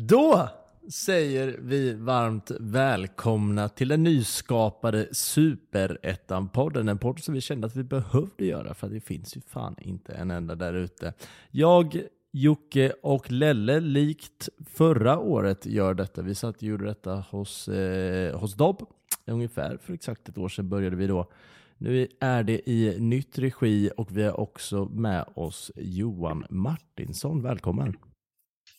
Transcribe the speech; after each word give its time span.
Då 0.00 0.48
säger 0.90 1.56
vi 1.60 1.94
varmt 1.94 2.50
välkomna 2.60 3.68
till 3.68 3.88
den 3.88 4.02
nyskapade 4.02 5.08
Superettan-podden. 5.12 6.88
En 6.88 6.98
podd 6.98 7.20
som 7.20 7.34
vi 7.34 7.40
kände 7.40 7.66
att 7.66 7.76
vi 7.76 7.84
behövde 7.84 8.46
göra 8.46 8.74
för 8.74 8.88
det 8.88 9.00
finns 9.00 9.36
ju 9.36 9.40
fan 9.40 9.76
inte 9.80 10.12
en 10.12 10.30
enda 10.30 10.54
där 10.54 10.74
ute. 10.74 11.14
Jag, 11.50 12.02
Jocke 12.32 12.92
och 13.02 13.30
Lelle, 13.30 13.80
likt 13.80 14.48
förra 14.66 15.18
året, 15.18 15.66
gör 15.66 15.94
detta. 15.94 16.22
Vi 16.22 16.34
satt 16.34 16.56
och 16.56 16.62
gjorde 16.62 16.84
detta 16.84 17.24
hos, 17.30 17.68
eh, 17.68 18.38
hos 18.38 18.54
Dobb. 18.54 18.86
Ungefär 19.26 19.76
för 19.76 19.92
exakt 19.92 20.28
ett 20.28 20.38
år 20.38 20.48
sedan 20.48 20.68
började 20.68 20.96
vi 20.96 21.06
då. 21.06 21.30
Nu 21.78 22.08
är 22.20 22.42
det 22.42 22.70
i 22.70 23.00
nytt 23.00 23.38
regi 23.38 23.90
och 23.96 24.16
vi 24.16 24.22
har 24.22 24.40
också 24.40 24.84
med 24.84 25.24
oss 25.34 25.70
Johan 25.76 26.46
Martinsson. 26.50 27.42
Välkommen! 27.42 27.96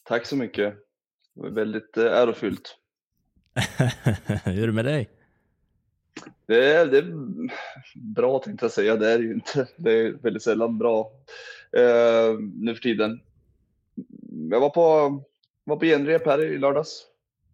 Tack 0.03 0.25
så 0.25 0.35
mycket. 0.35 0.86
Det 1.37 1.43
var 1.43 1.49
väldigt 1.49 1.97
eh, 1.97 2.05
ärofyllt. 2.05 2.77
Hur 4.45 4.63
är 4.63 4.67
det 4.67 4.73
med 4.73 4.85
dig? 4.85 5.09
Det 6.45 6.73
är, 6.73 6.85
det 6.85 6.97
är 6.97 7.13
bra 7.95 8.39
tänkte 8.39 8.65
jag 8.65 8.71
säga. 8.71 8.95
Det 8.95 9.11
är 9.11 9.19
ju 9.19 9.33
inte. 9.33 9.67
Det 9.75 9.91
är 9.91 10.11
väldigt 10.11 10.43
sällan 10.43 10.77
bra 10.77 11.11
eh, 11.71 12.39
nu 12.55 12.75
för 12.75 12.81
tiden. 12.81 13.21
Jag 14.51 14.59
var 14.59 14.69
på, 14.69 14.83
var 15.63 15.75
på 15.75 15.85
genrep 15.85 16.25
här 16.25 16.43
i 16.43 16.57
lördags 16.57 17.05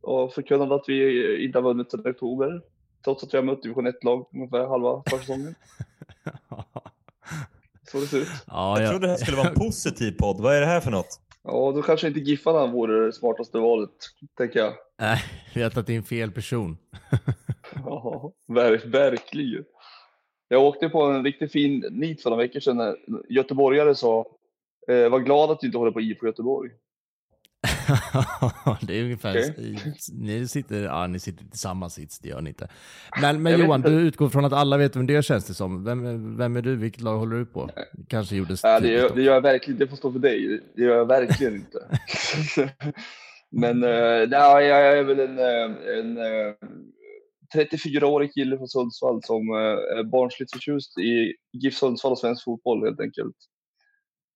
och 0.01 0.33
förkunnade 0.33 0.75
att 0.75 0.85
vi 0.87 1.45
inte 1.45 1.57
har 1.57 1.63
vunnit 1.63 1.91
sedan 1.91 2.11
oktober. 2.11 2.61
Trots 3.03 3.23
att 3.23 3.33
vi 3.33 3.37
har 3.37 3.45
mött 3.45 3.63
division 3.63 3.87
1-lag 3.87 4.27
ungefär 4.33 4.67
halva 4.67 5.03
försäsongen. 5.09 5.55
Så 7.91 7.99
det 7.99 8.07
ser 8.07 8.17
ut. 8.17 8.27
Ja, 8.47 8.81
jag 8.81 8.89
trodde 8.89 9.07
det 9.07 9.11
här 9.11 9.17
skulle 9.17 9.37
vara 9.37 9.49
en 9.49 9.55
positiv 9.55 10.11
podd. 10.11 10.41
Vad 10.41 10.55
är 10.55 10.59
det 10.61 10.67
här 10.67 10.81
för 10.81 10.91
något? 10.91 11.19
Ja, 11.43 11.71
då 11.75 11.81
kanske 11.81 12.07
inte 12.07 12.19
Giffarna 12.19 12.67
vore 12.67 13.05
det 13.05 13.13
smartaste 13.13 13.57
valet, 13.57 13.89
tänker 14.37 14.59
jag. 14.59 14.73
Nej, 14.99 15.23
vi 15.55 15.63
har 15.63 15.69
tagit 15.69 15.89
in 15.89 16.03
fel 16.03 16.31
person. 16.31 16.77
ja, 17.85 18.31
verk, 18.47 18.85
verkligen. 18.85 19.65
Jag 20.47 20.63
åkte 20.63 20.89
på 20.89 21.03
en 21.03 21.23
riktigt 21.23 21.51
fin 21.51 21.85
nit 21.91 22.23
för 22.23 22.29
några 22.29 22.43
veckor 22.43 22.59
sedan 22.59 22.77
när 22.77 22.95
göteborgare 23.29 23.95
sa 23.95 24.25
eh, 24.87 25.09
var 25.09 25.19
glad 25.19 25.51
att 25.51 25.59
du 25.59 25.67
inte 25.67 25.77
håller 25.77 25.91
på 25.91 26.01
IFK 26.01 26.25
Göteborg. 26.25 26.71
det 28.81 28.99
är 28.99 29.03
ungefär, 29.03 29.49
okay. 29.51 29.77
ni, 30.13 30.47
sitter, 30.47 30.83
ja, 30.83 31.07
ni 31.07 31.19
sitter 31.19 31.45
i 31.45 31.57
samma 31.57 31.89
sits, 31.89 32.19
det 32.19 32.29
gör 32.29 32.41
ni 32.41 32.49
inte. 32.49 32.67
Men, 33.21 33.43
men 33.43 33.59
Johan, 33.59 33.81
du 33.81 33.89
utgår 33.89 34.29
från 34.29 34.45
att 34.45 34.53
alla 34.53 34.77
vet 34.77 34.95
vem 34.95 35.07
det 35.07 35.25
känns 35.25 35.45
det 35.45 35.53
som. 35.53 35.83
Vem, 35.83 36.37
vem 36.37 36.55
är 36.55 36.61
du? 36.61 36.75
Vilket 36.75 37.01
lag 37.01 37.17
håller 37.17 37.35
du 37.35 37.45
på? 37.45 37.69
Kanske 38.07 38.35
gjordes 38.35 38.63
ja, 38.63 38.79
det, 38.79 38.87
gör, 38.87 39.15
det 39.15 39.21
gör 39.21 39.33
jag 39.33 39.41
verkligen, 39.41 39.79
det 39.79 39.87
får 39.87 39.97
stå 39.97 40.11
för 40.11 40.19
dig. 40.19 40.61
Det 40.75 40.83
gör 40.83 40.95
jag 40.97 41.05
verkligen 41.05 41.55
inte. 41.55 41.87
men 43.51 43.83
äh, 43.83 44.29
nej, 44.29 44.67
jag 44.67 44.97
är 44.97 45.03
väl 45.03 45.19
en, 45.19 45.39
eh, 45.39 45.99
en, 45.99 46.17
en 46.17 46.47
eh, 46.47 46.53
34-årig 47.55 48.33
kille 48.33 48.57
från 48.57 48.67
Sundsvall 48.67 49.23
som 49.23 49.49
är 49.49 50.03
barnsligt 50.03 50.51
förtjust 50.51 50.97
i 50.97 51.33
GIF 51.53 51.73
Sundsvall 51.73 52.11
och 52.11 52.19
svensk 52.19 52.43
fotboll 52.43 52.83
helt 52.85 52.99
enkelt. 52.99 53.35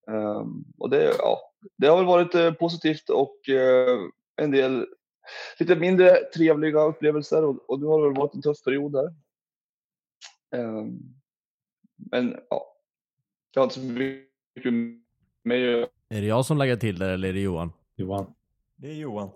Um, 0.07 0.65
och 0.77 0.89
det, 0.89 1.15
ja, 1.19 1.39
det 1.77 1.87
har 1.87 1.97
väl 1.97 2.05
varit 2.05 2.35
eh, 2.35 2.53
positivt 2.53 3.09
och 3.09 3.49
eh, 3.49 3.99
en 4.35 4.51
del 4.51 4.87
lite 5.59 5.75
mindre 5.75 6.15
trevliga 6.35 6.81
upplevelser 6.81 7.45
och, 7.45 7.69
och 7.69 7.79
det 7.79 7.87
har 7.87 8.01
väl 8.01 8.17
varit 8.17 8.33
en 8.33 8.41
tuff 8.41 8.63
period 8.63 8.91
där. 8.91 9.13
Um, 10.55 11.15
men 12.11 12.39
ja, 12.49 12.75
jag 13.53 13.61
har 13.61 13.63
inte 13.63 13.75
så 13.75 13.85
mycket 13.85 14.73
med 15.43 15.87
Är 16.09 16.21
det 16.21 16.27
jag 16.27 16.45
som 16.45 16.57
lägger 16.57 16.75
till 16.75 16.99
det 16.99 17.13
eller 17.13 17.29
är 17.29 17.33
det 17.33 17.39
Johan? 17.39 17.71
Johan. 17.95 18.33
Det 18.75 18.87
är 18.87 18.95
Johan. 18.95 19.29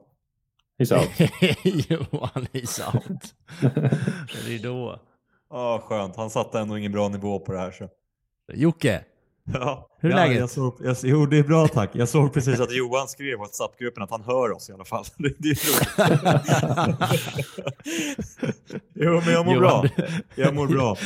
He's 0.77 0.97
out. 0.97 1.31
Johan, 1.89 2.47
he's 2.53 2.95
out. 2.95 3.35
det 4.45 4.55
är 4.55 4.63
då. 4.63 4.99
Ja, 5.49 5.75
oh, 5.75 5.81
skönt. 5.81 6.15
Han 6.15 6.29
satte 6.29 6.59
ändå 6.59 6.77
ingen 6.77 6.91
bra 6.91 7.09
nivå 7.09 7.39
på 7.39 7.51
det 7.51 7.59
här 7.59 7.71
så. 7.71 7.89
Jocke, 8.53 9.05
Ja, 9.53 9.87
Hur 9.99 10.09
är 10.09 10.17
ja, 10.17 10.23
läget? 10.25 10.39
Jag 10.39 10.49
såg, 10.49 10.75
jag, 10.83 10.97
jo, 11.03 11.25
det 11.25 11.37
är 11.37 11.43
bra 11.43 11.67
tack. 11.67 11.89
Jag 11.93 12.09
såg 12.09 12.33
precis 12.33 12.59
att 12.59 12.71
Johan 12.75 13.07
skrev 13.07 13.27
i 13.27 13.35
WhatsApp-gruppen 13.35 14.03
att 14.03 14.11
han 14.11 14.23
hör 14.23 14.51
oss 14.51 14.69
i 14.69 14.73
alla 14.73 14.85
fall. 14.85 15.05
Det, 15.17 15.29
det 15.39 15.49
är 15.49 15.57
jo, 18.93 19.21
men 19.25 19.33
jag 19.33 19.45
mår 19.45 19.55
Johan, 19.55 19.81
bra. 19.81 20.05
Jag 20.35 20.55
mår 20.55 20.67
bra. 20.67 20.97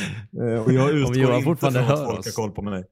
Eh, 0.46 0.64
och 0.64 0.72
jag 0.72 0.90
utgår 0.90 1.16
Johan 1.16 1.36
inte 1.36 1.56
från 1.60 1.76
att 1.76 2.04
folk 2.04 2.24
har 2.24 2.32
koll 2.32 2.50
på 2.50 2.62
mig. 2.62 2.84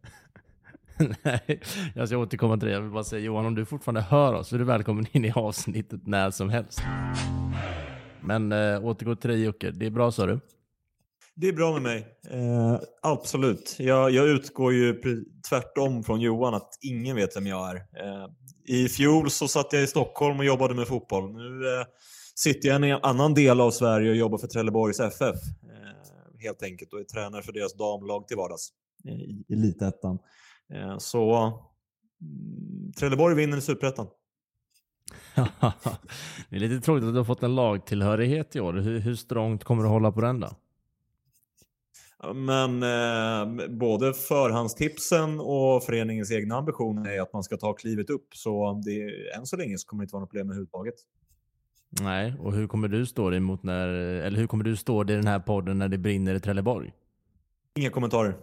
Nej, 1.22 1.60
jag 1.94 2.09
ska 2.09 2.16
återkomma 2.19 2.56
till 2.56 2.69
det. 2.69 2.75
Jag 2.75 2.81
vill 2.81 2.91
bara 2.91 3.04
säga 3.04 3.25
Johan, 3.25 3.47
om 3.47 3.54
du 3.54 3.65
fortfarande 3.65 4.00
hör 4.00 4.33
oss 4.33 4.49
så 4.49 4.54
är 4.54 4.59
du 4.59 4.65
välkommen 4.65 5.06
in 5.12 5.25
i 5.25 5.33
avsnittet 5.33 6.06
när 6.06 6.31
som 6.31 6.50
helst. 6.50 6.83
Men 8.21 8.53
äh, 8.53 8.84
återgå 8.84 9.16
till 9.16 9.31
dig 9.31 9.44
Jocke. 9.44 9.71
Det 9.71 9.87
är 9.87 9.91
bra 9.91 10.12
sa 10.12 10.27
du? 10.27 10.41
Det 11.37 11.49
är 11.49 11.53
bra 11.53 11.72
med 11.72 11.83
mig. 11.83 12.06
Eh, 12.31 12.81
absolut. 13.03 13.77
Jag, 13.78 14.11
jag, 14.11 14.28
utgår 14.28 14.72
ju 14.72 15.00
tvärtom 15.49 16.05
från 16.05 16.21
Johan 16.21 16.55
att 16.55 16.78
ingen 16.81 17.17
vet 17.17 17.37
vem 17.37 17.47
jag 17.47 17.71
är. 17.71 17.77
Eh, 17.77 18.28
I 18.65 18.89
fjol 18.89 19.31
så 19.31 19.49
satt 19.49 19.72
jag 19.72 19.83
i 19.83 19.87
Stockholm 19.87 20.39
och 20.39 20.45
jobbade 20.45 20.75
med 20.75 20.89
fotboll. 20.89 21.33
Nu 21.33 21.67
eh, 21.67 21.87
sitter 22.34 22.69
jag 22.69 22.87
i 22.87 22.91
en 22.91 22.99
annan 23.03 23.34
del 23.34 23.61
av 23.61 23.71
Sverige 23.71 24.11
och 24.11 24.17
jobbar 24.17 24.39
för 24.39 24.47
Trelleborgs 24.47 25.00
FF. 25.00 25.37
Eh, 25.62 26.41
helt 26.43 26.62
enkelt 26.62 26.93
och 26.93 27.00
är 27.00 27.05
tränare 27.05 27.43
för 27.43 27.53
deras 27.53 27.75
damlag 27.75 28.28
till 28.28 28.37
vardags 28.37 28.69
eh, 29.05 29.15
i 29.15 29.45
Elitettan. 29.49 30.19
Eh, 30.75 30.99
så 30.99 31.37
mm, 32.21 32.93
Trelleborg 32.93 33.34
vinner 33.34 33.56
i 33.56 33.61
Superettan. 33.61 34.06
det 36.51 36.56
är 36.56 36.61
lite 36.61 36.81
tråkigt 36.81 37.05
att 37.05 37.15
du 37.15 37.19
har 37.19 37.25
fått 37.25 37.43
en 37.43 37.55
lagtillhörighet 37.55 38.56
i 38.56 38.61
år. 38.61 38.72
Hur, 38.72 38.99
hur 38.99 39.15
strångt 39.15 39.65
kommer 39.65 39.83
du 39.83 39.89
hålla 39.89 40.12
på 40.12 40.21
den 40.21 40.41
då? 40.41 40.56
Men 42.35 42.83
eh, 42.83 43.69
både 43.69 44.15
förhandstipsen 44.15 45.41
och 45.41 45.83
föreningens 45.85 46.33
egna 46.33 46.57
ambitioner 46.57 47.11
är 47.11 47.21
att 47.21 47.33
man 47.33 47.43
ska 47.43 47.57
ta 47.57 47.73
klivet 47.73 48.11
upp. 48.11 48.27
Så 48.35 48.83
det, 48.85 49.35
än 49.37 49.47
så 49.47 49.57
länge 49.57 49.79
så 49.79 49.89
kommer 49.89 50.03
det 50.03 50.05
inte 50.05 50.12
vara 50.12 50.21
något 50.21 50.31
problem 50.31 50.47
överhuvudtaget. 50.47 50.95
Nej, 52.01 52.34
och 52.41 52.53
hur 52.53 52.67
kommer 52.67 52.89
du 52.89 53.07
stå 53.07 53.31
dig 53.31 53.41
mot 53.41 53.63
när, 53.63 53.89
eller 53.89 54.39
hur 54.39 54.47
kommer 54.47 54.65
du 54.65 54.77
stå 54.77 55.05
dig 55.05 55.15
i 55.15 55.17
den 55.17 55.27
här 55.27 55.41
podden 55.41 55.79
när 55.79 55.89
det 55.89 55.99
brinner 55.99 56.34
i 56.34 56.41
Trelleborg? 56.41 56.93
Inga 57.79 57.91
kommentarer. 57.91 58.37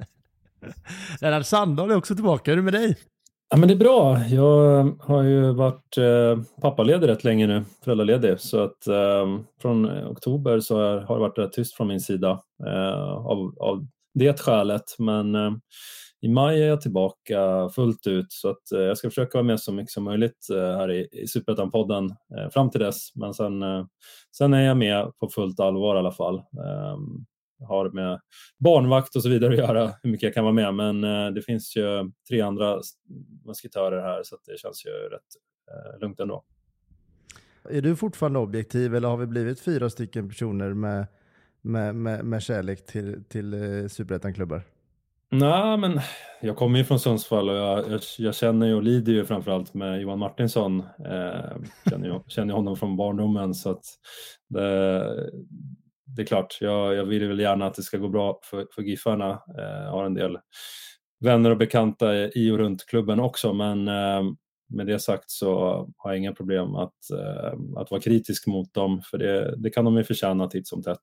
Lennart 1.20 1.46
Sandahl 1.46 1.90
är 1.90 1.96
också 1.96 2.14
tillbaka. 2.14 2.50
Hur 2.50 2.58
är 2.58 2.62
det 2.62 2.72
med 2.72 2.74
dig? 2.74 2.98
Ja, 3.52 3.58
men 3.58 3.68
det 3.68 3.74
är 3.74 3.78
bra. 3.78 4.18
Jag 4.18 4.96
har 5.00 5.22
ju 5.22 5.52
varit 5.52 5.98
eh, 5.98 6.60
pappaledig 6.60 7.08
rätt 7.08 7.24
länge 7.24 7.46
nu, 7.46 7.64
föräldraledig. 7.84 8.40
Så 8.40 8.60
att 8.60 8.86
eh, 8.86 9.38
från 9.62 10.06
oktober 10.06 10.60
så 10.60 10.76
har 10.78 11.14
det 11.14 11.20
varit 11.20 11.38
rätt 11.38 11.52
tyst 11.52 11.74
från 11.76 11.88
min 11.88 12.00
sida 12.00 12.42
eh, 12.66 13.02
av, 13.02 13.54
av 13.60 13.86
det 14.14 14.40
skälet. 14.40 14.82
Men 14.98 15.34
eh, 15.34 15.52
i 16.22 16.28
maj 16.28 16.62
är 16.62 16.68
jag 16.68 16.80
tillbaka 16.80 17.68
fullt 17.74 18.06
ut 18.06 18.26
så 18.28 18.50
att 18.50 18.72
eh, 18.72 18.80
jag 18.80 18.98
ska 18.98 19.08
försöka 19.08 19.38
vara 19.38 19.46
med 19.46 19.60
så 19.60 19.72
mycket 19.72 19.92
som 19.92 20.04
möjligt 20.04 20.48
eh, 20.52 20.76
här 20.76 20.90
i, 20.90 21.08
i 21.12 21.26
Superettan-podden 21.26 22.10
eh, 22.38 22.50
fram 22.50 22.70
till 22.70 22.80
dess. 22.80 23.14
Men 23.14 23.34
sen, 23.34 23.62
eh, 23.62 23.84
sen 24.36 24.54
är 24.54 24.62
jag 24.62 24.76
med 24.76 25.12
på 25.20 25.28
fullt 25.28 25.60
allvar 25.60 25.96
i 25.96 25.98
alla 25.98 26.12
fall. 26.12 26.36
Ehm, 26.38 27.24
har 27.68 27.90
med 27.90 28.20
barnvakt 28.58 29.16
och 29.16 29.22
så 29.22 29.28
vidare 29.28 29.52
att 29.52 29.58
göra, 29.58 29.92
hur 30.02 30.10
mycket 30.10 30.22
jag 30.22 30.34
kan 30.34 30.44
vara 30.44 30.54
med. 30.54 30.74
Men 30.74 31.04
eh, 31.04 31.32
det 31.34 31.42
finns 31.42 31.76
ju 31.76 32.10
tre 32.28 32.40
andra 32.40 32.80
musketörer 33.44 34.02
här 34.02 34.22
så 34.24 34.36
det 34.46 34.58
känns 34.58 34.86
ju 34.86 34.90
rätt 34.90 35.20
eh, 35.70 36.00
lugnt 36.00 36.20
ändå. 36.20 36.44
Är 37.70 37.82
du 37.82 37.96
fortfarande 37.96 38.38
objektiv 38.38 38.94
eller 38.94 39.08
har 39.08 39.16
vi 39.16 39.26
blivit 39.26 39.60
fyra 39.60 39.90
stycken 39.90 40.28
personer 40.28 40.74
med, 40.74 41.06
med, 41.60 41.94
med, 41.94 42.24
med 42.24 42.42
kärlek 42.42 42.86
till, 42.86 43.24
till 43.24 43.54
eh, 43.54 43.88
superettan-klubbar? 43.88 44.62
Nej, 45.34 45.76
men 45.76 46.00
jag 46.40 46.56
kommer 46.56 46.78
ju 46.78 46.84
från 46.84 47.00
Sundsvall 47.00 47.48
och 47.48 47.56
jag, 47.56 47.90
jag, 47.90 48.00
jag, 48.18 48.34
känner 48.34 48.66
ju 48.66 48.74
och 48.74 48.82
lider 48.82 49.12
ju 49.12 49.24
framförallt 49.24 49.74
med 49.74 50.00
Johan 50.00 50.18
Martinsson. 50.18 50.80
Eh, 50.80 51.56
känner, 51.90 52.06
ju, 52.06 52.20
känner 52.26 52.54
honom 52.54 52.76
från 52.76 52.96
barndomen 52.96 53.54
så 53.54 53.70
att 53.70 53.84
det, 54.48 55.30
det 56.16 56.22
är 56.22 56.26
klart, 56.26 56.58
jag, 56.60 56.94
jag 56.94 57.04
vill 57.04 57.28
väl 57.28 57.40
gärna 57.40 57.66
att 57.66 57.74
det 57.74 57.82
ska 57.82 57.98
gå 57.98 58.08
bra 58.08 58.40
för, 58.44 58.66
för 58.74 58.82
Giffarna. 58.82 59.42
Jag 59.56 59.90
har 59.90 60.04
en 60.04 60.14
del 60.14 60.38
vänner 61.20 61.50
och 61.50 61.56
bekanta 61.56 62.14
i 62.14 62.50
och 62.50 62.58
runt 62.58 62.86
klubben 62.86 63.20
också 63.20 63.52
men 63.52 63.88
eh, 63.88 64.22
med 64.68 64.86
det 64.86 64.98
sagt 64.98 65.30
så 65.30 65.54
har 65.96 66.10
jag 66.10 66.18
inga 66.18 66.32
problem 66.32 66.74
att, 66.74 67.10
eh, 67.10 67.80
att 67.80 67.90
vara 67.90 68.00
kritisk 68.00 68.46
mot 68.46 68.74
dem 68.74 69.02
för 69.10 69.18
det, 69.18 69.56
det 69.56 69.70
kan 69.70 69.84
de 69.84 69.96
ju 69.96 70.04
förtjäna 70.04 70.48
titt 70.48 70.68
som 70.68 70.82
tätt. 70.82 71.02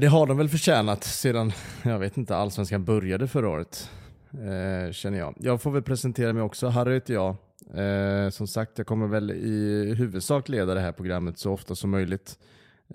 Det 0.00 0.06
har 0.06 0.26
de 0.26 0.38
väl 0.38 0.48
förtjänat 0.48 1.04
sedan, 1.04 1.52
jag 1.84 1.98
vet 1.98 2.16
inte, 2.16 2.36
allsvenskan 2.36 2.84
började 2.84 3.28
förra 3.28 3.48
året. 3.48 3.90
Eh, 4.32 4.92
känner 4.92 5.18
jag. 5.18 5.34
Jag 5.38 5.62
får 5.62 5.70
väl 5.70 5.82
presentera 5.82 6.32
mig 6.32 6.42
också. 6.42 6.68
Harry 6.68 6.94
heter 6.94 7.14
jag. 7.14 7.36
Eh, 7.74 8.30
som 8.30 8.46
sagt, 8.46 8.78
jag 8.78 8.86
kommer 8.86 9.06
väl 9.06 9.30
i 9.30 9.94
huvudsak 9.98 10.48
leda 10.48 10.74
det 10.74 10.80
här 10.80 10.92
programmet 10.92 11.38
så 11.38 11.52
ofta 11.52 11.74
som 11.74 11.90
möjligt. 11.90 12.38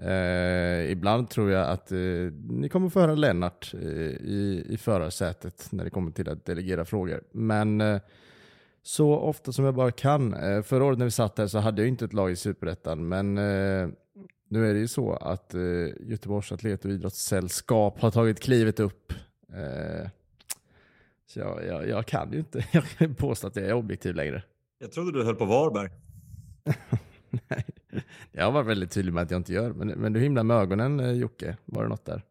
Eh, 0.01 0.91
ibland 0.91 1.29
tror 1.29 1.51
jag 1.51 1.69
att 1.69 1.91
eh, 1.91 1.97
ni 2.49 2.69
kommer 2.69 2.89
få 2.89 2.99
höra 2.99 3.15
Lennart 3.15 3.73
eh, 3.73 3.81
i, 3.81 4.65
i 4.69 4.77
förarsätet 4.77 5.67
när 5.71 5.83
det 5.83 5.89
kommer 5.89 6.11
till 6.11 6.29
att 6.29 6.45
delegera 6.45 6.85
frågor. 6.85 7.23
Men 7.31 7.81
eh, 7.81 8.01
så 8.83 9.15
ofta 9.15 9.51
som 9.51 9.65
jag 9.65 9.75
bara 9.75 9.91
kan. 9.91 10.33
Eh, 10.33 10.61
förra 10.61 10.83
året 10.83 10.97
när 10.97 11.05
vi 11.05 11.11
satt 11.11 11.37
här 11.37 11.47
så 11.47 11.59
hade 11.59 11.81
jag 11.81 11.89
inte 11.89 12.05
ett 12.05 12.13
lag 12.13 12.31
i 12.31 12.35
Superettan, 12.35 13.07
men 13.07 13.37
eh, 13.37 13.89
nu 14.49 14.69
är 14.69 14.73
det 14.73 14.79
ju 14.79 14.87
så 14.87 15.13
att 15.13 15.53
eh, 15.53 15.61
Göteborgs 15.99 16.51
Atlet 16.51 16.85
och 16.85 16.91
Idrottssällskap 16.91 18.01
har 18.01 18.11
tagit 18.11 18.39
klivet 18.39 18.79
upp. 18.79 19.13
Så 21.25 21.39
jag, 21.39 21.65
jag, 21.65 21.89
jag, 21.89 22.05
kan 22.05 22.31
ju 22.31 22.39
inte 22.39 22.65
jag 22.71 22.83
kan 22.83 23.15
påstå 23.15 23.47
att 23.47 23.55
jag 23.55 23.65
är 23.65 23.73
objektiv 23.73 24.15
längre. 24.15 24.43
Jag 24.79 24.91
trodde 24.91 25.11
du 25.11 25.25
höll 25.25 25.35
på 25.35 25.45
Varberg. 25.45 25.89
Nej, 27.49 27.65
jag 28.31 28.51
varit 28.51 28.67
väldigt 28.67 28.91
tydlig 28.91 29.13
med 29.13 29.23
att 29.23 29.31
jag 29.31 29.39
inte 29.39 29.53
gör. 29.53 29.73
Men, 29.73 29.87
men 29.87 30.13
du 30.13 30.19
himlar 30.19 30.43
med 30.43 30.57
ögonen 30.57 30.99
eh, 30.99 31.11
Jocke. 31.11 31.57
Var 31.65 31.83
det 31.83 31.89
något 31.89 32.05
där? 32.05 32.23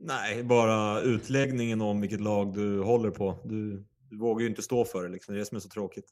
Nej, 0.00 0.42
bara 0.42 1.00
utläggningen 1.00 1.80
om 1.80 2.00
vilket 2.00 2.20
lag 2.20 2.54
du 2.54 2.80
håller 2.80 3.10
på. 3.10 3.38
Du, 3.44 3.84
du 4.10 4.16
vågar 4.16 4.42
ju 4.42 4.48
inte 4.48 4.62
stå 4.62 4.84
för 4.84 5.02
det. 5.02 5.08
Liksom. 5.08 5.34
Det 5.34 5.38
är 5.38 5.40
det 5.40 5.46
som 5.46 5.56
är 5.56 5.60
så 5.60 5.68
tråkigt. 5.68 6.06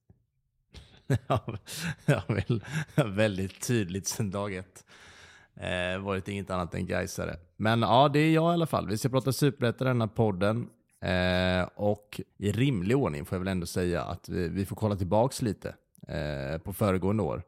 jag 1.26 2.20
har 2.94 3.08
väldigt 3.08 3.66
tydligt 3.66 4.06
sedan 4.06 4.30
dag 4.30 4.54
ett. 4.54 4.84
Eh, 5.56 5.98
varit 5.98 6.28
inget 6.28 6.50
annat 6.50 6.74
än 6.74 6.86
Gaisare. 6.86 7.36
Men 7.56 7.82
ja, 7.82 8.08
det 8.08 8.18
är 8.18 8.34
jag 8.34 8.52
i 8.52 8.54
alla 8.54 8.66
fall. 8.66 8.88
Vi 8.88 8.98
ska 8.98 9.08
prata 9.08 9.32
superettan 9.32 9.86
i 9.86 9.90
den 9.90 10.00
här 10.00 10.08
podden. 10.08 10.68
Eh, 11.00 11.68
och 11.74 12.20
i 12.36 12.52
rimlig 12.52 12.96
ordning 12.96 13.24
får 13.24 13.36
jag 13.36 13.40
väl 13.40 13.48
ändå 13.48 13.66
säga 13.66 14.02
att 14.02 14.28
vi, 14.28 14.48
vi 14.48 14.66
får 14.66 14.76
kolla 14.76 14.96
tillbaks 14.96 15.42
lite 15.42 15.74
eh, 16.08 16.58
på 16.58 16.72
föregående 16.72 17.22
år. 17.22 17.42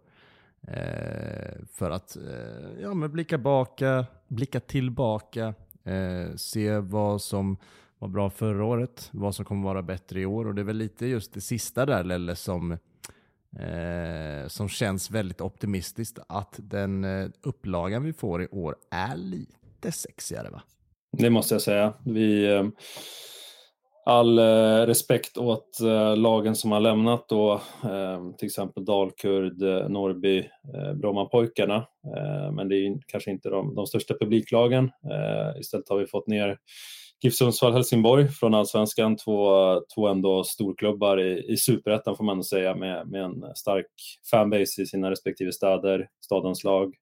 Eh, 0.66 1.54
för 1.72 1.90
att 1.90 2.16
eh, 2.16 2.82
ja, 2.82 2.94
men 2.94 3.12
blicka, 3.12 3.38
baka, 3.38 4.06
blicka 4.28 4.60
tillbaka, 4.60 5.54
eh, 5.84 6.36
se 6.36 6.78
vad 6.78 7.22
som 7.22 7.56
var 7.98 8.08
bra 8.08 8.30
förra 8.30 8.64
året, 8.64 9.08
vad 9.12 9.34
som 9.34 9.44
kommer 9.44 9.64
vara 9.64 9.82
bättre 9.82 10.20
i 10.20 10.26
år. 10.26 10.46
Och 10.46 10.54
det 10.54 10.62
är 10.62 10.64
väl 10.64 10.76
lite 10.76 11.06
just 11.06 11.32
det 11.32 11.40
sista 11.40 11.86
där 11.86 12.04
Lelle 12.04 12.36
som, 12.36 12.72
eh, 13.58 14.48
som 14.48 14.68
känns 14.68 15.10
väldigt 15.10 15.40
optimistiskt. 15.40 16.18
Att 16.28 16.54
den 16.58 17.04
eh, 17.04 17.28
upplagan 17.42 18.04
vi 18.04 18.12
får 18.12 18.42
i 18.42 18.46
år 18.46 18.76
är 18.90 19.16
lite 19.16 19.92
sexigare 19.92 20.50
va? 20.50 20.62
Det 21.12 21.30
måste 21.30 21.54
jag 21.54 21.62
säga. 21.62 21.92
Vi, 22.04 22.54
eh, 22.54 22.68
all 24.08 24.38
eh, 24.38 24.86
respekt 24.86 25.38
åt 25.38 25.80
eh, 25.80 26.16
lagen 26.16 26.56
som 26.56 26.72
har 26.72 26.80
lämnat 26.80 27.28
då, 27.28 27.52
eh, 27.84 28.30
till 28.38 28.46
exempel 28.46 28.84
Dalkurd, 28.84 29.62
eh, 29.62 29.88
Norrby, 29.88 30.38
eh, 30.74 30.94
Brommapojkarna. 30.94 31.86
Men 32.52 32.68
det 32.68 32.76
är 32.76 32.98
kanske 33.06 33.30
inte 33.30 33.48
de, 33.48 33.74
de 33.74 33.86
största 33.86 34.14
publiklagen. 34.20 34.90
Istället 35.60 35.88
har 35.88 35.96
vi 35.96 36.06
fått 36.06 36.26
ner 36.26 36.58
GIF 37.22 37.34
Sundsvall, 37.34 37.72
Helsingborg 37.72 38.28
från 38.28 38.54
Allsvenskan. 38.54 39.16
Två, 39.16 39.50
två 39.94 40.08
ändå 40.08 40.44
storklubbar 40.44 41.20
i, 41.20 41.52
i 41.52 41.56
superettan 41.56 42.16
får 42.16 42.24
man 42.24 42.32
ändå 42.32 42.44
säga 42.44 42.74
med, 42.74 43.08
med 43.08 43.22
en 43.22 43.44
stark 43.54 43.86
fanbase 44.30 44.82
i 44.82 44.86
sina 44.86 45.10
respektive 45.10 45.52
städer, 45.52 46.08
stadens 46.24 46.64
lag. 46.64 46.94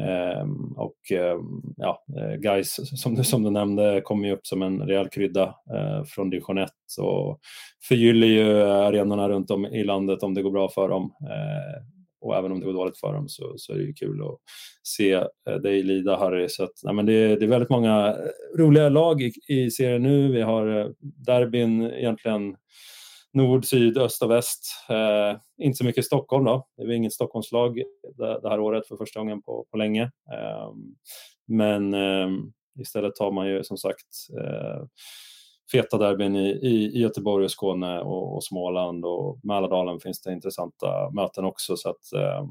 Ehm, 0.00 0.72
och 0.76 1.12
ehm, 1.12 1.62
ja, 1.76 2.04
eh, 2.18 2.34
guys 2.34 3.00
som 3.02 3.14
du, 3.14 3.24
som 3.24 3.42
du 3.42 3.50
nämnde 3.50 4.00
kommer 4.04 4.28
ju 4.28 4.34
upp 4.34 4.46
som 4.46 4.62
en 4.62 4.82
rejäl 4.82 5.08
krydda 5.08 5.42
eh, 5.74 6.04
från 6.06 6.30
division 6.30 6.58
1 6.58 6.70
och 7.00 7.40
förgyller 7.88 8.26
ju 8.26 8.62
arenorna 8.62 9.28
runt 9.28 9.50
om 9.50 9.66
i 9.66 9.84
landet 9.84 10.22
om 10.22 10.34
det 10.34 10.42
går 10.42 10.50
bra 10.50 10.68
för 10.68 10.88
dem. 10.88 11.12
Eh, 11.22 11.82
och 12.20 12.36
även 12.36 12.52
om 12.52 12.60
det 12.60 12.66
går 12.66 12.72
dåligt 12.72 12.98
för 12.98 13.12
dem 13.12 13.28
så, 13.28 13.54
så 13.56 13.72
är 13.72 13.76
det 13.76 13.84
ju 13.84 13.92
kul 13.92 14.22
att 14.22 14.38
se 14.82 15.24
dig 15.62 15.82
lida 15.82 16.16
Harry. 16.16 16.48
Så 16.48 16.64
att, 16.64 16.72
nej, 16.82 16.94
men 16.94 17.06
det, 17.06 17.36
det 17.36 17.44
är 17.44 17.48
väldigt 17.48 17.70
många 17.70 18.16
roliga 18.58 18.88
lag 18.88 19.22
i, 19.22 19.32
i 19.48 19.70
serien 19.70 20.02
nu. 20.02 20.32
Vi 20.32 20.42
har 20.42 20.92
derbyn 21.26 21.82
egentligen 21.82 22.56
nord, 23.32 23.64
syd, 23.64 23.98
öst 23.98 24.22
och 24.22 24.30
väst. 24.30 24.64
Eh, 24.88 25.40
inte 25.62 25.76
så 25.76 25.84
mycket 25.84 26.04
Stockholm 26.04 26.44
då. 26.44 26.66
Det 26.76 26.86
var 26.86 26.92
inget 26.92 27.12
Stockholmslag 27.12 27.82
det, 28.16 28.40
det 28.42 28.48
här 28.48 28.60
året 28.60 28.88
för 28.88 28.96
första 28.96 29.20
gången 29.20 29.42
på, 29.42 29.66
på 29.70 29.76
länge. 29.76 30.02
Eh, 30.02 30.72
men 31.46 31.94
eh, 31.94 32.28
istället 32.80 33.14
tar 33.14 33.32
man 33.32 33.48
ju 33.48 33.64
som 33.64 33.76
sagt 33.76 34.28
eh, 34.40 34.84
feta 35.72 35.98
derbyn 35.98 36.36
i, 36.36 36.48
i, 36.48 36.96
i 36.96 37.00
Göteborg 37.00 37.44
och 37.44 37.50
Skåne 37.50 38.00
och, 38.00 38.34
och, 38.34 38.44
Småland 38.44 39.04
och 39.04 39.40
Mälardalen 39.42 40.00
finns 40.00 40.22
det 40.22 40.32
intressanta 40.32 41.10
möten 41.10 41.44
också. 41.44 41.76
Så 41.76 41.90
att, 41.90 42.12
eh, 42.12 42.46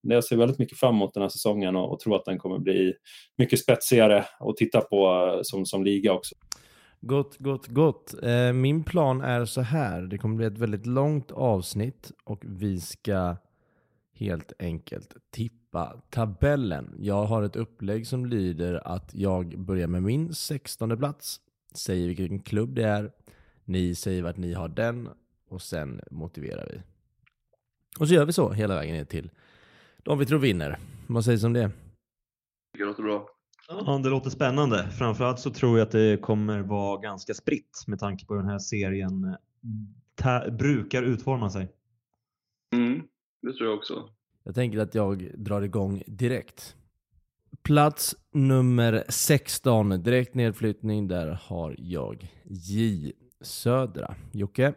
jag 0.00 0.24
ser 0.24 0.36
väldigt 0.36 0.58
mycket 0.58 0.78
fram 0.78 0.94
emot 0.94 1.14
den 1.14 1.22
här 1.22 1.28
säsongen 1.28 1.76
och, 1.76 1.92
och 1.92 2.00
tror 2.00 2.16
att 2.16 2.24
den 2.24 2.38
kommer 2.38 2.58
bli 2.58 2.94
mycket 3.38 3.58
spetsigare 3.58 4.24
att 4.38 4.56
titta 4.56 4.80
på 4.80 5.06
eh, 5.06 5.40
som, 5.42 5.66
som 5.66 5.84
liga 5.84 6.12
också. 6.12 6.34
Gott, 7.00 7.36
gott, 7.38 7.66
gott. 7.66 8.14
Eh, 8.22 8.52
min 8.52 8.84
plan 8.84 9.20
är 9.20 9.44
så 9.44 9.60
här. 9.60 10.02
Det 10.02 10.18
kommer 10.18 10.36
bli 10.36 10.46
ett 10.46 10.58
väldigt 10.58 10.86
långt 10.86 11.30
avsnitt 11.30 12.12
och 12.24 12.44
vi 12.46 12.80
ska 12.80 13.36
helt 14.12 14.52
enkelt 14.58 15.16
tippa 15.30 16.02
tabellen. 16.10 16.94
Jag 16.98 17.24
har 17.24 17.42
ett 17.42 17.56
upplägg 17.56 18.06
som 18.06 18.26
lyder 18.26 18.88
att 18.88 19.14
jag 19.14 19.58
börjar 19.58 19.86
med 19.86 20.02
min 20.02 20.34
16 20.34 20.98
plats, 20.98 21.40
säger 21.74 22.06
vilken 22.08 22.40
klubb 22.40 22.74
det 22.74 22.84
är, 22.84 23.12
ni 23.64 23.94
säger 23.94 24.22
vart 24.22 24.36
ni 24.36 24.52
har 24.52 24.68
den 24.68 25.08
och 25.48 25.62
sen 25.62 26.00
motiverar 26.10 26.68
vi. 26.72 26.82
Och 27.98 28.08
så 28.08 28.14
gör 28.14 28.24
vi 28.24 28.32
så 28.32 28.52
hela 28.52 28.74
vägen 28.74 28.96
ner 28.96 29.04
till 29.04 29.30
de 29.98 30.18
vi 30.18 30.26
tror 30.26 30.38
vinner. 30.38 30.78
Vad 31.06 31.24
sägs 31.24 31.44
om 31.44 31.52
det? 31.52 31.70
Det 32.78 32.84
låter 32.84 33.02
bra. 33.02 33.37
Ja, 33.68 34.00
det 34.02 34.08
låter 34.08 34.30
spännande. 34.30 34.90
Framförallt 34.98 35.38
så 35.38 35.50
tror 35.50 35.78
jag 35.78 35.86
att 35.86 35.92
det 35.92 36.20
kommer 36.22 36.60
vara 36.60 37.00
ganska 37.00 37.34
spritt 37.34 37.84
med 37.86 37.98
tanke 37.98 38.26
på 38.26 38.34
hur 38.34 38.40
den 38.40 38.50
här 38.50 38.58
serien 38.58 39.36
brukar 40.58 41.02
utforma 41.02 41.50
sig. 41.50 41.68
Mm, 42.74 43.02
det 43.42 43.52
tror 43.52 43.68
jag 43.68 43.78
också. 43.78 44.08
Jag 44.44 44.54
tänker 44.54 44.78
att 44.78 44.94
jag 44.94 45.30
drar 45.34 45.62
igång 45.62 46.02
direkt. 46.06 46.76
Plats 47.62 48.16
nummer 48.32 49.04
16, 49.08 50.02
direkt 50.02 50.34
nedflyttning. 50.34 51.08
Där 51.08 51.40
har 51.42 51.76
jag 51.78 52.26
J 52.44 53.12
Södra. 53.40 54.14
Jocke? 54.32 54.74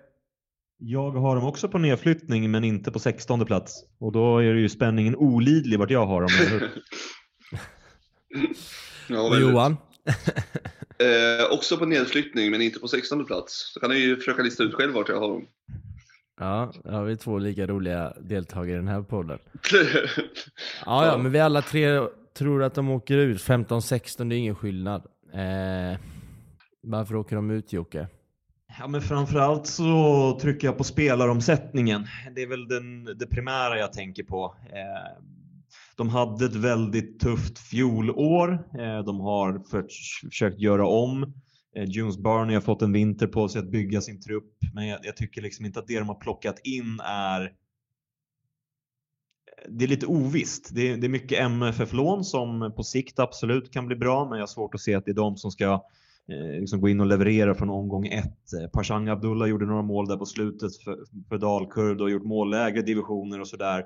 Jag 0.78 1.12
har 1.12 1.36
dem 1.36 1.46
också 1.46 1.70
på 1.70 1.78
nedflyttning 1.78 2.52
men 2.52 2.64
inte 2.64 2.92
på 2.92 3.00
16 3.00 3.46
plats. 3.46 3.86
Och 4.00 4.12
då 4.12 4.38
är 4.38 4.54
det 4.54 4.60
ju 4.60 4.70
spänningen 4.70 5.16
olidlig 5.16 5.80
vart 5.80 5.92
jag 5.92 6.06
har 6.06 6.22
dem. 6.22 6.30
ja, 9.08 9.40
Johan? 9.40 9.78
eh, 10.98 11.52
också 11.52 11.78
på 11.78 11.86
nedflyttning 11.86 12.52
men 12.52 12.62
inte 12.62 12.80
på 12.80 12.88
16 12.88 13.26
plats. 13.26 13.74
Så 13.74 13.80
kan 13.80 13.90
ni 13.90 13.96
ju 13.96 14.16
försöka 14.18 14.42
lista 14.42 14.64
ut 14.64 14.74
själv 14.74 14.94
vart 14.94 15.10
jag 15.10 15.20
har 15.20 15.30
dem. 15.30 15.48
Ja, 16.40 16.74
då 16.84 16.92
har 16.92 17.04
vi 17.04 17.18
två 17.18 17.38
lika 17.38 17.68
roliga 17.68 18.14
deltagare 18.22 18.74
i 18.74 18.76
den 18.76 18.88
här 18.88 19.02
podden. 19.02 19.40
ja, 20.86 21.06
ja, 21.06 21.18
men 21.18 21.32
vi 21.32 21.40
alla 21.40 21.62
tre 21.62 22.00
tror 22.38 22.64
att 22.64 22.74
de 22.74 22.90
åker 22.90 23.18
ut. 23.18 23.42
15-16, 23.42 24.30
det 24.30 24.36
är 24.36 24.38
ingen 24.38 24.56
skillnad. 24.56 25.02
Eh, 25.34 26.00
varför 26.84 27.16
åker 27.16 27.36
de 27.36 27.52
ut 27.52 27.74
Jocke? 27.74 28.08
Ja, 28.80 28.88
men 28.88 29.02
framförallt 29.02 29.68
så 29.68 30.40
trycker 30.42 30.68
jag 30.68 30.78
på 30.78 30.84
spelaromsättningen. 30.84 32.08
Det 32.36 32.42
är 32.42 32.48
väl 32.48 32.68
den, 32.68 33.04
det 33.04 33.28
primära 33.28 33.78
jag 33.78 33.94
tänker 33.94 34.24
på. 34.24 34.56
Eh, 34.66 35.24
de 36.02 36.10
hade 36.10 36.46
ett 36.46 36.56
väldigt 36.56 37.20
tufft 37.20 37.60
fjolår. 37.60 38.52
Eh, 38.54 39.04
de 39.06 39.20
har 39.20 39.62
försökt 40.30 40.60
göra 40.60 40.88
om. 40.88 41.24
Eh, 41.24 41.30
Junes 41.76 41.96
Jones 41.96 42.18
Barney 42.18 42.56
har 42.56 42.62
fått 42.62 42.82
en 42.82 42.92
vinter 42.92 43.28
på 43.28 43.50
sig 43.50 43.60
att 43.60 43.72
bygga 43.72 44.02
sin 44.02 44.22
trupp, 44.22 44.58
men 44.74 44.88
jag, 44.88 45.00
jag 45.04 45.18
tycker 45.18 45.42
liksom 45.42 45.66
inte 45.66 45.80
att 45.80 45.88
det 45.88 46.00
de 46.00 46.08
har 46.08 46.16
plockat 46.16 46.60
in 46.64 47.00
är 47.04 47.52
det 49.70 49.86
är 49.86 49.88
lite 49.88 50.06
ovisst. 50.06 50.70
Det 50.76 50.90
är, 50.90 50.98
det 50.98 51.08
är 51.08 51.10
mycket 51.10 51.40
MFF-lån 51.40 52.24
som 52.24 52.74
på 52.76 52.84
sikt 52.84 53.20
absolut 53.20 53.74
kan 53.74 53.88
bli 53.88 53.96
bra, 53.96 54.30
men 54.30 54.38
jag 54.38 54.42
har 54.42 54.48
svårt 54.48 54.76
att 54.76 54.82
se 54.82 54.96
att 54.96 55.06
det 55.06 55.12
är 55.12 55.16
de 55.16 55.38
som 55.38 55.52
ska 55.52 55.74
eh, 56.28 56.60
liksom 56.60 56.82
gå 56.82 56.90
in 56.90 57.00
och 57.00 57.06
leverera 57.06 57.56
från 57.56 57.70
omgång 57.70 58.08
ett. 58.08 58.54
Eh, 58.54 58.70
Pashang 58.74 59.08
Abdullah 59.08 59.50
gjorde 59.50 59.66
några 59.66 59.82
mål 59.82 60.08
där 60.08 60.18
på 60.18 60.26
slutet 60.26 60.78
för, 60.78 60.98
för 61.30 61.38
Dalkurd 61.38 62.02
och 62.02 62.10
gjort 62.10 62.26
mål 62.26 62.50
lägre 62.50 62.82
divisioner 62.82 63.40
och 63.40 63.48
sådär. 63.48 63.86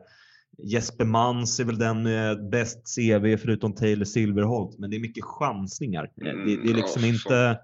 Jesper 0.58 1.06
Mans 1.06 1.60
är 1.60 1.64
väl 1.64 1.78
den 1.78 2.04
med 2.04 2.50
bäst 2.50 2.96
CV 2.96 3.38
förutom 3.38 3.76
Taylor 3.76 4.06
Silverholt, 4.06 4.80
men 4.80 4.90
det 4.90 4.96
är 4.96 5.00
mycket 5.00 5.24
chansningar. 5.24 6.12
Mm, 6.22 6.48
det, 6.48 6.56
det, 6.64 6.70
är 6.70 6.76
liksom 6.76 7.02
ja, 7.02 7.08
inte, 7.08 7.60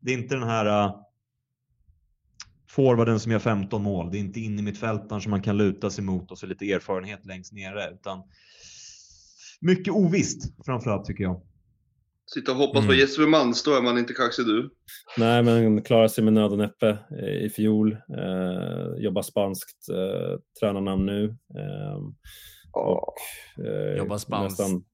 det 0.00 0.12
är 0.12 0.18
inte 0.18 0.34
den 0.34 0.48
här 0.48 0.86
uh, 0.86 0.96
forwarden 2.68 3.20
som 3.20 3.32
gör 3.32 3.38
15 3.38 3.82
mål. 3.82 4.10
Det 4.10 4.18
är 4.18 4.20
inte 4.20 4.40
in 4.40 4.58
i 4.58 4.62
mittfältaren 4.62 5.22
som 5.22 5.30
man 5.30 5.42
kan 5.42 5.56
luta 5.56 5.90
sig 5.90 6.04
mot 6.04 6.30
och 6.30 6.38
så 6.38 6.46
lite 6.46 6.72
erfarenhet 6.72 7.26
längst 7.26 7.52
nere, 7.52 7.90
utan 7.90 8.22
mycket 9.60 9.94
ovisst 9.94 10.64
framförallt 10.66 11.04
tycker 11.04 11.24
jag. 11.24 11.42
Sitta 12.34 12.52
och 12.52 12.58
hoppas 12.58 12.78
mm. 12.78 12.88
på 12.88 12.94
Jesper 12.94 13.26
Mans, 13.26 13.62
då 13.62 13.74
är 13.74 13.82
man 13.82 13.98
inte 13.98 14.12
kaxig 14.12 14.46
du. 14.46 14.70
Nej, 15.16 15.42
men 15.42 15.82
klarar 15.82 16.08
sig 16.08 16.24
med 16.24 16.32
nöd 16.32 16.52
och 16.52 16.58
näppe 16.58 16.98
i 17.44 17.50
fjol. 17.50 17.92
Eh, 17.92 19.04
jobbar 19.04 19.22
spanskt 19.22 19.88
eh, 19.88 20.38
tränarnamn 20.60 21.06
nu. 21.06 21.24
Eh, 21.54 21.98
och, 22.72 23.14
eh, 23.66 23.96
jobbar 23.96 24.18
spanskt 24.18 24.58
nästan... 24.58 24.84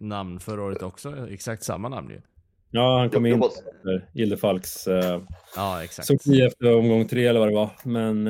namn 0.00 0.40
förra 0.40 0.62
året 0.62 0.82
också, 0.82 1.28
exakt 1.30 1.64
samma 1.64 1.88
namn 1.88 2.10
ju. 2.10 2.22
Ja, 2.70 2.98
han 2.98 3.10
kom 3.10 3.26
in 3.26 3.42
efter 3.42 4.08
Gildefalks 4.14 4.86
eh, 4.86 5.20
Ja, 5.56 5.84
exakt. 5.84 6.26
i 6.26 6.40
efter 6.42 6.76
omgång 6.76 7.08
tre 7.08 7.26
eller 7.26 7.40
vad 7.40 7.48
det 7.48 7.54
var. 7.54 7.70
Men 7.84 8.26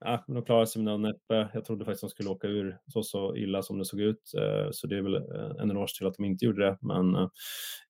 ja, 0.00 0.24
men 0.26 0.34
de 0.34 0.44
klarade 0.44 0.66
sig 0.66 0.82
med 0.82 0.92
och 0.94 1.00
näppe. 1.00 1.48
Jag 1.54 1.64
trodde 1.64 1.84
faktiskt 1.84 2.00
de 2.00 2.10
skulle 2.10 2.28
åka 2.28 2.48
ur 2.48 2.76
så, 2.92 3.02
så 3.02 3.36
illa 3.36 3.62
som 3.62 3.78
det 3.78 3.84
såg 3.84 4.00
ut. 4.00 4.32
Eh, 4.38 4.68
så 4.72 4.86
det 4.86 4.98
är 4.98 5.02
väl 5.02 5.14
eh, 5.14 5.62
en 5.62 5.70
eloge 5.70 5.98
till 5.98 6.06
att 6.06 6.14
de 6.14 6.24
inte 6.24 6.44
gjorde 6.44 6.66
det. 6.66 6.78
Men 6.80 7.14
eh, 7.14 7.28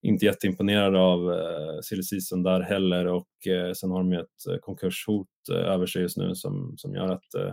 inte 0.03 0.25
jätteimponerad 0.27 0.97
av 0.97 1.33
eh, 1.33 1.81
silly 1.83 2.03
season 2.03 2.43
där 2.43 2.61
heller. 2.61 3.07
Och 3.07 3.47
eh, 3.47 3.73
sen 3.73 3.91
har 3.91 3.99
de 3.99 4.13
ju 4.13 4.21
ett 4.21 4.47
eh, 4.51 4.57
konkurshot 4.61 5.29
eh, 5.53 5.73
över 5.73 5.87
sig 5.87 6.03
just 6.03 6.17
nu 6.17 6.35
som, 6.35 6.75
som 6.77 6.95
gör 6.95 7.09
att 7.09 7.35
eh, 7.35 7.53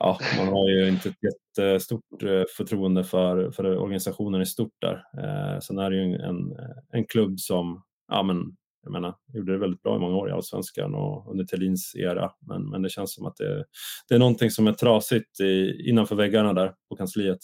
ja, 0.00 0.18
man 0.38 0.48
har 0.48 0.68
ju 0.68 0.88
inte 0.88 1.08
ett 1.08 1.22
jättestort 1.22 2.22
eh, 2.22 2.42
förtroende 2.56 3.04
för, 3.04 3.50
för 3.50 3.78
organisationen 3.78 4.42
i 4.42 4.46
stort 4.46 4.74
där. 4.80 5.04
Eh, 5.18 5.60
sen 5.60 5.78
är 5.78 5.90
det 5.90 5.96
ju 5.96 6.14
en, 6.14 6.56
en 6.92 7.06
klubb 7.06 7.40
som, 7.40 7.82
ja 8.08 8.22
men 8.22 8.56
jag 8.82 8.92
menar, 8.92 9.14
gjorde 9.32 9.52
det 9.52 9.58
väldigt 9.58 9.82
bra 9.82 9.96
i 9.96 9.98
många 9.98 10.16
år 10.16 10.28
i 10.28 10.32
Allsvenskan 10.32 10.94
och 10.94 11.30
under 11.30 11.44
Thelins 11.44 11.94
era. 11.96 12.30
Men, 12.48 12.70
men 12.70 12.82
det 12.82 12.88
känns 12.88 13.14
som 13.14 13.26
att 13.26 13.36
det, 13.36 13.64
det 14.08 14.14
är 14.14 14.18
någonting 14.18 14.50
som 14.50 14.66
är 14.66 14.72
trasigt 14.72 15.40
i, 15.40 15.82
innanför 15.88 16.16
väggarna 16.16 16.52
där 16.52 16.74
på 16.88 16.96
kansliet. 16.96 17.38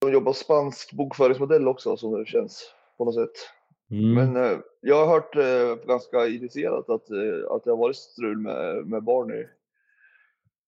De 0.00 0.12
jobbar 0.12 0.32
spansk 0.32 0.92
bokföringsmodell 0.92 1.68
också 1.68 1.96
som 1.96 2.18
det 2.18 2.26
känns 2.26 2.70
på 2.98 3.04
något 3.04 3.14
sätt. 3.14 3.30
Mm. 3.90 4.14
Men 4.14 4.44
eh, 4.44 4.58
jag 4.80 5.06
har 5.06 5.14
hört 5.14 5.36
eh, 5.36 5.86
ganska 5.86 6.26
initierat 6.26 6.90
att, 6.90 7.10
eh, 7.10 7.50
att 7.50 7.64
det 7.64 7.70
har 7.70 7.76
varit 7.76 7.96
strul 7.96 8.38
med, 8.38 8.86
med 8.86 9.04
Barney 9.04 9.46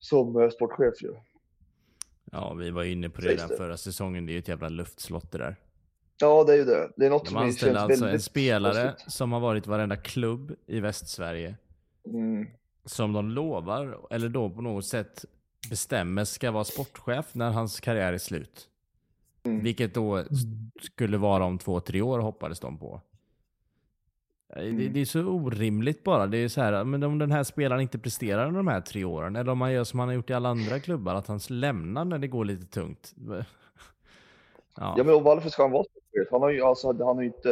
som 0.02 0.42
eh, 0.42 0.48
sportchef 0.48 1.02
ju. 1.02 1.14
Ja, 2.32 2.54
vi 2.54 2.70
var 2.70 2.84
inne 2.84 3.10
på 3.10 3.20
det 3.20 3.28
redan 3.28 3.48
förra 3.48 3.76
säsongen. 3.76 4.26
Det 4.26 4.32
är 4.32 4.34
ju 4.34 4.38
ett 4.38 4.48
jävla 4.48 4.68
luftslott 4.68 5.32
det 5.32 5.38
där. 5.38 5.56
Ja, 6.20 6.44
det 6.44 6.52
är 6.52 6.56
ju 6.56 6.64
det. 6.64 6.92
Det 6.96 7.06
är 7.06 7.10
något 7.10 7.24
De 7.24 7.30
som 7.30 7.38
känns 7.38 7.54
anställde 7.54 7.80
alltså 7.80 8.04
en 8.04 8.06
väldigt 8.06 8.24
spelare 8.24 8.88
konstigt. 8.88 9.12
som 9.12 9.32
har 9.32 9.40
varit 9.40 9.66
varenda 9.66 9.96
klubb 9.96 10.56
i 10.66 10.80
Västsverige. 10.80 11.56
Mm. 12.06 12.46
Som 12.84 13.12
de 13.12 13.30
lovar, 13.30 13.98
eller 14.10 14.28
då 14.28 14.50
på 14.50 14.62
något 14.62 14.86
sätt 14.86 15.24
bestämmer 15.70 16.24
ska 16.24 16.50
vara 16.50 16.64
sportchef 16.64 17.34
när 17.34 17.50
hans 17.50 17.80
karriär 17.80 18.12
är 18.12 18.18
slut. 18.18 18.68
Mm. 19.44 19.64
Vilket 19.64 19.94
då 19.94 20.24
skulle 20.80 21.16
vara 21.16 21.44
om 21.44 21.58
två, 21.58 21.80
tre 21.80 22.02
år 22.02 22.18
hoppades 22.18 22.60
de 22.60 22.78
på. 22.78 23.00
Det, 24.54 24.60
Mm. 24.68 24.92
det 24.92 25.00
är 25.00 25.04
så 25.04 25.20
orimligt 25.24 26.04
bara. 26.04 26.26
Det 26.26 26.38
är 26.38 26.48
så 26.48 26.60
här, 26.60 26.84
men 26.84 27.02
om 27.02 27.18
den 27.18 27.30
här 27.32 27.44
spelaren 27.44 27.80
inte 27.82 27.98
presterar 27.98 28.46
under 28.46 28.58
de 28.58 28.68
här 28.68 28.80
tre 28.80 29.04
åren, 29.04 29.36
eller 29.36 29.52
om 29.52 29.58
man 29.58 29.72
gör 29.72 29.84
som 29.84 29.98
han 29.98 30.08
har 30.08 30.14
gjort 30.14 30.30
i 30.30 30.34
alla 30.34 30.48
andra 30.48 30.80
klubbar, 30.80 31.14
att 31.14 31.26
han 31.26 31.40
lämnar 31.48 32.04
när 32.04 32.18
det 32.18 32.28
går 32.28 32.44
lite 32.44 32.66
tungt. 32.66 33.14
Ja. 34.76 34.94
Ja, 34.98 35.04
men 35.04 35.14
och 35.14 35.22
varför 35.22 35.48
ska 35.48 35.62
han 35.62 35.70
vara 35.72 35.84
sportchef? 35.84 36.28
Han 36.30 36.42
har 36.42 36.50
ju 36.50 36.62
alltså, 36.62 36.86
han 36.88 37.16
har 37.16 37.22
inte, 37.22 37.48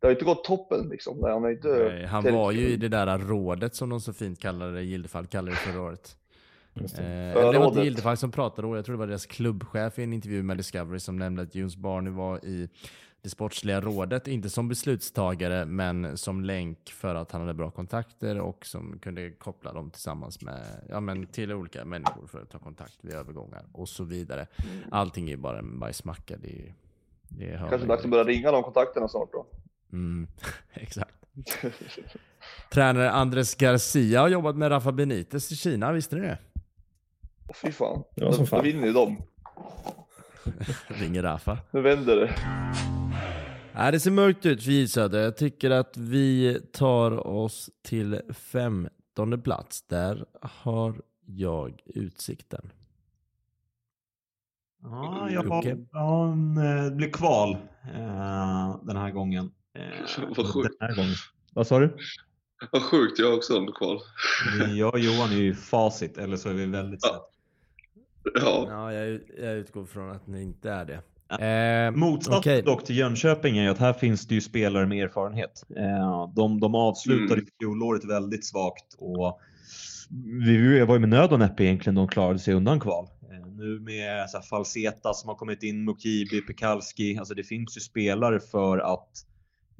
det 0.00 0.02
har 0.02 0.08
ju 0.08 0.14
inte 0.14 0.24
gått 0.24 0.44
toppen 0.44 0.88
liksom. 0.88 1.22
Han 1.22 1.42
har 1.42 1.50
inte, 1.50 1.68
Nej, 1.92 2.06
Han 2.06 2.24
var 2.34 2.52
ju 2.52 2.68
i 2.68 2.76
det 2.76 2.88
där 2.88 3.18
rådet 3.18 3.74
som 3.74 3.88
de 3.88 4.00
så 4.00 4.12
fint 4.12 4.38
kallade 4.40 4.72
det, 4.72 4.82
Gildefall 4.82 5.26
kallade 5.26 5.50
det 5.52 5.56
förra 5.56 5.82
året. 5.82 6.16
Just 6.74 6.98
Eh, 6.98 7.04
det. 7.04 7.52
det 7.52 7.58
var 7.58 7.68
inte. 7.68 7.80
Gildefall 7.80 8.16
som 8.16 8.30
pratade 8.30 8.68
då, 8.68 8.76
jag 8.76 8.84
tror 8.84 8.94
det 8.94 8.98
var 8.98 9.06
deras 9.06 9.26
klubbchef 9.26 9.98
i 9.98 10.02
en 10.02 10.12
intervju 10.12 10.42
med 10.42 10.56
Discovery 10.56 10.98
som 10.98 11.16
nämnde 11.16 11.42
att 11.42 11.54
Jones 11.54 11.76
Barney 11.76 12.12
var 12.12 12.44
i 12.44 12.68
det 13.26 13.30
sportsliga 13.30 13.80
rådet, 13.80 14.28
inte 14.28 14.50
som 14.50 14.68
beslutstagare 14.68 15.64
men 15.64 16.16
som 16.16 16.44
länk 16.44 16.90
för 16.90 17.14
att 17.14 17.32
han 17.32 17.40
hade 17.40 17.54
bra 17.54 17.70
kontakter 17.70 18.40
och 18.40 18.66
som 18.66 18.98
kunde 18.98 19.30
koppla 19.30 19.72
dem 19.72 19.90
tillsammans 19.90 20.42
med, 20.42 20.62
ja 20.88 21.00
men 21.00 21.26
till 21.26 21.52
olika 21.52 21.84
människor 21.84 22.26
för 22.26 22.42
att 22.42 22.50
ta 22.50 22.58
kontakt 22.58 22.98
vid 23.02 23.12
övergångar 23.14 23.64
och 23.72 23.88
så 23.88 24.04
vidare. 24.04 24.46
Allting 24.90 25.24
är 25.26 25.30
ju 25.30 25.36
bara 25.36 25.58
en 25.58 25.78
bajsmacka. 25.80 26.36
Det, 26.36 26.48
är- 26.48 26.74
det 27.28 27.56
hör 27.56 27.68
kanske 27.68 27.86
dags 27.88 28.04
att 28.04 28.10
börja 28.10 28.24
ringa 28.24 28.50
de 28.52 28.62
kontakterna 28.62 29.08
snart 29.08 29.32
då. 29.32 29.46
Mm, 29.92 30.28
exakt. 30.72 31.14
Tränare 32.72 33.10
Andres 33.10 33.54
Garcia 33.54 34.20
har 34.20 34.28
jobbat 34.28 34.56
med 34.56 34.70
Rafa 34.70 34.92
Benitez 34.92 35.52
i 35.52 35.56
Kina, 35.56 35.92
visste 35.92 36.16
ni 36.16 36.22
det? 36.22 36.38
Åh, 37.48 37.54
Fy 37.54 37.72
fan. 37.72 38.02
Då 38.14 38.60
vinner 38.62 38.86
ju 38.86 38.92
de. 38.92 39.22
Ringer 40.86 41.22
Rafa. 41.22 41.58
Nu 41.70 41.80
vänder 41.80 42.16
det. 42.16 42.34
Nej, 43.76 43.92
det 43.92 44.00
ser 44.00 44.10
mörkt 44.10 44.46
ut 44.46 44.62
för 44.62 44.70
J 44.70 44.88
Söder. 44.88 45.20
Jag 45.22 45.36
tycker 45.36 45.70
att 45.70 45.96
vi 45.96 46.60
tar 46.72 47.26
oss 47.26 47.70
till 47.82 48.20
femtonde 48.32 49.38
plats. 49.38 49.82
Där 49.82 50.24
har 50.42 51.00
jag 51.26 51.80
utsikten. 51.86 52.72
Ja, 54.82 55.30
jag 55.30 55.42
har, 55.42 55.56
Jocke? 55.56 55.76
ja, 55.92 56.32
en, 56.32 56.56
eh, 56.58 56.84
det 56.84 56.90
blir 56.90 57.10
kval 57.10 57.52
eh, 57.94 58.76
den 58.82 58.96
här 58.96 59.10
gången. 59.10 59.50
Eh, 59.74 60.26
Vad 60.36 60.46
sjukt. 60.46 60.76
Den 60.78 60.88
här 60.88 60.96
gången. 60.96 61.14
Vad 61.52 61.66
sa 61.66 61.78
du? 61.78 61.96
Vad 62.72 62.82
sjukt, 62.82 63.18
jag 63.18 63.26
har 63.26 63.36
också 63.36 63.56
en 63.56 63.72
kval. 63.72 63.98
Jag 64.76 64.94
och 64.94 65.00
Johan 65.00 65.30
är 65.30 65.36
ju 65.36 65.54
facit, 65.54 66.18
eller 66.18 66.36
så 66.36 66.48
är 66.48 66.54
vi 66.54 66.66
väldigt 66.66 67.00
Ja. 67.02 67.30
Ja. 68.34 68.66
Ja, 68.70 68.92
jag, 68.92 69.20
jag 69.38 69.54
utgår 69.54 69.86
från 69.86 70.10
att 70.10 70.26
ni 70.26 70.42
inte 70.42 70.70
är 70.70 70.84
det. 70.84 71.02
Eh, 71.30 71.90
Motsatsen 71.90 72.38
okej. 72.38 72.62
dock 72.62 72.84
till 72.84 72.96
Jönköping 72.96 73.58
är 73.58 73.62
ju 73.62 73.68
att 73.68 73.78
här 73.78 73.92
finns 73.92 74.26
det 74.26 74.34
ju 74.34 74.40
spelare 74.40 74.86
med 74.86 75.04
erfarenhet. 75.04 75.62
Eh, 75.76 76.32
De, 76.34 76.60
de 76.60 76.74
avslutade 76.74 77.40
Mm. 77.40 77.46
fjolåret 77.60 78.04
väldigt 78.04 78.44
svagt 78.46 78.94
och 78.98 79.40
vi 80.44 80.80
var 80.84 80.94
ju 80.94 81.00
med 81.00 81.08
nöd 81.08 81.32
och 81.32 81.38
näppe 81.38 81.64
egentligen 81.64 81.94
de 81.94 82.08
klarade 82.08 82.38
sig 82.38 82.54
undan 82.54 82.80
kval. 82.80 83.06
Eh, 83.30 83.46
Nu 83.46 83.80
med 83.80 84.30
så 84.30 84.36
här 84.36 84.44
Falseta 84.44 85.12
som 85.14 85.28
har 85.28 85.36
kommit 85.36 85.62
in, 85.62 85.84
Mukibi, 85.84 86.40
Pekalski, 86.40 87.18
alltså 87.18 87.34
det 87.34 87.44
finns 87.44 87.76
ju 87.76 87.80
spelare 87.80 88.40
för 88.40 88.78
att 88.78 89.08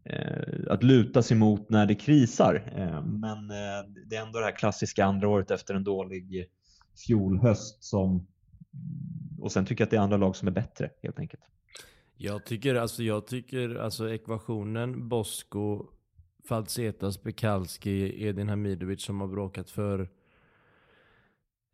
eh, 0.05 0.73
att 0.73 0.83
luta 0.83 1.23
sig 1.23 1.37
mot 1.37 1.71
när 1.71 1.87
det 1.87 1.95
krisar. 1.95 2.73
Eh, 2.77 3.05
Men 3.07 3.51
eh, 3.51 4.07
det 4.07 4.17
är 4.17 4.23
ändå 4.27 4.39
det 4.39 4.45
här 4.45 4.57
klassiska 4.57 5.05
andra 5.05 5.29
året 5.29 5.51
efter 5.51 5.75
en 5.75 5.85
dålig 5.85 6.47
fjolhöst 7.07 7.85
som 7.85 8.27
och 9.41 9.53
sen 9.53 9.67
tycker 9.67 9.83
jag 9.83 9.87
att 9.87 9.91
det 9.91 9.97
är 9.97 10.01
andra 10.01 10.17
lag 10.17 10.37
som 10.37 10.49
är 10.49 10.53
bättre 10.53 10.91
helt 11.03 11.19
enkelt. 11.19 11.43
Jag 12.17 12.45
tycker 12.47 12.75
alltså, 12.75 13.03
jag 13.03 13.27
tycker 13.27 13.75
alltså 13.75 14.11
ekvationen 14.11 15.09
Bosko, 15.09 15.87
Falsetas, 16.49 17.23
Bekalski, 17.23 18.25
Edin 18.27 18.49
Hamidovic 18.49 19.03
som 19.03 19.21
har 19.21 19.29
bråkat 19.29 19.71
för 19.71 20.09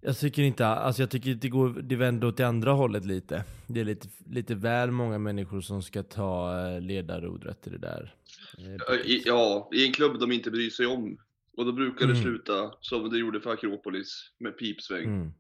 jag 0.04 0.18
tycker 0.18 0.42
inte, 0.42 0.66
alltså 0.66 1.02
jag 1.02 1.10
tycker 1.10 1.34
det 1.34 1.48
går, 1.48 1.68
det 1.82 1.96
vänder 1.96 2.28
åt 2.28 2.36
det 2.36 2.44
andra 2.46 2.72
hållet 2.72 3.04
lite. 3.04 3.44
Det 3.66 3.80
är 3.80 3.84
lite, 3.84 4.08
lite 4.26 4.54
väl 4.54 4.90
många 4.90 5.18
människor 5.18 5.60
som 5.60 5.82
ska 5.82 6.02
ta 6.02 6.60
eh, 6.68 6.80
ledarrodret 6.80 7.66
i 7.66 7.70
det 7.70 7.78
där. 7.78 8.14
eh, 8.58 8.96
ja, 9.24 9.70
i 9.72 9.86
en 9.86 9.92
klubb 9.92 10.18
de 10.20 10.32
inte 10.32 10.50
bryr 10.50 10.70
sig 10.70 10.86
om. 10.86 11.18
Och 11.56 11.64
då 11.66 11.72
brukar 11.72 12.06
det 12.06 12.12
Mm. 12.12 12.22
sluta 12.22 12.72
som 12.80 13.10
det 13.10 13.18
gjorde 13.18 13.40
för 13.40 13.50
Akropolis 13.52 14.30
med 14.38 14.58
pipsväng. 14.58 15.04
Mm. 15.04 15.32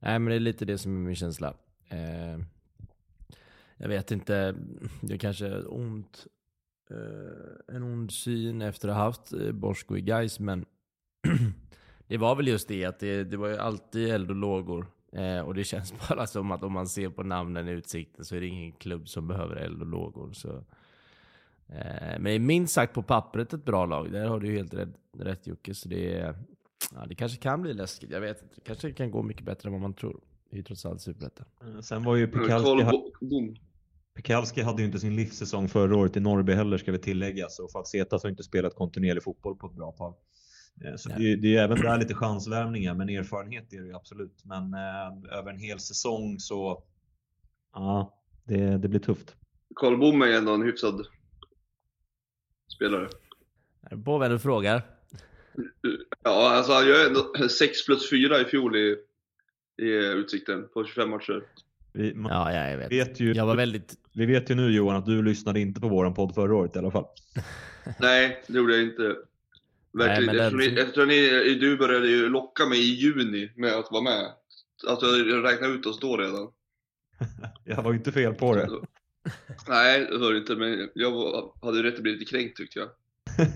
Nej 0.00 0.18
men 0.18 0.24
det 0.30 0.34
är 0.34 0.40
lite 0.40 0.64
det 0.64 0.78
som 0.78 0.96
är 0.96 1.00
min 1.06 1.14
känsla. 1.16 1.54
Eh, 1.88 2.38
jag 3.76 3.88
vet 3.88 4.10
inte, 4.10 4.54
det 5.00 5.18
kanske 5.18 5.46
är 5.46 5.74
ont, 5.74 6.26
eh, 6.90 7.74
en 7.76 7.82
ond 7.82 8.12
syn 8.12 8.62
efter 8.62 8.88
att 8.88 8.96
ha 8.96 9.02
haft 9.02 9.32
eh, 9.32 9.52
Bosko 9.52 9.96
i 9.96 10.00
Gais 10.00 10.40
men 10.40 10.64
det 12.06 12.16
var 12.16 12.34
väl 12.36 12.48
just 12.48 12.68
det 12.68 12.84
att 12.84 12.98
det, 12.98 13.24
det 13.24 13.36
var 13.36 13.48
ju 13.48 13.56
alltid 13.56 14.10
eld 14.10 14.30
och 14.30 14.36
lågor. 14.36 14.86
Eh, 15.12 15.40
och 15.40 15.54
det 15.54 15.64
känns 15.64 15.94
bara 16.08 16.26
som 16.26 16.50
att 16.50 16.62
om 16.62 16.72
man 16.72 16.86
ser 16.88 17.08
på 17.08 17.22
namnen 17.22 17.68
i 17.68 17.72
Utsikten 17.72 18.24
så 18.24 18.36
är 18.36 18.40
det 18.40 18.46
ingen 18.46 18.72
klubb 18.72 19.08
som 19.08 19.28
behöver 19.28 19.56
eld 19.56 19.80
och 19.80 19.86
lågor. 19.86 20.32
Så. 20.32 20.64
Eh, 21.68 22.18
men 22.18 22.46
minst 22.46 22.74
sagt 22.74 22.94
på 22.94 23.02
pappret 23.02 23.52
ett 23.52 23.64
bra 23.64 23.86
lag. 23.86 24.12
Där 24.12 24.26
har 24.28 24.40
du 24.40 24.50
helt 24.52 24.74
rätt, 24.74 24.94
rätt 25.18 25.46
Jocke. 25.46 25.74
Så 25.74 25.88
det, 25.88 26.14
är- 26.18 26.34
ja, 26.94 27.06
det 27.06 27.14
kanske 27.14 27.38
kan 27.38 27.62
bli 27.62 27.74
läskigt. 27.74 28.10
Jag 28.10 28.20
vet 28.20 28.42
inte. 28.42 28.54
Det 28.54 28.60
kanske 28.60 28.92
kan 28.92 29.10
gå 29.10 29.22
mycket 29.22 29.44
bättre 29.44 29.66
än 29.68 29.72
vad 29.72 29.80
man 29.82 29.94
tror. 29.94 30.20
Det 30.50 30.54
är 30.54 30.58
ju 30.58 30.62
trots 30.62 30.86
allt 30.86 31.00
superettan. 31.00 31.46
Eh, 31.62 31.80
Sen 31.80 32.04
var 32.04 32.16
ju 32.16 32.26
Pekalski. 32.26 33.56
Pekalski 34.14 34.62
hade 34.62 34.82
ju 34.82 34.86
inte 34.86 34.98
sin 34.98 35.16
livssäsong 35.16 35.68
förra 35.68 35.96
året 35.96 36.16
i 36.16 36.20
Norrby 36.20 36.52
heller 36.52 36.78
ska 36.78 36.92
vi 36.92 36.98
tillägga. 36.98 37.48
Så 37.48 37.68
Falsetas 37.68 38.22
har 38.22 38.30
inte 38.30 38.42
spelat 38.42 38.74
kontinuerlig 38.74 39.22
fotboll 39.22 39.56
på 39.56 39.66
ett 39.66 39.72
bra 39.72 39.92
tag. 39.92 40.14
Eh, 40.84 40.96
Så 40.96 41.08
det, 41.08 41.36
det 41.36 41.56
är 41.56 41.64
även 41.64 41.80
där 41.80 41.98
lite 41.98 42.14
chansvärvningar, 42.14 42.94
men 42.94 43.08
erfarenhet 43.08 43.72
är 43.72 43.80
det 43.80 43.86
ju 43.86 43.94
absolut. 43.94 44.44
Men 44.44 44.74
eh, 44.74 45.38
över 45.38 45.50
en 45.50 45.58
hel 45.58 45.80
säsong 45.80 46.38
så, 46.38 46.82
ja, 47.72 48.18
det, 48.44 48.78
det 48.78 48.88
blir 48.88 49.00
tufft. 49.00 49.36
Karl 49.74 49.96
Bom 49.98 50.22
är 50.22 50.26
ändå 50.26 50.54
en 50.54 50.62
hyfsad 50.62 51.06
spelare. 52.76 53.08
Är 53.82 53.96
det 53.96 54.02
på 54.02 54.18
vem 54.18 54.32
du 54.32 54.38
frågar? 54.38 54.82
Ja, 56.24 56.50
alltså 56.50 56.72
han 56.72 56.86
gör 56.88 57.06
ändå 57.06 57.48
6 57.48 57.86
plus 57.86 58.10
4 58.10 58.40
i 58.40 58.44
fjol 58.44 58.76
i, 58.76 58.96
i 59.82 59.90
Utsikten 59.96 60.68
på 60.74 60.84
25 60.84 61.10
matcher. 61.10 61.42
Vi, 61.92 62.14
man 62.14 62.32
Ja, 62.32 62.52
ja 62.52 62.70
jag 62.70 62.78
vet. 62.78 62.92
vet 62.92 63.20
ju, 63.20 63.32
Jag 63.32 63.46
var 63.46 63.56
väldigt... 63.56 63.94
vi 64.12 64.26
vet 64.26 64.50
ju 64.50 64.54
nu 64.54 64.70
Johan 64.70 64.96
att 64.96 65.06
du 65.06 65.22
lyssnade 65.22 65.60
inte 65.60 65.80
på 65.80 65.88
våran 65.88 66.14
podd 66.14 66.34
förra 66.34 66.54
året 66.54 66.76
i 66.76 66.78
alla 66.78 66.90
fall. 66.90 67.04
Nej, 68.00 68.42
det 68.46 68.58
gjorde 68.58 68.72
jag 68.76 68.82
inte. 68.82 69.16
Verkligen. 69.92 70.36
Nej, 70.36 70.38
eftersom, 70.46 70.58
den- 70.58 70.74
ni, 70.74 70.80
eftersom 70.80 71.08
ni, 71.08 71.54
du 71.54 71.76
började 71.76 72.08
ju 72.08 72.28
locka 72.28 72.66
mig 72.66 72.78
i 72.78 72.94
juni 72.94 73.52
med 73.56 73.72
att 73.72 73.88
vara 73.90 74.02
med. 74.02 74.32
Alltså 74.86 75.06
jag 75.06 75.44
räknade 75.44 75.74
ut 75.74 75.86
oss 75.86 76.00
då 76.00 76.16
redan. 76.16 76.48
Jag 77.64 77.82
var 77.82 77.92
ju 77.92 77.98
inte 77.98 78.12
fel 78.12 78.34
på 78.34 78.54
det. 78.54 78.68
Nej, 79.68 80.06
det 80.10 80.18
var 80.18 80.34
inte, 80.34 80.56
men 80.56 80.88
jag 80.94 81.10
var, 81.10 81.52
hade 81.62 81.82
rätt 81.82 81.94
att 81.94 82.02
bli 82.02 82.12
lite 82.12 82.24
kränkt 82.24 82.56
tyckte 82.56 82.78
jag. 82.78 82.88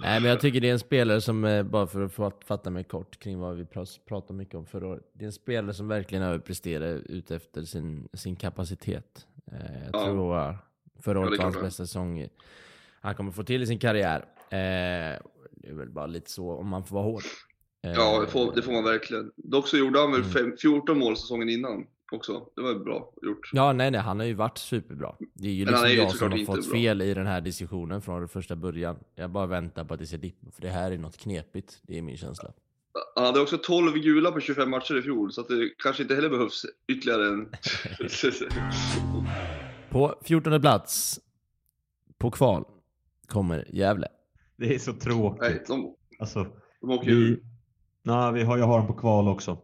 Nej, 0.00 0.20
men 0.20 0.30
jag 0.30 0.40
tycker 0.40 0.60
det 0.60 0.68
är 0.68 0.72
en 0.72 0.78
spelare 0.78 1.20
som, 1.20 1.44
eh, 1.44 1.62
bara 1.62 1.86
för 1.86 2.26
att 2.26 2.44
fatta 2.44 2.70
mig 2.70 2.84
kort 2.84 3.18
kring 3.18 3.38
vad 3.38 3.56
vi 3.56 3.64
pratade 4.08 4.32
mycket 4.38 4.54
om 4.54 4.66
förra 4.66 4.86
året. 4.88 5.10
Det 5.12 5.24
är 5.24 5.26
en 5.26 5.32
spelare 5.32 5.74
som 5.74 5.88
verkligen 5.88 6.24
överpresterar 6.24 6.94
ut 6.94 7.30
efter 7.30 7.62
sin, 7.62 8.08
sin 8.12 8.36
kapacitet. 8.36 9.26
Eh, 9.52 9.82
Jag 9.84 10.00
Ja. 10.00 10.04
tror 10.04 10.56
förra 11.02 11.18
Ja, 11.18 11.24
det 11.24 11.28
året 11.28 11.38
var 11.38 11.44
hans 11.44 11.60
bästa 11.60 11.86
säsong 11.86 12.28
han 13.00 13.14
kommer 13.14 13.32
få 13.32 13.42
till 13.42 13.62
i 13.62 13.66
sin 13.66 13.78
karriär. 13.78 14.24
Eh, 14.50 15.18
Det 15.60 15.68
är 15.68 15.74
väl 15.74 15.90
bara 15.90 16.06
lite 16.06 16.30
så 16.30 16.52
om 16.52 16.68
man 16.68 16.84
får 16.84 16.94
vara 16.94 17.04
hård. 17.04 17.22
Ja, 17.80 18.20
det 18.20 18.26
får, 18.26 18.54
det 18.54 18.62
får 18.62 18.72
man 18.72 18.84
verkligen. 18.84 19.32
Dock 19.36 19.68
så 19.68 19.76
gjorde 19.76 19.98
han 20.00 20.12
väl 20.12 20.20
Mm. 20.20 20.32
fem, 20.32 20.56
14 20.60 20.98
mål 20.98 21.16
säsongen 21.16 21.48
innan 21.48 21.86
också. 22.12 22.48
Det 22.56 22.62
var 22.62 22.74
bra 22.74 23.12
gjort. 23.22 23.50
Ja, 23.52 23.72
nej, 23.72 23.90
nej, 23.90 24.00
han 24.00 24.18
har 24.18 24.26
ju 24.26 24.34
varit 24.34 24.58
superbra. 24.58 25.14
Det 25.34 25.48
är 25.48 25.52
ju 25.52 25.64
Men 25.64 25.72
liksom 25.72 25.86
är 25.86 25.90
ju 25.90 25.96
jag 25.98 26.14
som 26.14 26.30
har 26.32 26.38
fått 26.38 26.68
bra. 26.70 26.72
fel 26.78 27.02
i 27.02 27.14
den 27.14 27.26
här 27.26 27.40
diskussionen 27.40 28.02
från 28.02 28.28
första 28.28 28.56
början. 28.56 28.98
Jag 29.14 29.30
bara 29.30 29.46
väntar 29.46 29.84
på 29.84 29.94
att 29.94 30.00
det 30.00 30.06
ska 30.06 30.16
dippa, 30.16 30.50
för 30.50 30.62
det 30.62 30.68
här 30.70 30.90
är 30.90 30.98
något 30.98 31.16
knepigt. 31.16 31.78
Det 31.82 31.98
är 31.98 32.02
min 32.02 32.16
känsla. 32.16 32.52
Han 33.14 33.24
hade 33.24 33.40
också 33.40 33.58
12 33.58 33.92
gula 33.94 34.32
på 34.32 34.40
25 34.40 34.70
matcher 34.70 34.98
i 34.98 35.02
fjol, 35.02 35.32
så 35.32 35.40
att 35.40 35.48
det 35.48 35.70
kanske 35.82 36.02
inte 36.02 36.14
heller 36.14 36.28
behövs 36.30 36.62
ytterligare 36.88 37.26
en... 37.28 37.48
På 39.90 40.14
14 40.22 40.60
plats, 40.60 41.20
på 42.18 42.30
kval, 42.30 42.64
kommer 43.26 43.64
Gävle. 43.74 44.08
Det 44.56 44.74
är 44.74 44.78
så 44.78 44.92
tråkigt. 44.92 45.40
Nej, 45.40 45.64
de, 45.68 45.94
Alltså, 46.18 46.46
de 46.80 46.90
åker 46.90 47.08
ju 47.10 47.14
vi, 47.16 47.22
ur. 47.30 47.42
nej, 48.02 48.32
vi 48.32 48.42
har, 48.42 48.58
jag 48.58 48.66
har 48.66 48.78
dem 48.78 48.86
på 48.86 48.92
kval 48.94 49.28
också. 49.28 49.58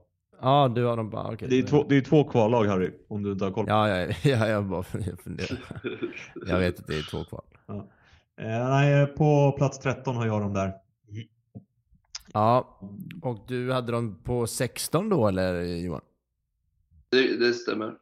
Ja, 0.45 0.73
du 0.75 0.85
har 0.85 0.97
dem 0.97 1.11
bara, 1.11 1.33
okej. 1.33 1.49
Det 1.49 1.59
är, 1.59 1.63
två, 1.63 1.85
det 1.89 1.97
är 1.97 2.01
två 2.01 2.25
kvallag 2.25 2.65
Harry, 2.65 2.91
om 3.09 3.23
du 3.23 3.33
inte 3.33 3.45
har 3.45 3.53
koll. 3.53 3.65
Ja, 3.69 3.89
ja, 3.89 4.15
ja, 4.23 4.49
jag 4.49 4.65
bara 4.65 4.83
funderar. 4.83 5.59
Jag 6.47 6.59
vet 6.59 6.79
att 6.81 6.87
det 6.87 6.97
är 6.97 7.11
två 7.11 7.25
kval. 7.25 7.45
Eh, 8.37 8.69
nej, 8.69 9.07
på 9.07 9.53
plats 9.59 9.79
13 9.79 10.17
har 10.17 10.27
jag 10.27 10.41
dem 10.41 10.53
där. 10.55 10.73
Ja, 12.33 12.79
och 13.23 13.39
du 13.49 13.73
hade 13.73 13.93
dem 13.93 14.19
på 14.25 14.47
16 14.47 15.09
då 15.09 15.29
eller 15.29 15.63
Johan? 15.63 16.01
Det, 17.09 17.37
det 17.37 17.55
stämmer. 17.55 17.95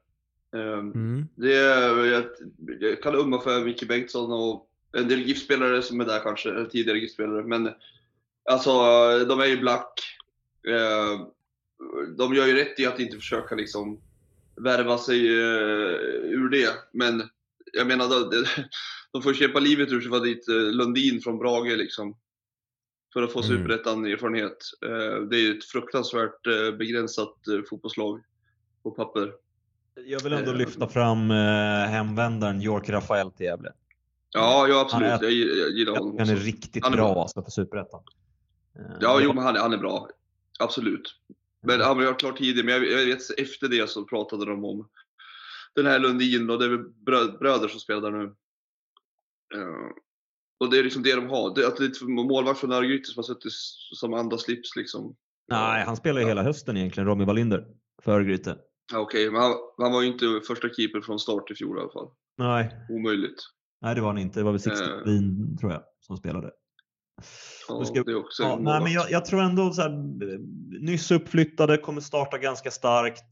Ehm, 0.55 0.93
Mm. 0.93 1.29
Det 1.35 1.57
är, 1.57 2.05
jag, 2.05 2.25
jag 2.81 3.03
kan 3.03 3.15
umma 3.15 3.41
för 3.41 3.65
Micke 3.65 3.89
Bengtsson 3.89 4.33
och 4.33 4.69
en 4.97 5.09
del 5.09 5.21
GIF-spelare 5.21 5.83
som 5.83 6.01
är 6.01 6.05
där 6.05 6.21
kanske, 6.21 6.65
tidigare 6.71 6.99
GIF-spelare. 6.99 7.43
Men 7.43 7.71
alltså, 8.51 8.73
de 9.29 9.41
är 9.41 9.47
ju 9.47 9.61
black. 9.61 10.01
Eh, 10.69 11.27
De 12.19 12.35
gör 12.35 12.47
ju 12.47 12.55
rätt 12.55 12.81
i 12.81 12.87
att 12.87 13.01
inte 13.01 13.17
försöka 13.17 13.55
liksom 13.55 14.01
värva 14.57 14.99
sig 14.99 15.27
eh, 15.29 15.91
ur 16.31 16.49
det. 16.51 16.73
Men 16.93 17.23
jag 17.73 17.87
menar, 17.87 18.09
de, 18.09 18.45
de 19.13 19.23
får 19.23 19.35
kämpa 19.35 19.61
livet 19.61 19.93
ur 19.93 20.01
sig 20.01 20.11
för 20.11 20.17
att 20.17 20.25
dit 20.25 20.49
eh, 20.49 20.55
Lundin 20.55 21.21
från 21.21 21.39
Brage 21.39 21.77
liksom. 21.77 22.17
För 23.13 23.23
att 23.23 23.33
få 23.33 23.43
Mm. 23.43 23.57
superettan-erfarenhet. 23.59 24.57
Eh, 24.87 25.23
Det 25.23 25.37
är 25.37 25.41
ju 25.41 25.59
ett 25.59 25.65
fruktansvärt 25.65 26.43
begränsat 26.79 27.35
fotbollslag 27.71 28.21
på 28.83 28.91
papper. 28.91 29.33
Jag 30.07 30.21
vill 30.23 30.33
ändå 30.33 30.53
lyfta 30.53 30.89
fram 30.89 31.31
hemvändaren 31.91 32.63
York 32.63 32.89
Rafael 32.89 33.31
till 33.31 33.47
Gävle. 33.47 33.73
Ja, 34.31 34.67
ja 34.69 34.81
absolut. 34.81 35.09
Han 35.11 35.19
är- 35.19 35.25
Jag, 35.25 35.33
jag 35.59 35.71
gillar 35.71 35.93
honom 35.97 36.19
Han 36.19 36.29
är 36.29 36.37
riktigt 36.37 36.85
Han 36.85 36.93
är 36.93 36.97
bra 36.97 37.13
bra. 37.13 37.23
alltså 37.23 37.43
för 37.43 37.51
Superettan. 37.51 38.03
Ja, 39.01 39.21
jo, 39.23 39.33
men 39.33 39.45
han, 39.45 39.57
är- 39.57 39.61
han 39.61 39.73
är 39.73 39.79
bra. 39.79 40.09
Absolut. 40.59 41.03
Men 41.63 41.81
han 41.81 41.97
var 41.99 42.19
klart 42.19 42.39
tidigare, 42.39 42.65
men 42.67 42.75
jag, 42.75 43.01
jag 43.01 43.07
vet 43.07 43.39
efter 43.39 43.69
det 43.69 43.91
så 43.91 44.05
pratade 44.05 44.45
de 44.47 44.65
om 44.65 44.89
den 45.75 45.87
här 45.87 45.99
Lundin 45.99 46.51
och 46.51 46.59
det 46.59 46.65
är 46.65 46.69
väl 46.69 46.89
brö, 47.07 47.39
bröder 47.39 47.69
som 47.69 47.81
spelar 47.81 48.11
nu. 48.11 48.25
Eh, 49.55 49.91
och 50.61 50.71
det 50.71 50.79
är 50.79 50.85
liksom 50.85 51.03
det 51.03 51.15
de 51.15 51.27
har. 51.27 51.55
Det, 51.55 51.67
att 51.67 51.77
det 51.77 51.85
är 51.85 52.25
målvakt 52.25 52.61
från 52.61 52.73
Örgryte 52.73 53.11
som 53.11 53.19
har 53.19 53.23
suttit 53.23 53.53
som 53.95 54.15
andra 54.15 54.39
slips 54.39 54.77
liksom. 54.77 55.17
Nej, 55.49 55.85
han 55.85 55.97
spelar 55.97 56.21
ju 56.21 56.27
hela 56.27 56.43
hösten 56.43 56.77
egentligen, 56.77 57.07
Romy 57.09 57.25
Wallinder, 57.25 57.67
för 58.03 58.13
Örgryte. 58.13 58.59
Ja, 58.93 58.99
Okej, 58.99 59.31
men 59.31 59.43
han, 59.43 59.53
han 59.79 59.93
var 59.93 60.03
ju 60.03 60.09
inte 60.09 60.41
första 60.47 60.69
keeper 60.69 61.01
från 61.01 61.19
start 61.19 61.51
i 61.51 61.55
fjol 61.55 61.79
i 61.79 61.81
alla 61.81 61.93
fall. 61.93 62.09
Nej, 62.39 62.71
Omöjligt. 62.91 63.41
nej 63.81 63.95
det 63.95 64.01
var 64.01 64.09
han 64.09 64.19
inte. 64.19 64.41
Det 64.41 64.45
var 64.45 64.53
väl 64.53 64.61
Sixten 64.61 64.91
Eh. 64.99 65.05
Wien, 65.05 65.57
tror 65.61 65.73
jag, 65.73 65.83
som 66.01 66.17
spelade. 66.17 66.51
Ja, 67.69 67.85
ska- 67.85 68.03
det 68.03 68.11
är 68.13 68.21
också 68.21 68.43
Ja, 68.43 68.59
nej, 68.61 68.83
men 68.83 68.93
jag, 68.93 69.11
jag 69.11 69.25
tror 69.25 69.41
ändå 69.43 69.73
så 69.73 69.83
här, 69.83 69.91
nyss 70.85 71.11
uppflyttade, 71.11 71.77
kommer 71.77 72.01
starta 72.01 72.39
ganska 72.39 72.71
starkt. 72.71 73.25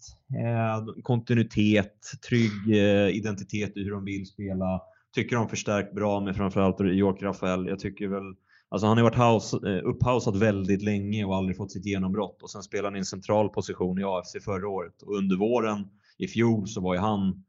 Eh, 0.44 1.02
kontinuitet, 1.02 1.94
trygg 2.28 2.68
eh, 2.68 3.08
identitet 3.16 3.76
i 3.76 3.84
hur 3.84 3.90
de 3.90 4.04
vill 4.04 4.26
spela. 4.26 4.80
Tycker 5.14 5.36
de 5.36 5.48
förstärkt 5.48 5.94
bra 5.94 6.20
med 6.20 6.36
framförallt 6.36 6.80
York 6.80 7.22
Rafael. 7.22 7.66
Jag 7.66 7.78
tycker 7.78 8.08
väl, 8.08 8.34
alltså 8.68 8.86
han 8.86 8.98
har 8.98 9.04
varit 9.04 9.34
house, 9.34 9.56
eh, 9.70 9.88
upphausad 9.88 10.36
väldigt 10.36 10.82
länge 10.82 11.24
och 11.24 11.36
aldrig 11.36 11.56
fått 11.56 11.72
sitt 11.72 11.86
genombrott 11.86 12.42
och 12.42 12.50
sen 12.50 12.62
spelade 12.62 12.88
han 12.88 12.96
i 12.96 12.98
en 12.98 13.04
central 13.04 13.48
position 13.48 13.98
i 13.98 14.04
AFC 14.04 14.36
förra 14.44 14.68
året 14.68 15.02
och 15.02 15.16
under 15.16 15.36
våren 15.36 15.88
i 16.18 16.28
fjol 16.28 16.68
så 16.68 16.80
var 16.80 16.94
ju 16.94 17.00
han, 17.00 17.44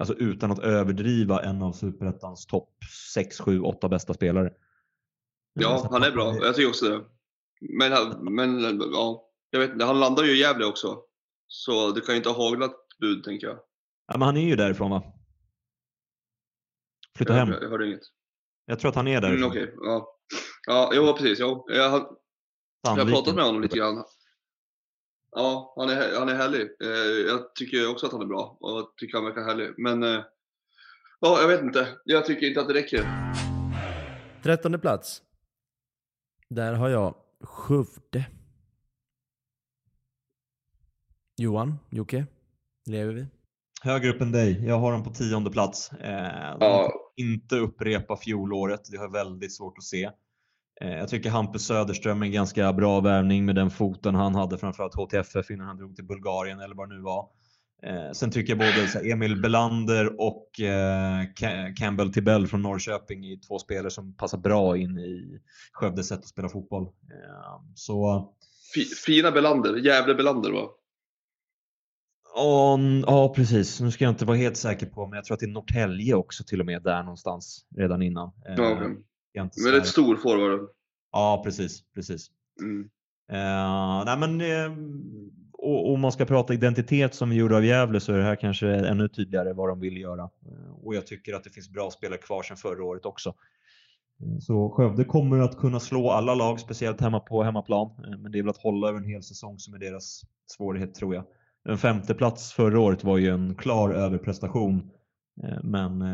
alltså 0.00 0.14
utan 0.14 0.50
att 0.50 0.58
överdriva, 0.58 1.42
en 1.42 1.62
av 1.62 1.72
superettans 1.72 2.46
topp 2.46 2.70
6, 3.14 3.40
7, 3.40 3.60
8 3.60 3.88
bästa 3.88 4.14
spelare. 4.14 4.50
Ja, 5.58 5.78
Så 5.78 5.88
han 5.90 6.02
är 6.02 6.10
bra. 6.10 6.36
Jag 6.36 6.54
tycker 6.56 6.68
också 6.68 6.88
det. 6.88 7.04
Men, 7.60 7.92
han- 7.92 8.34
men 8.34 8.80
ja, 8.92 9.28
jag 9.50 9.60
vet 9.60 9.70
inte. 9.70 9.84
Han 9.84 10.00
landar 10.00 10.24
ju 10.24 10.30
i 10.32 10.38
Gävle 10.40 10.64
också. 10.64 11.02
Så 11.46 11.90
det 11.90 12.00
kan 12.00 12.14
ju 12.14 12.16
inte 12.16 12.28
ha 12.28 12.48
haglat 12.48 12.76
bud, 13.00 13.24
tänker 13.24 13.46
jag. 13.46 13.58
Ja, 14.06 14.18
men 14.18 14.22
han 14.22 14.36
är 14.36 14.40
ju 14.48 14.56
därifrån 14.56 14.90
va? 14.90 15.02
Flytta 17.16 17.32
hem. 17.32 17.48
Jag, 17.48 17.68
hörde 17.70 17.86
inget. 17.86 18.00
Jag 18.66 18.78
tror 18.80 18.88
att 18.88 18.94
han 18.94 19.08
är 19.08 19.18
Mm, 19.18 19.30
därifrån. 19.30 19.50
Okej, 19.50 19.74
ja. 19.76 20.18
Ja, 20.66 20.90
jo, 20.94 21.12
precis. 21.12 21.38
Jo. 21.40 21.66
Jag, 21.68 21.90
har, 21.90 22.10
jag 22.82 22.90
har 22.90 23.04
pratat 23.10 23.34
med 23.34 23.44
honom 23.44 23.62
lite 23.62 23.76
grann. 23.76 24.04
Ja, 25.30 25.74
han 25.76 25.90
är, 25.90 26.18
han 26.18 26.28
är 26.28 26.34
härlig. 26.34 26.60
Eh, 26.82 26.88
jag 27.28 27.54
tycker 27.54 27.90
också 27.90 28.06
att 28.06 28.12
han 28.12 28.22
är 28.22 28.26
bra 28.26 28.56
och 28.60 28.70
jag 28.70 28.96
tycker 28.96 29.16
han 29.18 29.24
verkar 29.24 29.42
härlig. 29.44 29.74
Men 29.78 30.02
eh, 30.02 30.24
ja, 31.20 31.40
jag 31.40 31.48
vet 31.48 31.62
inte. 31.62 31.88
Jag 32.04 32.26
tycker 32.26 32.46
inte 32.46 32.60
att 32.60 32.68
det 32.68 32.74
räcker. 32.74 33.04
13 34.42 34.80
plats. 34.80 35.22
Där 36.50 36.72
har 36.72 36.88
jag 36.88 37.14
Skövde. 37.40 38.26
Johan, 41.36 41.78
Jocke, 41.90 42.26
lever 42.86 43.12
vi? 43.12 43.26
Högre 43.82 44.10
upp 44.10 44.20
än 44.20 44.32
dig. 44.32 44.66
Jag 44.66 44.78
har 44.78 44.92
dem 44.92 45.04
på 45.04 45.10
tionde 45.10 45.50
plats. 45.50 45.92
Eh, 45.92 46.56
Ja. 46.60 46.92
inte 47.16 47.56
upprepa 47.56 48.16
fjolåret. 48.16 48.80
Det 48.90 48.96
har 48.96 49.04
jag 49.04 49.12
väldigt 49.12 49.56
svårt 49.56 49.78
att 49.78 49.84
se. 49.84 50.10
Eh, 50.80 50.90
jag 50.92 51.08
tycker 51.08 51.30
Hampus 51.30 51.66
Söderström 51.66 52.22
är 52.22 52.26
en 52.26 52.32
ganska 52.32 52.72
bra 52.72 53.00
värvning 53.00 53.44
med 53.44 53.54
den 53.54 53.70
foten 53.70 54.14
han 54.14 54.34
hade 54.34 54.58
framförallt 54.58 54.94
HTFF 54.94 55.50
innan 55.50 55.66
han 55.66 55.76
drog 55.76 55.96
till 55.96 56.04
Bulgarien 56.04 56.60
eller 56.60 56.74
vad 56.74 56.88
det 56.90 56.94
nu 56.96 57.02
var. 57.02 57.28
Eh, 57.82 58.12
sen 58.12 58.30
tycker 58.30 58.56
jag 58.56 58.58
både 58.58 58.88
så 58.88 58.98
Emil 58.98 59.40
Belander 59.42 60.20
och 60.20 60.60
eh, 60.60 61.22
Ca- 61.36 61.74
Campbell 61.76 62.12
Tibell 62.12 62.46
från 62.46 62.62
Norrköping 62.62 63.24
är 63.26 63.36
två 63.48 63.58
spelare 63.58 63.90
som 63.90 64.14
passar 64.16 64.38
bra 64.38 64.76
in 64.76 64.98
i 64.98 65.40
Skövdes 65.72 66.08
sätt 66.08 66.18
att 66.18 66.26
spela 66.28 66.48
fotboll. 66.48 66.82
Eh, 66.82 67.60
så 67.74 68.28
Fi- 68.74 68.94
Fina 69.06 69.30
Belander. 69.30 69.76
Jävle 69.76 70.14
Belander, 70.14 70.50
va? 70.50 70.68
Ja, 73.06 73.32
precis. 73.36 73.80
Nu 73.80 73.90
ska 73.90 74.04
jag 74.04 74.12
inte 74.12 74.24
vara 74.24 74.36
helt 74.36 74.56
säker 74.56 74.86
på, 74.86 75.06
men 75.06 75.16
jag 75.16 75.24
tror 75.24 75.34
att 75.34 75.40
det 75.40 75.46
är 75.46 75.50
Norrtälje 75.50 76.14
också 76.14 76.44
till 76.44 76.60
och 76.60 76.66
med 76.66 76.82
där 76.82 77.02
någonstans 77.02 77.66
redan 77.76 78.02
innan. 78.02 78.28
Eh, 78.48 78.54
Ja, 79.32 79.42
inte 79.42 79.60
Men 79.62 79.72
rätt 79.72 79.86
stor 79.86 80.16
forward. 80.16 80.68
Ja, 81.12 81.40
precis. 81.44 81.82
precis. 81.94 82.26
Mm. 82.60 82.88
Eh, 83.32 84.04
nej, 84.04 84.18
men, 84.18 84.40
eh, 84.40 84.76
och, 85.66 85.92
och 85.92 85.98
man 85.98 86.12
ska 86.12 86.24
prata 86.24 86.54
identitet 86.54 87.14
som 87.14 87.30
vi 87.30 87.36
gjorde 87.36 87.56
av 87.56 87.64
Gävle 87.64 88.00
så 88.00 88.12
är 88.12 88.18
det 88.18 88.24
här 88.24 88.36
kanske 88.36 88.68
ännu 88.68 89.08
tydligare 89.08 89.52
vad 89.52 89.68
de 89.68 89.80
vill 89.80 89.96
göra. 89.96 90.22
Eh, 90.22 90.84
och 90.84 90.94
jag 90.94 91.06
tycker 91.06 91.34
att 91.34 91.44
det 91.44 91.50
finns 91.50 91.70
bra 91.70 91.90
spelare 91.90 92.18
kvar 92.18 92.42
sedan 92.42 92.56
förra 92.56 92.84
året 92.84 93.06
också. 93.06 93.28
Eh, 94.22 94.38
Så 94.40 94.70
Skövde 94.70 95.04
kommer 95.04 95.38
att 95.38 95.56
kunna 95.58 95.80
slå 95.80 96.10
alla 96.10 96.34
lag, 96.34 96.60
speciellt 96.60 97.00
hemma 97.00 97.20
på 97.20 97.42
hemmaplan. 97.42 97.90
Eh, 98.04 98.18
Men 98.18 98.32
det 98.32 98.38
är 98.38 98.42
väl 98.42 98.50
att 98.50 98.56
hålla 98.62 98.88
över 98.88 98.98
en 98.98 99.08
hel 99.08 99.22
säsong 99.22 99.58
som 99.58 99.74
är 99.74 99.78
deras 99.78 100.22
svårighet 100.46 100.94
tror 100.94 101.14
jag. 101.14 101.24
En 101.68 101.78
femte 101.78 102.14
plats 102.14 102.52
förra 102.52 102.80
året 102.80 103.04
var 103.04 103.18
ju 103.18 103.28
en 103.28 103.54
klar 103.54 103.90
överprestation. 103.90 104.90
Men 105.62 106.04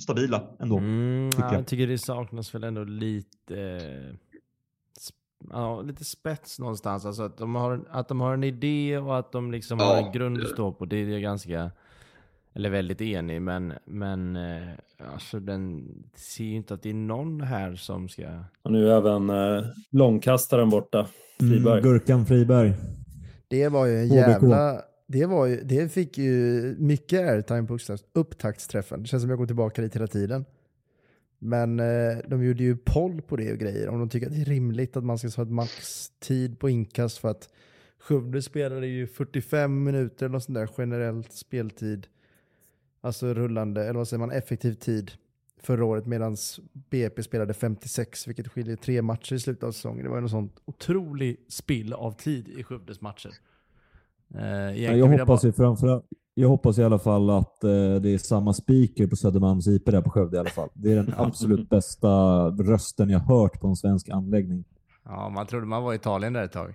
stabila 0.00 0.42
ändå. 0.60 0.78
Mm, 0.78 1.30
tycker 1.30 1.44
ja, 1.44 1.52
jag. 1.52 1.60
jag 1.60 1.66
tycker 1.66 1.86
det 1.86 1.98
saknas 1.98 2.54
väl 2.54 2.64
ändå 2.64 2.84
lite, 2.84 3.80
ja, 5.50 5.82
lite 5.82 6.04
spets 6.04 6.58
någonstans. 6.58 7.06
Alltså 7.06 7.22
att 7.22 7.36
de, 7.38 7.54
har, 7.54 7.80
att 7.90 8.08
de 8.08 8.20
har 8.20 8.34
en 8.34 8.44
idé 8.44 8.98
och 8.98 9.18
att 9.18 9.32
de 9.32 9.50
liksom 9.52 9.78
Ja, 9.78 9.84
har 9.84 10.02
en 10.06 10.12
grund 10.12 10.40
att 10.40 10.48
stå 10.48 10.72
på. 10.72 10.84
Det 10.84 10.96
är 10.96 11.06
jag 11.08 11.22
ganska, 11.22 11.70
eller 12.54 12.70
väldigt 12.70 13.00
enig. 13.00 13.42
Men, 13.42 13.72
men 13.84 14.36
eh, 14.36 14.68
alltså 15.14 15.40
den 15.40 15.88
ser 16.16 16.44
ju 16.44 16.54
inte 16.56 16.74
att 16.74 16.82
det 16.82 16.90
är 16.90 16.94
någon 16.94 17.40
här 17.40 17.74
som 17.74 18.08
ska... 18.08 18.22
Och 18.62 18.72
nu 18.72 18.90
är 18.90 18.96
även 18.96 19.30
eh, 19.30 19.64
långkastaren 19.90 20.70
borta, 20.70 21.06
Mm, 21.40 21.52
Friberg. 21.52 21.82
Gurkan 21.82 22.26
Friberg. 22.26 22.72
Det 23.48 23.68
var 23.68 23.86
ju 23.86 23.98
en 23.98 24.08
jävla 24.08 24.82
det, 25.06 25.26
var 25.26 25.46
ju, 25.46 25.60
det 25.64 25.92
fick 25.92 26.18
ju 26.18 26.60
mycket 26.78 27.20
airtime 27.20 27.62
på 27.66 27.76
upptakts- 27.76 28.04
upptaktsträffen. 28.12 29.02
Det 29.02 29.08
känns 29.08 29.22
som 29.22 29.30
jag 29.30 29.38
går 29.38 29.46
tillbaka 29.46 29.82
dit 29.82 29.96
hela 29.96 30.06
tiden. 30.06 30.44
Men 31.38 31.80
eh, 31.80 32.18
de 32.28 32.44
gjorde 32.44 32.62
ju 32.62 32.76
poll 32.76 33.22
på 33.22 33.36
det 33.36 33.52
och 33.52 33.58
grejer. 33.58 33.88
Om 33.88 33.98
de 33.98 34.08
tycker 34.08 34.26
att 34.26 34.32
det 34.34 34.40
är 34.40 34.44
rimligt 34.44 34.96
att 34.96 35.04
man 35.04 35.18
ska 35.18 35.28
ha 35.28 35.42
ett 35.42 35.50
maxtid 35.52 36.58
på 36.58 36.68
inkast 36.70 37.18
för 37.18 37.28
att 37.28 37.48
Skövde 37.98 38.42
spelade 38.42 38.86
ju 38.86 39.06
45 39.06 39.84
minuter 39.84 40.26
eller 40.26 40.32
något 40.32 40.44
sånt 40.44 40.56
där 40.58 40.70
generellt 40.78 41.32
speltid. 41.32 42.06
Alltså 43.00 43.34
rullande, 43.34 43.82
eller 43.82 43.98
vad 43.98 44.08
säger 44.08 44.18
man, 44.18 44.30
effektiv 44.30 44.74
tid 44.74 45.10
förra 45.62 45.84
året 45.84 46.06
medan 46.06 46.36
BP 46.72 47.22
spelade 47.22 47.54
56 47.54 48.28
vilket 48.28 48.48
skiljer 48.48 48.76
tre 48.76 49.02
matcher 49.02 49.34
i 49.34 49.38
slutet 49.38 49.62
av 49.64 49.72
säsongen. 49.72 50.04
Det 50.04 50.08
var 50.10 50.16
ju 50.16 50.22
något 50.22 50.30
sånt 50.30 50.60
Otrolig 50.64 51.36
spill 51.48 51.92
av 51.92 52.12
tid 52.12 52.48
i 52.48 52.62
Skövdes 52.62 53.00
matcher. 53.00 53.30
Eh, 54.34 54.42
Ja, 54.82 54.92
jag 54.96 55.06
hoppas 55.06 55.26
bara- 55.42 55.48
ju 55.48 55.52
framförallt 55.52 56.04
jag 56.40 56.48
hoppas 56.48 56.78
i 56.78 56.84
alla 56.84 56.98
fall 56.98 57.30
att 57.30 57.64
eh, 57.64 57.94
det 58.00 58.14
är 58.14 58.18
samma 58.18 58.52
speaker 58.52 59.06
på 59.06 59.16
Södermalms 59.16 59.66
IP 59.68 59.84
där 59.86 60.02
på 60.02 60.10
Skövde 60.10 60.36
i 60.36 60.40
alla 60.40 60.50
fall. 60.50 60.68
Det 60.74 60.92
är 60.92 60.96
den 60.96 61.14
absolut 61.16 61.68
bästa 61.70 62.08
rösten 62.50 63.10
jag 63.10 63.18
hört 63.18 63.60
på 63.60 63.66
en 63.68 63.76
svensk 63.76 64.08
anläggning. 64.08 64.64
Ja, 65.04 65.28
man 65.28 65.46
trodde 65.46 65.66
man 65.66 65.82
var 65.82 65.92
i 65.92 65.96
Italien 65.96 66.32
där 66.32 66.42
ett 66.44 66.52
tag. 66.52 66.74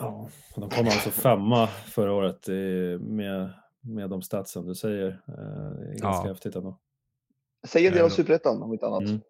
Ja, 0.00 0.28
de 0.56 0.70
kom 0.70 0.84
alltså 0.86 1.10
femma 1.10 1.66
förra 1.66 2.12
året 2.12 2.48
med, 3.00 3.50
med 3.80 4.10
de 4.10 4.22
statsen 4.22 4.66
du 4.66 4.74
säger. 4.74 5.08
Eh, 5.08 5.34
Det 5.78 5.84
är 5.94 5.98
ganska 5.98 6.26
Ja. 6.28 6.32
häftigt 6.32 6.56
ändå. 6.56 6.78
Säg 7.66 7.86
en 7.86 7.92
del 7.92 7.98
Ja, 7.98 8.04
om 8.04 8.08
då. 8.08 8.14
Superettan 8.14 8.62
om 8.62 8.72
inte 8.72 8.86
annat. 8.86 9.02
Mm. 9.02 9.20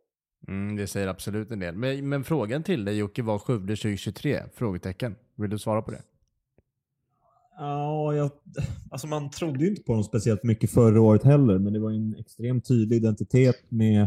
Mm, 0.48 0.76
det 0.76 0.86
säger 0.86 1.08
absolut 1.08 1.50
en 1.50 1.58
del. 1.58 1.76
Men, 1.76 2.08
men 2.08 2.24
frågan 2.24 2.62
till 2.62 2.84
dig 2.84 2.96
Jocke 2.98 3.22
var 3.22 3.38
Skövde 3.38 3.76
2023? 3.76 4.42
Frågetecken. 4.54 5.16
Vill 5.34 5.50
du 5.50 5.58
svara 5.58 5.82
på 5.82 5.90
det? 5.90 6.02
Ja, 7.58 8.14
jag, 8.14 8.30
alltså 8.90 9.06
man 9.06 9.30
trodde 9.30 9.64
ju 9.64 9.70
inte 9.70 9.82
på 9.82 9.92
dem 9.92 10.04
speciellt 10.04 10.42
mycket 10.42 10.70
förra 10.70 11.00
året 11.00 11.22
heller, 11.24 11.58
men 11.58 11.72
det 11.72 11.78
var 11.78 11.90
en 11.90 12.16
extremt 12.18 12.68
tydlig 12.68 12.96
identitet 12.96 13.56
med, 13.68 14.02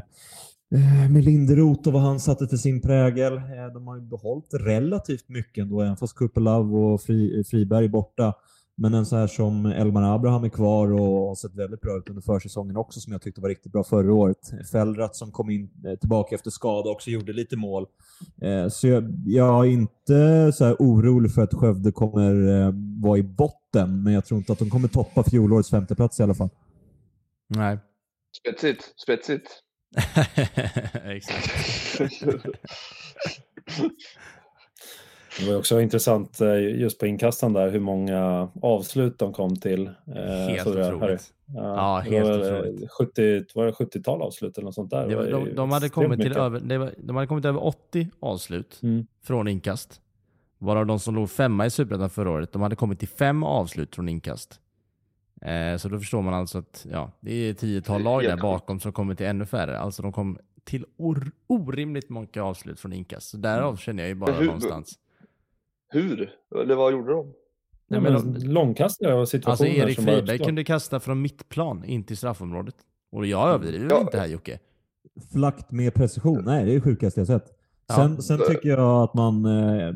eh, 0.75 1.11
med 1.11 1.23
Linderoth 1.23 1.87
och 1.87 1.93
vad 1.93 2.01
han 2.01 2.19
satte 2.19 2.47
till 2.47 2.59
sin 2.59 2.81
prägel. 2.81 3.33
Eh, 3.33 3.73
de 3.73 3.87
har 3.87 3.95
ju 3.95 4.01
behållit 4.01 4.53
relativt 4.53 5.29
mycket 5.29 5.61
ändå, 5.61 5.81
även 5.81 5.97
fast 5.97 6.15
Kupelav 6.15 6.75
och 6.75 7.01
Fri, 7.01 7.43
Friberg 7.43 7.85
är 7.85 7.89
borta. 7.89 8.33
Men 8.81 8.93
en 8.93 9.05
så 9.05 9.15
här 9.15 9.27
som 9.27 9.65
Elmar 9.65 10.15
Abraham 10.15 10.43
är 10.43 10.49
kvar 10.49 10.91
och 10.91 11.27
har 11.27 11.35
sett 11.35 11.55
väldigt 11.55 11.81
bra 11.81 11.97
ut 11.97 12.09
under 12.09 12.21
försäsongen 12.21 12.77
också, 12.77 12.99
som 12.99 13.13
jag 13.13 13.21
tyckte 13.21 13.41
var 13.41 13.49
riktigt 13.49 13.71
bra 13.71 13.83
förra 13.83 14.13
året. 14.13 14.51
Fellrat 14.71 15.15
som 15.15 15.31
kom 15.31 15.49
in 15.49 15.69
eh, 15.85 15.95
tillbaka 15.95 16.35
efter 16.35 16.49
skada 16.49 16.89
också 16.89 17.09
gjorde 17.09 17.33
lite 17.33 17.57
mål. 17.57 17.85
Eh, 18.41 18.67
Så 18.67 18.87
jag, 18.87 19.13
jag 19.25 19.65
är 19.65 19.69
inte 19.69 20.51
så 20.53 20.65
här 20.65 20.75
orolig 20.79 21.33
för 21.33 21.41
att 21.41 21.53
Skövde 21.53 21.91
kommer 21.91 22.61
eh, 22.61 22.73
vara 23.03 23.17
i 23.17 23.23
botten, 23.23 24.03
men 24.03 24.13
jag 24.13 24.25
tror 24.25 24.37
inte 24.37 24.53
att 24.53 24.59
de 24.59 24.69
kommer 24.69 24.87
toppa 24.87 25.23
fjolårets 25.23 25.69
femteplats 25.69 26.19
i 26.19 26.23
alla 26.23 26.35
fall. 26.35 26.49
Nej. 27.47 27.79
Spetsigt, 28.41 28.93
spetsigt. 29.03 29.47
Exakt. 31.05 31.51
Det 35.39 35.51
var 35.51 35.57
också 35.57 35.81
intressant 35.81 36.41
eh, 36.41 36.59
just 36.59 36.99
på 36.99 37.07
inkastan 37.07 37.53
där 37.53 37.69
hur 37.69 37.79
många 37.79 38.49
avslut 38.61 39.19
de 39.19 39.33
kom 39.33 39.55
till. 39.55 39.87
Eh, 39.87 39.93
Helt 40.15 40.75
här? 40.75 40.93
otroligt. 40.95 41.33
Ja, 41.55 42.03
det 42.05 42.21
var 42.21 42.27
helt 42.27 42.29
väl, 42.29 42.53
eh, 42.53 42.59
otroligt. 42.59 42.91
70, 42.91 43.45
var 43.55 43.65
det 43.65 43.71
70-tal 43.71 44.21
avslut 44.21 44.57
eller 44.57 44.65
något 44.65 44.75
sånt 44.75 44.89
där? 44.91 45.07
Det 45.07 45.15
var, 45.15 45.23
var 45.23 45.31
de, 45.45 45.55
de, 45.55 45.71
hade 45.71 45.89
kommit 45.89 46.21
till 46.21 46.37
över, 46.37 46.59
det 46.59 46.77
var, 46.77 46.93
de 46.97 47.15
hade 47.15 47.27
kommit 47.27 47.45
över 47.45 47.65
80 47.65 48.07
avslut 48.19 48.79
Mm. 48.83 49.05
från 49.23 49.47
inkast. 49.47 50.01
Varav 50.57 50.85
de 50.85 50.99
som 50.99 51.15
låg 51.15 51.29
femma 51.29 51.65
i 51.65 51.69
Superettan 51.69 52.09
förra 52.09 52.29
året, 52.31 52.51
de 52.53 52.61
hade 52.61 52.75
kommit 52.75 52.99
till 52.99 53.07
fem 53.07 53.43
avslut 53.43 53.95
från 53.95 54.09
inkast. 54.09 54.59
Eh, 55.41 55.77
så 55.77 55.89
då 55.89 55.99
förstår 55.99 56.21
man 56.21 56.33
alltså 56.33 56.57
att 56.57 56.85
ja, 56.91 57.11
det 57.19 57.33
är 57.33 57.53
tiotal 57.53 58.01
lag 58.03 58.23
där 58.23 58.37
bakom 58.37 58.79
som 58.79 58.91
kommer 58.93 59.15
till 59.15 59.25
ännu 59.25 59.45
färre. 59.45 59.79
Alltså 59.79 60.01
de 60.01 60.11
kom 60.11 60.37
till 60.63 60.85
or, 60.97 61.31
orimligt 61.47 62.09
många 62.09 62.27
avslut 62.41 62.79
från 62.79 62.93
inkast. 62.93 63.29
Så 63.29 63.37
därav 63.37 63.75
känner 63.75 64.03
jag 64.03 64.07
ju 64.07 64.15
bara 64.15 64.31
hur- 64.35 64.45
någonstans. 64.45 64.99
Hur? 65.89 66.29
Eller 66.61 66.75
vad 66.75 66.91
gjorde 66.91 67.11
de? 67.13 67.33
Nej, 67.87 68.01
men 68.01 68.13
men 68.13 68.41
långkastare 68.53 69.13
och 69.13 69.19
Alltså 69.19 69.37
situationer 69.37 69.69
Erik 69.69 69.95
som 69.95 70.05
bara 70.05 70.15
Friberg 70.15 70.35
uppstår. 70.35 70.45
kunde 70.45 70.63
kasta 70.63 70.99
från 70.99 71.21
mittplan 71.21 71.83
in 71.85 72.03
till 72.03 72.17
straffområdet. 72.17 72.75
Och 73.11 73.25
jag 73.25 73.49
överdriver 73.49 73.87
Ja. 73.89 74.01
inte 74.01 74.19
här 74.19 74.27
Jocke. 74.27 74.59
Flakt 75.33 75.71
med 75.71 75.93
precision. 75.93 76.43
Nej, 76.45 76.65
det 76.65 76.71
är 76.71 76.75
det 76.75 76.81
sjukaste 76.81 77.19
jag 77.19 77.27
sett. 77.27 77.45
Ja. 77.87 77.95
Sen, 77.95 78.21
sen 78.21 78.39
tycker 78.47 78.69
jag 78.69 79.03
att 79.03 79.13
man... 79.13 79.45
Eh, 79.45 79.87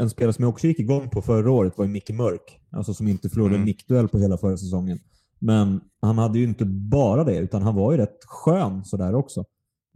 en 0.00 0.10
spelare 0.10 0.32
som 0.32 0.42
jag 0.42 0.50
också 0.50 0.66
gick 0.66 0.78
igång 0.78 1.08
på 1.10 1.22
förra 1.22 1.50
året 1.50 1.78
var 1.78 1.84
ju 1.84 1.90
Micke 1.90 2.10
Mörk. 2.10 2.60
Alltså 2.70 2.94
som 2.94 3.08
inte 3.08 3.28
förlorade 3.28 3.54
en 3.54 3.60
Mm. 3.60 3.66
nickduell 3.66 4.08
på 4.08 4.18
hela 4.18 4.38
förra 4.38 4.56
säsongen. 4.56 4.98
Men 5.38 5.80
han 6.02 6.18
hade 6.18 6.38
ju 6.38 6.44
inte 6.44 6.64
bara 6.64 7.24
det, 7.24 7.36
utan 7.38 7.62
han 7.62 7.74
var 7.74 7.92
ju 7.92 7.98
rätt 7.98 8.18
skön 8.26 8.84
sådär 8.84 9.14
också. 9.14 9.44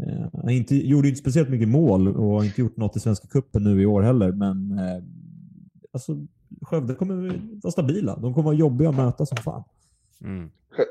Eh, 0.02 0.28
han 0.32 0.50
inte, 0.50 0.76
gjorde 0.88 1.08
ju 1.08 1.12
inte 1.12 1.20
speciellt 1.20 1.48
mycket 1.48 1.68
mål 1.68 2.08
och 2.08 2.26
har 2.28 2.44
inte 2.44 2.60
gjort 2.60 2.76
något 2.76 2.96
i 2.96 3.00
Svenska 3.00 3.28
Cupen 3.28 3.64
nu 3.64 3.82
i 3.82 3.86
år 3.86 4.02
heller, 4.02 4.32
men 4.32 4.78
eh, 4.78 5.02
alltså, 5.98 6.26
Skövde 6.62 6.94
kommer 6.94 7.40
vara 7.62 7.70
stabila. 7.72 8.16
De 8.16 8.34
kommer 8.34 8.44
vara 8.44 8.54
jobbiga 8.54 8.88
att 8.88 8.96
möta 8.96 9.26
som 9.26 9.37
fan. 9.37 9.64
Mm. 10.20 10.50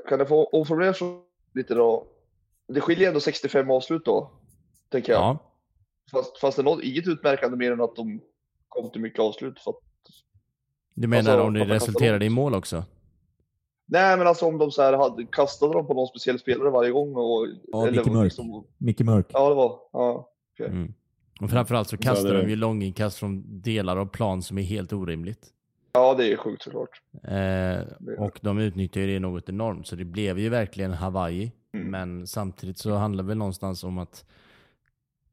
Kan- 0.09 0.19
jag 0.19 0.27
få 0.27 0.45
omformulera 0.45 0.93
lite 1.53 1.73
då? 1.73 2.07
Det 2.67 2.81
skiljer 2.81 3.07
ändå 3.07 3.19
65 3.19 3.71
avslut 3.71 4.05
då, 4.05 4.31
tänker 4.89 5.13
jag. 5.13 5.21
Ja. 5.21 5.37
Fast, 6.11 6.37
fast 6.39 6.57
det 6.57 6.61
är 6.61 6.63
något, 6.63 6.83
inget 6.83 7.07
utmärkande 7.07 7.57
mer 7.57 7.71
än 7.71 7.81
att 7.81 7.95
de 7.95 8.21
kom 8.67 8.89
till 8.89 9.01
mycket 9.01 9.19
avslut. 9.19 9.59
För 9.59 9.71
att, 9.71 9.77
Du 10.93 11.07
menar 11.07 11.31
Alltså, 11.31 11.47
om 11.47 11.53
det 11.53 11.65
resulterade 11.65 12.25
i 12.25 12.29
mål 12.29 12.55
också? 12.55 12.83
nej, 13.85 14.17
men 14.17 14.27
alltså 14.27 14.45
om 14.45 14.57
de 14.57 14.71
så 14.71 14.81
här 14.81 14.93
hade, 14.93 15.25
kastade 15.25 15.73
dem 15.73 15.87
på 15.87 15.93
någon 15.93 16.07
speciell 16.07 16.39
spelare 16.39 16.69
varje 16.69 16.91
gång. 16.91 17.15
Och, 17.15 17.47
Ja, 17.67 17.91
Micke 17.91 18.05
Mörk. 18.05 18.23
liksom- 18.23 18.65
Micke 18.77 19.01
Mörk. 19.01 19.25
ja, 19.33 19.49
det 19.49 19.55
var. 19.55 19.79
Ja. 19.93 20.29
Mm. 20.59 20.93
Och 21.41 21.49
framförallt 21.49 21.87
så 21.89 21.97
Så 21.97 22.03
kastar 22.03 22.33
det- 22.33 22.41
de 22.41 22.49
ju 22.49 22.55
långinkast 22.55 23.17
från 23.17 23.61
delar 23.61 23.97
av 23.97 24.05
plan 24.05 24.41
som 24.43 24.57
är 24.57 24.61
helt 24.63 24.93
orimligt. 24.93 25.53
ja, 25.93 26.13
det 26.13 26.31
är 26.33 26.37
sjukt 26.37 26.61
såklart. 26.63 27.01
Eh, 27.23 28.17
och 28.19 28.39
de 28.41 28.57
utnyttjar 28.59 29.01
ju 29.01 29.07
det 29.07 29.19
något 29.19 29.49
enormt, 29.49 29.87
så 29.87 29.95
det 29.95 30.05
blev 30.05 30.39
ju 30.39 30.49
verkligen 30.49 30.91
Hawaii. 30.93 31.51
Mm. 31.73 31.87
Men 31.91 32.27
samtidigt 32.27 32.77
så 32.77 32.93
handlar 32.95 33.23
det 33.23 33.27
väl 33.27 33.37
någonstans 33.37 33.83
om 33.83 33.97
att 33.97 34.25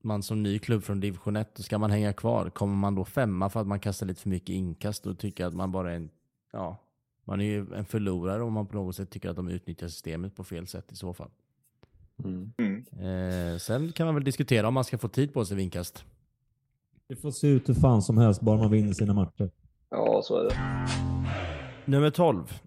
man 0.02 0.22
som 0.22 0.42
ny 0.42 0.58
klubb 0.58 0.82
från 0.84 1.00
division 1.00 1.36
1, 1.36 1.54
då 1.56 1.62
ska 1.62 1.78
man 1.78 1.90
hänga 1.90 2.12
kvar. 2.12 2.50
Kommer 2.50 2.74
man 2.74 2.94
då 2.94 3.04
femma 3.04 3.50
för 3.50 3.60
att 3.60 3.66
man 3.66 3.80
kastar 3.80 4.06
lite 4.06 4.20
för 4.20 4.28
mycket 4.28 4.50
inkast 4.50 5.06
och 5.06 5.18
tycker 5.18 5.46
att 5.46 5.54
man 5.54 5.72
bara 5.72 5.92
är 5.92 5.96
en, 5.96 6.10
ja, 6.52 6.80
man 7.24 7.40
är 7.40 7.44
ju 7.44 7.74
en 7.74 7.84
förlorare 7.84 8.42
om 8.42 8.52
man 8.52 8.66
på 8.66 8.76
något 8.76 8.96
sätt 8.96 9.10
tycker 9.10 9.28
att 9.30 9.36
de 9.36 9.48
utnyttjar 9.48 9.88
systemet 9.88 10.36
på 10.36 10.44
fel 10.44 10.66
sätt 10.66 10.92
i 10.92 10.96
så 10.96 11.14
fall. 11.14 11.30
Mm. 12.24 12.84
Eh, 12.92 13.58
sen 13.58 13.92
kan 13.92 14.06
man 14.06 14.14
väl 14.14 14.24
diskutera 14.24 14.68
om 14.68 14.74
man 14.74 14.84
ska 14.84 14.98
få 14.98 15.08
tid 15.08 15.34
på 15.34 15.44
sig 15.44 15.56
vid 15.56 15.64
inkast. 15.64 16.04
Det 17.08 17.16
får 17.16 17.30
se 17.30 17.46
ut 17.48 17.68
hur 17.68 17.74
fan 17.74 18.02
som 18.02 18.18
helst 18.18 18.40
bara 18.40 18.56
man 18.58 18.70
vinner 18.70 18.92
sina 18.92 19.14
matcher. 19.14 19.50
Ja, 19.90 20.20
så 20.24 20.38
är 20.38 20.44
det. 20.44 20.56
Nummer 21.84 22.10
12. 22.10 22.60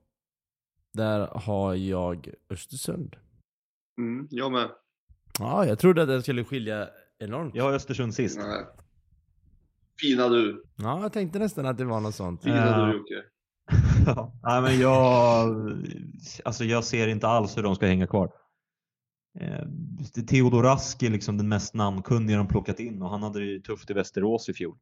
Där 0.93 1.27
har 1.27 1.73
jag 1.73 2.29
Östersund. 2.49 3.15
Mm, 3.97 4.27
jag 4.31 4.51
med. 4.51 4.69
Ja, 5.39 5.65
jag 5.65 5.79
trodde 5.79 6.01
att 6.01 6.07
det 6.07 6.21
skulle 6.21 6.43
skilja 6.43 6.89
enormt. 7.19 7.55
Jag 7.55 7.63
har 7.63 7.73
Östersund 7.73 8.13
sist. 8.13 8.37
Nej. 8.37 8.65
Fina 10.01 10.29
du. 10.29 10.63
Ja, 10.75 11.01
jag 11.01 11.13
tänkte 11.13 11.39
nästan 11.39 11.65
att 11.65 11.77
det 11.77 11.85
var 11.85 11.99
något 11.99 12.15
sånt. 12.15 12.43
Fina 12.43 12.55
Ja. 12.65 12.85
du 12.85 12.97
Jocke. 12.97 13.23
Nej, 14.43 14.61
men 14.61 14.79
jag, 14.79 15.47
alltså 16.45 16.63
jag 16.63 16.83
ser 16.83 17.07
inte 17.07 17.27
alls 17.27 17.57
hur 17.57 17.63
de 17.63 17.75
ska 17.75 17.85
hänga 17.85 18.07
kvar. 18.07 18.31
Eh, 19.39 20.23
Theodor 20.27 20.63
Rask 20.63 21.03
är 21.03 21.09
liksom 21.09 21.37
den 21.37 21.49
mest 21.49 21.73
namnkunniga 21.73 22.37
de 22.37 22.47
plockat 22.47 22.79
in 22.79 23.01
och 23.01 23.09
han 23.09 23.23
hade 23.23 23.39
det 23.39 23.45
ju 23.45 23.59
tufft 23.59 23.89
i 23.89 23.93
Västerås 23.93 24.49
i 24.49 24.53
fjol. 24.53 24.77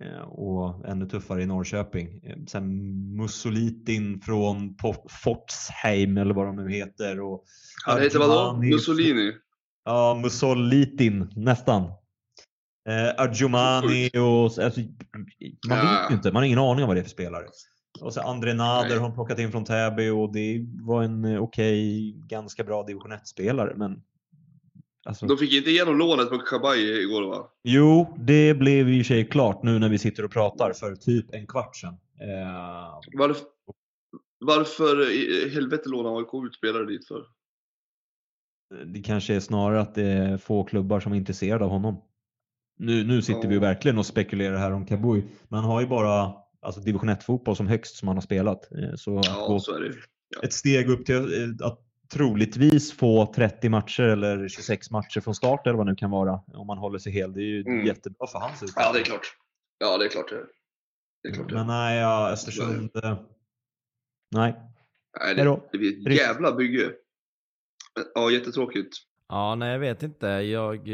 Eh, 0.00 0.20
och 0.20 0.88
ännu 0.88 1.06
tuffare 1.06 1.42
i 1.42 1.46
Norrköping. 1.46 2.20
Eh, 2.24 2.36
sen 2.46 3.16
Mussolitin 3.16 4.20
från 4.20 4.76
Fortsheim 5.08 6.16
eller 6.16 6.34
vad 6.34 6.46
de 6.46 6.56
nu 6.56 6.70
heter. 6.70 7.20
Och 7.20 7.44
Han 7.86 8.02
heter 8.02 8.18
vadå? 8.18 8.62
Mussolini? 8.62 9.32
Ja, 9.84 10.20
Mussolitin 10.22 11.32
nästan. 11.36 11.82
Eh, 12.88 13.22
Arjomani 13.22 14.08
och... 14.08 14.64
Alltså, 14.64 14.80
man 15.68 15.78
vet 15.78 16.10
ju 16.10 16.14
inte, 16.14 16.32
man 16.32 16.36
har 16.36 16.44
ingen 16.46 16.58
aning 16.58 16.84
om 16.84 16.88
vad 16.88 16.96
det 16.96 17.00
är 17.00 17.02
för 17.02 17.10
spelare. 17.10 17.44
Och 18.02 18.12
så 18.14 18.20
André 18.20 18.54
Nader 18.54 18.96
har 18.96 19.08
de 19.08 19.14
plockat 19.14 19.38
in 19.38 19.52
från 19.52 19.64
Täby 19.64 20.08
och 20.10 20.32
det 20.32 20.66
var 20.82 21.02
en 21.02 21.24
eh, 21.24 21.42
okej, 21.42 22.12
ganska 22.16 22.64
bra 22.64 22.82
division 22.82 23.12
1-spelare. 23.12 23.74
Men 23.76 24.02
alltså, 25.04 25.26
De 25.26 25.36
fick 25.38 25.52
inte 25.52 25.70
igenom 25.70 25.98
lånet 25.98 26.30
på 26.30 26.38
Kabay 26.38 27.02
igår 27.02 27.22
va? 27.28 27.50
jo, 27.64 28.14
det 28.18 28.54
blev 28.54 28.88
i 28.88 29.02
och 29.02 29.06
för 29.06 29.14
sig 29.14 29.28
klart 29.28 29.62
nu 29.62 29.78
när 29.78 29.88
vi 29.88 29.98
sitter 29.98 30.24
och 30.24 30.30
pratar 30.30 30.72
för 30.72 30.94
typ 30.96 31.34
en 31.34 31.46
kvart 31.46 31.76
sedan. 31.76 31.94
Eh, 32.20 33.00
Varför, 33.12 33.46
varför 34.40 35.10
i 35.10 35.50
helvete 35.54 35.88
lånar 35.88 36.18
AIK 36.18 36.46
ut 36.46 36.54
spelare 36.54 36.86
dit 36.86 37.08
för? 37.08 37.22
det 38.86 39.00
kanske 39.02 39.34
är 39.34 39.40
snarare 39.40 39.80
att 39.80 39.94
det 39.94 40.02
är 40.04 40.36
få 40.36 40.64
klubbar 40.64 41.00
som 41.00 41.12
är 41.12 41.16
intresserade 41.16 41.64
av 41.64 41.70
honom. 41.70 41.96
Nu, 42.78 43.04
nu 43.04 43.22
sitter 43.22 43.42
Ja. 43.42 43.48
vi 43.48 43.54
ju 43.54 43.60
verkligen 43.60 43.98
och 43.98 44.06
spekulerar 44.06 44.56
här 44.56 44.72
om 44.72 44.86
Kabui, 44.86 45.22
men 45.48 45.60
han 45.60 45.70
har 45.70 45.80
ju 45.80 45.86
bara 45.86 46.32
alltså 46.68 46.80
division 46.80 47.10
1-fotboll 47.10 47.56
som 47.56 47.66
högst 47.66 47.96
som 47.96 48.08
han 48.08 48.16
har 48.16 48.22
spelat. 48.22 48.72
Eh, 48.72 48.94
Så 48.96 49.20
Ja, 49.24 49.58
så 49.60 49.74
är 49.76 49.80
det. 49.80 49.94
Ja. 50.28 50.40
ett 50.42 50.52
steg 50.52 50.90
upp 50.90 51.06
till 51.06 51.16
eh, 51.60 51.66
att 51.66 51.80
troligtvis 52.12 52.92
få 52.92 53.32
30 53.34 53.68
matcher 53.68 54.02
eller 54.02 54.48
26 54.48 54.90
matcher 54.90 55.20
från 55.20 55.34
start 55.34 55.66
eller 55.66 55.76
vad 55.76 55.86
det 55.86 55.92
nu 55.92 55.96
kan 55.96 56.10
vara 56.10 56.40
om 56.46 56.66
man 56.66 56.78
håller 56.78 56.98
sig 56.98 57.12
hel. 57.12 57.32
Det 57.32 57.40
är 57.40 57.44
ju 57.44 57.60
Mm. 57.60 57.86
jättebra 57.86 58.26
för 58.26 58.38
hans 58.38 58.62
utveckling. 58.62 58.84
Ja, 58.86 58.92
det 58.92 58.98
är 59.00 59.04
klart. 59.04 59.26
Ja, 59.78 59.98
det 59.98 60.04
är 60.04 60.08
klart 60.08 60.28
det 60.30 60.36
är. 60.36 60.46
Det 61.22 61.28
är 61.28 61.32
klart 61.34 61.48
det. 61.48 61.54
Men 61.54 61.66
nej, 61.66 61.98
ja, 61.98 62.30
Östersund... 62.30 62.90
eh, 63.04 63.18
Nej. 64.34 64.54
Nej, 65.20 65.34
Hejdå. 65.34 65.68
det, 65.72 65.78
det 65.78 65.78
blir 65.78 66.10
ett 66.10 66.16
jävla 66.18 66.52
bygge. 66.52 66.92
Ja, 68.14 68.30
jättetråkigt. 68.30 68.96
Ja, 69.28 69.54
nej 69.54 69.72
jag 69.72 69.78
vet 69.78 70.02
inte. 70.02 70.26
Jag... 70.26 70.88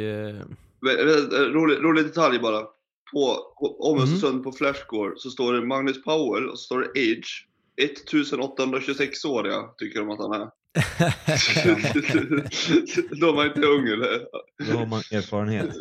Rolig, 1.55 1.77
rolig 1.85 2.05
detalj 2.05 2.39
bara. 2.39 2.67
På, 3.13 3.37
om. 3.79 3.99
Östersund 3.99 4.45
på 4.45 4.53
Flashscore 4.53 5.13
så 5.17 5.31
står 5.31 5.53
det 5.53 5.67
Magnus 5.67 6.05
Powell 6.05 6.49
och 6.49 6.59
så 6.59 6.65
står 6.65 6.81
det 6.81 6.89
Age. 6.89 7.49
1826 7.77 9.25
åriga 9.25 9.63
tycker 9.79 10.01
de 10.01 10.11
att 10.11 10.19
han 10.19 10.33
är. 10.33 10.51
Då 13.21 13.29
är 13.29 13.35
man 13.35 13.47
inte 13.47 13.67
ung 13.67 13.89
eller? 13.89 14.27
Då 14.73 14.79
har 14.79 14.87
man 14.87 14.99
erfarenhet. 14.99 15.77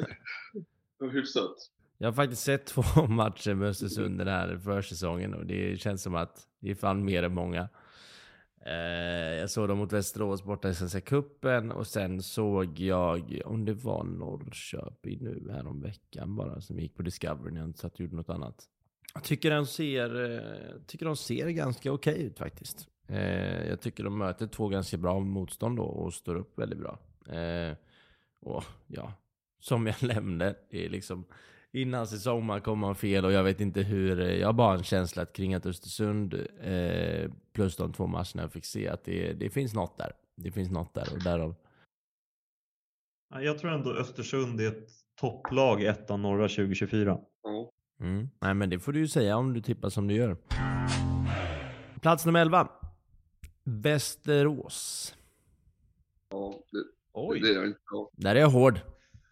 Hyfsat. 1.12 1.56
Jag 1.98 2.08
har 2.08 2.14
faktiskt 2.14 2.44
sett 2.44 2.66
två 2.66 2.82
matcher 3.08 3.54
med 3.54 3.70
Östersund 3.70 4.18
den 4.18 4.28
här 4.28 4.60
försäsongen 4.64 5.34
och 5.34 5.46
det 5.46 5.82
känns 5.82 6.04
som 6.04 6.16
att 6.16 6.38
det 6.62 6.72
är 6.72 6.76
fan 6.76 7.06
mer 7.06 7.24
än 7.24 7.34
många. 7.34 7.70
Eh, 8.66 9.40
jag 9.40 9.50
såg 9.50 9.68
dem 9.68 9.78
mot 9.78 9.94
Västerås 9.94 10.44
borta 10.44 10.70
i 10.70 10.76
Svenska 10.76 11.02
Cupen 11.02 11.72
och 11.72 11.88
sen 11.88 12.22
såg 12.22 12.80
jag, 12.80 13.42
om 13.46 13.66
det 13.66 13.74
var 13.74 14.04
Norrköping 14.04 15.24
nu 15.24 15.52
härom 15.52 15.82
veckan 15.82 16.36
bara, 16.36 16.62
som 16.62 16.80
gick 16.80 16.96
på 16.96 17.04
Discovery 17.04 17.52
när 17.52 17.60
jag 17.60 17.70
inte 17.70 17.80
satt 17.80 17.94
och 17.94 18.00
gjorde 18.00 18.16
något 18.16 18.30
annat. 18.30 18.70
Jag 19.14 19.24
tycker 19.24 19.52
de 19.52 19.66
ser, 19.66 20.32
eh, 20.32 20.82
tycker 20.88 21.06
de 21.06 21.16
ser 21.16 21.50
ganska 21.50 21.92
okej 21.92 22.22
ut 22.22 22.38
faktiskt. 22.38 22.88
Eh, 23.08 23.68
jag 23.68 23.82
tycker 23.82 24.04
de 24.04 24.18
möter 24.18 24.48
två 24.48 24.68
ganska 24.68 24.98
bra 24.98 25.20
motstånd 25.20 25.78
då 25.78 25.84
och 25.84 26.14
står 26.14 26.36
upp 26.36 26.60
väldigt 26.60 26.80
bra. 26.80 27.00
Eh, 27.36 27.76
och 28.42 28.64
ja, 28.88 29.14
som 29.60 29.88
jag 29.88 29.96
nämnde, 30.04 30.56
det 30.70 30.86
är 30.86 30.90
liksom 30.90 31.26
innan 31.74 32.08
säsong 32.08 32.46
man 32.46 32.62
kommer 32.62 32.88
man 32.88 32.96
fel 32.96 33.26
och 33.26 33.32
jag 33.32 33.44
vet 33.44 33.62
inte 33.62 33.82
hur. 33.82 34.20
eh, 34.22 34.36
Jag 34.36 34.48
har 34.48 34.54
bara 34.54 34.74
en 34.78 34.84
känsla 34.84 35.22
att 35.24 35.34
kring 35.34 35.54
att 35.54 35.66
Östersund 35.66 36.34
eh, 36.62 37.32
plus 37.54 37.76
de 37.76 37.94
två 37.94 38.08
matcherna 38.08 38.42
jag 38.42 38.52
fick 38.52 38.66
se 38.66 38.88
att 38.88 39.04
det, 39.06 39.34
det 39.34 39.50
finns 39.50 39.74
något 39.74 39.98
där. 39.98 40.12
Det 40.36 40.52
finns 40.52 40.72
något 40.72 40.94
där 40.94 41.14
och 41.14 41.24
därav. 41.24 41.56
Ja, 43.34 43.42
Jag 43.42 43.60
tror 43.60 43.72
ändå 43.72 43.92
Östersund 43.94 44.62
är 44.62 44.68
ett 44.68 44.90
topplag 45.20 45.82
i 45.82 45.86
ettan 45.86 46.22
norra 46.22 46.48
2024. 46.48 47.18
Ja. 47.44 47.72
Mm. 48.00 48.30
Nej 48.42 48.54
men 48.54 48.70
det 48.70 48.80
får 48.80 48.92
du 48.94 49.00
ju 49.00 49.08
säga 49.08 49.38
om 49.38 49.54
du 49.54 49.62
tippar 49.62 49.90
som 49.90 50.08
du 50.08 50.14
gör. 50.16 50.38
Plats 52.02 52.26
nummer 52.26 52.40
11. 52.42 52.70
Västerås. 53.64 55.16
Ja, 56.30 56.54
det, 56.72 56.78
Oj. 57.14 57.40
det 57.40 57.48
är 57.50 57.54
jag 57.56 57.66
inte. 57.68 57.80
Ja. 57.92 58.10
Där 58.14 58.36
är 58.36 58.40
jag 58.40 58.50
hård. 58.50 58.80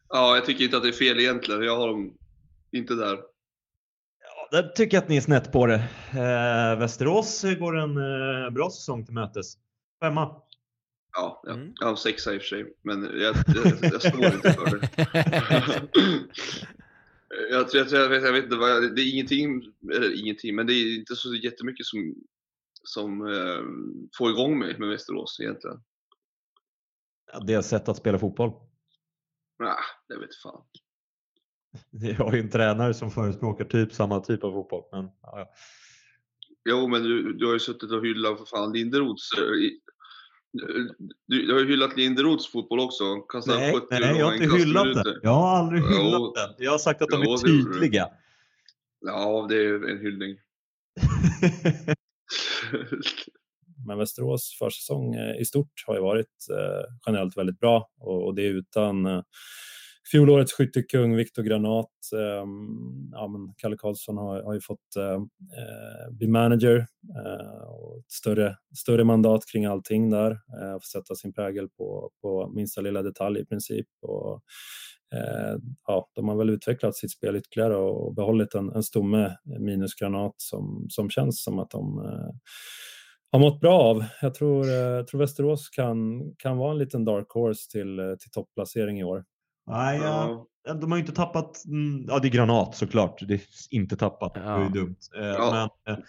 ja, 0.10 0.36
jag 0.36 0.46
tycker 0.46 0.64
inte 0.64 0.78
att 0.78 0.84
det 0.84 0.90
är 0.90 0.94
fel 0.94 1.20
egentligen. 1.20 1.62
Jag 1.64 1.78
har 1.78 1.88
dem 1.88 2.18
inte 2.72 2.96
där. 2.96 3.20
Ja, 4.20 4.62
där 4.62 4.70
tycker 4.70 4.98
jag 4.98 5.04
att 5.04 5.10
ni 5.10 5.18
är 5.18 5.22
snett 5.22 5.52
på 5.52 5.66
det. 5.66 5.90
Eh, 6.14 6.80
Västerås 6.80 7.44
går 7.60 7.78
en 7.78 7.98
eh, 7.98 8.50
bra 8.50 8.70
säsong 8.70 9.06
till 9.06 9.14
mötes. 9.14 9.58
Femma. 10.00 10.42
Ja, 11.14 11.42
ja. 11.44 11.54
Mm. 11.54 11.74
jag 11.80 11.88
har 11.88 11.96
sexa 11.96 12.34
i 12.34 12.38
och 12.38 12.42
för 12.42 12.48
sig. 12.48 12.76
Men 12.82 13.04
jag, 13.04 13.36
jag, 13.56 13.66
jag 13.82 14.02
står 14.02 14.26
inte 14.26 14.54
för 14.54 14.80
det. 14.80 14.90
jag, 17.50 17.68
jag, 17.74 17.88
jag, 17.92 18.10
vet, 18.10 18.24
jag 18.24 18.34
vet 18.34 18.44
inte, 18.44 18.56
vad 18.56 18.96
det 18.96 19.02
är 19.02 19.14
ingenting, 19.14 19.62
eller 19.94 20.20
ingenting, 20.20 20.56
men 20.56 20.68
det 20.68 20.74
är 20.74 21.00
inte 21.00 21.16
så 21.16 21.36
jättemycket 21.36 21.86
som, 21.86 22.16
som 22.84 23.28
eh, 23.28 23.64
får 24.18 24.32
igång 24.32 24.60
mig 24.60 24.80
med 24.80 24.90
Västerås 24.90 25.40
egentligen. 25.40 25.84
Ja, 27.34 27.40
Deras 27.40 27.70
sätt 27.70 27.90
att 27.90 27.98
spela 27.98 28.20
fotboll. 28.20 28.52
Nej, 29.60 29.76
jag 30.08 30.20
vet 30.20 30.36
fan. 30.36 30.64
Vi 31.92 32.14
har 32.14 32.34
ju 32.34 32.40
en 32.40 32.50
tränare 32.50 32.94
som 32.94 33.12
förespråkar 33.12 33.66
typ 33.66 33.94
samma 33.94 34.20
typ 34.20 34.44
av 34.44 34.52
fotboll. 34.52 34.84
Men, 34.92 35.06
ja, 35.22 35.40
ja. 35.40 35.52
Jo, 36.70 36.88
men 36.88 37.04
du, 37.04 37.34
du 37.34 37.46
har 37.46 37.54
ju 37.54 37.60
suttit 37.60 37.92
och 37.92 38.06
hyllat 38.06 38.38
för 38.38 38.46
fan 38.46 38.74
Linderoths... 38.74 39.30
eh, 39.38 39.44
Du, 41.28 41.46
du 41.48 41.54
har 41.54 41.60
ju 41.60 41.68
hyllat 41.68 41.98
Linderoths 41.98 42.48
fotboll 42.52 42.80
också. 42.80 43.16
Kastar 43.16 43.56
Nej, 43.56 43.74
70 43.74 43.86
nej, 43.92 44.18
jag 44.18 44.26
har 44.26 44.34
inte 44.34 44.58
hyllat 44.58 44.84
minuter. 44.88 45.04
den. 45.12 45.20
Jag 45.24 45.30
har 45.34 45.58
aldrig 45.58 45.82
Jo. 45.82 45.88
hyllat 45.88 46.36
den. 46.36 46.56
Jag 46.66 46.72
har 46.72 46.78
sagt 46.78 47.02
att 47.02 47.10
de 47.10 47.22
Jo, 47.26 47.34
är 47.34 47.38
tydliga. 47.38 48.08
Ja, 49.06 49.46
det 49.50 49.56
är 49.56 49.90
en 49.90 50.00
hyllning. 50.00 50.38
Men 53.88 53.98
Västerås 53.98 54.56
försäsong 54.60 55.16
eh, 55.16 55.42
i 55.42 55.46
stort 55.46 55.84
har 55.88 55.96
ju 55.96 56.02
varit 56.02 56.48
eh, 56.52 56.94
generellt 57.06 57.38
väldigt 57.38 57.60
bra 57.60 57.90
och, 58.00 58.36
det 58.36 58.42
är 58.42 58.50
utan 58.54 59.06
fjolårets 60.12 60.54
skyttekung 60.54 61.16
Viktor 61.16 61.44
Granat. 61.44 61.90
Eh, 62.14 62.46
ja, 63.12 63.28
men 63.28 63.54
Kalle 63.58 63.78
Karlsson 63.78 64.18
har, 64.18 64.44
har 64.44 64.54
ju 64.54 64.62
fått 64.62 64.96
eh, 64.98 65.14
eh, 65.14 66.12
bli 66.12 66.28
manager 66.28 66.88
eh, 67.16 67.68
och 67.68 67.98
ett 67.98 68.12
större, 68.12 68.58
större 68.78 69.04
mandat 69.04 69.42
kring 69.52 69.66
allting 69.66 70.10
där. 70.10 70.32
Eh, 70.32 70.74
och 70.74 70.84
sätta 70.84 71.16
sin 71.16 71.34
prägel 71.34 71.70
på, 71.70 72.12
på 72.22 72.52
minsta 72.56 72.82
lilla 72.82 73.02
detalj 73.02 73.40
i 73.40 73.46
princip. 73.46 73.88
Och, 74.02 74.42
eh, 75.16 75.56
ja, 75.88 76.10
de 76.16 76.28
har 76.28 76.36
väl 76.36 76.50
utvecklat 76.50 76.96
sitt 76.96 77.12
spel 77.12 77.36
ytterligare 77.36 77.76
och 77.76 78.14
behållit 78.14 78.56
en, 78.56 78.70
en 78.70 78.84
stomme 78.84 79.26
eh, 79.26 79.60
minus 79.60 79.96
Granat 79.96 80.36
som, 80.38 80.86
som 80.90 81.10
känns 81.10 81.44
som 81.44 81.60
att 81.60 81.70
de 81.70 82.00
eh, 82.00 82.32
har 83.32 83.40
mått 83.40 83.60
bra 83.60 83.80
av. 83.80 84.06
Jag 84.22 84.34
tror, 84.34 84.66
eh, 84.66 84.74
jag 84.74 85.08
tror 85.08 85.20
Västerås 85.20 85.70
kan, 85.70 86.22
kan 86.38 86.58
vara 86.58 86.72
en 86.72 86.78
liten 86.78 87.06
dark 87.06 87.30
horse 87.30 87.72
till, 87.72 88.00
eh, 88.00 88.16
till 88.16 88.32
topplacering 88.32 89.00
i 89.00 89.04
år. 89.04 89.24
Nej, 89.68 90.00
ja. 90.02 90.48
De 90.82 90.92
har 90.92 90.98
ju 90.98 91.02
inte 91.02 91.14
tappat... 91.16 91.66
mm, 91.66 92.06
Ja, 92.08 92.20
det 92.20 92.28
är 92.28 92.30
Granat 92.32 92.76
såklart. 92.76 93.20
Det 93.28 93.34
är 93.34 93.42
inte 93.70 93.96
tappat. 93.98 94.34
Det 94.34 94.40
är 94.40 94.58
ju 94.60 94.64
Ja. 94.64 94.70
dumt. 94.70 94.96
Eh, 95.18 95.26
Ja. 95.28 95.70
Men, 95.86 95.96
eh, 95.98 96.04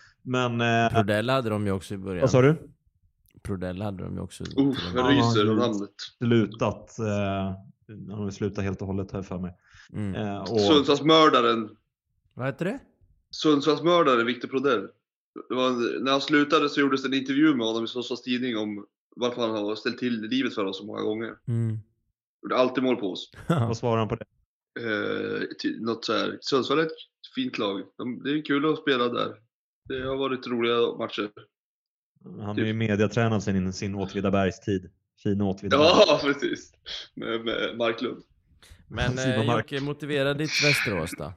men 0.59 0.85
eh, 0.87 0.93
Prodell 0.93 1.31
hade 1.31 1.49
de 1.51 1.67
ju 1.67 1.73
också 1.73 1.95
i 1.95 1.99
början. 1.99 2.21
vad 2.21 2.31
sa 2.31 2.43
du? 2.43 2.57
Prodell 3.43 3.83
hade 3.83 4.05
de 4.05 4.15
ju 4.15 4.21
också. 4.21 4.45
Uff, 4.45 4.79
jag 4.95 5.11
ryser 5.11 5.45
Ja, 5.47 5.53
det- 5.53 5.55
namnet. 5.59 5.91
Slutat. 6.19 6.97
Han 8.11 8.19
har 8.23 8.31
slutat 8.31 8.65
helt 8.65 8.81
och 8.83 8.87
hållet 8.87 9.12
här 9.12 9.23
för 9.23 9.38
mig. 9.38 9.57
Mm. 9.93 10.41
Och, 10.41 10.61
Sundsvallsmördaren. 10.61 11.69
Vad 12.35 12.47
heter 12.47 12.65
det? 12.65 12.79
Sundsvallsmördaren 13.31 14.27
Victor 14.27 14.49
Prodell. 14.49 14.88
Det 15.49 15.55
var, 15.55 16.01
när 16.05 16.11
han 16.12 16.21
slutade 16.21 16.69
så 16.69 16.81
gjordes 16.81 17.03
det 17.03 17.09
en 17.09 17.15
intervju 17.15 17.55
med 17.55 17.67
honom 17.67 17.85
i 17.85 17.88
Sundsvalls 17.88 18.23
Tidning 18.23 18.57
om 18.57 18.87
varför 19.17 19.41
han 19.43 19.51
har 19.51 19.75
ställt 19.75 19.99
till 19.99 20.21
livet 20.21 20.55
för 20.55 20.65
oss 20.65 20.79
så 20.79 20.85
många 20.87 21.03
gånger. 21.03 21.31
Mm. 21.49 21.79
Gjorde 22.42 22.57
alltid 22.57 22.85
mål 22.85 22.96
på 22.96 23.11
oss. 23.11 23.31
vad 23.46 23.76
svarar 23.76 23.98
han 23.98 24.09
på 24.09 24.16
det? 24.16 24.24
Eh, 24.81 25.70
något 25.81 26.05
så 26.05 26.12
här. 26.12 26.38
Sundsvall 26.40 26.78
är 26.78 26.83
ett 26.83 26.92
fint 27.35 27.59
lag. 27.59 27.83
De, 27.98 28.22
det 28.22 28.31
är 28.31 28.44
kul 28.44 28.72
att 28.72 28.78
spela 28.78 29.09
där. 29.09 29.35
Det 29.88 30.02
har 30.02 30.16
varit 30.16 30.46
roliga 30.46 30.98
matcher. 30.98 31.31
Han 32.40 32.59
är 32.59 32.64
ju 32.64 32.72
mediatränad 32.72 33.42
sedan 33.42 33.72
sin 33.72 33.94
Åtvidabergs 33.94 34.61
tid. 34.61 34.90
Fin 35.22 35.40
Åtvidaberg. 35.40 35.88
Ja, 35.88 36.20
precis. 36.22 36.72
Med, 37.14 37.44
med 37.44 37.76
Marklund. 37.78 38.22
Men 38.88 39.18
eh, 39.18 39.46
Mark. 39.46 39.72
Jocke, 39.72 39.85
motivera 39.85 40.35
ditt 40.35 40.64
Västerås 40.64 41.11
då. 41.18 41.33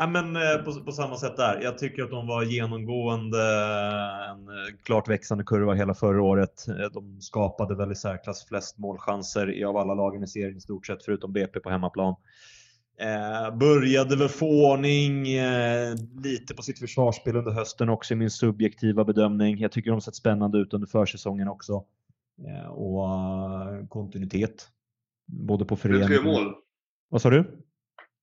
Ja, 0.00 0.06
men 0.06 0.36
eh, 0.36 0.56
på, 0.64 0.84
på 0.84 0.92
samma 0.92 1.16
sätt 1.16 1.36
där. 1.36 1.60
Jag 1.62 1.78
tycker 1.78 2.02
att 2.02 2.10
de 2.10 2.26
var 2.26 2.42
genomgående 2.42 3.42
en 4.30 4.48
eh, 4.48 4.76
klart 4.82 5.08
växande 5.08 5.44
kurva 5.44 5.74
hela 5.74 5.94
förra 5.94 6.22
året. 6.22 6.68
Eh, 6.68 6.90
De 6.92 7.20
skapade 7.20 7.74
väl 7.74 7.92
i 7.92 7.94
särklass 7.94 8.44
flest 8.48 8.78
målchanser 8.78 9.64
av 9.64 9.76
alla 9.76 9.94
lagen 9.94 10.22
i 10.22 10.26
serien 10.26 10.56
i 10.56 10.60
stort 10.60 10.86
sett, 10.86 11.04
förutom 11.04 11.32
BP 11.32 11.60
på 11.60 11.70
hemmaplan. 11.70 12.14
Eh, 13.00 13.56
började 13.56 14.16
väl 14.16 14.28
få 14.28 14.72
ordning 14.72 15.28
eh, 15.28 15.94
lite 16.22 16.54
på 16.54 16.62
sitt 16.62 16.78
försvarsspel 16.78 17.36
under 17.36 17.52
hösten 17.52 17.88
också 17.88 18.14
i 18.14 18.16
min 18.16 18.30
subjektiva 18.30 19.04
bedömning. 19.04 19.58
Jag 19.58 19.72
tycker 19.72 19.90
de 19.90 20.00
sett 20.00 20.14
spännande 20.14 20.58
ut 20.58 20.74
under 20.74 20.86
försäsongen 20.88 21.48
också. 21.48 21.84
Eh, 22.46 22.68
och 22.70 23.04
eh, 23.08 23.86
kontinuitet. 23.88 24.68
Både 25.26 25.64
på 25.64 25.76
Blev 25.82 26.00
det 26.00 26.06
tre 26.06 26.16
förening... 26.16 26.32
mål? 26.44 26.54
Vad 27.08 27.22
sa 27.22 27.30
du? 27.30 27.42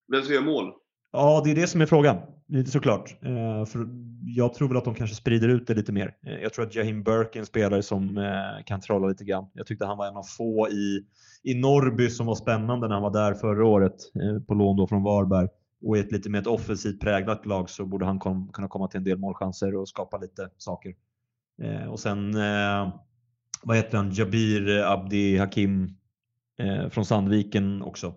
Blev 0.07 0.21
det 0.21 0.27
tre 0.27 0.41
mål? 0.41 0.73
Ja, 1.15 1.41
det 1.43 1.51
är 1.51 1.55
det 1.55 1.67
som 1.67 1.81
är 1.81 1.85
frågan. 1.85 2.17
Lite 2.47 2.71
såklart. 2.71 3.17
Eh, 3.21 3.65
för 3.65 3.87
jag 4.25 4.53
tror 4.53 4.67
väl 4.67 4.77
att 4.77 4.85
de 4.85 4.95
kanske 4.95 5.15
sprider 5.15 5.47
ut 5.47 5.67
det 5.67 5.73
lite 5.73 5.91
mer. 5.91 6.15
Eh, 6.27 6.33
jag 6.33 6.53
tror 6.53 6.65
att 6.65 6.75
Jahim 6.75 7.03
Burke 7.03 7.37
är 7.37 7.39
en 7.39 7.45
spelare 7.45 7.83
som 7.83 8.17
eh, 8.17 8.63
kan 8.65 8.81
trolla 8.81 9.07
lite 9.07 9.23
grann. 9.23 9.45
Jag 9.53 9.67
tyckte 9.67 9.85
han 9.85 9.97
var 9.97 10.07
en 10.07 10.17
av 10.17 10.23
få 10.23 10.69
i, 10.69 11.05
i 11.43 11.53
Norrby 11.53 12.09
som 12.09 12.25
var 12.25 12.35
spännande 12.35 12.87
när 12.87 12.93
han 12.93 13.03
var 13.03 13.13
där 13.13 13.33
förra 13.33 13.65
året 13.65 13.95
eh, 14.15 14.43
på 14.43 14.53
lån 14.53 14.77
då 14.77 14.87
från 14.87 15.03
Varberg. 15.03 15.47
Och 15.85 15.97
i 15.97 15.99
ett 15.99 16.11
lite 16.11 16.29
mer 16.29 16.39
ett 16.39 16.47
offensivt 16.47 16.99
präglat 17.01 17.45
lag 17.45 17.69
så 17.69 17.85
borde 17.85 18.05
han 18.05 18.19
kom, 18.19 18.49
kunna 18.53 18.67
komma 18.67 18.87
till 18.87 18.97
en 18.97 19.03
del 19.03 19.17
målchanser 19.17 19.75
och 19.75 19.89
skapa 19.89 20.17
lite 20.17 20.49
saker. 20.57 20.93
Eh, 21.61 21.87
och 21.87 21.99
sen, 21.99 22.35
eh, 22.35 22.93
vad 23.63 23.77
heter 23.77 23.97
han, 23.97 24.11
Jabir 24.11 24.83
Abdi 24.83 25.37
Hakim 25.37 25.97
eh, 26.59 26.89
från 26.89 27.05
Sandviken 27.05 27.81
också. 27.81 28.13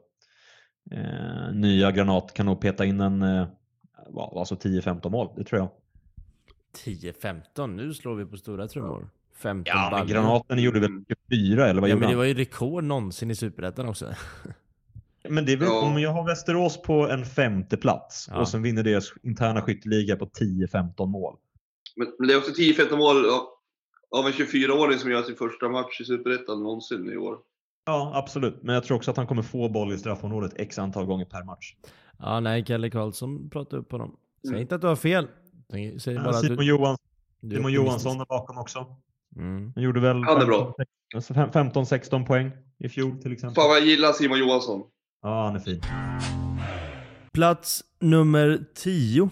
Eh, 0.91 1.55
nya 1.55 1.91
Granat 1.91 2.35
kan 2.35 2.47
nog 2.47 2.61
peta 2.61 2.85
in 2.85 3.01
en, 3.01 3.23
eh, 3.23 3.47
alltså 4.17 4.55
10-15 4.57 5.11
mål, 5.11 5.29
det 5.37 5.45
tror 5.45 5.61
jag. 5.61 5.69
10-15, 6.85 7.67
nu 7.77 7.95
slår 7.95 8.15
vi 8.15 8.25
på 8.27 8.37
stora 8.37 8.69
trummor. 8.69 9.11
15 9.37 9.65
Ja, 9.67 9.83
men 9.83 9.91
baller. 9.91 10.15
Granaten 10.15 10.59
gjorde 10.63 10.81
väl 10.81 10.91
24 11.31 11.67
eller 11.69 11.81
vad 11.81 11.91
Ja, 11.91 11.95
gjorde 11.95 12.01
men 12.01 12.11
det 12.11 12.17
var 12.17 12.25
ju 12.25 12.35
rekord 12.35 12.85
någonsin 12.85 13.31
i 13.31 13.35
Superettan 13.35 13.89
också. 13.89 14.07
Men 15.29 15.47
det 15.47 15.53
är 15.53 15.57
väl, 15.57 15.69
Ja. 15.69 15.81
om 15.87 16.01
jag 16.01 16.11
har 16.11 16.25
Västerås 16.27 16.83
på 16.83 17.09
en 17.09 17.25
femte 17.25 17.77
plats 17.77 18.29
Ja. 18.31 18.41
och 18.41 18.49
sen 18.49 18.63
vinner 18.63 18.83
deras 18.83 19.13
interna 19.23 19.63
skytteliga 19.63 20.17
på 20.17 20.27
10-15 20.27 21.07
mål. 21.11 21.37
Men, 21.97 22.09
men 22.19 22.29
det 22.29 22.35
är 22.35 22.39
också 22.39 22.53
10-15 22.53 22.97
mål 22.97 23.17
av, 23.17 23.41
av 24.21 24.27
en 24.27 24.33
24-åring 24.33 24.99
som 24.99 25.11
gör 25.11 25.23
sin 25.23 25.37
första 25.37 25.69
match 25.69 26.01
i 26.01 26.05
Superettan 26.05 26.63
någonsin 26.63 27.13
i 27.13 27.17
år. 27.17 27.39
Ja, 27.89 28.13
absolut. 28.15 28.63
Men 28.63 28.75
jag 28.75 28.85
tror 28.85 28.97
också 28.97 29.11
att 29.11 29.17
han 29.17 29.27
kommer 29.27 29.43
få 29.43 29.69
boll 29.69 29.93
i 29.93 29.99
straffområdet 29.99 30.53
x 30.57 30.79
antal 30.79 31.05
gånger 31.07 31.25
per 31.25 31.45
match. 31.45 31.75
Ja, 32.19 32.41
nej, 32.41 32.65
Kalle 32.65 32.91
Karlsson 32.91 33.51
pratade 33.51 33.83
upp 33.83 33.93
honom. 33.93 34.17
Säg 34.43 34.49
Mm. 34.51 34.61
inte 34.63 34.75
att 34.75 34.81
du 34.81 34.87
har 34.87 34.97
fel. 34.97 35.29
Säg 36.01 36.15
bara 36.15 36.25
Ja, 36.27 36.33
Simon, 36.33 36.57
du, 36.57 36.65
Johan, 36.65 36.97
du 37.41 37.55
är 37.57 37.59
Simon. 37.59 37.73
Johansson 37.73 38.21
är 38.21 38.25
bakom 38.27 38.59
också. 38.59 38.87
Mm. 39.37 39.73
Han 39.75 39.85
gjorde 39.85 40.01
väl 40.01 40.17
Han 40.25 40.43
är 40.43 40.47
bra. 40.47 40.75
15-16 41.53 42.27
poäng 42.27 42.51
i 42.79 42.89
fjol 42.89 43.23
till 43.23 43.33
exempel. 43.33 43.55
Fan 43.63 43.69
vad 43.69 43.77
jag 43.77 43.87
gillar 43.87 44.13
Simon 44.13 44.39
Johansson. 44.39 44.83
Ja, 45.23 45.45
han 45.45 45.57
är 45.57 45.61
fin. 45.61 45.81
Plats 47.33 47.85
nummer 48.01 48.65
10. 48.75 49.31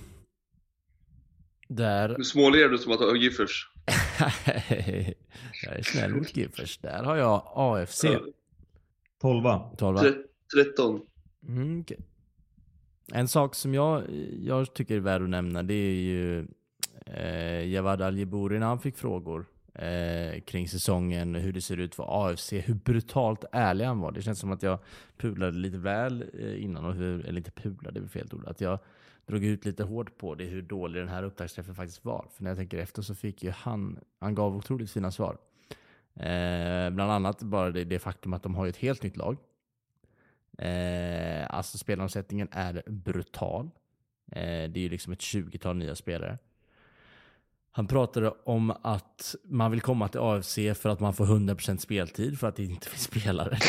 Där... 1.68 2.14
Nu 2.18 2.24
småler 2.24 2.68
du 2.68 2.78
som 2.78 2.92
att 2.92 2.98
du 2.98 3.04
har 3.06 3.14
Giffers. 3.16 3.70
jag 5.66 5.76
är 5.78 5.82
snäll 5.82 6.14
mot 6.14 6.36
Giffers. 6.36 6.78
Där 6.78 7.02
har 7.04 7.16
jag 7.16 7.42
AFC. 7.54 8.04
12 9.26 9.76
12 9.78 9.98
Tre- 9.98 10.12
13. 10.54 11.00
Mm, 11.48 11.80
okej. 11.80 11.98
En 13.12 13.28
sak 13.28 13.54
som 13.54 13.74
jag, 13.74 14.02
jag 14.40 14.74
tycker 14.74 14.96
är 14.96 15.00
värd 15.00 15.22
att 15.22 15.28
nämna 15.28 15.62
det 15.62 15.74
är 15.74 15.94
ju 15.94 16.46
eh, 17.06 17.68
Javad 17.68 18.02
Al-Jibouri 18.02 18.58
när 18.58 18.66
han 18.66 18.80
fick 18.80 18.96
frågor 18.96 19.46
eh, 19.74 20.40
kring 20.40 20.68
säsongen, 20.68 21.34
hur 21.34 21.52
det 21.52 21.60
ser 21.60 21.76
ut 21.76 21.94
för 21.94 22.30
AFC, 22.30 22.52
hur 22.52 22.74
brutalt 22.74 23.44
ärlig 23.52 23.84
han 23.84 24.00
var. 24.00 24.12
Det 24.12 24.22
känns 24.22 24.38
som 24.38 24.52
att 24.52 24.62
jag 24.62 24.78
pulade 25.16 25.58
lite 25.58 25.78
väl 25.78 26.24
eh, 26.40 26.64
innan, 26.64 26.84
och 26.84 26.94
hur, 26.94 27.26
eller 27.26 27.38
inte 27.38 27.50
pulade, 27.50 28.00
det 28.00 28.06
är 28.06 28.08
fel 28.08 28.28
ord, 28.32 28.46
att 28.46 28.60
jag 28.60 28.78
drog 29.26 29.44
ut 29.44 29.64
lite 29.64 29.84
hårt 29.84 30.18
på 30.18 30.34
det, 30.34 30.44
hur 30.44 30.62
dålig 30.62 31.02
den 31.02 31.08
här 31.08 31.22
upptaktsträffen 31.22 31.74
faktiskt 31.74 32.04
var. 32.04 32.26
För 32.34 32.42
när 32.42 32.50
jag 32.50 32.58
tänker 32.58 32.78
efter 32.78 33.02
så 33.02 33.14
fick 33.14 33.42
ju 33.42 33.50
han, 33.50 33.98
han 34.20 34.34
gav 34.34 34.56
otroligt 34.56 34.90
fina 34.90 35.10
svar. 35.10 35.36
Eh, 36.20 36.90
bland 36.90 37.12
annat 37.12 37.42
bara 37.42 37.70
det, 37.70 37.84
det 37.84 37.98
faktum 37.98 38.32
att 38.32 38.42
de 38.42 38.54
har 38.54 38.66
ett 38.66 38.76
helt 38.76 39.02
nytt 39.02 39.16
lag. 39.16 39.36
Eh, 40.58 41.54
alltså 41.54 41.78
spelaromsättningen 41.78 42.48
är 42.52 42.82
brutal. 42.86 43.70
Eh, 44.32 44.42
det 44.42 44.76
är 44.76 44.78
ju 44.78 44.88
liksom 44.88 45.12
ett 45.12 45.18
20-tal 45.20 45.76
nya 45.76 45.94
spelare. 45.94 46.38
Han 47.70 47.86
pratade 47.86 48.34
om 48.44 48.70
att 48.82 49.34
man 49.44 49.70
vill 49.70 49.80
komma 49.80 50.08
till 50.08 50.20
AFC 50.20 50.54
för 50.74 50.88
att 50.88 51.00
man 51.00 51.14
får 51.14 51.26
100% 51.26 51.76
speltid 51.76 52.38
för 52.38 52.48
att 52.48 52.56
det 52.56 52.64
inte 52.64 52.88
finns 52.88 53.02
spelare. 53.02 53.50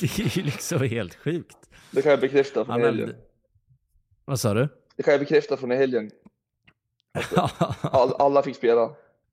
det 0.00 0.18
är 0.18 0.38
ju 0.38 0.42
liksom 0.42 0.80
helt 0.80 1.14
sjukt. 1.14 1.56
Det 1.90 2.02
kan 2.02 2.10
jag 2.10 2.20
bekräfta 2.20 2.64
från 2.64 2.72
Han 2.72 2.80
helgen. 2.80 3.06
nämnde... 3.06 3.22
Vad 4.24 4.40
sa 4.40 4.54
du? 4.54 4.68
Det 4.96 5.02
kan 5.02 5.12
jag 5.12 5.20
bekräfta 5.20 5.56
från 5.56 5.70
helgen. 5.70 6.10
All, 7.82 8.12
alla 8.18 8.42
fick 8.42 8.56
spela. 8.56 8.90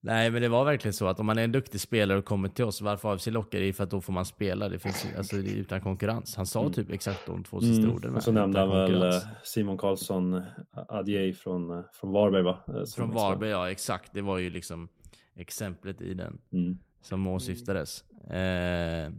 Nej, 0.08 0.32
men 0.32 0.42
det 0.42 0.50
var 0.50 0.66
verkligen 0.66 0.94
så 0.94 1.08
att 1.08 1.20
om 1.20 1.26
man 1.26 1.38
är 1.38 1.44
en 1.44 1.52
duktig 1.52 1.82
spelare 1.82 2.18
och 2.18 2.26
kommer 2.26 2.50
till 2.50 2.66
oss, 2.66 2.82
varför 2.82 3.14
AFC 3.14 3.28
lockar 3.28 3.60
är 3.60 3.74
för 3.74 3.84
att 3.84 3.90
då 3.92 4.02
får 4.02 4.14
man 4.14 4.26
spela. 4.26 4.70
Det 4.70 4.80
finns 4.80 5.08
alltså, 5.18 5.36
det 5.36 5.50
är 5.52 5.56
utan 5.56 5.82
konkurrens. 5.82 6.36
Han 6.36 6.46
sa 6.46 6.70
typ 6.70 6.92
exakt 6.92 7.26
de 7.26 7.44
två 7.44 7.62
sista 7.62 7.84
Mm. 7.84 7.96
orden. 7.96 8.16
Och 8.16 8.24
så 8.24 8.32
nämnde 8.32 8.60
han 8.60 8.70
väl 8.70 9.04
eh, 9.04 9.14
Simon 9.44 9.78
Karlsson 9.78 10.42
Adjei 10.90 11.34
från, 11.34 11.72
eh, 11.72 11.84
från 11.94 12.12
Varberg 12.12 12.44
va? 12.44 12.60
Eh, 12.68 12.74
som 12.84 12.86
Från 12.86 13.12
Varberg, 13.16 13.50
ja 13.50 13.72
exakt. 13.72 14.14
Det 14.14 14.22
var 14.22 14.38
ju 14.38 14.50
liksom 14.50 14.90
exemplet 15.36 16.02
i 16.02 16.14
den 16.14 16.38
Mm. 16.54 16.78
som 17.02 17.28
åsyftades. 17.28 18.04
Eh, 18.30 19.12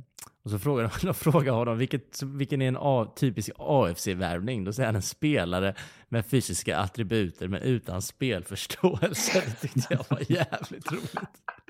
och 0.49 0.53
så 0.53 0.59
frågade 0.59 0.91
de 1.03 1.15
frågade 1.15 1.51
honom 1.59 1.79
vilket, 1.79 2.23
vilken 2.23 2.63
är 2.63 2.69
en 2.69 2.77
A, 2.81 3.13
typisk 3.17 3.51
AFC-värvning? 3.59 4.65
Då 4.65 4.73
säger 4.73 4.87
han 4.87 4.97
en 4.97 5.03
spelare 5.03 5.75
med 6.09 6.27
fysiska 6.27 6.79
attributer 6.79 7.49
men 7.49 7.63
utan 7.63 8.03
spelförståelse. 8.03 9.43
Det 9.47 9.69
tyckte 9.69 9.87
jag 9.95 10.05
var 10.09 10.19
jävligt 10.33 10.93
roligt. 10.93 11.15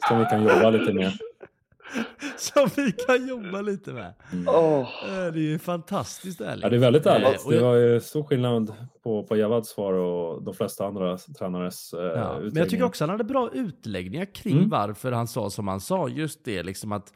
Som 0.09 0.19
vi 0.19 0.25
kan 0.25 0.43
jobba 0.43 0.71
lite 0.71 0.93
med. 0.93 1.12
Som 2.37 2.69
vi 2.77 2.93
kan 2.93 3.29
jobba 3.29 3.61
lite 3.61 3.93
med. 3.93 4.14
Åh, 4.47 4.81
Eh, 5.09 5.33
Det 5.33 5.38
är 5.38 5.43
ju 5.43 5.59
fantastiskt 5.59 6.41
ärligt. 6.41 6.62
Ja, 6.62 6.69
det 6.69 6.77
är 6.77 6.81
väldigt 6.81 7.07
Eh, 7.07 7.12
ärligt. 7.12 7.49
Det 7.49 7.61
var 7.61 7.75
ju 7.75 8.01
stor 8.01 8.23
skillnad 8.25 8.73
på, 9.03 9.23
på 9.25 9.37
Javads 9.37 9.69
svar 9.69 9.93
och 9.93 10.43
de 10.43 10.55
flesta 10.55 10.87
andra 10.87 11.19
tränares 11.19 11.93
eh, 11.93 12.01
Ja, 12.01 12.38
men 12.43 12.57
jag 12.57 12.69
tycker 12.71 12.85
också 12.85 13.05
han 13.05 13.11
hade 13.11 13.25
bra 13.25 13.51
utläggningar 13.55 14.35
kring 14.35 14.57
Mm. 14.57 14.69
varför 14.69 15.12
han 15.12 15.29
sa 15.29 15.51
som 15.51 15.69
han 15.69 15.81
sa. 15.81 16.09
Just 16.09 16.45
det, 16.45 16.62
liksom 16.62 16.93
att 16.93 17.12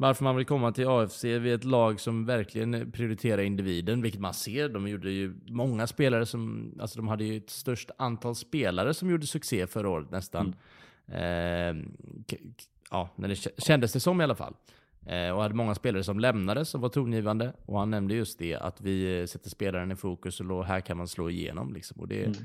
varför 0.00 0.24
man 0.24 0.36
vill 0.36 0.46
komma 0.46 0.72
till 0.72 0.88
AFC 0.88 1.24
vid 1.24 1.54
ett 1.54 1.64
lag 1.64 2.00
som 2.00 2.24
verkligen 2.26 2.92
prioriterar 2.92 3.42
individen, 3.42 4.02
vilket 4.02 4.20
man 4.20 4.34
ser. 4.34 4.68
De 4.68 4.88
gjorde 4.88 5.10
ju 5.10 5.34
många 5.46 5.86
spelare 5.86 6.26
som, 6.26 6.72
alltså 6.80 6.96
de 6.98 7.08
hade 7.08 7.24
ju 7.24 7.36
ett 7.36 7.50
störst 7.50 7.90
antal 7.98 8.34
spelare 8.34 8.94
som 8.94 9.10
gjorde 9.10 9.26
succé 9.26 9.66
förra 9.66 9.88
året 9.88 10.10
nästan. 10.10 10.54
Mm. 11.06 11.78
Eh, 11.78 11.84
ja, 12.90 13.08
när 13.16 13.28
det 13.28 13.34
kä- 13.34 13.60
kändes 13.60 13.92
det 13.92 14.00
som 14.00 14.20
i 14.20 14.24
alla 14.24 14.34
fall. 14.34 14.54
Eh, 15.06 15.30
och 15.30 15.42
hade 15.42 15.54
många 15.54 15.74
spelare 15.74 16.04
som 16.04 16.20
lämnade 16.20 16.64
som 16.64 16.80
var 16.80 16.88
tongivande. 16.88 17.52
Och 17.66 17.78
han 17.78 17.90
nämnde 17.90 18.14
just 18.14 18.38
det, 18.38 18.54
att 18.56 18.80
vi 18.80 19.20
eh, 19.20 19.26
sätter 19.26 19.50
spelaren 19.50 19.92
i 19.92 19.96
fokus 19.96 20.40
och 20.40 20.46
då, 20.46 20.62
här 20.62 20.80
kan 20.80 20.96
man 20.96 21.08
slå 21.08 21.30
igenom. 21.30 21.72
Liksom. 21.72 22.00
Och 22.00 22.08
det, 22.08 22.24
Mm. 22.24 22.36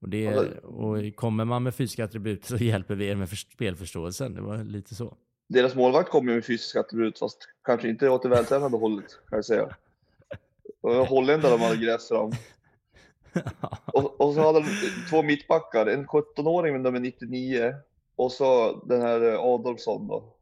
och, 0.00 0.08
det, 0.08 0.30
det- 0.30 0.58
och 0.58 1.16
kommer 1.16 1.44
man 1.44 1.62
med 1.62 1.74
fysiska 1.74 2.04
attribut 2.04 2.44
så 2.44 2.56
hjälper 2.64 2.94
vi 2.94 3.06
er 3.06 3.14
med 3.16 3.28
för- 3.28 3.36
spelförståelsen. 3.36 4.34
Det 4.34 4.40
var 4.40 4.64
lite 4.64 4.94
så. 4.94 5.16
Deras 5.48 5.74
målvakt 5.74 6.10
kom 6.10 6.28
ju 6.28 6.34
med 6.34 6.44
fysiska 6.44 6.80
attribut 6.80 7.18
fast 7.18 7.38
kanske 7.64 7.88
inte 7.88 8.08
åt 8.08 8.22
det 8.22 8.28
vältränade 8.28 8.76
hållet 8.76 9.10
kan 9.28 9.36
jag 9.36 9.44
säga. 9.44 9.76
Holländare 11.08 11.52
de 11.52 11.60
hade 11.60 11.76
grävt 11.76 12.08
fram. 12.08 12.32
Och, 13.86 14.20
och 14.20 14.34
så 14.34 14.40
hade 14.40 14.60
de 14.60 14.66
två 15.10 15.22
mittbackar, 15.22 15.86
en 15.86 16.06
17-åring 16.06 16.72
med 16.72 16.80
nummer 16.80 17.00
99 17.00 17.74
och 18.16 18.32
så 18.32 18.80
den 18.84 19.02
här 19.02 19.32
eh, 19.32 19.40
Adolfsson 19.40 20.08
då. 20.08 20.34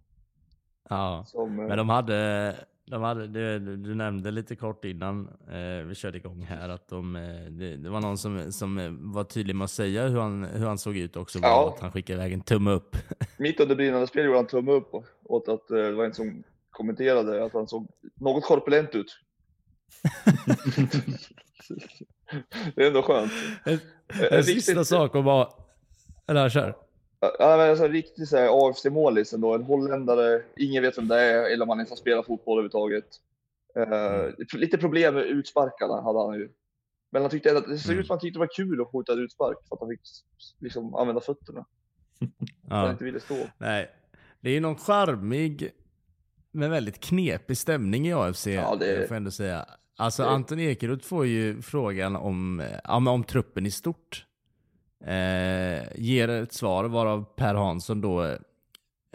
ja. 0.89 1.25
Som, 1.27 1.61
eh, 1.61 1.67
Men 1.67 1.79
de 1.79 1.89
hade, 1.89 2.55
de 2.91 3.03
hade 3.03 3.27
du, 3.27 3.77
du 3.77 3.95
nämnde 3.95 4.31
lite 4.31 4.57
kort 4.57 4.85
innan 4.85 5.29
eh, 5.51 5.87
vi 5.87 5.95
körde 5.95 6.19
igång 6.19 6.43
här 6.43 6.69
att 6.69 6.89
de, 6.89 7.17
eh, 7.17 7.23
det, 7.51 7.77
det 7.77 7.91
var 7.91 8.01
någon 8.01 8.19
som, 8.19 8.53
som 8.53 8.79
eh, 8.79 8.91
var 8.91 9.25
tydlig 9.25 9.57
med 9.57 9.65
att 9.65 9.71
säga 9.71 10.09
hur 10.09 10.21
han, 10.21 10.45
hur 10.45 10.67
han 10.67 10.79
såg 10.79 10.97
ut 10.97 11.17
också. 11.17 11.39
Ja. 11.43 11.73
Att 11.75 11.81
han 11.83 11.93
skickade 11.93 12.19
iväg 12.19 12.33
en 12.33 12.41
tumme 12.41 12.71
upp. 12.71 12.97
Mitt 13.39 13.61
under 13.61 13.77
brinnande 13.77 14.07
spel 14.07 14.25
gjorde 14.25 14.39
han 14.39 14.47
tumme 14.47 14.73
upp 14.73 14.91
åt 15.25 15.49
att 15.49 15.71
eh, 15.71 15.77
det 15.77 15.93
var 15.93 16.05
en 16.05 16.15
som 16.15 16.43
kommenterade 16.71 17.45
att 17.45 17.53
han 17.53 17.67
såg 17.69 17.89
något 18.15 18.45
korpulent 18.45 18.95
ut. 18.95 19.19
det 22.75 22.83
är 22.83 22.87
ändå 22.87 23.03
skönt. 23.03 23.33
En, 23.65 23.73
En 23.73 23.81
en 24.21 24.43
riktigt- 24.43 24.65
sista 24.65 24.85
sak 24.85 25.15
om 25.15 25.25
bara... 25.25 25.49
Eller 26.29 26.49
kör. 26.49 26.77
Ja, 27.39 27.57
men 27.57 27.71
alltså, 27.71 27.85
en 27.85 27.93
riktig 27.93 28.29
så 28.29 28.37
här 28.37 28.69
AFC-målis 28.69 29.33
ändå. 29.35 29.55
En 29.55 29.63
holländare, 29.63 30.43
ingen 30.57 30.83
vet 30.83 30.99
vem 30.99 31.09
det 31.09 31.21
är 31.21 31.51
eller 31.53 31.63
om 31.63 31.69
han 31.69 31.79
ens 31.79 31.91
har 31.91 31.97
spelat 31.97 32.27
fotboll 32.27 32.59
överhuvudtaget. 32.59 33.07
Eh, 33.77 34.59
lite 34.59 34.79
problem 34.79 35.15
med 35.15 35.25
utsparkarna 35.25 36.01
hade 36.03 36.19
han 36.19 36.35
ju. 36.39 36.49
Men 37.13 37.23
han 37.23 37.31
tyckte 37.31 37.57
att 37.59 37.69
det 37.69 37.79
såg 37.79 37.91
Mm. 37.93 38.01
ut 38.01 38.07
som 38.07 38.15
att 38.15 38.23
han 38.23 38.27
tyckte 38.27 38.37
det 38.37 38.41
var 38.41 38.55
kul 38.57 38.81
att 38.81 38.89
skjuta 38.93 39.13
utspark 39.13 39.57
för 39.69 39.75
att 39.77 39.81
han 39.81 39.89
fick 39.89 40.01
liksom 40.61 40.95
använda 40.95 41.21
fötterna. 41.21 41.61
Att 42.21 42.71
han 42.73 42.85
Ja. 42.85 42.91
inte 42.91 43.05
ville 43.05 43.21
stå. 43.21 43.37
Nej, 43.59 43.91
det 44.41 44.51
är 44.51 44.55
ju 44.55 44.61
någon 44.61 44.77
charmig 44.77 45.71
men 46.53 46.71
väldigt 46.71 47.01
knepig 47.01 47.59
stämning 47.59 48.09
i 48.09 48.13
AFC. 48.13 48.47
Ja, 48.47 48.77
det- 48.81 48.95
jag 48.95 49.09
får 49.09 49.15
ändå 49.15 49.31
säga. 49.31 49.67
Alltså 49.97 50.23
det- 50.23 50.29
Anton 50.29 50.61
Ekeroth 50.61 51.05
får 51.07 51.27
ju 51.27 51.63
frågan 51.63 52.17
om, 52.17 52.61
eh, 52.61 52.67
ja, 52.85 53.11
om 53.11 53.25
truppen 53.25 53.67
i 53.67 53.71
stort. 53.71 54.27
Eh, 55.05 55.83
ger 55.95 56.29
ett 56.29 56.53
svar 56.53 56.85
varav 56.85 57.25
Per 57.37 57.55
Hansson 57.55 58.01
då 58.01 58.23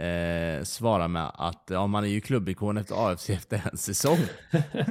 eh, 0.02 0.64
svarar 0.64 1.08
med 1.08 1.32
att 1.34 1.64
ja, 1.70 1.88
man 1.88 2.04
är 2.04 2.08
ju 2.08 2.22
klubbikon 2.22 2.78
efter 2.78 3.12
AFC 3.12 3.30
efter 3.30 3.70
en 3.72 3.78
säsong. 3.78 4.18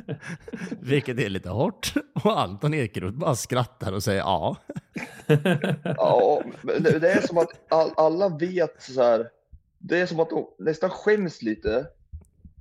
Vilket 0.80 1.18
är 1.18 1.28
lite 1.28 1.48
hårt. 1.48 1.94
Och 2.24 2.40
Anton 2.40 2.74
Ekeroth 2.74 3.18
bara 3.18 3.34
skrattar 3.34 3.92
och 3.92 4.02
säger 4.02 4.20
ja. 4.20 4.56
Ja, 5.84 6.42
det, 6.80 7.12
är 7.12 7.26
som 7.26 7.38
att 7.38 7.72
all, 7.72 7.90
alla 7.96 8.28
vet 8.28 8.82
så 8.82 9.02
här. 9.02 9.28
Det 9.78 10.00
är 10.00 10.06
som 10.06 10.20
att 10.20 10.30
de 10.30 10.46
nästan 10.58 10.90
skäms 10.90 11.42
lite. 11.42 11.86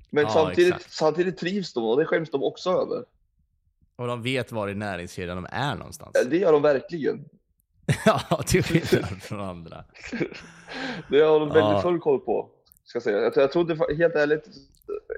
Men 0.10 0.24
Ja, 0.24 0.30
samtidigt, 0.30 0.76
exakt. 0.76 0.94
samtidigt 0.94 1.38
trivs 1.38 1.74
de 1.74 1.84
och 1.84 1.98
det 1.98 2.06
skäms 2.06 2.30
de 2.30 2.44
också 2.44 2.70
över. 2.70 3.06
Och 3.96 4.08
de 4.08 4.22
vet 4.22 4.52
var 4.52 4.68
i 4.68 4.76
näringskedjan 4.76 5.36
de 5.36 5.48
är 5.52 5.76
någonstans. 5.76 6.12
Det 6.30 6.38
gör 6.38 6.52
de 6.52 6.62
verkligen. 6.62 7.26
ja, 8.06 8.44
till 8.48 8.64
skillnad 8.64 9.22
från 9.22 9.40
andra. 9.40 9.84
Det 11.10 11.20
har 11.22 11.40
de 11.40 11.48
Ja. 11.50 11.54
väldigt 11.54 11.82
full 11.82 12.00
koll 12.00 12.20
på. 12.20 12.50
Ska 12.84 12.96
jag, 12.98 13.04
säga. 13.04 13.22
Jag, 13.22 13.34
jag 13.38 13.52
trodde 13.52 13.96
helt 13.96 14.16
ärligt, 14.16 14.48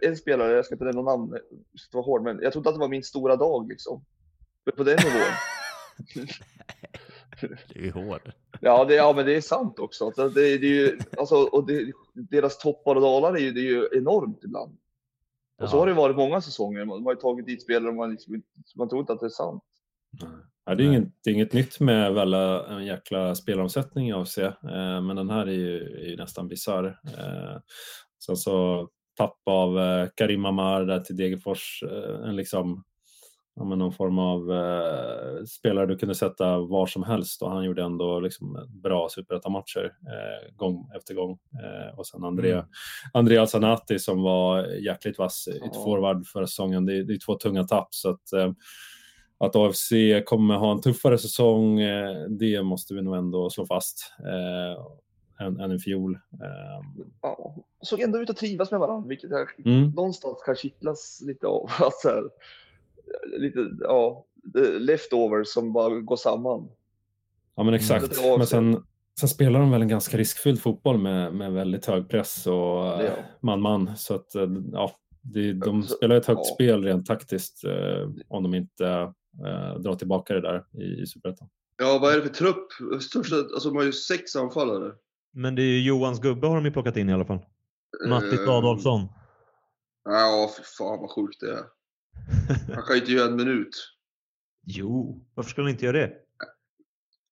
en 0.01 0.17
spelare, 0.17 0.51
jag 0.55 0.65
ska 0.65 0.75
inte 0.75 0.85
nämna 0.85 1.01
namn, 1.01 1.31
det 1.31 1.93
var 1.97 2.03
hård, 2.03 2.23
men 2.23 2.39
jag 2.41 2.53
trodde 2.53 2.69
att 2.69 2.75
det 2.75 2.79
var 2.79 2.87
min 2.87 3.03
stora 3.03 3.35
dag 3.35 3.67
liksom. 3.69 4.05
På 4.77 4.83
den 4.83 4.97
nivån. 5.03 5.27
Det 7.69 7.79
är 7.79 7.83
ju 7.83 7.91
hård. 7.91 8.31
Ja, 8.59 8.85
det, 8.85 8.95
ja, 8.95 9.13
men 9.15 9.25
det 9.25 9.35
är 9.35 9.41
sant 9.41 9.79
också. 9.79 10.05
Alltså, 10.05 10.29
det, 10.29 10.57
det 10.57 10.67
är 10.67 10.73
ju, 10.73 10.99
alltså, 11.17 11.35
och 11.35 11.67
det, 11.67 11.91
deras 12.13 12.57
toppar 12.57 12.95
och 12.95 13.01
dalar 13.01 13.33
är 13.33 13.39
ju, 13.39 13.51
det 13.51 13.59
är 13.59 13.63
ju 13.63 13.87
enormt 13.93 14.43
ibland. 14.43 14.77
Och 15.61 15.69
så 15.69 15.75
Ja. 15.75 15.79
har 15.79 15.87
det 15.87 15.93
varit 15.93 16.15
många 16.15 16.41
säsonger. 16.41 16.85
Man 16.85 17.03
har 17.03 17.13
ju 17.13 17.19
tagit 17.19 17.45
dit 17.45 17.61
spelare 17.63 17.89
och 17.89 17.95
man, 17.95 18.11
liksom, 18.11 18.41
man 18.75 18.89
tror 18.89 19.01
inte 19.01 19.13
att 19.13 19.19
det 19.19 19.25
är 19.25 19.29
sant. 19.29 19.63
Ja, 20.65 20.75
det, 20.75 20.83
är 20.83 20.87
inget, 20.87 21.07
det 21.23 21.29
är 21.29 21.33
inget 21.33 21.53
nytt 21.53 21.79
med 21.79 22.13
Vella, 22.13 22.65
en 22.67 22.85
jäkla 22.85 23.35
spelomsättning 23.35 24.09
i 24.09 24.13
AFC, 24.13 24.37
eh, 24.37 24.51
men 25.01 25.15
den 25.15 25.29
här 25.29 25.47
är 25.47 25.51
ju, 25.51 25.79
är 25.97 26.09
ju 26.09 26.17
nästan 26.17 26.47
bisarr. 26.47 26.85
Eh, 27.17 27.59
sen 28.25 28.37
så 28.37 28.87
tapp 29.17 29.37
av 29.45 29.79
eh, 29.79 30.07
Karim 30.15 30.45
Amar 30.45 30.85
där 30.85 30.99
till 30.99 31.15
Degerfors, 31.17 31.83
eh, 31.83 32.29
en 32.29 32.35
liksom, 32.35 32.83
ja, 33.55 33.63
men 33.63 33.79
någon 33.79 33.93
form 33.93 34.19
av 34.19 34.51
eh, 34.51 35.43
spelare 35.45 35.85
du 35.85 35.97
kunde 35.97 36.15
sätta 36.15 36.57
var 36.57 36.85
som 36.87 37.03
helst 37.03 37.41
och 37.41 37.51
han 37.51 37.63
gjorde 37.63 37.83
ändå 37.83 38.19
liksom 38.19 38.67
bra 38.83 39.07
superettamatcher 39.09 39.83
eh, 39.85 40.55
gång 40.55 40.89
efter 40.97 41.13
gång. 41.13 41.39
Eh, 41.63 41.99
och 41.99 42.07
sen 42.07 42.23
Andrea, 42.23 42.57
Mm. 42.57 42.65
Andrea 43.13 43.47
Zanatti 43.47 43.99
som 43.99 44.21
var 44.21 44.65
jäkligt 44.67 45.17
vass 45.17 45.47
Ja. 45.61 45.71
forward 45.73 46.25
förra 46.27 46.47
säsongen. 46.47 46.85
Det, 46.85 46.97
är- 46.97 47.03
det 47.03 47.13
är 47.13 47.19
två 47.25 47.35
tunga 47.35 47.63
tapp 47.63 47.87
så 47.91 48.09
att 48.09 48.33
eh, 48.33 48.51
att 49.41 49.55
AFC 49.55 49.91
kommer 50.25 50.55
ha 50.55 50.71
en 50.71 50.81
tuffare 50.81 51.17
säsong, 51.17 51.79
eh, 51.79 52.25
det 52.29 52.63
måste 52.63 52.93
vi 52.93 53.01
nog 53.01 53.15
ändå 53.15 53.49
slå 53.49 53.65
fast. 53.65 54.13
Eh, 54.19 54.85
än, 55.45 55.59
än 55.59 55.71
i 55.71 55.79
fjol. 55.79 56.13
Eh, 56.13 56.85
Ja, 57.21 57.55
såg 57.81 57.99
ändå 57.99 58.19
ut 58.19 58.29
att 58.29 58.37
trivas 58.37 58.71
med 58.71 58.79
varandra, 58.79 59.07
vilket 59.07 59.29
jag 59.29 59.47
mm. 59.65 59.89
någonstans 59.89 60.41
kan 60.45 60.55
kittlas 60.55 61.21
lite 61.25 61.47
av. 61.47 61.69
Alltså, 61.79 62.07
här, 62.07 62.23
lite, 63.39 63.59
ja, 63.79 64.25
leftovers 64.79 65.47
som 65.47 65.73
bara 65.73 65.99
går 65.99 66.15
samman. 66.15 66.69
Ja 67.55 67.63
men 67.63 67.73
exakt. 67.73 68.19
Men 68.37 68.47
sen, 68.47 68.83
sen 69.19 69.29
spelar 69.29 69.59
de 69.59 69.71
väl 69.71 69.81
en 69.81 69.87
ganska 69.87 70.17
riskfylld 70.17 70.61
fotboll 70.61 70.97
med, 70.97 71.33
med 71.33 71.53
väldigt 71.53 71.85
hög 71.85 72.09
press 72.09 72.47
och 72.47 72.53
Ja. 72.53 73.11
man-man. 73.39 73.97
Så 73.97 74.15
att 74.15 74.31
ja, 74.71 74.91
det, 75.21 75.53
de 75.53 75.83
spelar 75.83 76.15
ett 76.15 76.25
högt 76.25 76.41
ja. 76.43 76.53
spel 76.53 76.83
rent 76.83 77.05
taktiskt 77.05 77.63
om 78.27 78.43
de 78.43 78.55
inte 78.55 79.13
eh, 79.45 79.79
drar 79.79 79.95
tillbaka 79.95 80.33
det 80.33 80.41
där 80.41 80.65
i, 80.73 81.01
i 81.01 81.05
Superettan. 81.07 81.49
Ja, 81.77 81.99
vad 82.01 82.13
är 82.13 82.17
det 82.17 82.23
för 82.23 82.29
trupp? 82.29 82.67
Största, 83.01 83.35
alltså 83.35 83.69
de 83.69 83.77
har 83.77 83.83
ju 83.83 83.91
sex 83.91 84.35
anfallare. 84.35 84.93
Men 85.33 85.55
det 85.55 85.61
är 85.61 85.65
ju 85.65 85.83
Johans 85.87 86.19
gubbe 86.19 86.47
har 86.47 86.55
de 86.55 86.65
ju 86.65 86.71
plockat 86.71 86.97
in 86.97 87.09
i 87.09 87.13
alla 87.13 87.25
fall. 87.25 87.39
Mattis 88.07 88.39
Eh, 88.39 88.49
Adolfsson. 88.49 89.07
Ja, 90.03 90.51
fy 90.57 90.63
fan 90.63 90.99
vad 90.99 91.11
sjukt 91.11 91.39
det 91.39 91.51
är. 91.51 91.63
Han 92.73 92.83
kan 92.83 92.95
ju 92.95 92.99
inte 92.99 93.11
göra 93.11 93.29
en 93.29 93.35
minut. 93.35 93.75
Jo, 94.65 95.25
varför 95.33 95.49
skulle 95.49 95.65
han 95.65 95.71
inte 95.71 95.85
göra 95.85 95.97
det? 95.97 96.13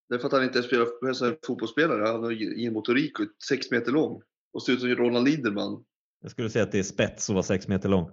Det 0.10 0.16
är 0.16 0.20
för 0.20 0.28
att 0.28 0.34
han 0.34 0.44
inte 0.44 0.64
spelar 0.64 0.86
är 0.86 1.28
en 1.28 1.38
fotbollsspelare. 1.48 2.08
Han 2.08 2.24
har 2.24 2.60
ingen 2.60 2.74
motorik 2.74 3.20
och 3.20 3.26
är 3.26 3.30
sex 3.50 3.72
meter 3.72 3.92
lång. 3.92 4.22
Och 4.54 4.64
ser 4.64 4.74
ut 4.74 4.80
som 4.80 4.90
Ronald 4.90 5.28
Linderman. 5.28 5.84
Jag 6.22 6.32
skulle 6.32 6.50
säga 6.50 6.64
att 6.64 6.72
det 6.72 6.80
är 6.80 6.84
spets 6.84 7.30
och 7.30 7.36
var 7.36 7.42
sex 7.42 7.68
meter 7.68 7.90
lång. 7.90 8.12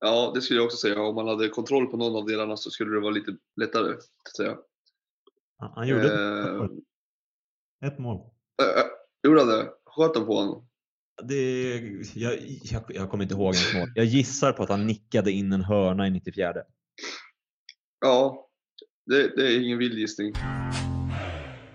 Ja, 0.00 0.32
det 0.34 0.40
skulle 0.42 0.58
jag 0.58 0.64
också 0.66 0.76
säga. 0.76 1.00
Om 1.02 1.14
man 1.14 1.28
hade 1.28 1.48
kontroll 1.48 1.86
på 1.86 1.96
någon 1.96 2.16
av 2.16 2.26
delarna 2.26 2.56
så 2.56 2.70
skulle 2.70 2.94
det 2.94 3.00
vara 3.00 3.10
lite 3.10 3.36
lättare. 3.60 3.92
Att 3.92 4.36
säga. 4.36 4.56
Han, 5.58 5.72
han 5.74 5.88
gjorde 5.88 6.14
Eh, 7.82 7.88
ett 7.88 7.98
mål. 7.98 8.16
äh, 8.16 8.82
gjorde 9.28 9.40
han 9.40 9.48
det? 9.48 9.70
Sköt 9.84 10.16
han 10.16 10.26
på 10.26 10.36
honom? 10.36 10.68
Det, 11.22 11.74
jag, 12.14 12.38
jag, 12.62 12.82
jag 12.88 13.10
kommer 13.10 13.24
inte 13.24 13.34
ihåg 13.34 13.44
hans 13.46 13.74
mål. 13.74 13.88
Jag 13.94 14.04
gissar 14.04 14.52
på 14.52 14.62
att 14.62 14.68
han 14.68 14.86
nickade 14.86 15.32
in 15.32 15.52
en 15.52 15.62
hörna 15.64 16.06
i 16.06 16.10
94. 16.10 16.54
Ja, 18.00 18.48
det, 19.06 19.36
det 19.36 19.46
är 19.52 19.60
ingen 19.64 19.78
vild 19.78 19.98
gissning. 19.98 20.32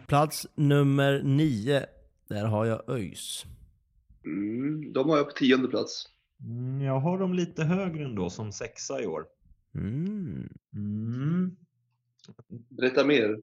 Plats 0.07 0.47
nummer 0.55 1.22
nio. 1.24 1.86
Där 2.30 2.45
har 2.45 2.65
jag 2.65 2.89
ÖIS. 2.89 3.43
Mm, 4.26 4.93
de 4.93 5.09
har 5.09 5.17
jag 5.17 5.26
på 5.26 5.32
tionde 5.34 5.67
plats. 5.67 6.05
Mm, 6.44 6.82
jag 6.82 7.00
har 7.00 7.20
dem 7.20 7.34
lite 7.34 7.64
högre 7.64 8.06
ändå, 8.06 8.30
som 8.30 8.52
sexa 8.52 9.02
i 9.02 9.06
år. 9.06 9.26
Mm. 9.76 10.50
Mm. 10.76 11.56
Berätta 12.70 13.06
mer. 13.06 13.38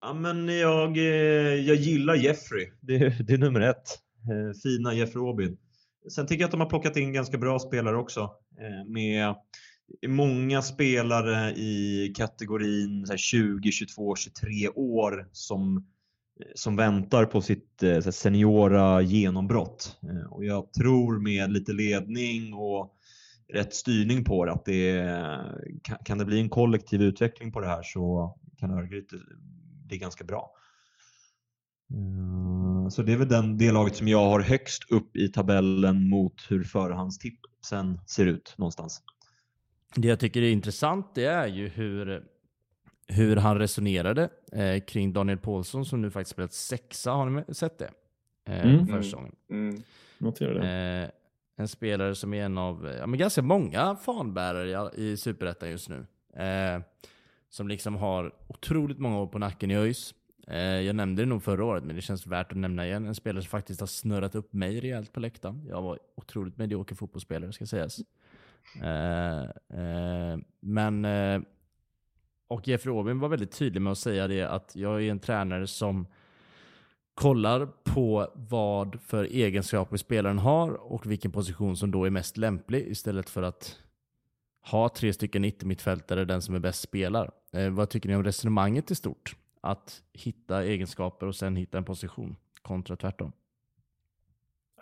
Ja, 0.00 0.14
men 0.14 0.48
jag, 0.48 0.96
eh, 0.96 1.54
jag 1.54 1.76
gillar 1.76 2.14
Jeffrey. 2.14 2.70
Det, 2.80 3.26
det 3.26 3.32
är 3.34 3.38
nummer 3.38 3.60
ett. 3.60 3.88
Eh, 4.30 4.60
Fina 4.62 4.94
Jeffrey 4.94 5.22
Åbyn. 5.22 5.56
Sen 6.10 6.26
tycker 6.26 6.40
jag 6.42 6.46
att 6.48 6.52
de 6.52 6.60
har 6.60 6.68
plockat 6.70 6.96
in 6.96 7.12
ganska 7.12 7.38
bra 7.38 7.58
spelare 7.58 7.96
också. 7.96 8.20
eh, 8.60 8.90
Med 8.92 9.34
många 10.06 10.62
spelare 10.62 11.50
i 11.52 12.12
kategorin 12.16 13.06
så 13.06 13.12
här 13.12 13.18
20, 13.18 13.72
22, 13.72 14.16
23 14.16 14.68
år 14.68 15.28
som, 15.32 15.86
som 16.54 16.76
väntar 16.76 17.24
på 17.24 17.40
sitt 17.40 17.82
eh, 17.82 17.88
här 17.88 18.10
seniora 18.10 19.02
genombrott. 19.02 19.98
Eh, 20.02 20.32
och 20.32 20.44
jag 20.44 20.72
tror 20.72 21.18
med 21.18 21.52
lite 21.52 21.72
ledning 21.72 22.54
och 22.54 22.94
rätt 23.52 23.74
styrning 23.74 24.24
på 24.24 24.44
det 24.44 24.52
att 24.52 24.64
det 24.64 24.98
eh, 24.98 25.38
kan, 25.82 25.98
kan 26.04 26.18
det 26.18 26.24
bli 26.24 26.40
en 26.40 26.48
kollektiv 26.48 27.02
utveckling 27.02 27.52
på 27.52 27.60
det 27.60 27.66
här 27.66 27.82
så 27.82 28.34
kan 28.58 28.70
Örgryte 28.70 29.16
bli 29.86 29.98
ganska 29.98 30.24
bra. 30.24 30.50
Så 32.90 33.02
det 33.02 33.12
är 33.12 33.16
väl 33.16 33.28
den, 33.28 33.58
det 33.58 33.72
laget 33.72 33.96
som 33.96 34.08
jag 34.08 34.24
har 34.24 34.40
högst 34.40 34.90
upp 34.90 35.16
i 35.16 35.28
tabellen 35.28 36.08
mot 36.08 36.46
hur 36.48 36.64
förhandstipsen 36.64 38.00
ser 38.06 38.26
ut 38.26 38.54
någonstans. 38.58 39.02
Det 39.96 40.08
jag 40.08 40.20
tycker 40.20 40.42
är 40.42 40.50
intressant 40.50 41.14
det 41.14 41.24
är 41.24 41.46
ju 41.46 41.68
hur, 41.68 42.22
hur 43.08 43.36
han 43.36 43.58
resonerade 43.58 44.28
eh, 44.52 44.80
kring 44.80 45.12
Daniel 45.12 45.38
Paulsson 45.38 45.84
som 45.84 46.02
nu 46.02 46.10
faktiskt 46.10 46.32
spelat 46.32 46.52
sexa. 46.52 47.10
Har 47.10 47.30
ni 47.30 47.54
sett 47.54 47.78
det? 47.78 47.90
Eh, 48.44 48.66
Mm. 48.66 48.86
Förra 48.86 49.02
säsongen. 49.02 49.34
Mm. 49.50 49.82
Det. 50.60 51.02
Eh, 51.04 51.10
en 51.56 51.68
spelare 51.68 52.14
som 52.14 52.34
är 52.34 52.44
en 52.44 52.58
av, 52.58 52.94
ja, 53.00 53.06
men 53.06 53.18
ganska 53.18 53.42
många 53.42 53.96
fanbärare 53.96 54.90
i, 54.96 55.04
i 55.10 55.16
Superettan 55.16 55.70
just 55.70 55.88
nu. 55.88 56.06
Eh, 56.42 56.80
som 57.48 57.68
liksom 57.68 57.96
har 57.96 58.32
otroligt 58.46 58.98
många 58.98 59.18
år 59.18 59.26
på 59.26 59.38
nacken 59.38 59.70
i 59.70 59.76
ÖIS. 59.76 60.14
Eh, 60.48 60.58
jag 60.58 60.96
nämnde 60.96 61.22
det 61.22 61.26
nog 61.26 61.42
förra 61.42 61.64
året, 61.64 61.84
men 61.84 61.96
det 61.96 62.02
känns 62.02 62.26
värt 62.26 62.52
att 62.52 62.58
nämna 62.58 62.86
igen. 62.86 63.06
En 63.06 63.14
spelare 63.14 63.42
som 63.42 63.50
faktiskt 63.50 63.80
har 63.80 63.86
snurrat 63.86 64.34
upp 64.34 64.52
mig 64.52 64.80
rejält 64.80 65.12
på 65.12 65.20
läktaren. 65.20 65.66
Jag 65.68 65.82
var 65.82 65.98
otroligt 66.14 66.58
medioker 66.58 66.94
fotbollsspelare, 66.94 67.52
ska 67.52 67.66
sägas. 67.66 67.98
Eh, 68.82 69.42
eh, 69.80 70.38
men... 70.60 71.06
Och 72.48 72.68
Jeffrey 72.68 72.96
Aubin 72.96 73.20
var 73.20 73.28
väldigt 73.28 73.52
tydlig 73.52 73.82
med 73.82 73.92
att 73.92 73.98
säga 73.98 74.28
det 74.28 74.42
att 74.42 74.76
jag 74.76 75.02
är 75.02 75.10
en 75.10 75.18
tränare 75.18 75.66
som 75.66 76.06
kollar 77.14 77.66
på 77.66 78.30
vad 78.34 79.00
för 79.00 79.24
egenskaper 79.24 79.96
spelaren 79.96 80.38
har 80.38 80.70
och 80.92 81.10
vilken 81.10 81.32
position 81.32 81.76
som 81.76 81.90
då 81.90 82.04
är 82.04 82.10
mest 82.10 82.36
lämplig 82.36 82.86
istället 82.88 83.30
för 83.30 83.42
att 83.42 83.78
ha 84.70 84.88
tre 84.88 85.12
stycken 85.12 85.44
yttermittfältare, 85.44 86.24
den 86.24 86.42
som 86.42 86.54
är 86.54 86.58
bäst 86.58 86.80
spelar. 86.80 87.30
Eh, 87.52 87.70
vad 87.70 87.88
tycker 87.88 88.08
ni 88.08 88.16
om 88.16 88.24
resonemanget 88.24 88.90
i 88.90 88.94
stort? 88.94 89.36
Att 89.60 90.02
hitta 90.12 90.64
egenskaper 90.64 91.26
och 91.26 91.36
sen 91.36 91.56
hitta 91.56 91.78
en 91.78 91.84
position 91.84 92.36
kontra 92.62 92.96
tvärtom. 92.96 93.32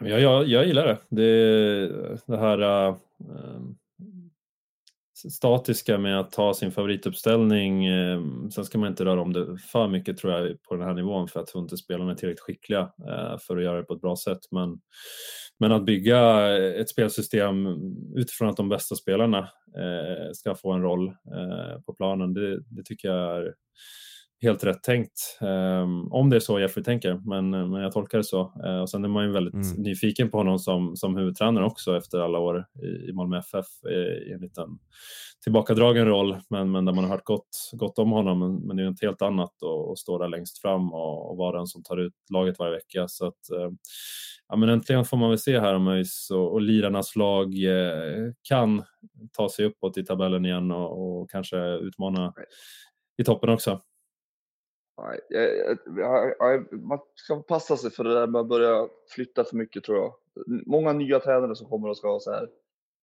Jag, 0.01 0.21
jag, 0.21 0.47
jag 0.47 0.67
gillar 0.67 0.87
det. 0.87 0.99
Det, 1.09 2.19
det 2.27 2.39
här 2.39 2.89
äh, 2.89 2.97
statiska 5.31 5.99
med 5.99 6.21
att 6.21 6.33
ta 6.33 6.55
sin 6.55 6.73
favorituppställning. 6.73 7.87
Eh, 7.87 8.21
sen 8.55 8.65
ska 8.65 8.79
man 8.79 8.89
inte 8.89 9.05
röra 9.05 9.21
om 9.21 9.33
det 9.33 9.59
för 9.59 9.89
mycket 9.89 10.17
tror 10.19 10.33
jag 10.33 10.63
på 10.63 10.77
den 10.77 10.87
här 10.87 10.95
nivån 10.95 11.29
för 11.29 11.41
att 11.41 11.43
jag 11.43 11.53
tror 11.53 11.63
inte 11.63 11.77
spelarna 11.77 12.11
är 12.11 12.15
tillräckligt 12.15 12.41
skickliga 12.41 12.81
eh, 12.81 13.39
för 13.39 13.57
att 13.57 13.63
göra 13.63 13.77
det 13.77 13.85
på 13.85 13.95
ett 13.95 14.01
bra 14.01 14.17
sätt. 14.17 14.41
Men, 14.51 14.81
men 15.59 15.73
att 15.73 15.85
bygga 15.85 16.49
ett 16.59 16.89
spelsystem 16.89 17.67
utifrån 18.17 18.49
att 18.49 18.57
de 18.57 18.69
bästa 18.69 18.95
spelarna 18.95 19.39
eh, 19.79 20.33
ska 20.33 20.55
få 20.55 20.73
en 20.73 20.83
roll 20.83 21.13
på 21.87 21.95
planen, 21.95 22.35
det, 22.35 22.61
det 22.61 22.83
tycker 22.85 23.09
jag 23.09 23.37
är 23.37 23.55
helt 24.43 24.65
rätt 24.65 24.83
tänkt. 24.83 25.39
Um, 25.41 26.13
om 26.13 26.31
det 26.31 26.37
är 26.37 26.41
så 26.41 26.61
Jeffrey 26.61 26.85
tänker, 26.85 27.21
men, 27.25 27.51
men 27.51 27.83
jag 27.83 27.93
tolkar 27.93 28.19
det 28.19 28.25
så. 28.25 28.53
Uh, 28.67 28.81
och 28.81 28.91
sen 28.91 29.05
är 29.05 29.09
man 29.09 29.25
ju 29.25 29.33
väldigt 29.33 29.55
Mm. 29.55 29.83
nyfiken 29.83 30.31
på 30.31 30.37
honom 30.39 30.59
som, 30.59 30.97
som 30.97 31.17
huvudtränare 31.17 31.65
också 31.65 31.97
efter 31.97 32.19
alla 32.19 32.39
år 32.39 32.67
i, 32.83 33.09
i 33.09 33.13
Malmö 33.13 33.39
FF 33.39 33.67
i, 33.91 34.29
i 34.29 34.33
en 34.33 34.41
liten 34.41 34.69
tillbakadragen 35.45 36.07
roll, 36.07 36.37
men, 36.51 36.71
men 36.71 36.85
där 36.85 36.93
man 36.93 37.05
har 37.05 37.11
hört 37.11 37.25
gott, 37.25 37.71
gott 37.73 37.99
om 37.99 38.11
honom. 38.11 38.39
Men, 38.39 38.67
men 38.67 38.77
det 38.77 38.83
är 38.83 38.87
något 38.87 39.03
helt 39.03 39.23
annat 39.23 39.53
att, 39.91 39.99
stå 39.99 40.19
där 40.19 40.29
längst 40.29 40.59
fram 40.59 40.93
och, 40.93 41.31
och 41.31 41.37
vara 41.37 41.57
den 41.57 41.67
som 41.67 41.83
tar 41.83 41.97
ut 41.97 42.15
laget 42.33 42.59
varje 42.59 42.75
vecka. 42.75 43.09
Så 43.09 43.27
att, 43.27 43.41
uh, 43.53 43.71
ja, 44.49 44.57
men 44.57 44.69
äntligen 44.69 45.05
får 45.05 45.17
man 45.17 45.29
väl 45.31 45.39
se 45.39 45.61
här 45.61 45.75
om 45.75 45.89
ÖIS 45.89 46.31
och, 46.31 46.53
och 46.53 46.63
lirarnas 46.63 47.17
lag 47.17 47.65
eh, 47.65 48.33
kan 48.49 48.83
ta 49.33 49.49
sig 49.49 49.65
uppåt 49.65 49.99
i 49.99 50.05
tabellen 50.05 50.45
igen 50.45 50.71
och, 50.71 51.21
och 51.21 51.31
kanske 51.31 51.57
utmana 51.59 52.33
i 53.19 53.25
toppen 53.25 53.51
också. 53.51 53.81
Nej, 55.03 56.65
man 56.71 56.99
ska 57.15 57.43
passa 57.43 57.77
sig 57.77 57.91
för 57.91 58.05
det 58.05 58.15
där 58.15 58.27
med 58.27 58.41
att 58.41 58.49
börja 58.49 58.89
flytta 59.15 59.45
för 59.45 59.57
mycket 59.57 59.85
tror 59.85 59.99
jag. 59.99 60.15
Många 60.67 60.93
nya 60.93 61.21
tränare 61.21 61.57
som 61.57 61.69
kommer 61.69 61.89
och 61.89 61.97
ska 61.97 62.19
så 62.21 62.31
här, 62.31 62.49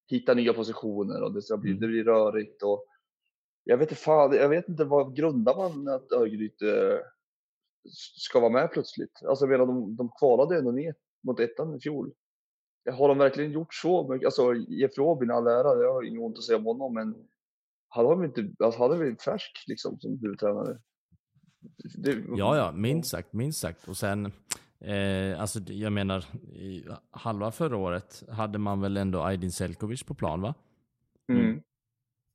hitta 0.09 0.33
nya 0.33 0.53
positioner 0.53 1.23
och 1.23 1.33
det, 1.33 1.41
ska 1.41 1.57
bli, 1.57 1.73
det 1.73 1.87
blir 1.87 2.03
rörigt. 2.03 2.63
Och 2.63 2.85
jag 3.63 3.77
vet 3.77 3.91
inte 3.91 4.01
fan, 4.01 4.33
jag 4.33 4.49
vet 4.49 4.69
inte 4.69 4.83
vad 4.83 5.15
grundar 5.15 5.55
man 5.55 5.87
att 5.87 6.11
Örgryte 6.11 7.01
ska 8.17 8.39
vara 8.39 8.51
med 8.51 8.71
plötsligt? 8.71 9.23
Alltså 9.25 9.45
jag 9.45 9.49
menar, 9.49 9.65
de, 9.65 9.95
de 9.95 10.09
kvalade 10.19 10.57
ändå 10.57 10.71
ner 10.71 10.95
mot 11.23 11.39
ettan 11.39 11.75
i 11.75 11.79
fjol. 11.79 12.13
Har 12.91 13.07
de 13.07 13.17
verkligen 13.17 13.51
gjort 13.51 13.73
så 13.73 14.07
mycket? 14.07 14.25
Alltså 14.25 14.53
Jeff 14.53 14.97
Robin 14.97 15.31
all 15.31 15.47
ära, 15.47 15.83
jag 15.83 15.93
har 15.93 16.03
inget 16.03 16.21
ont 16.21 16.37
att 16.37 16.43
säga 16.43 16.57
om 16.57 16.65
honom, 16.65 16.93
men 16.93 17.27
hade 17.89 18.09
de 18.09 18.23
inte, 18.23 18.49
alltså 18.59 18.79
hade 18.79 18.97
vi 18.97 19.15
färsk 19.15 19.63
liksom 19.67 19.99
som 19.99 20.19
huvudtränare? 20.21 20.77
Det, 21.95 22.23
Ja, 22.37 22.57
ja, 22.57 22.71
minst 22.71 23.09
sagt, 23.11 23.33
minst 23.33 23.59
sagt. 23.59 23.87
Och 23.87 23.97
sen, 23.97 24.25
eh, 24.79 25.41
alltså 25.41 25.59
jag 25.59 25.93
menar, 25.93 26.25
i 26.55 26.85
halva 27.11 27.51
förra 27.51 27.77
året 27.77 28.23
hade 28.29 28.57
man 28.57 28.81
väl 28.81 28.97
ändå 28.97 29.21
Aydin 29.21 29.51
Selkovic 29.51 30.03
på 30.03 30.13
plan 30.13 30.41
va? 30.41 30.53
Mm. 31.31 31.61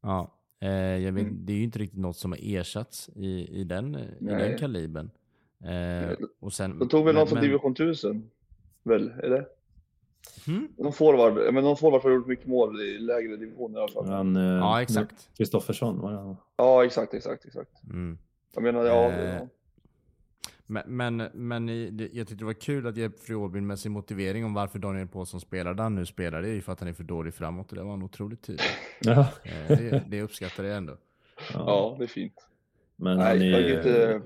Ja. 0.02 0.34
Eh, 0.60 0.70
jag 0.72 1.12
vet, 1.12 1.22
Mm. 1.24 1.46
Det 1.46 1.52
är 1.52 1.56
ju 1.56 1.62
inte 1.62 1.78
riktigt 1.78 1.98
något 2.00 2.16
som 2.16 2.32
har 2.32 2.38
ersatts 2.42 3.08
i, 3.16 3.60
i, 3.60 3.64
den, 3.64 3.94
i 3.94 4.08
den 4.20 4.58
kalibern. 4.58 5.10
Eh, 5.64 6.16
och 6.40 6.52
sen, 6.52 6.78
De 6.78 6.88
tog 6.88 7.04
väl 7.04 7.14
men- 7.14 7.20
någon 7.20 7.26
från 7.28 7.36
men- 7.36 7.44
division 7.44 7.72
1000? 7.72 8.30
Väl, 8.82 9.08
det? 9.08 9.46
Hmm? 10.46 10.68
Någon 10.78 10.92
forward, 10.92 11.54
men 11.54 11.64
någon 11.64 11.76
forward 11.76 12.02
har 12.02 12.10
gjort 12.10 12.26
mycket 12.26 12.46
mål 12.46 12.80
i 12.80 12.98
lägre 12.98 13.36
divisioner 13.36 13.78
i 13.78 13.82
alla 13.82 13.92
fall. 13.92 14.06
Han, 14.08 14.36
eh, 14.36 14.42
Ja, 14.42 14.82
exakt. 14.82 15.28
Kristoffersson 15.36 16.00
var 16.00 16.12
det. 16.12 16.36
Ja, 16.56 16.84
exakt, 16.84 17.14
exakt, 17.14 17.44
exakt. 17.44 17.82
Mm. 17.84 18.18
Jag 18.54 18.62
menar, 18.62 18.84
ja. 18.84 19.10
Eh, 19.10 19.34
ja. 19.34 19.48
Men, 20.66 20.82
men, 20.86 21.28
men 21.34 21.68
i, 21.68 21.90
det, 21.90 22.04
jag 22.12 22.28
tyckte 22.28 22.42
det 22.42 22.46
var 22.46 22.52
kul 22.52 22.86
att 22.86 22.96
Jeff 22.96 23.30
Robin 23.30 23.66
med 23.66 23.78
sin 23.78 23.92
motivering 23.92 24.44
om 24.44 24.54
varför 24.54 24.78
Daniel 24.78 25.08
Paulsson 25.08 25.40
spelar 25.40 25.74
där 25.74 25.82
han 25.82 25.94
nu 25.94 26.06
spelar, 26.06 26.42
det 26.42 26.48
är 26.48 26.52
ju 26.52 26.60
för 26.62 26.72
att 26.72 26.80
han 26.80 26.88
är 26.88 26.92
för 26.92 27.04
dålig 27.04 27.34
framåt 27.34 27.70
och 27.70 27.76
det 27.76 27.82
var 27.82 27.90
han 27.90 28.02
otroligt 28.02 28.42
tydlig. 28.42 28.66
Ja. 29.00 29.20
Eh, 29.44 29.68
det, 29.68 30.02
det 30.08 30.22
uppskattar 30.22 30.64
jag 30.64 30.76
ändå. 30.76 30.96
ja, 31.52 31.96
det 31.98 32.04
är 32.04 32.08
fint. 32.08 32.34
Men 32.96 33.16
Nej, 33.18 33.26
han 33.26 33.42
är 33.42 33.50
jag, 33.50 33.60
ju 33.62 33.76
inte, 33.76 34.22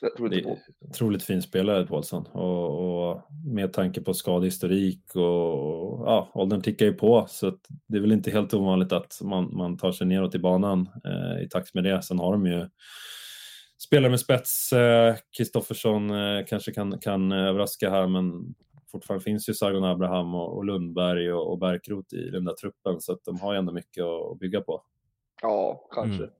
jag 0.00 0.16
tror 0.16 0.28
det 0.28 0.36
inte 0.36 0.48
är 0.50 0.54
på. 0.54 0.60
otroligt 0.88 1.22
fin 1.22 1.42
spelare, 1.42 1.86
Paulsson. 1.86 2.26
Och, 2.26 3.10
och 3.10 3.22
med 3.46 3.72
tanke 3.72 4.00
på 4.00 4.14
skadehistorik 4.14 5.02
och, 5.14 5.22
och 5.22 6.06
ja, 6.06 6.30
åldern 6.34 6.62
tickar 6.62 6.86
ju 6.86 6.92
på. 6.92 7.26
Så 7.28 7.48
att 7.48 7.60
det 7.86 7.96
är 7.96 8.00
väl 8.00 8.12
inte 8.12 8.30
helt 8.30 8.54
ovanligt 8.54 8.92
att 8.92 9.20
man, 9.22 9.56
man 9.56 9.76
tar 9.76 9.92
sig 9.92 10.06
neråt 10.06 10.34
i 10.34 10.38
banan 10.38 10.88
eh, 11.04 11.44
i 11.44 11.48
takt 11.48 11.74
med 11.74 11.84
det. 11.84 12.02
Sen 12.02 12.18
har 12.18 12.32
de 12.32 12.46
ju 12.46 12.68
spelare 13.78 14.10
med 14.10 14.20
spets. 14.20 14.72
Eh, 14.72 15.16
Kristoffersson 15.36 16.10
eh, 16.10 16.44
kanske 16.46 16.72
kan, 16.72 16.98
kan 16.98 17.32
överraska 17.32 17.90
här, 17.90 18.06
men 18.06 18.54
fortfarande 18.92 19.24
finns 19.24 19.48
ju 19.48 19.54
Sargon 19.54 19.84
Abraham 19.84 20.34
och, 20.34 20.56
och 20.56 20.64
Lundberg 20.64 21.32
och, 21.32 21.52
och 21.52 21.58
Bärkroth 21.58 22.14
i 22.14 22.30
den 22.30 22.44
där 22.44 22.54
truppen. 22.54 23.00
Så 23.00 23.12
att 23.12 23.24
de 23.24 23.40
har 23.40 23.52
ju 23.52 23.58
ändå 23.58 23.72
mycket 23.72 24.04
att, 24.04 24.32
att 24.32 24.38
bygga 24.38 24.60
på. 24.60 24.82
Ja, 25.42 25.88
kanske. 25.90 26.22
Mm. 26.22 26.34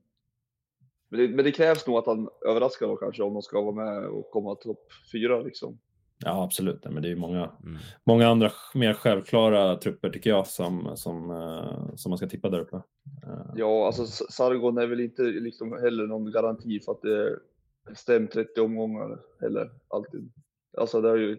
Men, 1.09 1.19
det, 1.19 1.27
men 1.27 1.45
det 1.45 1.51
krävs 1.51 1.87
nog 1.87 1.97
att 1.97 2.05
han 2.05 2.29
överraskar 2.47 2.87
då 2.87 2.95
kanske 2.95 3.23
om 3.23 3.33
de 3.33 3.41
ska 3.41 3.61
vara 3.61 3.75
med 3.75 4.09
och 4.09 4.31
komma 4.31 4.55
topp 4.55 4.87
fyra 5.11 5.39
liksom. 5.39 5.79
Ja, 6.25 6.43
absolut. 6.43 6.83
Men 6.85 7.01
det 7.01 7.07
är 7.07 7.09
ju 7.09 7.15
många, 7.15 7.51
Mm. 7.63 7.77
många 8.03 8.27
andra 8.27 8.51
mer 8.73 8.93
självklara 8.93 9.75
trupper 9.77 10.09
tycker 10.09 10.29
jag 10.29 10.47
som, 10.47 10.91
som, 10.97 11.31
eh, 11.31 11.95
som 11.95 12.09
man 12.09 12.17
ska 12.17 12.27
tippa 12.27 12.49
där 12.49 12.59
uppe. 12.59 12.75
Eh, 12.75 13.45
Ja, 13.55 13.85
alltså 13.85 14.05
Sargon 14.31 14.77
är 14.77 14.87
väl 14.87 14.99
inte 14.99 15.21
liksom 15.21 15.71
heller 15.81 16.07
någon 16.07 16.31
garanti 16.31 16.79
för 16.79 16.91
att 16.91 17.01
det 17.01 17.39
stämt 17.95 18.31
30 18.31 18.61
omgångar 18.61 19.19
heller 19.41 19.69
alltid. 19.87 20.31
Alltså 20.77 21.01
det 21.01 21.09
har 21.09 21.17
ju 21.17 21.37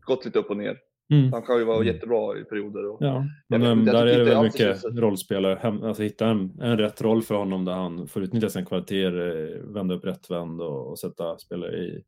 gått 0.00 0.24
lite 0.24 0.38
upp 0.38 0.50
och 0.50 0.56
ner. 0.56 0.78
Mm. 1.10 1.32
Han 1.32 1.42
kan 1.42 1.58
ju 1.58 1.64
vara 1.64 1.76
Mm. 1.76 1.86
jättebra 1.94 2.38
i 2.38 2.44
perioder. 2.44 2.86
Och, 2.90 2.96
Ja, 3.00 3.24
Jag 3.48 3.60
men 3.60 3.78
inte, 3.78 3.90
jag 3.92 4.00
där 4.00 4.06
är 4.06 4.12
tycker 4.12 4.24
det 4.24 4.34
väl 4.34 4.42
mycket 4.44 4.58
känns- 4.82 4.84
rollspelare. 4.84 5.58
Hem, 5.62 5.82
alltså 5.82 6.02
hitta 6.02 6.26
en, 6.26 6.60
en 6.60 6.78
rätt 6.78 7.02
roll 7.02 7.22
för 7.22 7.34
honom 7.34 7.64
där 7.64 7.72
han 7.72 8.06
får 8.08 8.22
utnyttja 8.22 8.48
sin 8.48 8.66
kvaliteter, 8.66 9.52
eh, 9.56 9.60
vända 9.74 9.94
upp 9.94 10.04
rätt 10.04 10.30
vänd 10.30 10.60
och, 10.60 10.90
och 10.90 10.98
sätta 10.98 11.38
spelare 11.38 11.76
i, 11.76 12.04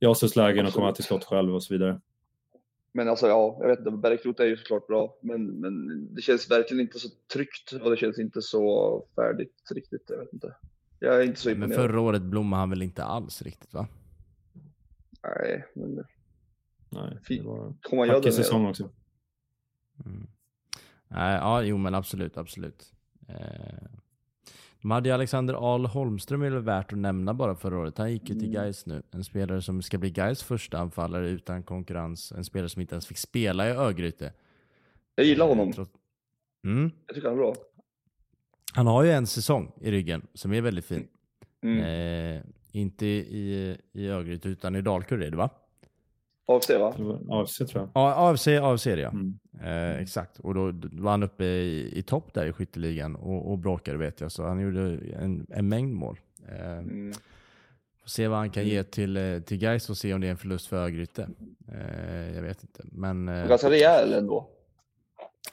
i 0.00 0.06
avslutslägen 0.06 0.66
och 0.66 0.72
komma 0.72 0.92
till 0.92 1.04
skott 1.04 1.24
själv 1.24 1.54
och 1.54 1.62
så 1.62 1.74
vidare. 1.74 2.00
Men 2.92 3.08
alltså 3.08 3.26
ja, 3.26 3.56
jag 3.60 3.68
vet 3.68 3.78
inte, 3.78 3.90
Bergkrot 3.90 4.40
är 4.40 4.44
ju 4.46 4.56
såklart 4.56 4.86
bra. 4.86 5.18
Men, 5.22 5.46
men 5.46 6.14
det 6.14 6.22
känns 6.22 6.50
verkligen 6.50 6.80
inte 6.80 6.98
så 6.98 7.08
tryggt 7.32 7.72
och 7.82 7.90
det 7.90 7.96
känns 7.96 8.18
inte 8.18 8.42
så 8.42 9.04
färdigt 9.14 9.54
riktigt. 9.74 10.02
Jag 10.08 10.18
vet 10.18 10.32
inte. 10.32 10.54
Jag 10.98 11.16
är 11.20 11.24
inte 11.24 11.40
så 11.40 11.48
Men 11.48 11.56
imponerad. 11.56 11.80
förra 11.80 12.00
året 12.00 12.22
blommade 12.22 12.60
han 12.60 12.70
väl 12.70 12.82
inte 12.82 13.04
alls 13.04 13.42
riktigt 13.42 13.74
va? 13.74 13.86
Nej, 15.22 15.64
men 15.74 16.04
Nej, 16.88 17.18
det 17.28 17.42
var 17.42 17.74
hackig 18.06 18.24
med? 18.24 18.34
säsong 18.34 18.66
också. 18.66 18.90
Mm. 20.04 20.26
Nej, 21.08 21.34
ja, 21.34 21.62
jo 21.62 21.76
men 21.76 21.94
absolut, 21.94 22.36
absolut. 22.36 22.92
Eh, 23.28 23.88
de 24.82 24.90
hade 24.90 25.08
ju 25.08 25.12
Alexander 25.14 25.54
Ahl 25.74 25.86
Holmström 25.86 26.42
är 26.42 26.50
väl 26.50 26.62
värt 26.62 26.92
att 26.92 26.98
nämna 26.98 27.34
bara 27.34 27.54
förra 27.54 27.78
året. 27.78 27.98
Han 27.98 28.12
gick 28.12 28.28
ju 28.28 28.34
till 28.34 28.48
Mm. 28.48 28.52
Gais 28.52 28.86
nu. 28.86 29.02
En 29.10 29.24
spelare 29.24 29.62
som 29.62 29.82
ska 29.82 29.98
bli 29.98 30.10
Gais 30.10 30.42
första 30.42 30.78
anfallare 30.78 31.28
utan 31.28 31.62
konkurrens. 31.62 32.32
En 32.32 32.44
spelare 32.44 32.68
som 32.68 32.80
inte 32.82 32.94
ens 32.94 33.06
fick 33.06 33.18
spela 33.18 33.68
i 33.68 33.70
Örgryte. 33.70 34.32
Jag 35.14 35.26
gillar 35.26 35.44
Eh, 35.44 35.48
honom. 35.48 35.72
trots- 35.72 35.90
Mm. 36.64 36.90
Jag 37.06 37.14
tycker 37.14 37.28
han 37.28 37.38
är 37.38 37.42
bra. 37.42 37.54
Han 38.72 38.86
har 38.86 39.02
ju 39.04 39.10
en 39.10 39.26
säsong 39.26 39.72
i 39.80 39.90
ryggen 39.90 40.26
som 40.34 40.52
är 40.52 40.60
väldigt 40.60 40.84
fin. 40.84 41.08
Mm. 41.62 41.78
Eh, 42.36 42.42
inte 42.72 43.06
i, 43.06 43.76
i 43.92 44.08
Örgryte 44.08 44.48
utan 44.48 44.76
i 44.76 44.82
Dalkurd 44.82 45.22
är 45.22 45.30
det 45.30 45.36
va? 45.36 45.50
AFC 46.48 46.70
va? 46.70 46.94
AFC 47.30 47.56
tror 47.56 47.70
jag. 47.74 47.88
Ja, 47.94 48.30
AFC, 48.30 48.46
AFC 48.48 48.86
ja. 48.86 49.08
Mm. 49.10 49.38
Eh, 49.62 49.96
exakt, 50.02 50.38
och 50.40 50.54
då 50.54 50.70
då 50.72 51.02
var 51.02 51.10
han 51.10 51.22
uppe 51.22 51.44
i, 51.44 51.98
i 51.98 52.02
topp 52.02 52.34
där 52.34 52.46
i 52.46 52.52
skytteligan 52.52 53.16
och, 53.16 53.50
och 53.52 53.58
bråkade 53.58 53.98
vet 53.98 54.20
jag, 54.20 54.32
så 54.32 54.46
han 54.46 54.60
gjorde 54.60 54.98
en, 55.20 55.46
en 55.50 55.68
mängd 55.68 55.94
mål. 55.94 56.18
Eh, 56.48 56.78
Mm. 56.78 57.12
får 58.02 58.08
se 58.08 58.28
vad 58.28 58.38
han 58.38 58.50
kan 58.50 58.64
ge 58.66 58.82
till, 58.82 59.16
eh, 59.16 59.38
till 59.40 59.58
Gais 59.58 59.90
och 59.90 59.96
se 59.96 60.14
om 60.14 60.20
det 60.20 60.26
är 60.26 60.30
en 60.30 60.36
förlust 60.36 60.66
för 60.66 60.76
Örgryte. 60.76 61.28
Eh, 61.72 62.34
jag 62.34 62.42
vet 62.42 62.62
inte, 62.62 62.82
men 62.84 63.28
eh, 63.28 63.48
Ganska 63.48 63.70
rejäl 63.70 64.12
ändå. 64.12 64.48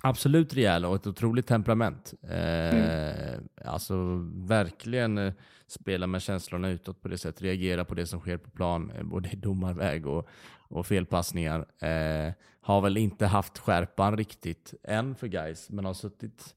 absolut 0.02 0.54
rejäl 0.54 0.86
och 0.86 0.96
ett 0.96 1.08
otroligt 1.08 1.48
temperament. 1.48 2.14
Eh, 2.30 3.40
Alltså 3.66 3.96
verkligen 4.36 5.18
eh, 5.18 5.34
spela 5.68 6.08
med 6.08 6.22
känslorna 6.22 6.70
utåt 6.70 7.02
på 7.02 7.08
det 7.08 7.18
sättet, 7.18 7.42
reagera 7.42 7.86
på 7.86 7.94
det 7.96 8.06
som 8.06 8.20
sker 8.20 8.38
på 8.38 8.50
plan, 8.50 8.92
eh, 8.98 9.04
både 9.04 9.30
i 9.30 9.36
domarväg 9.36 10.08
och, 10.08 10.28
och 10.74 10.88
felpassningar. 10.88 11.60
Eh, 11.80 12.34
har 12.62 12.82
väl 12.82 12.98
inte 12.98 13.26
haft 13.26 13.58
skärpan 13.58 14.18
riktigt 14.18 14.74
än 14.84 15.16
för 15.16 15.28
guys, 15.28 15.70
men 15.70 15.86
har 15.86 15.94
suttit 15.94 16.56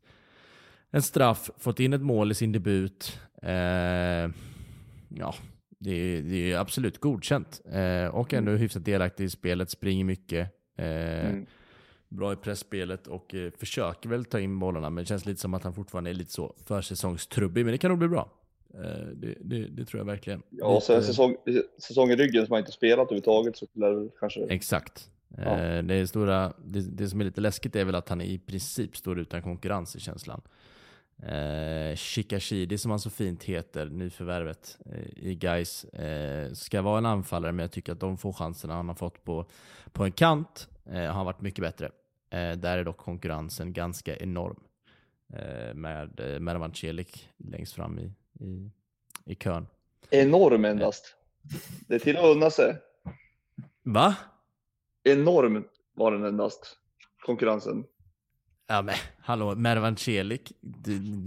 en 0.91 1.03
straff, 1.03 1.51
fått 1.59 1.81
in 1.81 1.93
ett 1.93 2.03
mål 2.03 2.31
i 2.31 2.35
sin 2.35 2.53
debut. 2.53 3.21
Eh, 3.43 4.31
ja, 5.09 5.35
det 5.79 5.91
är, 5.91 6.23
det 6.23 6.53
är 6.53 6.59
absolut 6.59 7.01
godkänt. 7.01 7.61
Eh, 7.73 8.07
och 8.07 8.35
ändå 8.35 8.53
hyfsat 8.53 8.85
delaktig 8.85 9.25
i 9.25 9.31
spelet, 9.31 9.71
springer 9.71 10.05
mycket. 10.05 10.51
Eh, 10.79 10.87
Mm. 11.27 11.47
Bra 12.09 12.33
i 12.33 12.37
pressspelet 12.37 13.07
och 13.07 13.35
eh, 13.35 13.51
försöker 13.59 14.09
väl 14.09 14.25
ta 14.25 14.41
in 14.41 14.59
bollarna, 14.59 14.91
men 14.91 15.05
det 15.05 15.09
känns 15.09 15.27
lite 15.27 15.41
som 15.41 15.55
att 15.55 15.65
han 15.65 15.75
fortfarande 15.75 16.11
är 16.11 16.15
lite 16.15 16.33
så 16.33 16.55
försäsongstrubbig. 16.67 17.65
Men 17.65 17.73
det 17.73 17.79
kan 17.79 17.89
nog 17.89 17.99
bli 17.99 18.09
bra. 18.09 18.31
Eh, 18.75 19.07
det, 19.15 19.35
det, 19.41 19.67
det 19.69 19.85
tror 19.85 20.01
jag 20.01 20.05
verkligen. 20.07 20.43
Ja, 20.51 20.65
och 20.67 20.83
sen 20.83 20.97
Lite- 20.97 21.07
säsong, 21.07 21.37
säsong 21.79 22.11
i 22.11 22.17
ryggen 22.17 22.47
som 22.47 22.53
han 22.53 22.61
inte 22.61 22.73
spelat 22.73 22.99
överhuvudtaget 23.07 23.57
så 23.57 23.67
lär 23.73 23.91
det 23.91 24.09
kanske... 24.21 24.45
Exakt. 24.47 25.11
Ja. 25.29 25.43
Eh, 25.61 25.83
Det, 25.85 25.95
är 25.95 26.07
stora, 26.07 26.53
det, 26.65 26.81
det 26.81 27.09
som 27.09 27.21
är 27.21 27.25
lite 27.25 27.41
läskigt 27.41 27.77
är 27.77 27.85
väl 27.85 27.95
att 27.95 28.09
han 28.09 28.21
i 28.21 28.39
princip 28.39 28.97
står 28.97 29.19
utan 29.19 29.43
konkurrens 29.43 29.97
i 29.97 30.01
känslan. 30.01 30.41
Eh, 31.23 31.97
Shikashidi 31.97 32.79
som 32.79 32.91
han 32.91 33.01
så 33.01 33.11
fint 33.11 33.45
heter, 33.45 33.87
nyförvärvet 33.87 34.79
eh, 34.87 35.27
i 35.29 35.35
Gais 35.35 35.85
eh, 35.85 36.53
ska 36.53 36.83
vara 36.83 36.99
en 36.99 37.07
anfallare 37.07 37.53
men 37.53 37.63
jag 37.63 37.73
tycker 37.73 37.93
att 37.93 38.01
de 38.01 38.19
få 38.19 38.33
chanserna 38.33 38.75
han 38.75 38.89
har 38.89 38.95
fått 38.95 39.25
på, 39.25 39.47
på 39.93 40.05
en 40.05 40.13
kant 40.13 40.69
eh, 40.87 41.05
har 41.13 41.25
varit 41.25 41.41
mycket 41.41 41.61
bättre. 41.63 41.87
Eh, 42.31 42.53
där 42.53 42.79
är 42.79 42.85
dock 42.85 42.97
konkurrensen 42.97 43.73
ganska 43.73 44.17
enorm. 44.17 44.61
Eh, 45.33 45.75
med 45.75 46.21
eh, 46.21 46.41
Mervan 46.41 46.75
Celik 46.75 47.29
längst 47.37 47.73
fram 47.75 47.99
i, 47.99 48.13
i, 48.41 48.71
i 49.25 49.35
kön. 49.35 49.67
Enorm 50.11 50.65
endast. 50.65 51.15
Det 51.89 51.95
är 51.95 51.99
till 51.99 52.17
att 52.17 52.25
unna 52.25 52.51
sig. 52.51 52.77
Va? 53.83 54.15
Enorm 55.05 55.65
var 55.95 56.13
den 56.13 56.25
endast. 56.25 56.77
Konkurrensen. 57.27 57.85
Ja 58.69 58.83
men 58.83 58.95
hallå, 59.21 59.55
Mervan 59.55 59.97
Celik. 59.97 60.53
Du, 60.61 60.95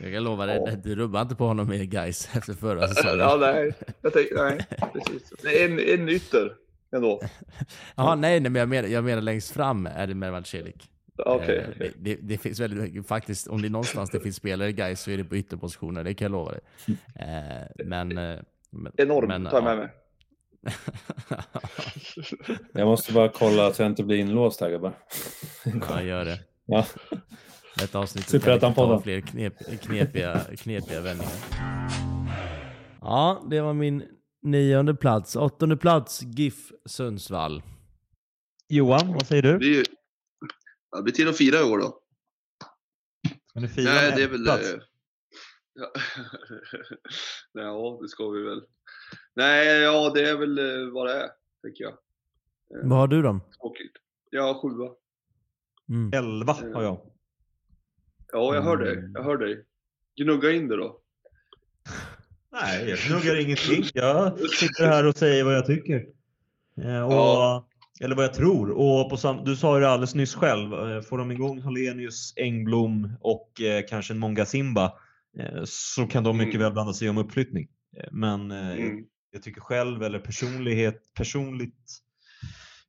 jag 0.00 0.12
kan 0.12 0.24
lova 0.24 0.46
dig, 0.46 0.62
Ja. 0.66 0.76
du 0.76 0.94
rubbar 0.94 1.22
inte 1.22 1.34
på 1.34 1.44
honom 1.46 1.68
med 1.68 1.90
guys 1.90 2.28
efter 2.36 2.54
förra 2.54 2.88
säsongen. 2.88 3.18
Ja, 3.18 3.36
nej. 3.40 3.74
Jag 4.02 4.12
tänkte, 4.12 4.34
nej, 4.34 4.66
precis. 4.92 5.32
En, 5.44 5.78
en 5.78 6.08
ytter 6.08 6.56
ändå. 6.92 7.20
Jaha, 7.94 8.14
nej, 8.14 8.40
nej 8.40 8.50
men 8.50 8.60
jag 8.60 8.68
menar, 8.68 8.88
jag 8.88 9.04
menar 9.04 9.22
längst 9.22 9.50
fram 9.50 9.86
är 9.86 10.06
det 10.06 10.14
Mervan 10.14 10.44
Celik. 10.44 10.90
Eh, 11.18 11.32
okej. 11.32 11.92
det, 11.98 12.14
det 12.14 12.38
finns 12.38 12.60
väldigt 12.60 12.80
mycket, 12.80 13.06
faktiskt 13.06 13.48
om 13.48 13.62
det 13.62 13.68
är 13.68 13.70
någonstans 13.70 14.10
det 14.10 14.20
finns 14.20 14.36
spelare 14.36 14.68
i 14.68 14.72
guys 14.72 15.00
så 15.00 15.10
är 15.10 15.16
det 15.16 15.24
på 15.24 15.36
ytterpositioner, 15.36 16.04
det 16.04 16.14
kan 16.14 16.24
jag 16.24 16.32
lova 16.32 16.50
dig. 16.50 16.60
Eh, 17.14 17.86
men, 17.86 18.18
eh, 18.18 18.38
men, 18.70 18.92
Enorm, 18.96 19.28
men, 19.28 19.44
tar 19.44 19.52
jag 19.52 19.64
med 19.64 19.72
ja. 19.72 19.76
mig. 19.76 19.88
Jag 22.72 22.86
måste 22.86 23.12
bara 23.12 23.28
kolla 23.28 23.66
att 23.66 23.78
jag 23.78 23.86
inte 23.86 24.04
blir 24.04 24.16
inlåst 24.16 24.60
här 24.60 24.70
grabbar. 24.70 24.92
ja, 25.88 26.02
gör 26.02 26.24
det. 26.24 26.40
Ja. 26.66 26.86
ett 27.82 27.94
avsnitt 27.94 28.28
där 28.28 28.38
vi 28.38 28.44
kan 28.44 28.58
Superettan-podden. 28.58 28.96
ta 28.96 29.02
fler 29.02 29.20
knep, 29.20 29.54
knepiga, 29.82 30.40
knepiga 30.58 31.00
vändningar. 31.00 31.32
Ja, 33.00 33.42
det 33.50 33.60
var 33.60 33.72
min 33.72 34.02
nionde 34.42 34.94
plats. 34.94 35.36
Åttonde 35.36 35.76
plats, 35.76 36.22
GIF 36.22 36.72
Sundsvall. 36.86 37.62
Johan, 38.68 39.12
vad 39.12 39.26
säger 39.26 39.42
du? 39.42 39.84
Det 40.96 41.02
blir 41.02 41.14
till 41.14 41.28
att 41.28 41.36
fira 41.36 41.60
i 41.60 41.62
år 41.62 41.78
då. 41.78 41.98
Ska 43.50 43.60
ni 43.60 43.68
fira 43.68 43.90
Nej, 43.92 44.12
det 44.16 44.22
är 44.22 44.28
väl... 44.28 44.44
plats? 44.44 44.72
eh, 44.72 44.80
Ja. 45.74 45.92
Nej, 47.54 47.64
ja, 47.64 47.98
det 48.02 48.08
ska 48.08 48.28
vi 48.28 48.42
väl. 48.42 48.62
Nej, 49.34 49.66
ja, 49.80 50.10
det 50.14 50.28
är 50.28 50.36
väl 50.36 50.58
eh, 50.58 50.92
vad 50.92 51.06
det 51.06 51.14
är, 51.14 51.30
tänker 51.62 51.84
jag. 51.84 51.98
Vad 52.88 52.98
har 52.98 53.08
du 53.08 53.22
då? 53.22 53.40
Tråkigt. 53.60 53.92
Ja, 54.30 54.60
sjua. 54.62 54.90
Mm. 55.88 56.12
Elva 56.14 56.52
har 56.52 56.82
jag. 56.82 57.00
Ja, 58.32 58.54
jag 58.54 58.62
hör 58.62 58.76
Mm. 58.76 58.84
dig. 58.84 59.10
Jag 59.14 59.22
hör 59.24 59.36
dig. 59.36 59.64
Gnugga 60.16 60.50
in 60.52 60.68
det 60.68 60.76
då. 60.76 61.00
Nej, 62.52 62.88
jag 62.90 62.98
gnuggar 62.98 63.40
ingenting. 63.40 63.84
Jag 63.94 64.38
sitter 64.50 64.86
här 64.86 65.06
och 65.06 65.16
säger 65.16 65.44
vad 65.44 65.54
jag 65.54 65.66
tycker. 65.66 66.06
Eh, 66.82 67.02
och, 67.02 67.12
Ja. 67.12 67.68
Eller 68.02 68.16
vad 68.16 68.24
jag 68.24 68.34
tror. 68.34 68.70
Och 68.70 69.10
på 69.10 69.16
sam- 69.16 69.44
du 69.44 69.56
sa 69.56 69.74
ju 69.76 69.80
det 69.80 69.90
alldeles 69.90 70.14
nyss 70.14 70.34
själv. 70.34 70.72
eh, 70.74 71.00
Får 71.00 71.18
de 71.18 71.30
igång 71.30 71.60
Hallenius, 71.62 72.34
Engblom 72.36 73.12
och 73.20 73.60
eh, 73.60 73.82
kanske 73.88 74.12
en 74.14 74.18
Monga 74.18 74.44
Simba 74.46 74.92
eh, 75.38 75.62
så 75.64 76.06
kan 76.06 76.24
de 76.24 76.36
mycket 76.36 76.54
Mm. 76.54 76.64
väl 76.64 76.72
blanda 76.72 76.92
sig 76.92 77.08
om 77.10 77.18
uppflyttning. 77.18 77.68
Eh, 77.96 78.08
Men 78.12 78.50
eh, 78.50 78.70
Mm. 78.72 79.04
jag 79.32 79.42
tycker 79.42 79.60
själv, 79.60 80.02
eller 80.02 80.18
personlighet, 80.18 81.00
personligt, 81.16 81.98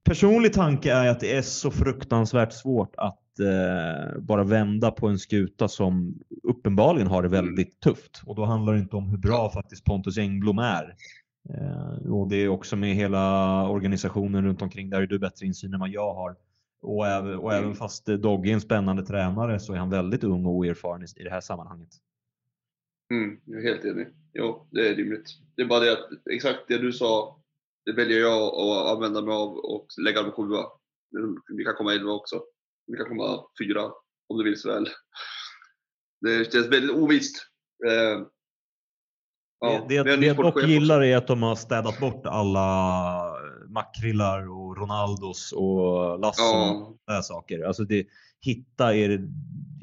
personlig 0.04 0.54
tanke 0.54 0.94
är 0.94 1.08
att 1.10 1.20
det 1.20 1.36
är 1.36 1.42
så 1.42 1.72
fruktansvärt 1.72 2.54
svårt 2.54 2.94
att 2.98 3.20
eh, 3.40 4.20
bara 4.22 4.44
vända 4.44 4.92
på 4.92 5.08
en 5.08 5.20
skuta 5.20 5.68
som 5.68 6.16
uppenbarligen 6.44 7.08
har 7.08 7.24
det 7.24 7.30
väldigt 7.30 7.80
tufft. 7.80 8.22
Och 8.26 8.36
då 8.36 8.46
handlar 8.46 8.74
det 8.74 8.80
inte 8.80 8.96
om 8.96 9.10
hur 9.10 9.18
bra 9.18 9.50
faktiskt 9.52 9.84
Pontus 9.86 10.18
Engblom 10.18 10.60
är. 10.60 10.96
Eh, 11.50 12.12
och 12.12 12.30
det 12.30 12.36
är 12.36 12.48
också 12.48 12.76
med 12.76 12.96
hela 12.96 13.70
organisationen 13.70 14.46
runt 14.46 14.62
omkring, 14.62 14.90
där 14.90 15.02
är 15.02 15.08
du 15.08 15.20
bättre 15.20 15.46
insyn 15.46 15.74
än 15.74 15.80
vad 15.80 15.90
jag 15.90 16.14
har. 16.14 16.36
Och, 16.82 17.08
även, 17.08 17.40
och 17.40 17.54
även 17.54 17.76
fast 17.76 18.10
eh, 18.10 18.16
Dogge 18.16 18.50
är 18.50 18.54
en 18.54 18.62
spännande 18.62 19.06
tränare 19.06 19.60
så 19.60 19.74
är 19.74 19.78
han 19.78 19.90
väldigt 19.90 20.24
ung 20.24 20.46
och 20.46 20.52
oerfaren 20.52 21.04
i, 21.18 21.24
det 21.24 21.30
här 21.30 21.42
sammanhanget. 21.42 21.90
Mm, 23.12 23.40
jag 23.46 23.66
är 23.66 23.74
helt 23.74 23.86
enig. 23.86 24.08
Jo, 24.34 24.68
det 24.72 24.90
är 24.90 24.96
rimligt. 24.96 25.30
Det 25.56 25.62
är 25.62 25.66
bara 25.66 25.80
det 25.80 25.94
att 25.94 26.10
exakt 26.32 26.60
det 26.68 26.78
du 26.78 26.92
sa, 26.92 27.42
det 27.86 27.94
väljer 27.94 28.20
jag 28.20 28.42
att 28.42 28.96
använda 28.96 29.22
mig 29.22 29.34
av 29.34 29.58
och 29.58 29.88
lägga 30.02 30.24
på 30.24 30.32
sjua. 30.32 30.66
Vi 31.58 31.64
kan 31.64 31.76
komma 31.76 31.94
elva 31.94 32.12
också. 32.12 32.44
Vi 32.88 32.98
kan 32.98 33.06
komma 33.06 33.44
fyra 33.60 33.92
om 34.28 34.38
du 34.38 34.44
vill 34.44 34.60
så 34.60 34.74
väl. 34.74 34.90
Det 36.22 36.54
känns 36.54 36.68
väldigt 36.68 36.92
ovisst. 36.92 37.48
Ja, 39.66 39.86
det 39.90 40.04
det, 40.04 40.16
det 40.18 40.26
jag 40.26 40.36
dock 40.38 40.64
gillar 40.64 41.04
är 41.04 41.18
att 41.18 41.28
de 41.28 41.44
har 41.44 41.56
städat 41.56 42.00
bort 42.00 42.26
alla 42.26 43.36
makrillar 43.70 44.50
och 44.50 44.78
Ronaldos 44.78 45.52
och 45.52 46.20
Lassen 46.20 46.46
Ja. 46.46 46.72
och 46.72 46.98
sådana 47.06 47.22
saker. 47.24 47.64
Alltså 47.68 47.84
det, 47.84 48.08
hitta, 48.42 48.96
er, 48.96 49.28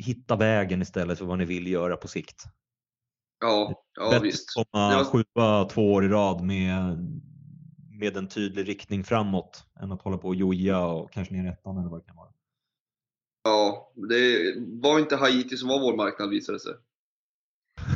hitta 0.06 0.36
vägen 0.36 0.82
istället 0.82 1.18
för 1.18 1.24
vad 1.24 1.38
ni 1.38 1.44
vill 1.44 1.66
göra 1.66 1.96
på 1.96 2.08
sikt. 2.08 2.44
Ja, 3.40 3.84
ja 4.00 4.10
Bättre 4.10 4.24
visst. 4.24 4.58
att 4.58 4.66
komma 4.70 4.94
var- 4.96 5.04
sjua 5.04 5.64
två 5.64 5.92
år 5.92 6.04
i 6.04 6.08
rad 6.08 6.42
med, 6.44 6.96
med 8.00 8.16
en 8.16 8.28
tydlig 8.28 8.68
riktning 8.68 9.04
framåt 9.04 9.64
än 9.82 9.92
att 9.92 10.02
hålla 10.02 10.18
på 10.18 10.28
och 10.28 10.34
joja 10.34 10.86
och 10.86 11.12
kanske 11.12 11.34
ner 11.34 11.44
i 11.44 11.48
ettan 11.48 11.78
eller 11.78 11.88
vad 11.90 12.00
det 12.00 12.04
kan 12.06 12.16
vara. 12.16 12.28
Ja, 13.44 13.92
det 13.94 14.54
var 14.82 14.98
inte 14.98 15.16
Haiti 15.16 15.56
som 15.56 15.68
var 15.68 15.80
vår 15.80 15.96
marknad 15.96 16.30
visade 16.30 16.56
det 16.58 16.62
sig. 16.62 16.74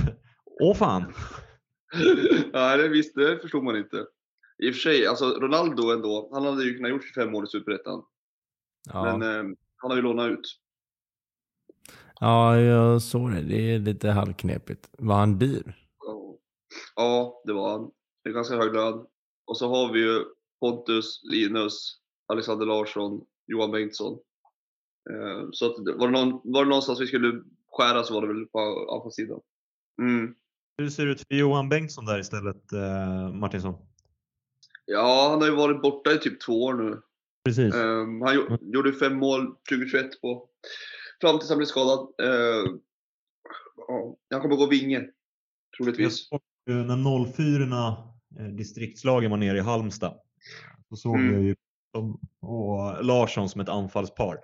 Åh 0.61 0.75
fan! 0.75 1.13
Nej, 2.53 2.79
det, 2.79 2.89
visst, 2.89 3.15
det 3.15 3.39
förstod 3.39 3.65
man 3.65 3.77
inte. 3.77 4.07
I 4.59 4.71
och 4.71 4.75
för 4.75 4.81
sig, 4.81 5.07
alltså 5.07 5.25
Ronaldo 5.25 5.91
ändå, 5.91 6.31
han 6.33 6.45
hade 6.45 6.65
ju 6.65 6.75
kunnat 6.77 6.91
gjort 6.91 7.05
25 7.05 7.31
mål 7.33 7.45
i 7.45 7.47
Superettan. 7.47 8.05
Ja. 8.93 9.03
Men 9.19 9.23
eh, 9.23 9.57
han 9.77 9.91
har 9.91 9.97
ju 9.97 10.03
lånat 10.03 10.31
ut. 10.31 10.61
ja, 12.21 12.61
jag 12.61 13.03
såg 13.03 13.31
det. 13.33 13.43
Det 13.43 13.75
är 13.75 13.79
lite 13.79 14.11
halvknepigt. 14.11 14.89
Var 14.99 15.15
han 15.15 15.39
dyr? 15.39 15.75
Ja. 16.07 16.37
Ja, 16.97 17.43
det 17.45 17.53
var 17.53 17.71
han. 17.73 17.91
Det 18.25 18.31
är 18.31 18.35
ganska 18.35 18.57
hög 18.57 18.75
lön. 18.75 19.07
Och 19.47 19.57
så 19.59 19.69
har 19.69 19.93
vi 19.93 20.01
ju 20.01 20.25
Pontus, 20.61 21.21
Linus, 21.23 22.01
Alexander 22.27 22.67
Larsson, 22.67 23.21
Johan 23.47 23.71
Bengtsson. 23.71 24.19
Eh, 25.11 25.49
Så 25.53 25.67
att, 25.67 25.99
var, 25.99 26.07
det 26.09 26.13
någon, 26.25 26.41
var 26.45 26.65
det 26.65 26.69
någonstans 26.69 27.01
vi 27.01 27.07
skulle 27.07 27.43
skära 27.73 28.03
så 28.03 28.15
var 28.15 28.23
det 28.23 28.29
väl 28.29 28.47
på 28.47 28.89
anfallssidan. 28.95 29.41
Mm. 30.03 30.35
Hur 30.79 30.89
ser 30.91 31.07
det 31.07 31.13
ut 31.13 31.21
för 31.29 31.35
Johan 31.35 31.69
Bengtsson 31.69 32.05
där 32.05 32.19
istället, 32.19 32.73
eh, 32.73 33.33
Martinsson? 33.33 33.75
Ja, 34.87 35.29
han 35.31 35.41
har 35.41 35.49
ju 35.49 35.55
varit 35.55 35.83
borta 35.83 36.13
i 36.13 36.19
typ 36.19 36.41
två 36.41 36.65
år 36.65 36.75
nu. 36.75 37.01
Precis. 37.45 37.75
Um, 37.75 38.23
han 38.23 38.35
gjo- 38.35 38.59
gjorde 38.61 38.93
fem 38.93 39.17
mål 39.17 39.57
2021 39.71 40.21
på, 40.21 40.49
fram 41.21 41.39
tills 41.39 41.49
han 41.51 41.59
blev 41.59 41.67
skadad. 41.67 41.99
Uh, 42.23 42.77
ja, 43.89 44.17
han 44.31 44.41
kommer 44.41 44.57
gå 44.57 44.67
vinge, 44.67 44.99
Jag 44.99 45.11
troligtvis. 45.77 46.29
såg 46.29 46.41
ju 46.67 46.75
när 46.75 47.33
04 47.33 47.97
eh, 48.41 48.47
distriktslagen 48.47 49.31
var 49.31 49.39
nere 49.39 49.59
i 49.59 49.61
Halmstad. 49.61 50.21
Så 50.89 50.97
såg 50.97 51.17
Mm. 51.17 51.35
jag 51.35 51.43
ju 51.43 51.55
och 52.41 53.05
Larsson 53.05 53.49
som 53.49 53.61
ett 53.61 53.69
anfallspar. 53.69 54.39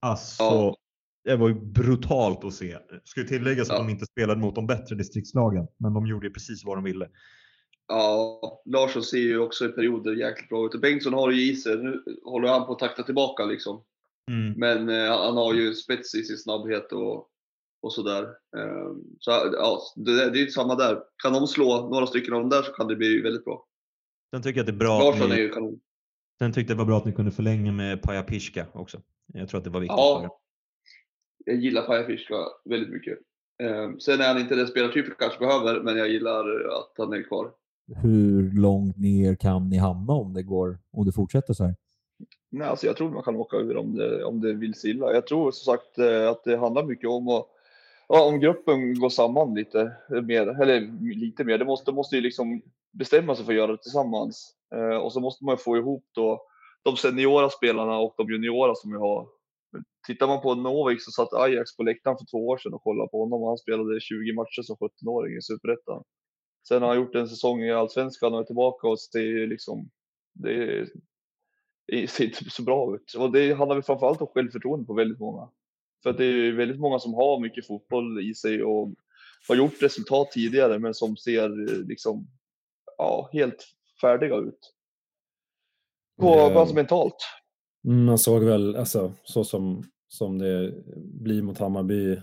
Alltså, 0.00 0.42
Ja. 0.42 0.76
Det 1.24 1.36
var 1.36 1.48
ju 1.48 1.54
brutalt 1.54 2.44
att 2.44 2.54
se. 2.54 2.76
Ju 3.16 3.24
tilläggas 3.24 3.70
att 3.70 3.76
Ja. 3.78 3.82
de 3.82 3.90
inte 3.90 4.06
spelade 4.06 4.40
mot 4.40 4.54
de 4.54 4.66
bättre 4.66 4.96
distriktslagen, 4.96 5.66
men 5.76 5.94
de 5.94 6.06
gjorde 6.06 6.26
ju 6.26 6.32
precis 6.32 6.64
vad 6.64 6.76
de 6.76 6.84
ville. 6.84 7.08
Ja, 7.88 8.40
Larsson 8.64 9.02
ser 9.02 9.18
ju 9.18 9.38
också 9.38 9.64
i 9.64 9.68
perioder 9.68 10.12
jäkligt 10.12 10.48
bra 10.48 10.66
ut. 10.66 10.74
Och 10.74 10.80
Bengtsson 10.80 11.12
har 11.12 11.30
ju 11.30 11.50
i 11.52 11.56
sig. 11.56 11.76
Nu 11.76 12.02
håller 12.24 12.48
han 12.48 12.66
på 12.66 12.72
att 12.72 12.78
takta 12.78 13.02
tillbaka 13.02 13.44
liksom. 13.44 13.82
Mm. 14.30 14.52
Men 14.58 14.88
eh, 14.88 15.18
han 15.18 15.36
har 15.36 15.54
ju 15.54 15.74
spets 15.74 16.14
i 16.14 16.24
sin 16.24 16.38
snabbhet 16.38 16.92
och, 16.92 17.28
och 17.82 17.92
sådär. 17.92 18.22
Um, 18.56 19.04
så 19.20 19.30
ja, 19.30 19.80
det, 19.96 20.30
det 20.30 20.38
är 20.38 20.44
ju 20.44 20.50
samma 20.50 20.74
där. 20.74 21.00
Kan 21.22 21.32
de 21.32 21.46
slå 21.46 21.88
några 21.90 22.06
stycken 22.06 22.34
av 22.34 22.40
dem 22.40 22.50
där 22.50 22.62
så 22.62 22.72
kan 22.72 22.88
det 22.88 22.96
bli 22.96 23.20
väldigt 23.20 23.44
bra. 23.44 23.66
Sen 24.34 24.42
tycker 24.42 24.58
jag 24.58 24.62
att 24.62 24.66
det 24.66 24.72
är 24.72 24.86
bra 24.86 24.98
att 24.98 25.04
Larsson 25.04 25.30
är 25.32 25.36
ni, 25.36 25.40
ju 25.40 25.48
kanon. 25.48 25.80
sen 26.38 26.52
tyckte 26.52 26.72
jag 26.72 26.78
det 26.78 26.82
var 26.82 26.86
bra 26.86 26.96
att 26.96 27.04
ni 27.04 27.12
kunde 27.12 27.30
förlänga 27.30 27.72
med 27.72 28.02
Paja 28.02 28.22
Piska 28.22 28.66
också. 28.72 29.00
Jag 29.32 29.48
tror 29.48 29.58
att 29.58 29.64
det 29.64 29.70
var 29.70 29.80
viktigt. 29.80 29.96
Ja, 29.98 30.40
jag 31.44 31.56
gillar 31.56 31.82
Paja 31.82 32.06
Fischka 32.06 32.34
väldigt 32.64 32.90
mycket. 32.90 33.18
Um, 33.62 34.00
sen 34.00 34.20
är 34.20 34.28
han 34.28 34.40
inte 34.40 34.54
den 34.54 34.66
spelartyp 34.66 35.06
jag 35.08 35.18
kanske 35.18 35.38
behöver, 35.38 35.80
men 35.80 35.96
jag 35.96 36.08
gillar 36.08 36.44
att 36.66 36.92
han 36.98 37.12
är 37.12 37.22
kvar. 37.22 37.50
Hur 38.02 38.60
långt 38.60 38.96
ner 38.96 39.34
kan 39.34 39.68
ni 39.68 39.76
hamna 39.76 40.12
om 40.12 40.32
det 40.32 40.42
går, 40.42 40.78
om 40.92 41.06
det 41.06 41.12
fortsätter 41.12 41.54
så 41.54 41.64
här? 41.64 41.74
Nej, 42.50 42.68
alltså 42.68 42.86
jag 42.86 42.96
tror 42.96 43.10
man 43.10 43.22
kan 43.22 43.36
åka 43.36 43.56
ur 43.56 43.76
om 43.76 43.94
det, 43.94 44.24
om 44.24 44.40
det 44.40 44.52
vill 44.52 44.74
sig 44.74 44.90
illa. 44.90 45.12
Jag 45.12 45.26
tror 45.26 45.50
som 45.50 45.72
sagt 45.72 45.98
eh, 45.98 46.28
att 46.28 46.44
det 46.44 46.56
handlar 46.56 46.84
mycket 46.84 47.10
om 47.10 47.28
att 47.28 47.46
ja, 48.08 48.24
om 48.24 48.40
gruppen 48.40 49.00
går 49.00 49.08
samman 49.08 49.54
lite 49.54 49.92
mer, 50.22 50.62
eller 50.62 50.80
lite 51.14 51.44
mer. 51.44 51.58
Det 51.58 51.64
måste, 51.64 51.92
måste 51.92 52.16
ju 52.16 52.22
liksom 52.22 52.62
bestämma 52.92 53.34
sig 53.34 53.44
för 53.44 53.52
att 53.52 53.58
göra 53.58 53.72
det 53.72 53.82
tillsammans. 53.82 54.54
Eh, 54.74 54.96
och 54.96 55.12
så 55.12 55.20
måste 55.20 55.44
man 55.44 55.52
ju 55.52 55.56
få 55.56 55.76
ihop 55.76 56.04
då 56.12 56.42
de 56.82 56.96
seniora 56.96 57.50
spelarna 57.50 57.98
och 57.98 58.14
de 58.16 58.30
juniora 58.30 58.74
som 58.74 58.92
vi 58.92 58.98
har. 58.98 59.26
Tittar 60.06 60.26
man 60.26 60.40
på 60.40 60.54
Novik 60.54 61.02
så 61.02 61.10
satt 61.10 61.32
Ajax 61.32 61.76
på 61.76 61.82
läktaren 61.82 62.16
för 62.18 62.26
två 62.30 62.46
år 62.46 62.58
sedan 62.58 62.74
och 62.74 62.82
kollade 62.82 63.08
på 63.10 63.20
honom 63.22 63.42
och 63.42 63.48
han 63.48 63.58
spelade 63.58 64.00
20 64.00 64.34
matcher 64.34 64.62
som 64.62 64.76
17-åring 64.76 65.36
i 65.36 65.42
Superettan. 65.42 66.04
Sen 66.68 66.82
har 66.82 66.88
han 66.88 66.96
gjort 66.96 67.14
en 67.14 67.28
säsong 67.28 67.62
i 67.62 67.72
Allsvenskan 67.72 68.34
och 68.34 68.40
är 68.40 68.44
tillbaka 68.44 68.88
och 68.88 69.00
ser 69.00 69.20
ju 69.20 69.46
liksom, 69.46 69.90
det 70.32 70.52
är, 70.52 70.88
det 71.86 72.10
ser 72.10 72.24
inte 72.24 72.50
så 72.50 72.62
bra 72.62 72.94
ut. 72.94 73.14
Och 73.18 73.32
det 73.32 73.52
handlar 73.52 73.76
väl 73.76 73.82
framförallt 73.82 74.20
om 74.20 74.26
självförtroende 74.26 74.86
på 74.86 74.94
väldigt 74.94 75.20
många. 75.20 75.50
För 76.02 76.10
att 76.10 76.18
det 76.18 76.24
är 76.24 76.52
väldigt 76.52 76.80
många 76.80 76.98
som 76.98 77.14
har 77.14 77.40
mycket 77.40 77.66
fotboll 77.66 78.30
i 78.30 78.34
sig 78.34 78.62
och 78.62 78.94
har 79.48 79.56
gjort 79.56 79.82
resultat 79.82 80.30
tidigare 80.30 80.78
men 80.78 80.94
som 80.94 81.16
ser 81.16 81.48
liksom, 81.88 82.26
ja, 82.98 83.30
helt 83.32 83.66
färdiga 84.00 84.36
ut. 84.36 84.74
På, 86.20 86.26
Ja. 86.26 86.60
Alltså 86.60 86.74
mentalt. 86.74 87.16
Mm, 87.84 88.04
Man 88.04 88.18
såg 88.18 88.44
väl, 88.44 88.76
alltså, 88.76 89.12
så 89.24 89.44
som, 89.44 89.82
som 90.08 90.38
det 90.38 90.72
blir 90.96 91.42
mot 91.42 91.58
Hammarby, 91.58 92.20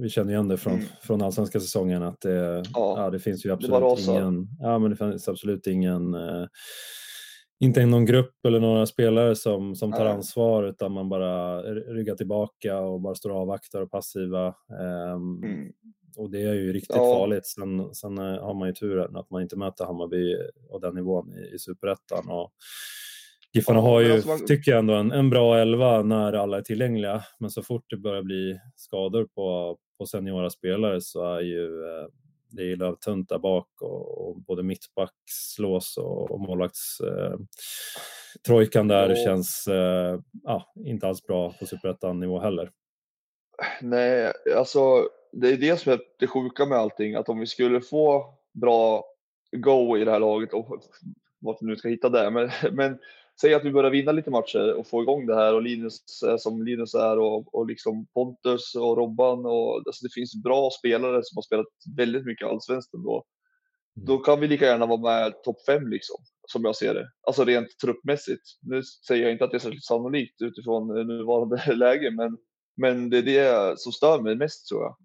vi 0.00 0.08
känner 0.08 0.32
igen 0.32 0.48
det 0.48 0.56
från, 0.56 0.72
Mm. 0.72 0.84
från 1.02 1.22
allsvenska 1.22 1.60
säsongen, 1.60 2.02
att 2.02 2.20
det, 2.20 2.62
Ja, 2.74 2.94
ja, 3.02 3.10
det 3.10 3.18
finns 3.18 3.46
ju 3.46 3.50
absolut 3.50 3.98
ingen, 4.08 4.48
ja, 4.60 4.78
men 4.78 4.90
det 4.90 4.96
finns 4.96 5.28
absolut 5.28 5.66
ingen, 5.66 6.14
eh, 6.14 6.46
inte 7.60 7.86
någon 7.86 8.04
grupp 8.06 8.46
eller 8.46 8.60
några 8.60 8.86
spelare 8.86 9.36
som, 9.36 9.74
som 9.74 9.92
tar 9.92 10.06
ansvar 10.06 10.64
utan 10.64 10.92
man 10.92 11.08
bara 11.08 11.62
ryggar 11.72 12.14
tillbaka 12.14 12.80
och 12.80 13.00
bara 13.00 13.14
står 13.14 13.30
och 13.30 13.36
avvaktar 13.36 13.80
och 13.80 13.90
passiva. 13.90 14.46
Ehm, 14.80 15.42
Mm. 15.44 15.72
Och 16.16 16.30
det 16.30 16.42
är 16.42 16.54
ju 16.54 16.72
riktigt 16.72 16.96
Ja. 16.96 17.14
farligt. 17.14 17.46
Sen, 17.46 17.94
sen 17.94 18.18
eh, 18.18 18.24
har 18.44 18.54
man 18.54 18.68
ju 18.68 18.74
turen 18.74 19.16
att 19.16 19.30
man 19.30 19.42
inte 19.42 19.56
möter 19.58 19.84
Hammarby 19.84 20.36
och 20.68 20.80
den 20.80 20.94
nivån 20.94 21.32
i, 21.32 21.54
i 21.54 21.58
superettan. 21.58 22.28
Och 22.30 22.52
Giffarna 23.54 23.80
har 23.80 24.00
ju, 24.00 24.12
alltså 24.12 24.28
man- 24.28 24.46
tycker 24.46 24.70
jag 24.70 24.78
ändå, 24.78 24.94
en, 24.94 25.12
en 25.12 25.30
bra 25.30 25.58
elva 25.58 26.02
när 26.02 26.32
alla 26.32 26.56
är 26.58 26.62
tillgängliga. 26.62 27.24
Men 27.38 27.50
så 27.50 27.62
fort 27.62 27.84
det 27.90 27.96
börjar 27.96 28.22
bli 28.22 28.58
skador 28.76 29.24
på, 29.34 29.78
på 29.98 30.06
seniora 30.06 30.50
spelare 30.50 31.00
så 31.00 31.34
är 31.34 31.40
ju 31.40 31.84
eh, 31.84 32.06
det 32.50 32.72
är 32.72 32.76
lövtunt 32.76 33.28
där 33.28 33.38
bak 33.38 33.68
och, 33.80 34.28
och 34.28 34.40
både 34.40 34.62
mittbackslås 34.62 35.96
och, 35.96 36.30
och 36.30 36.40
målvakts 36.40 37.00
eh, 37.00 37.34
trojkan 38.46 38.88
där 38.88 39.08
Ja. 39.08 39.16
känns 39.24 39.66
eh, 39.68 40.20
ja, 40.44 40.72
inte 40.76 41.08
alls 41.08 41.22
bra 41.26 41.52
på 41.52 41.66
superettan-nivå 41.66 42.40
heller. 42.40 42.70
Nej, 43.80 44.32
alltså 44.56 45.08
det 45.32 45.48
är 45.48 45.56
det 45.56 45.76
som 45.80 45.92
är 45.92 46.00
det 46.18 46.26
sjuka 46.26 46.66
med 46.66 46.78
allting, 46.78 47.14
att 47.14 47.28
om 47.28 47.40
vi 47.40 47.46
skulle 47.46 47.80
få 47.80 48.34
bra 48.52 49.04
go 49.56 49.96
i 49.96 50.04
det 50.04 50.10
här 50.10 50.20
laget 50.20 50.52
och 50.52 50.82
vart 51.40 51.56
vi 51.60 51.66
nu 51.66 51.76
ska 51.76 51.88
hitta 51.88 52.08
det, 52.08 52.30
men, 52.30 52.50
men 52.72 52.98
säg 53.40 53.54
att 53.54 53.64
vi 53.64 53.72
börjar 53.72 53.90
vinna 53.90 54.12
lite 54.12 54.30
matcher 54.30 54.74
och 54.74 54.86
få 54.86 55.02
igång 55.02 55.26
det 55.26 55.34
här 55.34 55.54
och 55.54 55.62
Linus 55.62 56.22
är 56.22 56.36
som 56.36 56.62
Linus 56.62 56.94
är 56.94 57.18
och, 57.18 57.54
och 57.54 57.66
liksom 57.66 58.06
Pontus 58.06 58.74
och 58.74 58.96
Robban 58.96 59.46
och 59.46 59.76
alltså 59.86 60.04
det 60.04 60.12
finns 60.14 60.42
bra 60.42 60.70
spelare 60.70 61.20
som 61.24 61.36
har 61.36 61.42
spelat 61.42 61.66
väldigt 61.96 62.26
mycket 62.26 62.48
allsvenskt 62.48 62.94
ändå. 62.94 63.24
Då 63.94 64.18
kan 64.18 64.40
vi 64.40 64.48
lika 64.48 64.64
gärna 64.66 64.86
vara 64.86 65.00
med 65.00 65.42
topp 65.42 65.64
fem 65.66 65.88
liksom, 65.88 66.16
som 66.48 66.64
jag 66.64 66.76
ser 66.76 66.94
det. 66.94 67.08
Alltså 67.26 67.44
rent 67.44 67.78
truppmässigt. 67.82 68.42
Nu 68.62 68.82
säger 68.82 69.22
jag 69.22 69.32
inte 69.32 69.44
att 69.44 69.50
det 69.50 69.56
är 69.56 69.58
särskilt 69.58 69.84
sannolikt 69.84 70.42
utifrån 70.42 70.98
eh, 70.98 71.04
nuvarande 71.04 71.74
läge, 71.74 72.10
men 72.10 72.38
men 72.76 73.10
det 73.10 73.18
är 73.18 73.22
det 73.22 73.78
som 73.80 73.92
stör 73.92 74.20
mig 74.20 74.36
mest 74.36 74.68
tror 74.68 74.82
jag. 74.82 74.96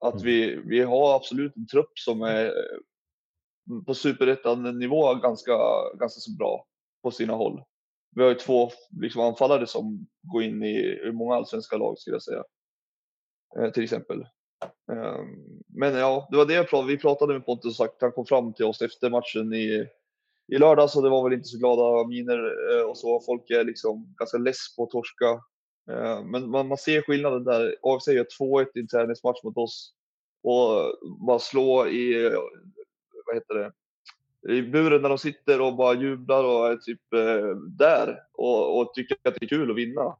Att 0.00 0.14
Mm. 0.14 0.24
vi, 0.26 0.60
vi 0.64 0.80
har 0.80 1.16
absolut 1.16 1.56
en 1.56 1.66
trupp 1.66 1.98
som 1.98 2.22
är 2.22 2.44
eh, 2.44 3.82
på 3.86 3.94
superettan-nivå 3.94 5.14
ganska, 5.14 5.52
ganska 5.98 6.20
så 6.20 6.36
bra 6.38 6.64
på 7.02 7.10
sina 7.10 7.34
håll. 7.34 7.62
Vi 8.16 8.22
har 8.22 8.28
ju 8.28 8.34
två 8.34 8.70
liksom, 9.00 9.22
anfallare 9.22 9.66
som 9.66 10.06
går 10.22 10.42
in 10.42 10.62
i, 10.62 11.00
i 11.08 11.12
många 11.12 11.34
allsvenska 11.34 11.76
lag 11.76 11.98
skulle 11.98 12.14
jag 12.14 12.22
säga. 12.22 12.44
Eh, 13.58 13.72
till 13.72 13.84
exempel. 13.84 14.20
Eh, 14.92 15.22
men 15.68 15.94
ja, 15.94 16.28
det 16.30 16.36
var 16.36 16.46
det 16.46 16.54
jag 16.54 16.68
pratade, 16.68 16.92
vi 16.92 16.98
pratade 16.98 17.32
med 17.32 17.46
Pontus 17.46 17.80
och 17.80 17.86
sagt, 17.86 18.02
han 18.02 18.12
kom 18.12 18.26
fram 18.26 18.52
till 18.52 18.64
oss 18.64 18.82
efter 18.82 19.10
matchen 19.10 19.52
i, 19.54 19.86
i 20.52 20.58
lördags 20.58 20.96
och 20.96 21.02
det 21.02 21.10
var 21.10 21.24
väl 21.24 21.32
inte 21.32 21.48
så 21.48 21.58
glada 21.58 22.08
miner 22.08 22.38
eh, 22.72 22.82
och 22.82 22.98
så. 22.98 23.20
Folk 23.20 23.50
är 23.50 23.64
liksom 23.64 24.14
ganska 24.18 24.38
less 24.38 24.76
på 24.76 24.82
att 24.82 24.90
torska 24.90 25.40
Eh, 25.90 26.24
Men 26.24 26.50
man, 26.50 26.68
man 26.68 26.78
ser 26.78 27.02
skillnaden 27.02 27.44
där. 27.44 27.76
AFC 27.82 28.08
gör 28.08 28.26
2-1 28.40 28.66
i 28.74 28.80
en 28.80 28.88
träningsmatch 28.88 29.42
mot 29.42 29.56
oss 29.56 29.94
och 30.42 30.98
bara 31.26 31.38
slå 31.38 31.86
i, 31.86 32.30
vad 33.26 33.36
heter 33.36 33.54
det, 33.54 33.72
i 34.48 34.62
buren 34.62 35.02
när 35.02 35.08
de 35.08 35.18
sitter 35.18 35.60
och 35.60 35.76
bara 35.76 35.94
jublar 35.94 36.44
och 36.44 36.66
är 36.66 36.76
typ 36.76 37.12
eh, 37.12 37.56
där 37.78 38.18
och, 38.34 38.80
och 38.80 38.94
tycker 38.94 39.16
att 39.24 39.34
det 39.34 39.44
är 39.44 39.48
kul 39.48 39.70
att 39.70 39.76
vinna. 39.76 40.16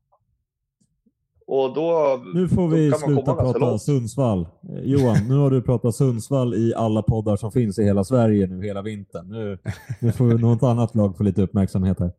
Och 1.46 1.74
då, 1.74 2.22
Nu 2.34 2.48
får 2.48 2.62
då 2.62 2.66
vi 2.76 2.92
sluta 2.92 3.34
prata 3.34 3.58
långt. 3.58 3.82
Sundsvall. 3.82 4.40
Eh, 4.40 4.80
Johan, 4.82 5.28
nu 5.28 5.34
har 5.34 5.50
du 5.50 5.62
pratat 5.62 5.94
Sundsvall 5.94 6.54
i 6.54 6.74
alla 6.74 7.02
poddar 7.02 7.36
som 7.36 7.52
finns 7.52 7.78
i 7.78 7.84
hela 7.84 8.04
Sverige 8.04 8.46
nu 8.46 8.62
hela 8.62 8.82
vintern. 8.82 9.28
Nu, 9.28 9.58
nu 10.00 10.12
får 10.12 10.24
något 10.24 10.62
annat 10.62 10.94
lag 10.94 11.16
få 11.16 11.22
lite 11.22 11.42
uppmärksamhet 11.42 12.00
här. 12.00 12.12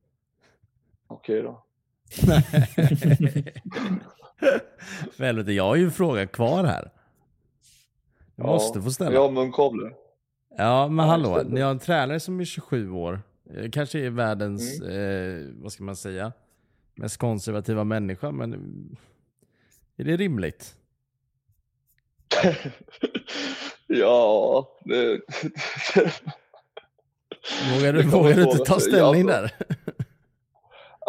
Okej 1.07 1.41
då. 1.41 1.63
Helvete, 5.25 5.51
jag 5.51 5.63
har 5.63 5.75
ju 5.75 5.85
en 5.85 5.91
fråga 5.91 6.27
kvar 6.27 6.63
här. 6.63 6.91
Jag 8.35 8.45
måste 8.47 8.81
få 8.81 8.91
ställa. 8.91 9.11
Ja, 9.11 9.31
munkavle. 9.31 9.91
Ja, 10.59 10.87
men 10.87 11.05
Ja, 11.05 11.11
hallå. 11.11 11.41
Ni 11.47 11.61
har 11.61 11.71
en 11.71 11.79
tränare 11.79 12.19
som 12.19 12.39
är 12.39 12.45
27 12.45 12.91
år. 12.91 13.21
Eh, 13.55 13.69
Kanske 13.71 13.99
är 13.99 14.09
världens, 14.09 14.81
Mm. 14.81 14.91
eh, 14.91 15.53
vad 15.63 15.71
ska 15.71 15.83
man 15.83 15.95
säga, 15.95 16.31
mest 16.95 17.17
konservativa 17.17 17.83
människa, 17.83 18.31
men 18.31 18.53
mm, 18.53 18.95
är 19.97 20.03
det 20.03 20.17
rimligt? 20.17 20.75
ja, 23.87 24.67
det... 24.85 25.21
Vågar 27.75 27.93
du, 27.93 28.03
vågar 28.03 28.33
du 28.35 28.43
inte 28.43 28.57
ta 28.57 28.79
ställning 28.79 29.27
Ja, 29.27 29.41
där? 29.41 29.51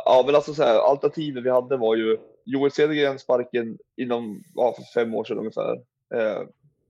Ja, 0.04 0.22
men 0.26 0.34
alltså 0.34 0.54
så 0.54 0.62
här, 0.62 0.78
alternativet 0.90 1.44
vi 1.44 1.50
hade 1.50 1.76
var 1.76 1.96
ju 1.96 2.18
Joel 2.44 2.70
Cedergren 2.72 3.18
sparken 3.18 3.78
inom, 3.96 4.42
ja, 4.54 4.74
för 4.76 5.00
fem 5.00 5.14
år 5.14 5.24
sedan 5.24 5.38
ungefär. 5.38 5.72
Eh, 6.14 6.40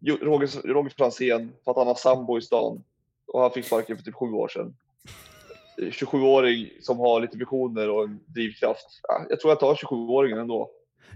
Roger, 0.07 0.63
Roger 0.69 0.95
Franzén 0.97 1.53
för 1.65 1.71
att 1.71 1.77
han 1.77 1.87
har 1.87 1.95
sambo 1.95 2.39
i 2.39 2.43
stan 2.43 2.83
och 3.33 3.41
han 3.41 3.51
fick 3.51 3.65
sparken 3.65 3.97
för 3.97 4.05
typ 4.05 4.15
sju 4.15 4.27
år 4.27 4.49
sedan. 4.49 4.75
Eh, 5.83 5.85
27-åring 5.89 6.69
som 6.81 6.99
har 6.99 7.21
lite 7.21 7.39
visioner 7.39 7.91
och 7.91 8.05
en 8.05 8.21
drivkraft. 8.27 9.01
Ja, 9.09 9.27
jag 9.29 9.41
tror 9.41 9.51
jag 9.51 9.61
tar 9.61 9.75
27-åringen 9.75 10.39
ändå. 10.41 10.71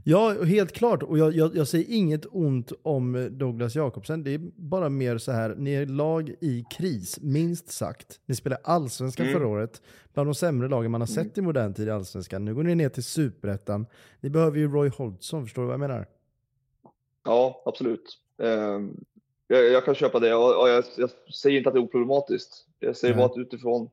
Ja, 0.04 0.44
helt 0.44 0.72
klart. 0.72 1.02
Och 1.02 1.18
jag, 1.18 1.34
jag, 1.34 1.56
jag 1.56 1.68
säger 1.68 1.84
inget 1.88 2.26
ont 2.30 2.72
om 2.82 3.28
Douglas 3.30 3.74
Jakobsen. 3.74 4.24
Det 4.24 4.34
är 4.34 4.38
bara 4.56 4.88
mer 4.88 5.18
så 5.18 5.32
här, 5.32 5.54
ni 5.58 5.74
är 5.74 5.86
lag 5.86 6.34
i 6.40 6.64
kris, 6.70 7.18
minst 7.22 7.70
sagt. 7.72 8.20
Ni 8.26 8.34
spelade 8.34 8.62
allsvenskan 8.64 9.26
Mm. 9.26 9.38
förra 9.38 9.48
året, 9.48 9.82
bland 10.14 10.28
de 10.28 10.34
sämre 10.34 10.68
lagen 10.68 10.90
man 10.90 11.00
har 11.00 11.06
sett 11.08 11.38
i 11.38 11.40
modern 11.42 11.74
tid 11.74 11.88
i 11.88 11.90
allsvenskan. 11.90 12.44
Nu 12.44 12.54
går 12.54 12.62
ni 12.62 12.74
ner 12.74 12.88
till 12.88 13.04
superettan. 13.04 13.86
Ni 14.20 14.30
behöver 14.30 14.58
ju 14.58 14.68
Roy 14.68 14.88
Hodgson, 14.88 15.42
förstår 15.44 15.62
du 15.62 15.66
vad 15.66 15.72
jag 15.74 15.80
menar? 15.80 16.06
Ja, 17.24 17.62
absolut. 17.64 18.18
Eh, 18.38 18.80
jag, 19.48 19.64
jag 19.64 19.84
kan 19.84 19.94
köpa 19.94 20.20
det 20.20 20.34
och, 20.34 20.60
och 20.60 20.68
jag, 20.68 20.84
jag 20.96 21.10
säger 21.34 21.58
inte 21.58 21.68
att 21.68 21.74
det 21.74 21.80
är 21.80 21.84
oproblematiskt. 21.84 22.66
Jag 22.78 22.96
säger 22.96 23.14
Nej. 23.14 23.22
bara 23.22 23.32
att 23.32 23.38
utifrån 23.38 23.90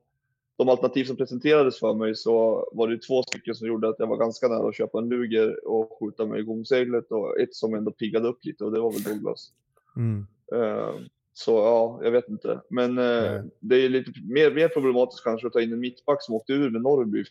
de 0.58 0.70
alternativ 0.70 1.06
som 1.06 1.16
presenterades 1.16 1.80
för 1.80 1.94
mig 1.94 2.16
så 2.16 2.70
var 2.74 2.88
det 2.88 2.98
två 2.98 3.24
stycken 3.24 3.56
som 3.56 3.68
gjorde 3.68 3.90
att 3.90 4.00
jag 4.00 4.08
var 4.08 4.18
ganska 4.18 4.48
nära 4.48 4.70
att 4.70 4.76
köpa 4.76 5.00
en 5.00 5.10
Luger 5.10 5.68
och 5.68 5.98
skjuta 6.00 6.26
mig 6.26 6.40
i 6.40 6.44
gomseglet 6.44 7.12
och 7.12 7.40
ett 7.40 7.56
som 7.56 7.74
ändå 7.74 7.92
piggade 7.92 8.28
upp 8.28 8.46
lite 8.46 8.66
och 8.66 8.72
det 8.72 8.80
var 8.80 8.92
väl 8.92 9.04
Douglas. 9.04 9.52
Mm. 9.96 10.28
Eh, 10.54 10.94
så 11.34 11.52
ja, 11.52 12.00
jag 12.04 12.12
vet 12.12 12.30
inte. 12.30 12.62
Men 12.70 12.98
eh, 12.98 13.42
det 13.60 13.76
är 13.76 13.90
lite 13.90 14.12
mer, 14.24 14.52
mer 14.52 14.68
problematiskt 14.68 15.24
kanske 15.24 15.48
att 15.48 15.54
ta 15.54 15.62
in 15.62 15.74
en 15.74 15.80
mittback 15.80 16.24
som 16.24 16.36
åkte 16.36 16.54
ur 16.54 16.70
med 16.70 16.82
Norrby 16.82 17.24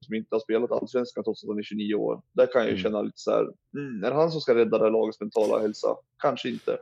som 0.00 0.14
inte 0.14 0.34
har 0.34 0.40
spelat 0.40 0.72
allsvenskan 0.72 1.24
trots 1.24 1.44
att 1.44 1.48
han 1.50 1.58
är 1.58 1.62
29 1.62 1.94
år. 1.94 2.22
Där 2.32 2.46
kan 2.52 2.60
jag 2.60 2.66
ju 2.70 2.72
Mm. 2.72 2.82
känna 2.82 3.02
lite 3.02 3.18
så 3.20 3.30
här, 3.30 3.42
mm, 3.76 4.04
är 4.04 4.10
det 4.10 4.16
han 4.16 4.30
som 4.30 4.40
ska 4.40 4.54
rädda 4.54 4.78
det 4.78 4.84
här 4.84 4.90
lagets 4.90 5.20
mentala 5.20 5.60
hälsa? 5.60 5.88
Kanske 6.18 6.48
inte. 6.48 6.78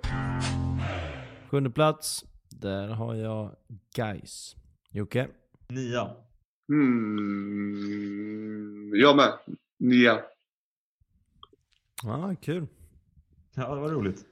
Sjunde 1.51 1.71
plats, 1.71 2.25
där 2.51 2.89
har 2.89 3.15
jag 3.15 3.51
Guys. 3.97 4.57
Jocke? 4.91 5.29
Nia. 5.69 6.11
Hmm, 7.23 8.93
jag 8.95 9.17
med. 9.17 9.33
Nia. 9.79 10.21
Ja, 12.05 12.35
kul. 12.41 12.67
Ja, 13.55 13.75
det 13.75 13.81
var 13.81 13.91
roligt. 13.91 14.25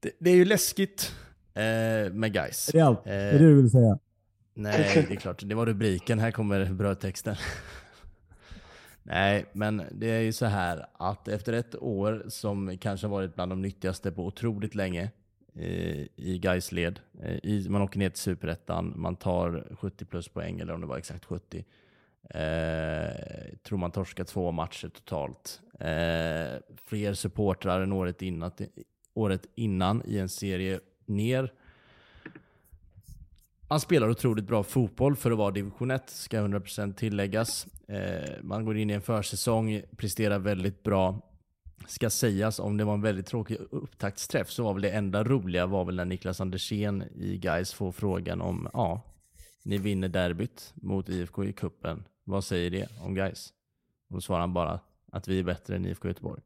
Det, 0.00 0.12
det 0.18 0.30
är 0.30 0.34
ju 0.36 0.44
läskigt 0.44 1.12
eh, 1.56 2.12
med 2.12 2.32
Guys. 2.32 2.68
Är 2.68 2.72
det 2.72 2.80
allt? 2.80 3.06
Eh, 3.06 3.12
Är 3.12 3.32
det 3.32 3.38
det 3.38 3.44
du 3.44 3.54
vill 3.54 3.70
säga? 3.70 3.98
Nej, 4.54 5.06
det 5.08 5.14
är 5.14 5.18
klart. 5.20 5.42
Det 5.44 5.54
var 5.54 5.66
rubriken. 5.66 6.18
Här 6.18 6.30
kommer 6.30 6.64
brödtexten. 6.72 7.36
Nej, 9.02 9.46
men 9.52 9.82
det 9.92 10.10
är 10.10 10.20
ju 10.20 10.32
så 10.32 10.46
här 10.46 10.86
att 10.92 11.28
efter 11.28 11.52
ett 11.52 11.76
år 11.82 12.24
som 12.28 12.78
kanske 12.78 13.06
varit 13.06 13.34
bland 13.34 13.52
de 13.52 13.62
nyttigaste 13.62 14.12
på 14.12 14.26
otroligt 14.26 14.74
länge 14.74 15.10
eh, 15.54 16.06
i 16.16 16.38
Gais 16.42 16.72
led. 16.72 17.00
Eh, 17.22 17.36
i, 17.42 17.66
man 17.68 17.82
åker 17.82 17.98
ner 17.98 18.10
till 18.10 18.18
superettan, 18.20 18.92
man 18.96 19.16
tar 19.16 19.64
70 19.80 20.04
plus 20.04 20.28
poäng, 20.28 20.60
eller 20.60 20.74
om 20.74 20.80
det 20.80 20.86
var 20.86 20.98
exakt 20.98 21.24
70. 21.24 21.64
Eh, 22.30 23.58
tror 23.62 23.78
man 23.78 23.90
torskar 23.90 24.24
två 24.24 24.52
matcher 24.52 24.88
totalt. 24.88 25.60
Eh, 25.80 26.60
fler 26.76 27.14
supportrar 27.14 27.80
än 27.80 27.92
året 27.92 28.22
innan, 28.22 28.50
året 29.14 29.46
innan 29.54 30.02
i 30.06 30.18
en 30.18 30.28
serie 30.28 30.80
ner. 31.08 31.52
Han 33.68 33.80
spelar 33.80 34.08
otroligt 34.08 34.46
bra 34.46 34.62
fotboll 34.62 35.16
för 35.16 35.30
att 35.30 35.38
vara 35.38 35.50
division 35.50 35.90
1, 35.90 36.10
ska 36.10 36.40
100% 36.40 36.94
tilläggas. 36.94 37.66
Eh, 37.88 38.42
man 38.42 38.64
går 38.64 38.76
in 38.76 38.90
i 38.90 38.92
en 38.92 39.02
försäsong, 39.02 39.82
presterar 39.96 40.38
väldigt 40.38 40.82
bra. 40.82 41.20
Ska 41.86 42.10
sägas, 42.10 42.58
om 42.58 42.76
det 42.76 42.84
var 42.84 42.94
en 42.94 43.02
väldigt 43.02 43.26
tråkig 43.26 43.58
upptaktsträff 43.70 44.50
så 44.50 44.64
var 44.64 44.72
väl 44.72 44.82
det 44.82 44.90
enda 44.90 45.24
roliga 45.24 45.66
var 45.66 45.84
väl 45.84 45.96
när 45.96 46.04
Niklas 46.04 46.40
Andersén 46.40 47.04
i 47.14 47.38
Guys 47.38 47.72
får 47.72 47.92
frågan 47.92 48.40
om, 48.40 48.68
ja, 48.72 49.02
ni 49.64 49.78
vinner 49.78 50.08
derbyt 50.08 50.72
mot 50.74 51.08
IFK 51.08 51.44
i 51.44 51.52
kuppen. 51.52 52.04
Vad 52.24 52.44
säger 52.44 52.70
det 52.70 52.88
om 53.00 53.14
Guys? 53.14 53.52
Och 54.08 54.14
då 54.14 54.20
svarar 54.20 54.40
han 54.40 54.52
bara 54.52 54.80
att 55.12 55.28
vi 55.28 55.38
är 55.38 55.44
bättre 55.44 55.76
än 55.76 55.86
IFK 55.86 56.08
Göteborg. 56.08 56.42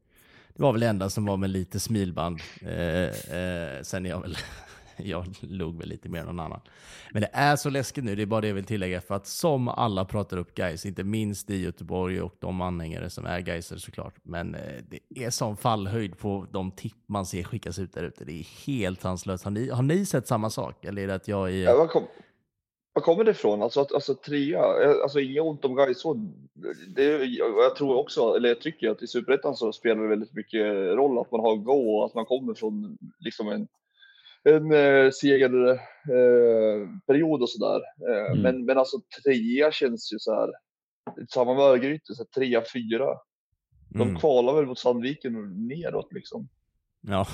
Det 0.61 0.65
var 0.65 0.71
väl 0.71 0.81
det 0.81 0.87
enda 0.87 1.09
som 1.09 1.25
var 1.25 1.37
med 1.37 1.49
lite 1.49 1.79
smilband. 1.79 2.39
Eh, 2.61 3.03
eh, 3.03 3.81
sen 3.81 4.05
är 4.05 4.09
jag 4.09 4.21
väl 4.21 4.37
jag 4.97 5.25
log 5.39 5.77
väl 5.77 5.89
lite 5.89 6.09
mer 6.09 6.19
än 6.19 6.25
någon 6.25 6.39
annan. 6.39 6.61
Men 7.11 7.21
det 7.21 7.29
är 7.33 7.55
så 7.55 7.69
läskigt 7.69 8.03
nu, 8.03 8.15
det 8.15 8.21
är 8.21 8.25
bara 8.25 8.41
det 8.41 8.47
jag 8.47 8.55
vill 8.55 8.65
tillägga. 8.65 9.01
För 9.01 9.15
att 9.15 9.27
som 9.27 9.67
alla 9.67 10.05
pratar 10.05 10.37
upp 10.37 10.55
guys, 10.55 10.85
inte 10.85 11.03
minst 11.03 11.49
i 11.49 11.61
Göteborg 11.61 12.21
och 12.21 12.35
de 12.39 12.61
anhängare 12.61 13.09
som 13.09 13.25
är 13.25 13.39
Gaiser 13.39 13.77
såklart. 13.77 14.13
Men 14.23 14.55
eh, 14.55 14.61
det 14.89 15.25
är 15.25 15.29
sån 15.29 15.57
fallhöjd 15.57 16.17
på 16.17 16.47
de 16.51 16.71
tipp 16.71 16.97
man 17.07 17.25
ser 17.25 17.43
skickas 17.43 17.79
ut 17.79 17.93
där 17.93 18.03
ute. 18.03 18.25
Det 18.25 18.39
är 18.39 18.65
helt 18.67 19.01
sanslöst. 19.01 19.43
Har 19.43 19.51
ni, 19.51 19.69
har 19.69 19.83
ni 19.83 20.05
sett 20.05 20.27
samma 20.27 20.49
sak? 20.49 20.85
Eller 20.85 21.01
är 21.01 21.07
det 21.07 21.15
att 21.15 21.27
jag 21.27 21.49
är... 21.49 21.63
Ja, 21.63 21.87
kom, 21.87 22.03
var 23.01 23.05
kommer 23.05 23.23
det 23.23 23.31
ifrån? 23.31 23.61
Alltså, 23.61 23.87
alltså 23.93 24.15
trea, 24.15 24.83
eh, 24.83 24.95
alltså 25.03 25.19
inget 25.19 25.43
ont 25.43 25.65
om 25.65 25.75
Gais. 25.75 26.03
Det, 26.95 27.25
jag 27.25 27.75
tror 27.75 27.95
också, 27.97 28.35
eller 28.35 28.49
jag 28.49 28.61
tycker 28.61 28.89
att 28.89 29.01
i 29.03 29.07
Superettan 29.07 29.55
så 29.55 29.73
spelar 29.73 30.01
det 30.01 30.07
väldigt 30.09 30.33
mycket 30.33 30.61
roll 30.95 31.19
att 31.19 31.31
man 31.31 31.41
har 31.41 31.55
go 31.55 31.97
och 31.97 32.05
att 32.05 32.13
man 32.13 32.25
kommer 32.25 32.53
från 32.53 32.97
liksom 33.19 33.47
en, 33.47 33.67
en 34.43 34.73
eh, 34.73 35.11
segerperiod 35.11 37.39
eh, 37.39 37.43
och 37.43 37.49
sådär. 37.49 37.81
Eh, 38.09 38.25
Mm. 38.31 38.41
men, 38.41 38.65
men 38.65 38.77
alltså 38.77 38.97
trea 39.23 39.71
känns 39.71 40.13
ju 40.13 40.19
så 40.19 40.33
här, 40.33 40.49
samma 41.33 41.53
med 41.53 41.63
Örgryte, 41.63 42.13
trea, 42.35 42.63
fyra. 42.73 43.17
De 43.89 44.01
Mm. 44.01 44.19
kvalar 44.19 44.53
väl 44.53 44.65
mot 44.65 44.79
Sandviken 44.79 45.35
och 45.35 45.47
neråt 45.47 46.13
liksom. 46.13 46.47
Ja. 47.01 47.27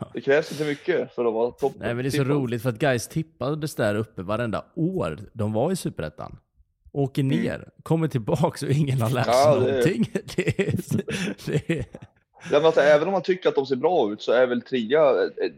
ja. 0.00 0.10
Det 0.14 0.20
krävs 0.20 0.52
inte 0.52 0.64
mycket 0.64 1.14
för 1.14 1.24
att 1.24 1.34
vara 1.34 1.50
topp. 1.50 1.72
Nej 1.78 1.94
men 1.94 2.04
det 2.04 2.08
är 2.08 2.10
så 2.10 2.16
tippad. 2.16 2.30
roligt 2.36 2.62
för 2.62 2.68
att 2.68 2.78
guys 2.78 3.08
tippades 3.08 3.74
där 3.74 3.94
uppe 3.94 4.22
varenda 4.22 4.64
år 4.74 5.20
de 5.32 5.52
var 5.52 5.72
i 5.72 5.76
Superettan. 5.76 6.38
Åker 6.92 7.22
ner, 7.22 7.68
kommer 7.82 8.08
tillbaks 8.08 8.62
och 8.62 8.70
ingen 8.70 9.00
har 9.02 9.10
lärt 9.10 9.24
sig 9.26 9.34
Mm. 9.34 9.52
Ja, 9.52 9.60
det- 9.60 9.70
någonting. 9.72 10.10
Det 10.36 10.68
är, 10.68 10.74
det 11.46 11.78
är, 11.78 11.84
Ja, 12.50 12.58
men 12.58 12.64
alltså, 12.66 12.80
även 12.80 13.08
om 13.08 13.12
man 13.12 13.22
tycker 13.22 13.48
att 13.48 13.54
de 13.54 13.66
ser 13.66 13.76
bra 13.76 14.12
ut 14.12 14.22
så 14.22 14.32
är 14.32 14.46
väl 14.46 14.62
trea, 14.62 15.00
eh, 15.10 15.22
eh, 15.44 15.50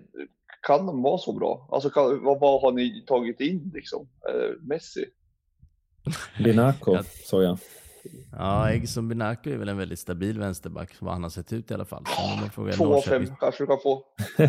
kan 0.62 0.86
de 0.86 1.02
vara 1.02 1.18
så 1.18 1.32
bra? 1.32 1.68
Alltså 1.72 1.90
kan, 1.90 2.24
vad, 2.24 2.40
vad 2.40 2.60
har 2.62 2.72
ni 2.72 3.04
tagit 3.06 3.40
in 3.40 3.70
liksom? 3.74 4.08
Eh, 4.28 4.50
Messi? 4.60 5.04
Linaco 6.38 6.94
Ja. 6.94 7.02
såg 7.24 7.42
jag. 7.42 7.58
Ja, 8.32 8.70
Egson 8.70 9.08
Binaco 9.08 9.50
är 9.50 9.56
väl 9.56 9.68
en 9.68 9.76
väldigt 9.76 9.98
stabil 9.98 10.38
vänsterback 10.38 10.94
vad 11.00 11.12
han 11.12 11.22
har 11.22 11.30
sett 11.30 11.52
ut 11.52 11.70
i 11.70 11.74
alla 11.74 11.84
fall. 11.84 12.04
Två 12.76 12.94
av 12.96 13.00
fem 13.00 13.26
kanske 13.40 13.62
du 13.62 13.66
kan 13.66 13.78
få. 13.82 14.04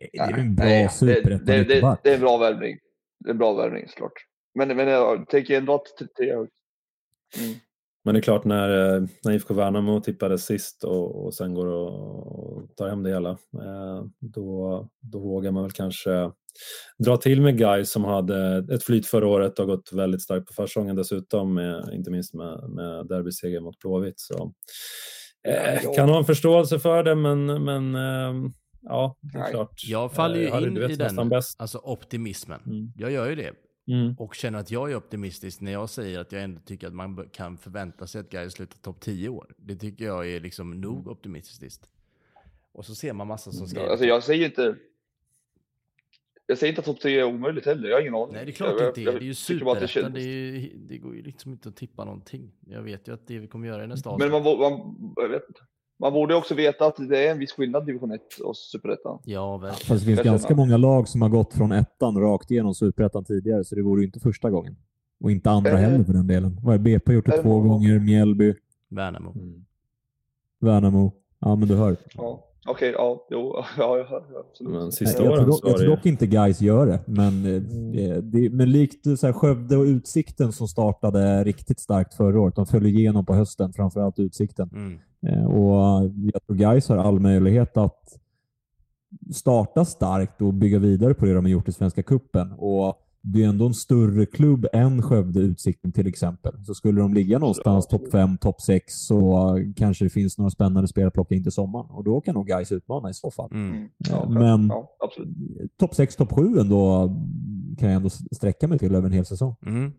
Det 0.00 0.18
är 0.18 0.38
en 0.38 0.54
bra 0.54 0.64
Nej, 0.64 0.88
det, 1.00 1.06
det, 1.06 1.14
det, 1.14 1.22
superettan-mittback. 1.22 2.00
det 2.02 2.10
är 2.10 2.14
en 2.14 2.20
bra 2.20 2.36
värvning. 2.38 2.78
Det 3.20 3.28
är 3.28 3.32
en 3.32 3.38
bra 3.38 3.52
värvning 3.54 3.88
såklart. 3.88 4.12
Men, 4.54 4.76
men 4.76 4.88
jag 4.88 5.28
tänker 5.28 5.56
ändå 5.58 5.74
att 5.74 5.84
t- 5.84 6.06
trea. 6.16 6.34
Mm. 6.34 6.48
Men 8.08 8.14
det 8.14 8.18
är 8.18 8.22
klart 8.22 8.44
när, 8.44 8.94
eh, 8.96 9.02
när 9.24 9.32
IFK 9.32 9.54
Värnamo 9.54 10.00
tippade 10.00 10.38
sist 10.38 10.84
och, 10.84 11.24
och 11.24 11.34
sen 11.34 11.54
går 11.54 11.66
och, 11.66 12.56
och 12.56 12.76
tar 12.76 12.88
hem 12.88 13.02
det 13.02 13.10
hela, 13.10 13.30
eh, 13.30 14.04
då, 14.20 14.88
då 15.00 15.18
vågar 15.18 15.50
man 15.50 15.62
väl 15.62 15.72
kanske 15.72 16.30
dra 16.98 17.16
till 17.16 17.40
med 17.40 17.58
guys 17.58 17.90
som 17.90 18.04
hade 18.04 18.66
ett 18.72 18.82
flyt 18.82 19.06
förra 19.06 19.26
året 19.28 19.58
och 19.58 19.66
gått 19.66 19.92
väldigt 19.92 20.22
starkt 20.22 20.46
på 20.46 20.52
försäsongen 20.52 20.96
dessutom, 20.96 21.54
med, 21.54 21.90
inte 21.92 22.10
minst 22.10 22.34
med, 22.34 22.70
med 22.70 23.06
derbyseger 23.06 23.60
mot 23.60 23.78
Blåvitt. 23.78 24.20
Så, 24.20 24.52
eh, 25.48 25.94
kan 25.96 26.08
ha 26.08 26.18
en 26.18 26.24
förståelse 26.24 26.78
för 26.78 27.02
det, 27.02 27.14
men, 27.14 27.64
men 27.64 27.94
eh, 27.94 28.50
ja, 28.82 29.16
det 29.20 29.38
är 29.38 29.50
klart. 29.50 29.82
Jag 29.88 30.12
faller 30.12 30.40
ju 30.40 30.46
Eh, 30.46 30.62
in 30.62 30.76
i 30.76 30.96
den, 30.96 31.28
Bäst. 31.28 31.60
alltså 31.60 31.78
optimismen. 31.78 32.60
Mm. 32.66 32.92
Jag 32.96 33.10
gör 33.10 33.28
ju 33.28 33.34
det. 33.34 33.52
Mm. 33.88 34.14
Och 34.18 34.34
känner 34.34 34.58
att 34.58 34.70
jag 34.70 34.90
är 34.92 34.96
optimistisk 34.96 35.60
när 35.60 35.72
jag 35.72 35.90
säger 35.90 36.18
att 36.20 36.32
jag 36.32 36.42
ändå 36.42 36.60
tycker 36.60 36.86
att 36.86 36.94
man 36.94 37.28
kan 37.32 37.58
förvänta 37.58 38.06
sig 38.06 38.20
att 38.20 38.30
Gais 38.30 38.52
slutar 38.52 38.78
topp 38.78 39.00
10 39.00 39.28
år. 39.28 39.54
Det 39.56 39.76
tycker 39.76 40.04
jag 40.04 40.30
är 40.30 40.40
liksom 40.40 40.80
nog 40.80 41.08
optimistiskt. 41.08 41.90
Och 42.72 42.84
så 42.86 42.94
ser 42.94 43.12
man 43.12 43.26
massa 43.26 43.52
som 43.52 43.66
skriver. 43.66 43.88
Alltså 43.88 44.06
jag 44.06 44.22
säger 44.22 44.46
inte. 44.46 44.76
Jag 46.46 46.58
säger 46.58 46.72
inte 46.72 46.80
att 46.80 46.84
topp 46.84 47.00
tre 47.00 47.18
är 47.20 47.24
omöjligt 47.24 47.66
heller. 47.66 47.88
Jag 47.88 47.96
har 47.96 48.00
ingen 48.00 48.14
aning. 48.14 48.32
Nej 48.32 48.44
det 48.44 48.50
är 48.50 48.52
klart 48.52 48.70
jag, 48.80 48.94
det 48.94 49.00
inte 49.00 49.00
är. 49.00 49.04
Det 49.04 49.24
är 49.24 49.26
ju 49.26 49.34
tycker 49.34 49.64
bara 49.64 49.74
att 49.74 49.80
det 49.80 49.88
superettan. 49.88 50.12
känns- 50.12 50.24
Det, 50.24 50.30
är 50.30 50.60
ju- 50.60 50.78
det 50.88 50.98
går 50.98 51.16
ju 51.16 51.22
liksom 51.22 51.52
inte 51.52 51.68
att 51.68 51.76
tippa 51.76 52.04
någonting. 52.04 52.52
Jag 52.66 52.82
vet 52.82 53.08
ju 53.08 53.14
att 53.14 53.26
det 53.26 53.38
vi 53.38 53.46
kommer 53.46 53.66
göra 53.68 53.84
i 53.84 53.86
nästa 53.86 54.08
Men 54.10 54.14
avsnitt. 54.14 54.32
man, 54.32 54.42
bo- 54.42 54.56
man, 54.70 55.12
jag 55.16 55.28
vet 55.28 55.42
inte. 55.48 55.60
Man 55.98 56.12
borde 56.12 56.34
också 56.34 56.54
veta 56.54 56.86
att 56.86 56.96
det 57.08 57.26
är 57.26 57.30
en 57.30 57.38
viss 57.38 57.52
skillnad 57.52 57.86
division 57.86 58.10
1 58.12 58.20
och 58.44 58.56
superettan. 58.56 59.18
Ja, 59.24 59.56
verkligen. 59.56 59.86
Fast 59.88 60.00
det 60.06 60.06
finns 60.06 60.22
ganska 60.26 60.56
många 60.56 60.76
lag 60.76 61.08
som 61.08 61.22
har 61.22 61.28
gått 61.28 61.54
från 61.54 61.72
ettan 61.72 62.20
rakt 62.20 62.50
igenom 62.50 62.74
superettan 62.74 63.24
tidigare, 63.24 63.64
så 63.64 63.74
det 63.74 63.82
vore 63.82 64.00
ju 64.00 64.06
inte 64.06 64.20
första 64.20 64.50
gången. 64.50 64.76
Och 65.20 65.30
inte 65.30 65.50
andra 65.50 65.70
Eh. 65.70 65.76
heller 65.76 66.04
för 66.04 66.12
den 66.12 66.26
delen. 66.26 66.60
Vad 66.62 66.74
är 66.74 66.78
BP 66.78 67.12
gjort 67.12 67.26
det 67.26 67.36
Eh. 67.36 67.42
två 67.42 67.60
gånger, 67.60 67.98
Mjällby, 67.98 68.54
Värnamo. 68.88 69.32
Mm. 69.32 69.64
Värnamo. 70.60 71.12
Ja, 71.38 71.56
men 71.56 71.68
du 71.68 71.76
hör. 71.76 71.96
Ja, 72.14 72.44
okej, 72.70 72.92
ja, 72.96 73.26
jo, 73.30 73.64
ja, 73.78 74.06
absolut. 74.50 74.72
Men 74.72 74.82
Nej, 74.82 74.92
sista 74.92 75.24
jag, 75.24 75.32
åren 75.32 75.44
tror, 75.44 75.58
jag 75.62 75.70
var 75.70 75.78
det 75.78 75.84
tror 75.84 75.96
dock 75.96 76.06
inte 76.06 76.26
guys 76.26 76.60
gör 76.60 76.86
det, 76.86 77.00
men, 77.06 77.42
det, 77.92 78.20
det, 78.20 78.50
men 78.50 78.72
likt 78.72 79.18
så 79.18 79.26
här, 79.26 79.32
Skövde 79.32 79.76
och 79.76 79.84
Utsikten 79.84 80.52
som 80.52 80.68
startade 80.68 81.44
riktigt 81.44 81.80
starkt 81.80 82.14
förra 82.14 82.40
året. 82.40 82.54
De 82.56 82.66
föll 82.66 82.86
igenom 82.86 83.26
på 83.26 83.34
hösten, 83.34 83.72
framförallt 83.72 84.18
Utsikten. 84.18 84.70
Mm. 84.72 84.98
Eh, 85.26 85.46
Och 85.46 86.10
jag 86.32 86.46
tror 86.46 86.56
guys 86.56 86.88
har 86.88 86.96
all 86.96 87.20
möjlighet 87.20 87.76
att 87.76 88.18
starta 89.34 89.84
starkt 89.84 90.42
och 90.42 90.54
bygga 90.54 90.78
vidare 90.78 91.14
på 91.14 91.26
det 91.26 91.34
de 91.34 91.44
har 91.44 91.50
gjort 91.50 91.68
i 91.68 91.72
Svenska 91.72 92.02
Kuppen. 92.02 92.52
Och 92.52 93.07
det 93.22 93.44
är 93.44 93.48
ändå 93.48 93.66
en 93.66 93.74
större 93.74 94.26
klubb 94.26 94.66
än 94.72 95.02
Skövde 95.02 95.40
Utsikten 95.40 95.92
till 95.92 96.06
exempel. 96.06 96.64
Så 96.64 96.74
skulle 96.74 97.00
de 97.00 97.14
ligga 97.14 97.38
någonstans 97.38 97.86
topp 97.86 98.10
5, 98.12 98.38
topp 98.38 98.60
6 98.60 98.92
så 99.06 99.58
kanske 99.76 100.04
det 100.04 100.10
finns 100.10 100.38
några 100.38 100.50
spännande 100.50 100.88
spelare 100.88 101.08
att 101.08 101.14
plocka 101.14 101.34
in 101.34 101.42
till 101.42 101.52
sommaren. 101.52 101.86
Och 101.90 102.04
då 102.04 102.20
kan 102.20 102.34
nog 102.34 102.46
guys 102.46 102.72
utmana 102.72 103.10
i 103.10 103.14
så 103.14 103.30
fall. 103.30 103.50
Mm. 103.52 103.70
Mm. 103.70 103.88
Ja, 103.98 104.28
Men 104.28 104.68
ja, 104.68 104.90
topp 105.78 105.94
6, 105.94 106.16
topp 106.16 106.32
7 106.32 106.58
ändå 106.58 107.08
kan 107.78 107.88
jag 107.88 107.96
ändå 107.96 108.10
sträcka 108.10 108.68
mig 108.68 108.78
till 108.78 108.94
över 108.94 109.06
en 109.06 109.12
hel 109.12 109.26
säsong. 109.26 109.56
Mm. 109.66 109.92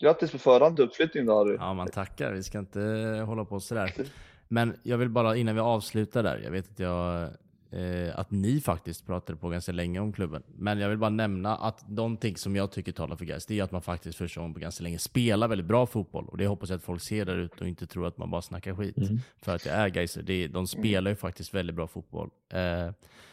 Grattis 0.00 0.32
på 0.32 0.38
förhand 0.38 0.76
till 0.76 0.84
uppflyttningen 0.84 1.26
då 1.26 1.38
Harry. 1.38 1.56
Ja, 1.60 1.74
man 1.74 1.88
tackar. 1.88 2.32
Vi 2.32 2.42
ska 2.42 2.58
inte 2.58 2.80
hålla 3.26 3.44
på 3.44 3.60
sådär. 3.60 3.92
Men 4.48 4.74
jag 4.82 4.98
vill 4.98 5.10
bara 5.10 5.36
innan 5.36 5.54
vi 5.54 5.60
avslutar 5.60 6.22
där. 6.22 6.40
Jag 6.44 6.50
vet 6.50 6.70
att 6.70 6.78
jag 6.78 7.28
eh, 7.70 8.18
att 8.18 8.30
ni 8.30 8.60
faktiskt 8.60 9.06
pratade 9.06 9.38
på 9.38 9.48
ganska 9.48 9.72
länge 9.72 10.00
om 10.00 10.12
klubben. 10.12 10.42
Men 10.56 10.78
jag 10.78 10.88
vill 10.88 10.98
bara 10.98 11.10
nämna 11.10 11.56
att 11.56 11.88
någonting 11.88 12.36
som 12.36 12.56
jag 12.56 12.70
tycker 12.72 12.92
talar 12.92 13.16
för 13.16 13.24
Gais, 13.24 13.46
det 13.46 13.58
är 13.58 13.62
att 13.64 13.72
man 13.72 13.82
faktiskt 13.82 14.18
första 14.18 14.40
gången 14.40 14.54
på 14.54 14.60
ganska 14.60 14.82
länge 14.84 14.98
spelar 14.98 15.48
väldigt 15.48 15.66
bra 15.66 15.86
fotboll. 15.86 16.28
Och 16.28 16.36
det 16.38 16.46
hoppas 16.46 16.70
jag 16.70 16.76
att 16.76 16.82
folk 16.84 17.02
ser 17.02 17.24
där 17.24 17.36
ute 17.36 17.60
och 17.60 17.68
inte 17.68 17.86
tror 17.86 18.06
att 18.06 18.18
man 18.18 18.30
bara 18.30 18.42
snackar 18.42 18.74
skit. 18.74 18.96
Mm. 18.98 19.18
För 19.42 19.54
att 19.54 19.66
jag 19.66 19.74
är. 19.76 20.22
Det- 20.22 20.48
De 20.48 20.66
spelar 20.66 21.10
ju 21.10 21.16
faktiskt 21.16 21.54
väldigt 21.54 21.76
bra 21.76 21.86
fotboll. 21.86 22.30
Eh, 22.48 22.90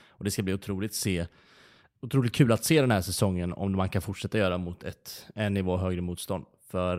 och 0.09 0.23
det 0.23 0.31
ska 0.31 0.43
bli 0.43 0.53
otroligt 0.53 0.93
se 0.95 1.25
otroligt 2.01 2.33
kul 2.33 2.51
att 2.51 2.63
se 2.63 2.81
den 2.81 2.91
här 2.91 3.01
säsongen 3.01 3.53
om 3.53 3.71
man 3.77 3.89
kan 3.89 4.01
fortsätta 4.01 4.37
göra 4.37 4.57
mot 4.57 4.83
ett 4.83 5.25
en 5.35 5.53
nivå 5.53 5.77
högre 5.77 6.01
motstånd. 6.01 6.45
För 6.71 6.97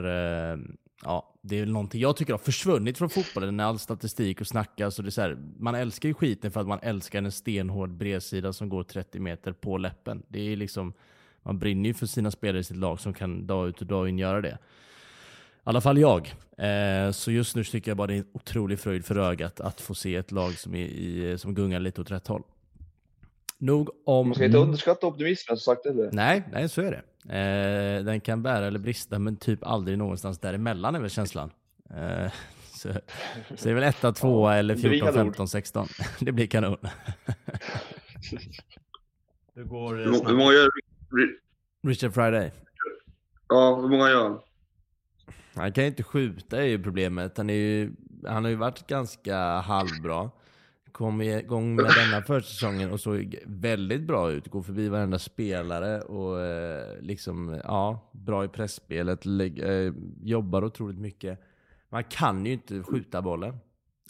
eh, 0.52 0.58
ja, 1.04 1.34
det 1.42 1.56
är 1.56 1.60
väl 1.60 1.72
någonting 1.72 2.00
jag 2.00 2.16
tycker 2.16 2.32
har 2.32 2.38
försvunnit 2.38 2.98
från 2.98 3.10
fotbollen 3.10 3.56
när 3.56 3.64
all 3.64 3.78
statistik 3.78 4.40
och 4.40 4.46
snackas. 4.46 4.98
Och 4.98 5.04
det 5.04 5.08
är 5.08 5.10
så 5.10 5.20
här, 5.20 5.38
man 5.58 5.74
älskar 5.74 6.08
ju 6.08 6.14
skiten 6.14 6.50
för 6.50 6.60
att 6.60 6.66
man 6.66 6.78
älskar 6.82 7.18
en 7.22 7.32
stenhård 7.32 7.90
bredsida 7.90 8.52
som 8.52 8.68
går 8.68 8.82
30 8.82 9.18
meter 9.20 9.52
på 9.52 9.78
läppen. 9.78 10.22
Det 10.28 10.52
är 10.52 10.56
liksom, 10.56 10.92
man 11.42 11.58
brinner 11.58 11.88
ju 11.88 11.94
för 11.94 12.06
sina 12.06 12.30
spelare 12.30 12.60
i 12.60 12.64
sitt 12.64 12.76
lag 12.76 13.00
som 13.00 13.14
kan 13.14 13.46
dag 13.46 13.68
ut 13.68 13.80
och 13.80 13.86
dag 13.86 14.08
in 14.08 14.18
göra 14.18 14.40
det. 14.40 14.58
I 15.66 15.66
alla 15.66 15.80
fall 15.80 15.98
jag. 15.98 16.34
Eh, 16.58 17.10
så 17.10 17.30
just 17.30 17.56
nu 17.56 17.64
tycker 17.64 17.90
jag 17.90 17.96
bara 17.96 18.06
det 18.06 18.14
är 18.14 18.18
en 18.18 18.26
otrolig 18.32 18.80
fröjd 18.80 19.04
för 19.04 19.16
ögat 19.16 19.60
att 19.60 19.80
få 19.80 19.94
se 19.94 20.16
ett 20.16 20.32
lag 20.32 20.52
som, 20.52 20.74
är 20.74 20.86
i, 20.86 21.38
som 21.38 21.54
gungar 21.54 21.80
lite 21.80 22.00
åt 22.00 22.10
rätt 22.10 22.26
håll. 22.26 22.42
Nog 23.64 23.90
om... 24.04 24.28
Man 24.28 24.34
ska 24.34 24.44
inte 24.44 24.58
underskatta 24.58 25.06
optimismen 25.06 25.56
som 25.56 25.74
sagt 25.74 25.86
heller. 25.86 26.10
Nej, 26.12 26.42
nej 26.52 26.68
så 26.68 26.82
är 26.82 26.90
det. 26.90 27.02
Eh, 27.38 28.04
den 28.04 28.20
kan 28.20 28.42
bära 28.42 28.66
eller 28.66 28.78
brista 28.78 29.18
men 29.18 29.36
typ 29.36 29.66
aldrig 29.66 29.98
någonstans 29.98 30.38
däremellan 30.38 30.94
är 30.94 31.00
väl 31.00 31.10
känslan. 31.10 31.50
Eh, 31.90 32.32
så, 32.72 32.92
så 33.56 33.64
det 33.64 33.70
är 33.70 33.74
väl 33.74 33.84
etta, 33.84 34.12
tvåa 34.12 34.56
eller 34.56 34.74
det 34.74 34.80
blir 34.80 34.90
14, 34.90 35.12
kanon. 35.12 35.24
15, 35.26 35.48
16. 35.48 35.88
det 36.20 36.32
blir 36.32 36.46
kanon. 36.46 36.76
Det 39.54 39.62
går 39.62 39.94
Hur 39.94 40.06
eh, 40.06 40.12
må- 40.12 40.28
hur 40.28 40.36
många 40.36 40.52
gör 40.52 40.68
Richard 41.86 42.14
Friday. 42.14 42.52
Ja, 43.48 43.80
hur 43.80 43.88
många 43.88 44.10
gör 44.10 44.22
han? 44.22 44.40
Han 45.54 45.72
kan 45.72 45.84
ju 45.84 45.88
inte 45.88 46.02
skjuta 46.02 46.62
är 46.62 46.66
ju 46.66 46.82
problemet. 46.82 47.36
Han, 47.36 47.50
är 47.50 47.54
ju, 47.54 47.92
han 48.26 48.44
har 48.44 48.50
ju 48.50 48.56
varit 48.56 48.86
ganska 48.86 49.36
halvbra. 49.60 50.30
Kom 50.94 51.20
igång 51.22 51.74
med 51.74 51.84
denna 51.84 52.22
försäsongen 52.22 52.90
och 52.92 53.00
såg 53.00 53.36
väldigt 53.46 54.02
bra 54.02 54.30
ut. 54.32 54.48
Går 54.48 54.62
förbi 54.62 54.88
varenda 54.88 55.18
spelare 55.18 56.00
och 56.00 56.40
eh, 56.40 57.00
liksom, 57.00 57.60
ja, 57.64 58.10
bra 58.12 58.44
i 58.44 58.48
pressspelet. 58.48 59.26
Eh, 59.26 59.92
jobbar 60.22 60.64
otroligt 60.64 60.98
mycket. 60.98 61.40
Man 61.88 62.04
kan 62.04 62.46
ju 62.46 62.52
inte 62.52 62.82
skjuta 62.82 63.22
bollen. 63.22 63.56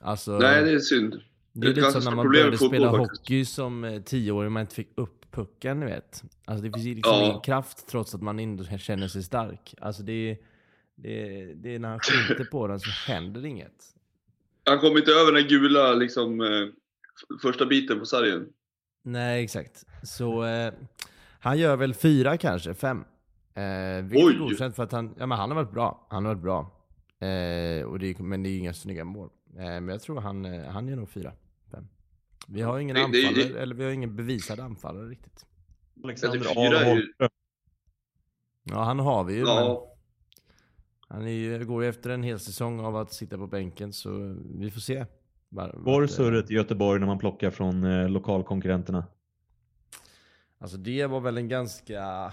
Alltså, 0.03 0.39
Nej, 0.39 0.65
det 0.65 0.71
är 0.71 0.79
synd. 0.79 1.21
det 1.53 1.67
är 1.67 1.75
lite 1.75 1.91
som 1.93 2.05
när 2.05 2.17
man 2.17 2.27
började 2.27 2.59
spela 2.59 2.91
faktiskt. 2.91 3.21
hockey 3.21 3.45
som 3.45 3.85
eh, 3.85 4.03
tioåring 4.03 4.47
och 4.47 4.53
man 4.53 4.61
inte 4.61 4.75
fick 4.75 4.91
upp 4.95 5.31
pucken, 5.31 5.81
ni 5.81 5.87
vet. 5.87 6.23
Alltså 6.45 6.65
det 6.65 6.73
finns 6.73 6.87
ju 6.87 6.95
liksom 6.95 7.13
Ja. 7.15 7.25
ingen 7.27 7.41
kraft 7.41 7.89
trots 7.89 8.15
att 8.15 8.23
man 8.23 8.39
ändå 8.39 8.65
känner 8.65 9.09
sig 9.09 9.23
stark. 9.23 9.75
Alltså 9.81 10.03
det 10.03 10.13
är, 10.31 10.39
det 10.95 11.41
är, 11.41 11.55
det 11.55 11.75
är 11.75 11.79
när 11.79 11.89
han 11.89 12.01
skjuter 12.01 12.45
på 12.45 12.67
den 12.67 12.81
så 12.81 12.91
händer 13.13 13.47
inget. 13.47 13.94
Han 14.65 14.79
kom 14.79 14.97
inte 14.97 15.11
över 15.11 15.33
den 15.33 15.49
gula 15.49 15.95
liksom, 15.95 16.41
eh, 16.41 16.67
första 17.43 17.67
biten 17.67 17.99
på 17.99 18.07
sargen. 18.07 18.47
Nej, 19.03 19.45
exakt. 19.45 19.85
Så 20.03 20.45
eh, 20.45 20.73
han 21.41 21.59
gör 21.59 21.77
väl 21.77 21.95
fyra 21.95 22.37
kanske, 22.37 22.75
fem. 22.75 23.05
Eh, 23.55 24.05
vilket 24.05 24.27
Oj! 24.27 24.39
godkänt 24.39 24.77
för 24.77 24.83
att 24.83 24.93
han, 24.93 25.15
ja 25.19 25.27
men 25.27 25.39
han 25.39 25.51
har 25.51 25.55
varit 25.57 25.73
bra. 25.73 26.07
Han 26.11 26.25
har 26.25 26.35
varit 26.35 26.43
bra. 26.43 26.61
Eh, 27.29 27.85
och 27.85 27.99
det, 27.99 28.07
är- 28.07 28.23
men 28.23 28.43
det 28.43 28.49
är 28.49 28.51
ju 28.51 28.59
inga 28.59 28.75
snygga 28.75 29.05
mål. 29.05 29.31
Eh, 29.57 29.59
men 29.65 29.89
jag 29.89 30.03
tror 30.03 30.21
han, 30.21 30.45
eh, 30.45 30.65
han 30.71 30.89
gör 30.89 30.97
nog 30.97 31.09
fyra, 31.11 31.33
fem. 31.71 31.89
Vi 32.49 32.63
har 32.63 32.79
ingen 32.79 32.95
Det- 32.97 33.01
det- 33.21 33.27
anfallare, 33.29 33.63
eller 33.63 33.75
vi 33.75 33.85
har 33.85 33.91
ingen 33.91 34.17
bevisad 34.17 34.61
anfallare 34.61 35.09
riktigt. 35.09 35.47
Alexander 36.05 36.39
ju- 36.39 36.45
Arnholm. 36.77 37.03
Ja, 38.63 38.83
han 38.85 38.99
har 38.99 39.25
vi 39.25 39.35
ju. 39.35 39.45
Men 39.45 39.55
Ja, 39.57 39.94
han 41.15 41.27
är 41.27 41.31
ju, 41.31 41.65
går 41.65 41.83
ju 41.83 41.89
efter 41.89 42.11
en 42.11 42.23
hel 42.23 42.39
säsong 42.39 42.81
av 42.81 42.97
att 42.97 43.13
sitta 43.13 43.37
på 43.37 43.47
bänken, 43.47 43.93
så 43.93 44.37
vi 44.55 44.71
får 44.71 44.81
se. 44.81 45.07
Var- 45.49 46.03
eh, 46.03 46.09
surret 46.09 46.51
i 46.51 46.55
Göteborg 46.55 47.01
när 47.01 47.07
man 47.07 47.19
plockar 47.19 47.51
från 47.51 47.85
eh, 47.85 48.09
lokalkonkurrenterna? 48.09 49.05
Alltså 50.59 50.77
det 50.77 51.07
var 51.07 51.21
väl 51.21 51.39
en 51.39 51.49
ganska... 51.49 52.33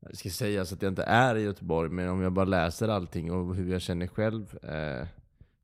Jag 0.00 0.16
ska 0.16 0.30
säga 0.30 0.64
så 0.64 0.74
att 0.74 0.82
jag 0.82 0.90
inte 0.90 1.02
är 1.02 1.36
i 1.36 1.42
Göteborg, 1.42 1.90
men 1.90 2.08
om 2.08 2.20
jag 2.22 2.32
bara 2.32 2.44
läser 2.44 2.88
allting 2.88 3.32
och 3.32 3.54
hur 3.54 3.72
jag 3.72 3.82
känner 3.82 4.06
själv 4.06 4.58
eh, 4.64 5.06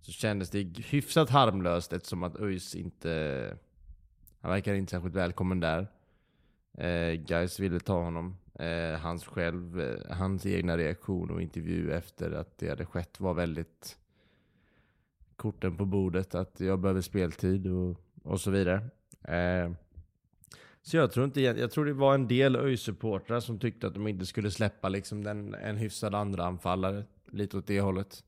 så 0.01 0.13
kändes 0.13 0.51
det 0.51 0.79
hyfsat 0.79 1.31
harmlöst 1.31 1.93
eftersom 1.93 2.23
att 2.23 2.41
ÖIS 2.41 2.75
inte... 2.75 3.57
Han 4.41 4.51
verkar 4.51 4.75
inte 4.75 4.91
särskilt 4.91 5.15
välkommen 5.15 5.61
där. 5.61 5.89
Eh, 6.79 7.13
Guys 7.13 7.61
ville 7.61 7.81
ta 7.81 8.03
honom. 8.03 8.37
Eh, 8.55 8.99
hans 8.99 9.25
själv, 9.25 9.81
eh, 9.81 10.17
hans 10.17 10.47
egna 10.47 10.77
reaktion 10.77 11.31
och 11.31 11.43
intervju 11.43 11.93
efter 11.93 12.31
att 12.31 12.59
det 12.59 12.69
hade 12.69 12.87
skett 12.87 13.21
var 13.21 13.35
väldigt 13.35 13.99
korten 15.37 15.77
på 15.77 15.85
bordet. 15.85 16.35
Att 16.35 16.61
jag 16.61 16.81
behöver 16.81 17.01
speltid 17.01 17.67
och, 17.67 17.97
och 18.23 18.41
så 18.41 18.51
vidare. 18.51 18.89
Eh, 19.23 19.73
så 20.83 20.97
jag 20.97 21.13
tror 21.13 21.25
inte, 21.25 21.41
jag 21.41 21.71
tror 21.71 21.85
det 21.85 21.93
var 21.93 22.15
en 22.15 22.29
del 22.29 22.57
ÖIS-supportrar 22.57 23.41
som 23.41 23.59
tyckte 23.59 23.87
att 23.87 23.95
de 23.95 24.09
inte 24.09 24.27
skulle 24.27 24.51
släppa 24.51 24.89
liksom 24.89 25.25
den, 25.25 25.55
en 25.55 25.77
hyfsad 25.77 26.15
andra 26.15 26.45
anfallare 26.45 27.05
Lite 27.35 27.59
åt 27.59 27.67
det 27.67 27.81
hållet. 27.81 28.25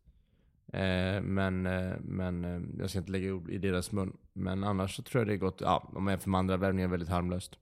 Eh, 0.72 1.20
men 1.22 1.66
eh, 1.66 1.95
men 2.01 2.45
eh, 2.45 2.61
jag 2.79 2.91
ska 2.91 2.99
inte 2.99 3.12
lägga 3.12 3.33
ord 3.33 3.51
i 3.51 3.59
deras 3.59 3.93
mun. 3.93 4.16
Men 4.33 4.64
annars 4.64 4.97
så 4.97 5.03
tror 5.03 5.20
jag 5.20 5.29
det 5.29 5.35
är 5.35 5.39
gott, 5.39 5.61
ja, 5.61 5.91
de 5.95 6.09
är 6.09 6.16
för 6.16 6.35
andra 6.35 6.57
värvningar 6.57 6.89
väldigt 6.89 7.09
harmlöst. 7.09 7.59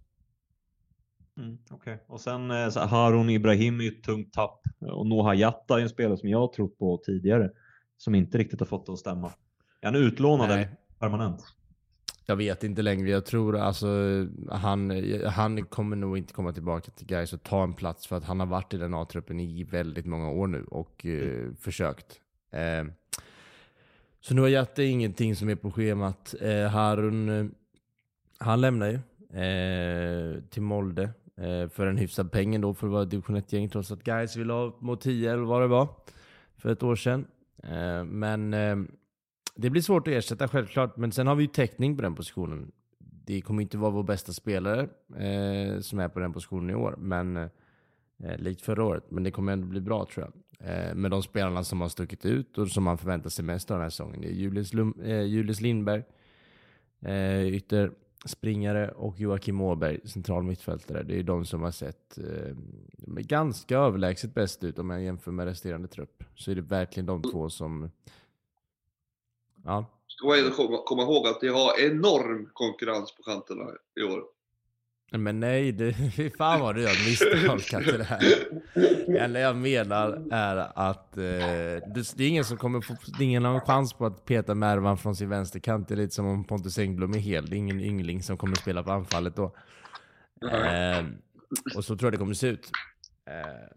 Mm, 1.39 1.59
Okej. 1.71 2.05
Och 2.07 2.21
sen 2.21 2.51
eh, 2.51 2.69
så 2.69 2.81
Harun 2.81 3.31
Ibrahim 3.31 3.81
är 3.81 3.89
ett 3.89 4.03
tungt 4.03 4.33
tapp. 4.33 4.61
Och 4.81 5.07
Noah 5.07 5.39
Jatta 5.39 5.79
är 5.79 5.83
en 5.83 5.89
spelare 5.89 6.17
som 6.17 6.29
jag 6.29 6.39
har 6.39 6.49
trott 6.49 6.79
på 6.79 7.03
tidigare. 7.05 7.51
Som 7.97 8.15
inte 8.15 8.39
riktigt 8.39 8.61
har 8.61 8.67
fått 8.67 8.87
det 8.87 8.93
att 8.93 8.99
stämma. 8.99 9.33
Är 9.81 9.87
han 9.87 9.95
utlånad 9.95 10.49
Nej. 10.49 10.57
eller 10.57 10.77
permanent? 10.99 11.45
Jag 12.27 12.37
vet 12.37 12.65
inte 12.65 12.83
längre. 12.83 13.11
Jag 13.11 13.27
tror 13.27 13.57
alltså 13.57 13.89
han, 14.51 15.03
han 15.27 15.67
kommer 15.67 15.97
nog 15.97 16.19
inte 16.19 16.33
komma 16.33 16.53
tillbaka 16.53 16.91
till 16.91 17.07
Gais 17.07 17.33
och 17.33 17.43
ta 17.43 17.63
en 17.63 17.75
plats 17.75 18.07
för 18.07 18.17
att 18.17 18.25
han 18.25 18.41
har 18.41 18.47
varit 18.47 18.75
i 18.75 18.77
den 18.77 18.95
A-truppen 18.95 19.41
i 19.41 19.65
väldigt 19.65 20.07
många 20.07 20.31
år 20.31 20.47
nu 20.47 20.65
och 20.65 21.07
eh, 21.07 21.53
försökt. 21.61 22.21
Eh, 22.51 22.85
så 24.21 24.35
nu 24.35 24.41
har 24.41 24.49
Jatte 24.49 24.85
ingenting 24.85 25.37
som 25.37 25.49
är 25.49 25.55
på 25.55 25.71
schemat. 25.71 26.35
Eh, 26.41 26.67
Harun, 26.69 27.29
eh, 27.29 27.47
han 28.39 28.61
lämnar 28.61 28.87
ju 28.87 28.95
eh, 29.41 30.43
till 30.51 30.63
Molde 30.63 31.03
eh, 31.03 31.11
Eh, 31.37 31.69
för 31.69 31.87
en 31.87 31.97
hyfsad 31.97 32.33
peng 32.33 32.61
då 32.61 32.75
för 32.75 32.87
att 32.87 32.93
vara 32.93 33.05
division 33.05 33.37
1-gäng 33.37 33.69
trots 33.69 33.91
att 33.91 34.05
Gais 34.05 34.37
ville 34.37 34.53
ha 34.53 34.77
mot 34.81 35.01
10 35.01 35.33
eller 35.33 35.43
vad 35.45 35.63
det 35.63 35.67
var 35.67 35.89
för 36.57 36.69
ett 36.69 36.83
år 36.83 36.97
sedan. 36.97 37.27
Eh, 37.63 38.05
men 38.05 38.55
eh, 38.55 38.77
det 39.55 39.71
blir 39.71 39.83
svårt 39.83 40.09
att 40.09 40.15
ersätta 40.15 40.49
självklart, 40.49 40.97
men 40.97 41.13
sen 41.13 41.27
har 41.27 41.35
vi 41.35 41.43
ju 41.43 41.49
täckning 41.49 41.97
på 41.97 42.03
den 42.03 42.15
positionen. 42.15 42.73
Det 43.27 43.41
kommer 43.41 43.63
inte 43.63 43.79
vara 43.79 43.91
vår 43.91 44.03
bästa 44.03 44.33
spelare 44.33 44.81
eh, 45.17 45.81
som 45.81 45.99
är 45.99 46.09
på 46.09 46.21
den 46.21 46.33
positionen 46.33 46.71
i 46.71 46.75
år, 46.75 46.95
men 46.99 47.37
eh, 47.37 47.49
eh, 48.25 48.39
likt 48.39 48.61
förra 48.61 48.85
året. 48.85 49.05
Men 49.11 49.23
det 49.23 49.31
kommer 49.31 49.53
ändå 49.53 49.67
bli 49.67 49.81
bra 49.81 50.07
tror 50.15 50.27
jag. 50.27 50.33
Eh, 50.69 50.95
med 50.95 51.11
de 51.11 51.23
spelarna 51.23 51.65
som 51.65 51.81
har 51.81 51.89
stuckit 51.89 52.27
ut 52.27 52.59
och 52.59 52.69
som 52.69 52.85
man 52.85 52.99
förväntar 52.99 53.31
sig 53.31 53.45
mest 53.45 53.71
av 53.71 53.75
den 53.77 53.83
här 53.83 53.91
säsongen. 53.91 54.21
Det 54.21 54.29
är 54.29 54.33
Julius, 54.33 54.75
Lum- 54.75 55.05
eh, 55.05 55.23
Julius 55.23 55.61
Lindberg, 55.61 56.03
eh, 57.01 57.47
ytter 57.55 57.91
springare 58.25 58.91
och 58.91 59.21
Joakim 59.21 59.61
Åberg, 59.61 60.01
central 60.09 60.43
mittfältare. 60.43 61.03
Det 61.03 61.19
är 61.19 61.23
de 61.23 61.45
som 61.45 61.63
har 61.63 61.71
sett 61.71 62.19
eh, 62.19 62.55
ganska 63.07 63.79
överlägset 63.79 64.35
bäst 64.35 64.65
ut 64.65 64.79
om 64.79 64.91
jag 64.91 65.03
jämför 65.03 65.31
med 65.31 65.47
resterande 65.47 65.89
trupp. 65.89 66.25
Så 66.35 66.51
är 66.51 66.55
det 66.55 66.61
verkligen 66.61 67.07
de 67.07 67.23
två 67.23 67.51
som 67.51 67.91
Ja, 69.65 69.87
ska 70.07 70.27
man 70.27 70.51
komma, 70.51 70.83
komma 70.85 71.03
ihåg 71.03 71.27
att 71.27 71.41
de 71.41 71.49
har 71.49 71.81
enorm 71.81 72.51
konkurrens 72.53 73.15
på 73.17 73.23
kanterna 73.23 73.65
i 74.01 74.03
år. 74.03 74.25
Men 75.19 75.41
nej, 75.41 75.73
det, 75.73 75.93
fy 76.17 76.31
fan 76.31 76.61
vad 76.61 76.75
du 76.75 76.87
har 76.87 77.09
misstolkat 77.09 77.99
det 77.99 78.05
här. 78.05 78.21
Det 79.07 79.19
enda 79.19 79.41
jag 79.41 79.57
menar 79.57 80.23
är 80.31 80.57
att 80.75 81.17
eh, 81.17 81.23
det, 81.23 82.17
det 82.17 82.25
är 82.25 82.29
ingen 82.29 82.45
som 82.45 82.57
kommer 82.57 82.81
få, 82.81 82.97
det 83.19 83.25
är 83.25 83.27
ingen 83.27 83.45
har 83.45 83.55
en 83.55 83.61
chans 83.61 83.93
på 83.93 84.07
att 84.07 84.25
peta 84.25 84.55
Mervan 84.55 84.99
från 84.99 85.17
sin 85.17 85.29
vänsterkant. 85.29 85.89
Det 85.89 85.95
är 85.95 85.97
lite 85.97 86.15
som 86.15 86.27
om 86.27 86.45
Pontus 86.45 86.79
Engblom 86.79 87.15
är 87.15 87.19
hel. 87.19 87.47
Det 87.47 87.57
är 87.57 87.59
ingen 87.59 87.81
yngling 87.81 88.23
som 88.23 88.37
kommer 88.37 88.55
spela 88.55 88.83
på 88.83 88.93
anfallet 88.93 89.37
då. 89.37 89.55
Eh, 90.53 91.05
och 91.77 91.85
så 91.85 91.97
tror 91.97 92.07
jag 92.07 92.13
det 92.13 92.19
kommer 92.19 92.35
se 92.35 92.47
ut. 92.47 92.71
Eh, 93.31 93.77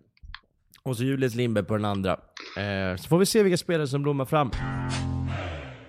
och 0.83 0.97
så 0.97 1.03
Julius 1.03 1.35
Lindberg 1.35 1.65
på 1.65 1.73
den 1.73 1.85
andra. 1.85 2.11
Eh, 2.57 2.95
så 2.97 3.07
får 3.07 3.17
vi 3.17 3.25
se 3.25 3.43
vilka 3.43 3.57
spelare 3.57 3.87
som 3.87 4.03
blommar 4.03 4.25
fram. 4.25 4.51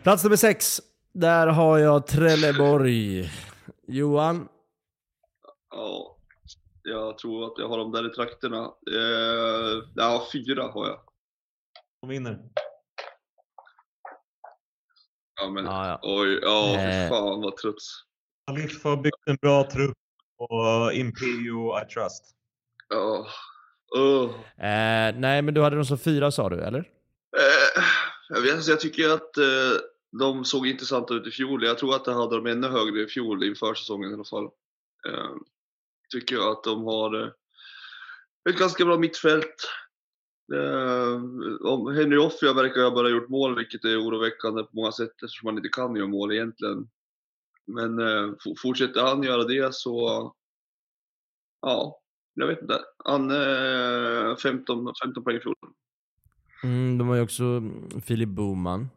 Plats 0.02 0.24
nummer 0.24 0.36
sex. 0.36 0.80
Där 1.12 1.46
har 1.46 1.78
jag 1.78 2.06
Trelleborg. 2.06 3.30
Johan, 3.86 4.48
Ja, 5.70 6.16
jag 6.82 7.18
tror 7.18 7.44
att 7.46 7.52
jag 7.58 7.68
har 7.68 7.78
dem 7.78 7.92
där 7.92 8.06
i 8.06 8.14
trakterna. 8.14 8.64
Eh, 8.90 9.82
ja, 9.94 10.26
fyra 10.32 10.62
har 10.62 10.86
jag. 10.86 11.00
De 12.00 12.08
vinner. 12.10 12.38
Ja, 15.40 15.48
men 15.50 15.64
Ja, 15.64 15.86
ja. 15.88 15.98
oj, 16.02 16.38
ja, 16.42 16.74
Eh. 16.76 17.04
fy 17.04 17.08
fan 17.08 17.40
vad 17.42 17.56
trött. 17.56 17.74
Alif 18.50 18.84
har 18.84 18.96
byggt 18.96 19.26
en 19.26 19.36
bra 19.36 19.70
trupp 19.70 19.96
och 20.36 20.92
Imperio 20.92 21.80
I 21.82 21.84
Trust. 21.94 22.24
Ja. 22.88 23.26
Uh. 23.98 24.30
Eh, 24.66 25.14
nej, 25.16 25.42
men 25.42 25.54
du 25.54 25.62
hade 25.62 25.76
dem 25.76 25.84
som 25.84 25.98
fyra 25.98 26.30
sa 26.30 26.48
du, 26.48 26.60
eller? 26.60 26.78
Eh, 27.36 27.82
jag, 28.28 28.40
vet, 28.40 28.54
inte, 28.56 28.70
jag 28.70 28.80
tycker 28.80 29.08
att 29.10 29.36
eh, 29.36 29.80
de 30.20 30.44
såg 30.44 30.66
intressanta 30.66 31.14
ut 31.14 31.26
i 31.26 31.30
fjol. 31.30 31.64
Jag 31.64 31.78
tror 31.78 31.94
att 31.94 32.06
jag 32.06 32.14
hade 32.14 32.36
dem 32.36 32.46
ännu 32.46 32.68
högre 32.68 33.00
i 33.02 33.06
fjol 33.06 33.44
inför 33.44 33.74
säsongen 33.74 34.10
i 34.10 34.14
alla 34.14 34.24
fall. 34.24 34.48
Tycker 36.12 36.36
jag 36.36 36.50
att 36.50 36.64
de 36.64 36.84
har 36.84 37.22
eh, 37.22 37.30
ett 38.50 38.58
ganska 38.58 38.84
bra 38.84 38.98
mittfält. 38.98 39.54
Eh, 40.54 41.18
Henry 41.94 42.16
Offia 42.16 42.52
verkar 42.52 42.82
ha 42.82 42.90
bara 42.90 43.08
gjort 43.08 43.28
mål, 43.28 43.56
vilket 43.56 43.84
är 43.84 44.02
oroväckande 44.02 44.62
på 44.62 44.70
många 44.72 44.92
sätt 44.92 45.22
eftersom 45.24 45.46
han 45.46 45.56
inte 45.56 45.68
kan 45.68 45.96
göra 45.96 46.06
mål 46.06 46.32
egentligen. 46.32 46.88
Men 47.66 47.98
eh, 47.98 48.32
fortsätter 48.62 49.02
han 49.02 49.22
göra 49.22 49.44
det 49.44 49.74
så, 49.74 50.34
ja, 51.60 52.00
jag 52.34 52.46
vet 52.46 52.62
inte. 52.62 52.80
Han 53.04 53.30
eh, 53.30 54.36
15, 54.36 54.92
15 55.04 55.24
poäng 55.24 55.36
i 55.36 55.40
fjol. 55.40 55.54
Mm, 56.64 56.98
de 56.98 57.08
har 57.08 57.16
ju 57.16 57.22
också 57.22 57.62
Filip 58.04 58.28
Boman 58.28 58.88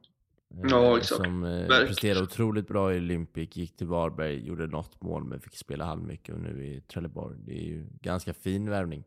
eh, 0.58 0.70
Ja, 0.70 0.98
exakt. 0.98 1.24
Som 1.24 1.44
eh, 1.44 1.68
Verk. 1.68 1.88
presterade 1.88 2.22
otroligt 2.24 2.68
bra 2.68 2.94
i 2.94 2.98
Olympic, 2.98 3.56
gick 3.58 3.78
till 3.78 3.88
Varberg, 3.88 4.48
gjorde 4.48 4.68
något 4.68 5.02
mål 5.02 5.24
men 5.24 5.42
fick 5.42 5.56
spela 5.58 5.86
halvmycket 5.86 6.36
och 6.36 6.42
nu 6.42 6.66
i 6.66 6.82
Trelleborg. 6.82 7.38
Det 7.46 7.52
är 7.54 7.64
ju 7.64 7.88
ganska 8.02 8.34
fin 8.34 8.70
värvning. 8.70 9.04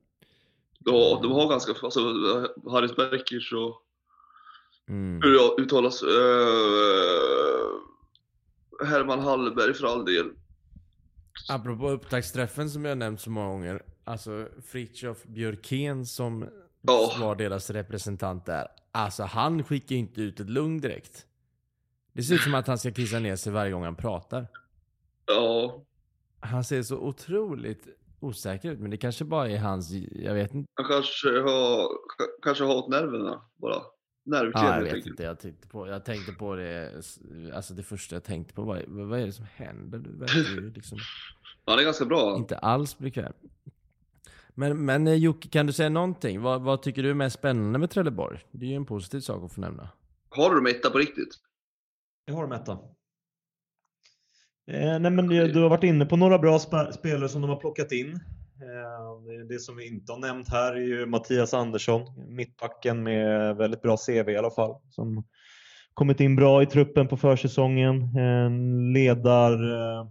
Ja, 0.79 1.19
de 1.23 1.33
har 1.33 1.49
ganska, 1.49 1.73
alltså 1.83 2.01
Haris 2.71 2.97
Berkic 2.97 3.53
och 3.53 3.81
Mm. 4.89 5.21
hur 5.23 5.33
det 5.33 5.63
uttalas, 5.63 6.03
eh, 6.03 6.09
Herman 8.87 9.21
Hallberg 9.21 9.75
för 9.75 9.87
all 9.87 10.05
del. 10.05 10.31
Apropå 11.49 11.91
upptaktsträffen 11.91 12.71
som 12.71 12.85
jag 12.85 12.99
nämnt 12.99 13.21
så 13.21 13.31
många 13.31 13.49
gånger. 13.49 13.83
Alltså 14.05 14.49
Fritiof 14.67 15.23
Björkén 15.25 16.07
som 16.07 16.45
Ja. 16.83 17.13
var 17.21 17.37
deras 17.37 17.71
representant 17.71 18.47
där. 18.47 18.67
Alltså 18.93 19.23
han 19.23 19.65
skickar 19.65 19.97
inte 19.97 20.23
ut 20.23 20.41
ett 20.41 20.51
lugn 20.51 20.81
direkt. 20.81 21.27
Det 22.15 22.23
ser 22.23 22.35
ut 22.35 22.41
som 22.41 22.55
att 22.55 22.67
han 22.67 22.79
ska 22.79 22.91
kissa 22.91 23.19
ner 23.19 23.37
sig 23.37 23.53
varje 23.53 23.73
gång 23.73 23.85
han 23.85 23.97
pratar. 23.97 24.47
Ja, 25.27 25.83
Han 26.41 26.65
ser 26.65 26.83
så 26.83 26.99
otroligt 26.99 27.87
osäker 28.21 28.71
ut, 28.71 28.81
men 28.81 28.91
det 28.91 28.97
kanske 28.97 29.25
bara 29.25 29.49
är 29.51 29.59
hans, 29.59 29.91
jag 30.12 30.35
vet 30.35 30.55
inte. 30.55 30.71
han 30.75 30.87
kanske 30.87 31.29
har, 31.29 31.79
ka- 31.89 32.43
kanske 32.43 32.65
har 32.65 32.75
åt 32.75 32.89
nerverna 32.89 33.43
bara. 33.57 33.83
Nervklen 34.27 34.65
Ja, 34.65 34.75
jag 34.77 34.83
vet 34.83 35.07
inte, 35.07 35.23
jag 35.23 35.39
tänkte 35.41 35.69
på, 35.69 35.89
jag 35.89 36.05
tänkte 36.05 36.33
på 36.33 36.55
det, 36.55 36.93
alltså 37.55 37.75
det 37.75 37.83
första 37.83 38.17
jag 38.17 38.25
tänkte 38.25 38.55
på 38.55 38.62
var, 38.62 38.85
vad 38.89 39.21
är 39.21 39.27
det 39.27 39.33
som 39.33 39.47
händer? 39.55 39.99
Du 39.99 40.11
verkar 40.17 40.61
liksom 40.75 40.99
Han 41.67 41.79
är 41.79 41.83
ganska 41.83 42.05
bra. 42.05 42.37
inte 42.37 42.59
alls 42.59 42.99
bekväm. 42.99 43.33
Men, 44.55 44.85
men 44.85 45.07
eh, 45.07 45.15
Jocke, 45.15 45.49
kan 45.49 45.67
du 45.67 45.73
säga 45.73 45.89
någonting? 45.89 46.41
Vad, 46.41 46.62
vad 46.62 46.83
tycker 46.83 47.03
du 47.03 47.11
är 47.11 47.15
mest 47.15 47.39
spännande 47.39 47.79
med 47.79 47.91
Trelleborg? 47.91 48.41
Det 48.51 48.67
är 48.67 48.71
ju 48.71 48.77
en 48.77 48.87
positiv 48.87 49.21
sak 49.21 49.45
att 49.45 49.53
få 49.53 49.61
nämna. 49.61 49.89
Har 50.29 50.51
du 50.51 50.57
dem 50.57 50.67
etta 50.67 50.91
på 50.91 50.99
riktigt? 50.99 51.39
Jag 52.27 52.35
har 52.35 52.43
dem 52.43 52.53
etta. 52.53 52.72
Eh, 54.70 54.99
nej 55.01 55.11
men 55.11 55.29
du 55.29 55.62
har 55.62 55.68
varit 55.68 55.85
inne 55.85 56.07
på 56.07 56.16
några 56.16 56.39
bra 56.39 56.59
spe- 56.59 56.93
spelare 56.93 57.29
som 57.29 57.41
de 57.41 57.51
har 57.51 57.57
plockat 57.57 57.93
in. 57.93 58.14
Eh, 58.61 59.45
det, 59.49 59.61
som 59.61 59.77
vi 59.77 59.87
inte 59.87 60.12
har 60.12 60.18
nämnt 60.18 60.49
här 60.49 60.72
är 60.72 60.81
ju 60.81 61.07
Mattias 61.07 61.55
Andersson, 61.55 62.03
mittbacken 62.29 63.03
med 63.03 63.57
väldigt 63.57 63.83
bra 63.83 63.97
CV 63.97 64.31
i 64.31 64.37
alla 64.37 64.51
fall. 64.51 64.77
Som 64.91 65.25
kommit 65.95 66.20
in 66.20 66.37
bra 66.37 66.62
i 66.62 66.66
truppen 66.66 67.09
på 67.09 67.16
försäsongen. 67.16 68.16
En 68.16 68.93
ledar, 68.93 69.53
eh, 69.53 70.07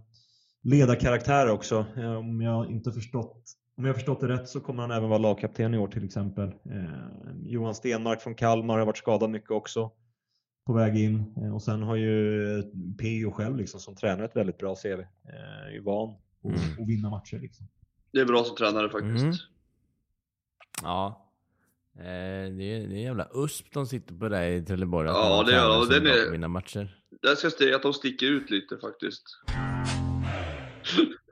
ledarkaraktär 0.62 1.50
också. 1.50 1.86
Eh, 1.96 2.16
om 2.16 2.40
jag 2.40 2.70
inte 2.70 2.92
förstått 2.92 3.42
om 3.76 3.84
jag 3.84 3.92
har 3.92 3.94
förstått 3.94 4.20
det 4.20 4.28
rätt 4.28 4.48
så 4.48 4.60
kommer 4.60 4.82
han 4.82 4.90
även 4.90 5.08
vara 5.08 5.18
lagkapten 5.18 5.74
i 5.74 5.78
år 5.78 5.88
till 5.88 6.04
exempel. 6.04 6.48
Eh, 6.48 6.84
Johan 7.42 7.74
Stenmark 7.74 8.20
från 8.20 8.34
Kalmar 8.34 8.78
har 8.78 8.86
varit 8.86 8.96
skadad 8.96 9.30
mycket 9.30 9.50
också 9.50 9.90
på 10.66 10.72
väg 10.72 10.96
in. 10.96 11.34
Eh, 11.36 11.54
och 11.54 11.62
sen 11.62 11.82
har 11.82 11.96
ju 11.96 12.62
P.O. 13.00 13.30
själv 13.32 13.56
liksom, 13.56 13.80
som 13.80 13.96
tränare 13.96 14.24
ett 14.26 14.36
väldigt 14.36 14.58
bra 14.58 14.74
CV. 14.74 14.86
Eh, 14.88 15.76
är 15.76 15.80
van 15.80 16.10
att 16.10 16.20
Mm. 16.44 16.58
att 16.82 16.88
vinna 16.88 17.10
matcher. 17.10 17.38
Liksom. 17.38 17.68
Det 18.12 18.20
är 18.20 18.24
bra 18.24 18.44
som 18.44 18.56
tränare 18.56 18.88
faktiskt. 18.90 19.24
Mm. 19.24 19.34
Ja. 20.82 21.30
Eh, 21.96 22.02
det, 22.02 22.64
är, 22.64 22.88
det 22.88 22.94
är 22.94 22.96
en 22.96 23.02
jävla 23.02 23.28
USP 23.34 23.66
de 23.72 23.86
sitter 23.86 24.14
på 24.14 24.28
där 24.28 24.42
i 24.48 24.62
Trelleborg. 24.64 25.08
att 25.08 25.14
Ja, 25.14 25.42
det 25.46 25.52
gör 25.52 25.68
de. 25.68 25.88
Den 25.88 26.06
är 26.06 26.30
vinna 26.30 26.48
matcher. 26.48 27.00
Där 27.22 27.34
ska 27.34 27.46
jag 27.46 27.52
säga 27.52 27.76
att 27.76 27.82
de 27.82 27.92
sticker 27.92 28.26
ut 28.26 28.50
lite 28.50 28.78
faktiskt. 28.78 29.22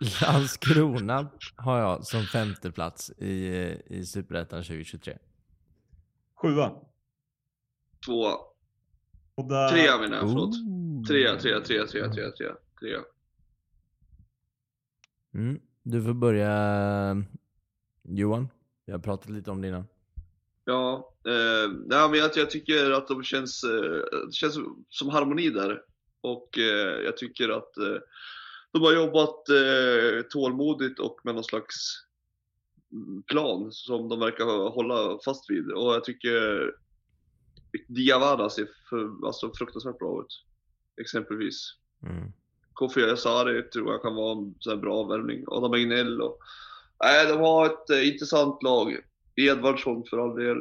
Landskrona 0.22 1.30
har 1.56 1.78
jag 1.78 2.04
som 2.06 2.22
femte 2.22 2.70
plats 2.72 3.10
i, 3.10 3.46
i 3.86 4.04
Superettan 4.06 4.62
2023. 4.62 5.18
Sjua. 6.34 6.72
Två, 8.06 8.26
Och 9.42 9.48
där, 9.48 9.68
trea 9.68 9.98
menar 9.98 10.16
jag, 10.16 10.28
förlåt. 10.28 10.54
Trea, 11.08 11.36
trea, 11.36 11.60
trea, 11.60 11.86
trea, 11.86 12.08
trea, 12.08 12.30
trea, 12.30 12.56
trea. 12.80 13.00
Mm. 15.34 15.60
Du 15.82 16.02
får 16.02 16.14
börja 16.14 17.24
Johan. 18.02 18.48
Jag 18.84 18.94
har 18.94 18.98
pratat 18.98 19.30
lite 19.30 19.50
om 19.50 19.62
dina. 19.62 19.84
Ja, 20.64 21.14
eh, 21.26 21.72
nej, 21.86 22.08
men 22.10 22.18
jag, 22.18 22.30
jag 22.36 22.50
tycker 22.50 22.90
att 22.90 23.08
de 23.08 23.22
känns, 23.22 23.64
eh, 23.64 24.26
det 24.26 24.32
känns 24.32 24.58
som 24.88 25.08
harmoni 25.08 25.50
där. 25.50 25.82
Och 26.20 26.58
eh, 26.58 27.04
jag 27.04 27.16
tycker 27.16 27.48
att 27.48 27.76
eh, 27.76 27.98
de 28.72 28.82
har 28.82 28.92
jobbat 28.92 29.48
eh, 29.48 30.22
tålmodigt 30.30 30.98
och 31.00 31.20
med 31.24 31.34
någon 31.34 31.44
slags 31.44 32.04
plan 33.26 33.72
som 33.72 34.08
de 34.08 34.20
verkar 34.20 34.70
hålla 34.70 35.18
fast 35.24 35.50
vid. 35.50 35.72
Och 35.72 35.94
jag 35.94 36.04
tycker 36.04 36.72
Diawara 37.88 38.50
ser 38.50 38.68
för, 38.90 39.26
alltså, 39.26 39.52
fruktansvärt 39.54 39.98
bra 39.98 40.20
ut. 40.20 40.44
Exempelvis. 41.00 41.76
Mm. 42.06 42.32
Kofi 42.72 43.10
Asari 43.10 43.62
tror 43.62 43.92
jag 43.92 44.02
kan 44.02 44.14
vara 44.14 44.32
en 44.32 44.54
sån 44.58 44.72
här 44.72 44.80
bra 44.80 45.04
värvning. 45.04 45.44
Adam 45.46 45.74
Egnell 45.74 46.20
och... 46.20 46.38
Nej, 47.04 47.26
de 47.26 47.40
har 47.40 47.66
ett 47.66 47.90
eh, 47.90 48.08
intressant 48.08 48.62
lag. 48.62 48.96
Edvardsson 49.36 50.04
för 50.10 50.18
all 50.18 50.36
del. 50.36 50.56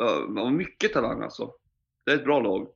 Uh, 0.00 0.50
mycket 0.50 0.92
talang 0.92 1.22
alltså. 1.22 1.52
Det 2.04 2.12
är 2.12 2.16
ett 2.16 2.24
bra 2.24 2.40
lag. 2.40 2.68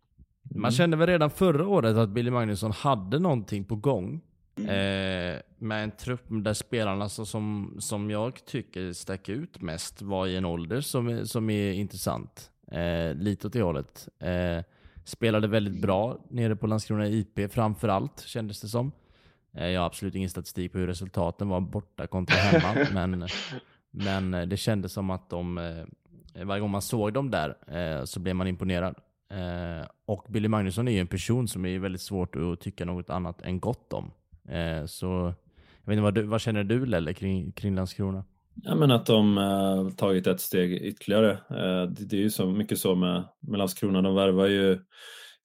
Man 0.55 0.71
kände 0.71 0.97
väl 0.97 1.07
redan 1.07 1.31
förra 1.31 1.69
året 1.69 1.97
att 1.97 2.09
Billy 2.09 2.31
Magnusson 2.31 2.73
hade 2.73 3.19
någonting 3.19 3.65
på 3.65 3.77
gång. 3.77 4.21
Eh, 4.59 5.41
med 5.59 5.85
en 5.85 5.91
trupp 5.91 6.25
där 6.29 6.55
spelarna 6.55 7.09
så 7.09 7.27
som, 7.27 7.77
som 7.79 8.11
jag 8.11 8.45
tycker 8.45 8.93
stack 8.93 9.29
ut 9.29 9.63
mest 9.63 10.03
var 10.03 10.27
i 10.27 10.37
en 10.37 10.45
ålder 10.45 10.81
som, 10.81 11.27
som 11.27 11.51
är 11.51 11.73
intressant. 11.73 12.51
Eh, 12.73 13.15
lite 13.15 13.47
åt 13.47 13.53
det 13.53 13.63
hållet. 13.63 14.09
Eh, 14.19 14.65
spelade 15.05 15.49
väldigt 15.49 15.83
bra 15.83 16.19
nere 16.31 16.57
på 16.57 16.67
Landskrona 16.67 17.09
IP 17.09 17.53
framför 17.53 17.89
allt 17.89 18.21
kändes 18.21 18.61
det 18.61 18.69
som. 18.69 18.93
Eh, 19.53 19.69
jag 19.69 19.81
har 19.81 19.87
absolut 19.87 20.15
ingen 20.15 20.31
statistik 20.31 20.73
på 20.73 20.79
hur 20.79 20.87
resultaten 20.87 21.49
var 21.49 21.61
borta 21.61 22.07
kontra 22.07 22.37
hemma. 22.37 22.87
men, 22.93 23.29
men 23.91 24.35
eh, 24.35 24.47
det 24.47 24.57
kändes 24.57 24.93
som 24.93 25.11
att 25.11 25.31
de, 25.31 25.59
eh, 25.59 26.45
varje 26.45 26.61
gång 26.61 26.71
man 26.71 26.83
såg 26.83 27.13
dem 27.13 27.31
där 27.31 27.57
eh, 27.67 28.05
så 28.05 28.21
blev 28.21 28.37
man 28.37 28.47
imponerad. 28.47 28.95
Och 30.07 30.27
Billy 30.29 30.49
Magnusson 30.49 30.89
är 30.89 30.93
ju 30.93 31.01
en 31.01 31.07
person 31.07 31.49
som 31.49 31.67
är 31.67 31.79
väldigt 31.79 32.01
svårt 32.01 32.37
att 32.37 32.61
tycka 32.61 32.85
något 32.85 33.11
annat 33.11 33.43
än 33.43 33.61
gott 33.61 33.93
om. 33.93 34.11
Eh, 34.49 34.87
så 34.87 35.35
jag 35.85 35.91
vet 35.91 35.93
inte, 35.93 36.03
vad, 36.03 36.15
du, 36.15 36.23
vad 36.23 36.41
känner 36.41 36.65
du 36.65 36.87
Lelle 36.87 37.15
kring, 37.15 37.53
kring 37.53 37.75
Landskrona? 37.75 38.25
Ja, 38.63 38.75
men 38.75 38.91
att 38.91 39.07
de 39.07 39.39
äh, 39.39 39.89
tagit 39.97 40.27
ett 40.27 40.41
steg 40.41 40.73
ytterligare. 40.73 41.31
Äh, 41.33 41.91
det, 41.91 42.05
det 42.05 42.17
är 42.17 42.21
ju 42.21 42.31
så 42.31 42.47
mycket 42.47 42.79
så 42.79 42.95
med, 42.95 43.25
med 43.41 43.59
Landskrona. 43.59 44.03
De 44.03 44.15
värvar 44.15 44.47
ju 44.47 44.79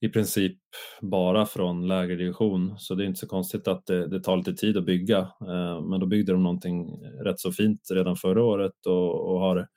i 0.02 0.10
princip 0.10 0.58
bara 1.02 1.46
från 1.46 1.88
lägre 1.88 2.16
division 2.16 2.76
så 2.78 2.96
det 2.96 3.04
är 3.04 3.08
inte 3.08 3.20
så 3.20 3.28
konstigt 3.28 3.68
att 3.68 3.86
det, 3.86 4.08
det 4.08 4.20
tar 4.20 4.38
lite 4.38 4.54
tid 4.54 4.78
att 4.78 4.86
bygga. 4.86 5.20
Äh, 5.20 5.82
men 5.82 6.00
då 6.00 6.06
byggde 6.06 6.32
de 6.32 6.44
någonting 6.44 7.04
rätt 7.26 7.40
så 7.40 7.52
fint 7.52 7.82
redan 7.94 8.16
förra 8.16 8.44
året 8.44 8.86
och, 8.86 9.32
och 9.32 9.40
har 9.40 9.68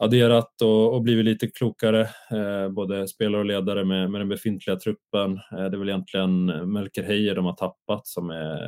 adderat 0.00 0.62
och, 0.62 0.94
och 0.94 1.02
blivit 1.02 1.24
lite 1.24 1.46
klokare, 1.46 2.00
eh, 2.30 2.68
både 2.68 3.08
spelare 3.08 3.40
och 3.40 3.46
ledare 3.46 3.84
med, 3.84 4.10
med 4.10 4.20
den 4.20 4.28
befintliga 4.28 4.76
truppen. 4.76 5.32
Eh, 5.32 5.40
det 5.56 5.76
är 5.76 5.78
väl 5.78 5.88
egentligen 5.88 6.46
Melker 6.72 7.02
Heijer 7.02 7.34
de 7.34 7.44
har 7.44 7.56
tappat 7.56 8.06
som 8.06 8.30
är, 8.30 8.58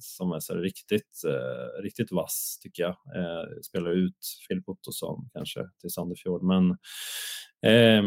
som 0.00 0.32
är 0.32 0.40
så 0.40 0.54
här 0.54 0.60
riktigt, 0.60 1.22
eh, 1.28 1.82
riktigt 1.82 2.12
vass 2.12 2.58
tycker 2.62 2.82
jag. 2.82 2.96
Eh, 3.16 3.44
spelar 3.62 3.90
ut 3.90 4.18
Filip 4.48 4.68
Ottosson 4.68 5.28
kanske 5.32 5.60
till 5.80 5.90
Sandefjord. 5.90 6.42
Men, 6.42 6.76
Eh, 7.64 8.02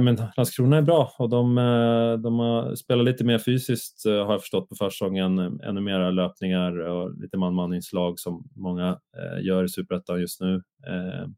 men 0.00 0.18
Landskrona 0.36 0.76
är 0.76 0.82
bra 0.82 1.12
och 1.18 1.28
de, 1.28 1.58
eh, 1.58 2.12
de 2.22 2.38
har 2.38 2.74
spelat 2.74 3.04
lite 3.04 3.24
mer 3.24 3.38
fysiskt 3.38 4.06
eh, 4.06 4.12
har 4.12 4.32
jag 4.32 4.40
förstått 4.40 4.68
på 4.68 4.74
försäsongen. 4.74 5.38
Ännu 5.38 5.80
mera 5.80 6.10
löpningar 6.10 6.78
och 6.78 7.18
lite 7.20 7.36
man-man-inslag 7.36 8.18
som 8.18 8.48
många 8.56 8.88
eh, 8.88 9.46
gör 9.46 9.64
i 9.64 9.68
Superettan 9.68 10.20
just 10.20 10.40
nu. 10.40 10.54
Eh, 10.86 11.28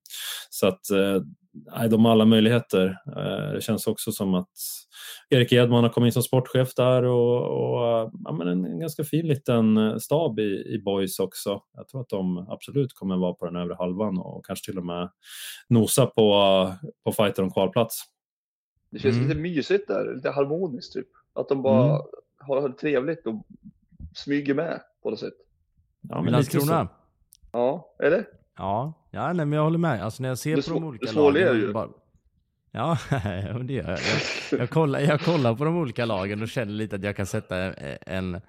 så 0.50 0.66
att 0.66 0.90
eh, 0.90 1.22
de 1.90 2.04
har 2.04 2.12
alla 2.12 2.24
möjligheter. 2.24 2.98
Eh, 3.06 3.52
det 3.54 3.60
känns 3.60 3.86
också 3.86 4.12
som 4.12 4.34
att 4.34 4.48
Erik 5.30 5.52
Edman 5.52 5.84
har 5.84 5.90
kommit 5.90 6.06
in 6.08 6.12
som 6.12 6.22
sportchef 6.22 6.74
där 6.74 7.02
och, 7.02 7.42
och 7.42 8.10
ja, 8.24 8.32
men 8.32 8.48
en, 8.48 8.64
en 8.64 8.80
ganska 8.80 9.04
fin 9.04 9.26
liten 9.26 9.76
eh, 9.76 9.96
stab 9.96 10.38
i, 10.38 10.64
i 10.74 10.82
Boys 10.84 11.18
också. 11.18 11.62
Jag 11.74 11.88
tror 11.88 12.00
att 12.00 12.08
de 12.08 12.46
absolut 12.48 12.92
kommer 12.94 13.16
vara 13.16 13.34
på 13.34 13.44
den 13.44 13.56
övre 13.56 13.74
halvan 13.74 14.18
och 14.18 14.46
kanske 14.46 14.64
till 14.70 14.78
och 14.78 14.86
med 14.86 15.10
nosa 15.68 16.06
på, 16.06 16.72
på 17.04 17.12
fighten 17.12 17.44
om 17.44 17.50
kvalplats. 17.50 18.02
Det 18.90 18.98
känns 18.98 19.16
Mm. 19.16 19.28
lite 19.28 19.40
mysigt 19.40 19.88
där, 19.88 20.14
lite 20.14 20.30
harmoniskt 20.30 20.92
typ. 20.92 21.08
Att 21.34 21.48
de 21.48 21.62
bara 21.62 21.84
Mm. 21.90 22.02
har, 22.38 22.68
det 22.68 22.74
trevligt 22.74 23.26
och 23.26 23.34
smyger 24.14 24.54
med 24.54 24.80
på 25.02 25.10
något 25.10 25.20
sätt. 25.20 25.34
Ja, 26.08 26.22
men 26.22 26.32
Landskrona? 26.32 26.88
Ja, 27.52 27.94
eller? 28.02 28.26
Ja, 28.56 28.92
ja 29.12 29.32
nej, 29.32 29.46
men 29.46 29.56
jag 29.56 29.64
håller 29.64 29.78
med. 29.78 30.04
Alltså 30.04 30.22
när 30.22 30.28
jag 30.28 30.38
ser 30.38 30.56
Det 30.56 30.68
på 30.68 30.74
de 30.74 30.84
olika 30.84 31.06
svårliga 31.06 31.46
lagen. 31.46 31.62
är 31.62 31.66
ju. 31.66 31.72
Bara... 31.72 31.88
Ja, 32.70 32.98
men 33.54 33.66
det 33.66 33.72
gör 33.72 33.90
jag. 33.90 33.98
Jag, 34.50 34.60
jag, 34.60 34.70
kollar, 34.70 35.00
jag 35.00 35.20
kollar 35.20 35.54
på 35.54 35.64
de 35.64 35.76
olika 35.76 36.04
lagen 36.04 36.42
och 36.42 36.48
känner 36.48 36.72
lite 36.72 36.96
att 36.96 37.04
jag 37.04 37.16
kan 37.16 37.26
sätta 37.26 37.56
en, 37.56 37.98
en, 38.06 38.40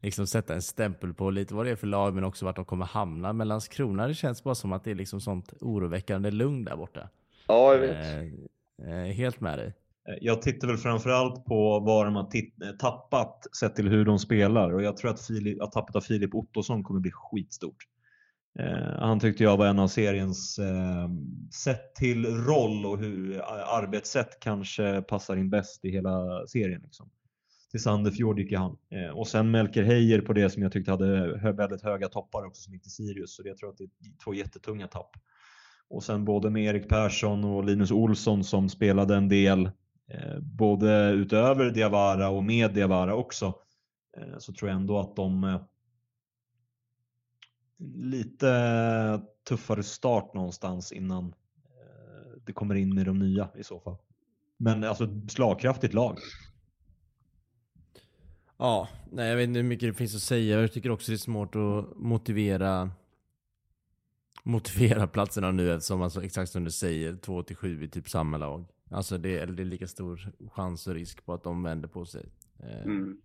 liksom 0.00 0.26
sätta 0.26 0.54
en 0.54 0.62
stämpel 0.62 1.14
på 1.14 1.30
lite 1.30 1.54
vad 1.54 1.66
det 1.66 1.70
är 1.70 1.76
för 1.76 1.86
lag 1.86 2.14
men 2.14 2.24
också 2.24 2.44
vart 2.44 2.56
de 2.56 2.64
kommer 2.64 2.86
hamna. 2.86 3.32
Men 3.32 3.48
Landskrona 3.48 4.06
det 4.06 4.14
känns 4.14 4.44
bara 4.44 4.54
som 4.54 4.72
att 4.72 4.84
det 4.84 4.90
är 4.90 4.94
liksom 4.94 5.20
sånt 5.20 5.52
oroväckande 5.60 6.30
lugn 6.30 6.64
där 6.64 6.76
borta. 6.76 7.08
Ja, 7.46 7.72
jag 7.74 7.80
vet. 7.80 7.96
Eh, 7.96 8.92
eh, 8.92 9.12
helt 9.12 9.40
med 9.40 9.58
dig. 9.58 9.74
Jag 10.20 10.42
tittar 10.42 10.68
väl 10.68 10.76
framförallt 10.76 11.44
på 11.44 11.80
vad 11.80 12.06
de 12.06 12.16
har 12.16 12.76
tappat 12.78 13.46
sett 13.56 13.76
till 13.76 13.88
hur 13.88 14.04
de 14.04 14.18
spelar 14.18 14.72
och 14.72 14.82
jag 14.82 14.96
tror 14.96 15.10
att, 15.10 15.26
Filip, 15.26 15.62
att 15.62 15.72
tappet 15.72 15.96
av 15.96 16.00
Filip 16.00 16.34
Ottosson 16.34 16.84
kommer 16.84 17.00
bli 17.00 17.10
skitstort. 17.10 17.86
Eh, 18.58 18.98
han 18.98 19.20
tyckte 19.20 19.42
jag 19.44 19.56
var 19.56 19.66
en 19.66 19.78
av 19.78 19.88
seriens 19.88 20.58
eh, 20.58 21.08
sett 21.64 21.94
till 21.94 22.26
roll 22.26 22.86
och 22.86 22.98
hur 22.98 23.36
eh, 23.36 23.42
arbetssätt 23.74 24.40
kanske 24.40 25.02
passar 25.02 25.36
in 25.36 25.50
bäst 25.50 25.84
i 25.84 25.90
hela 25.90 26.46
serien. 26.46 26.80
Liksom. 26.82 27.10
Till 27.70 27.82
Sandefjord 27.82 28.38
gick 28.38 28.50
ju 28.50 28.56
han. 28.58 28.76
Eh, 28.90 29.18
och 29.18 29.28
sen 29.28 29.50
Melker 29.50 29.82
Heijer 29.82 30.20
på 30.20 30.32
det 30.32 30.50
som 30.50 30.62
jag 30.62 30.72
tyckte 30.72 30.90
hade 30.90 31.38
hö- 31.42 31.52
väldigt 31.52 31.82
höga 31.82 32.08
toppar 32.08 32.46
också 32.46 32.62
som 32.62 32.72
gick 32.74 32.82
till 32.82 32.92
Sirius. 32.92 33.36
Så 33.36 33.42
det, 33.42 33.48
jag 33.48 33.58
tror 33.58 33.70
att 33.70 33.78
det 33.78 33.84
är 33.84 33.90
två 34.24 34.34
jättetunga 34.34 34.86
tapp. 34.86 35.10
Och 35.88 36.02
sen 36.02 36.24
både 36.24 36.50
med 36.50 36.64
Erik 36.64 36.88
Persson 36.88 37.44
och 37.44 37.64
Linus 37.64 37.90
Olsson 37.90 38.44
som 38.44 38.68
spelade 38.68 39.16
en 39.16 39.28
del 39.28 39.66
eh, 40.10 40.38
både 40.40 41.10
utöver 41.10 41.70
Diawara 41.70 42.28
och 42.28 42.44
med 42.44 42.74
Diawara 42.74 43.14
också. 43.14 43.54
Eh, 44.16 44.38
så 44.38 44.52
tror 44.52 44.70
jag 44.70 44.76
ändå 44.80 44.98
att 44.98 45.16
de 45.16 45.44
eh, 45.44 45.60
lite 47.94 49.20
tuffare 49.48 49.82
start 49.82 50.34
någonstans 50.34 50.92
innan 50.92 51.24
eh, 51.26 52.42
det 52.46 52.52
kommer 52.52 52.74
in 52.74 52.94
med 52.94 53.06
de 53.06 53.18
nya 53.18 53.48
i 53.58 53.64
så 53.64 53.80
fall. 53.80 53.96
Men 54.56 54.84
alltså 54.84 55.08
slagkraftigt 55.28 55.94
lag. 55.94 56.18
Ja, 58.56 58.88
nej, 59.12 59.28
jag 59.28 59.36
vet 59.36 59.48
inte 59.48 59.58
hur 59.60 59.68
mycket 59.68 59.88
det 59.88 59.94
finns 59.94 60.14
att 60.14 60.22
säga. 60.22 60.60
Jag 60.60 60.72
tycker 60.72 60.90
också 60.90 61.12
det 61.12 61.16
är 61.16 61.18
svårt 61.18 61.54
att 61.54 61.96
motivera 61.96 62.90
motivera 64.42 65.06
platserna 65.06 65.50
nu 65.50 65.72
eftersom 65.72 66.02
alltså, 66.02 66.22
exakt 66.24 66.52
som 66.52 66.64
du 66.64 66.70
säger, 66.70 67.16
2 67.16 67.42
till 67.42 67.56
7 67.56 67.84
i 67.84 67.88
typ 67.88 68.08
samma 68.08 68.38
lag. 68.38 68.64
Alltså 68.90 69.18
det, 69.18 69.38
eller 69.38 69.52
det 69.52 69.62
är 69.62 69.64
lika 69.64 69.86
stor 69.86 70.32
chans 70.52 70.86
och 70.86 70.94
risk 70.94 71.24
på 71.26 71.32
att 71.34 71.42
de 71.44 71.62
vänder 71.62 71.88
på 71.88 72.06
sig. 72.06 72.26
Eh, 72.58 72.82
Mm. 72.84 73.20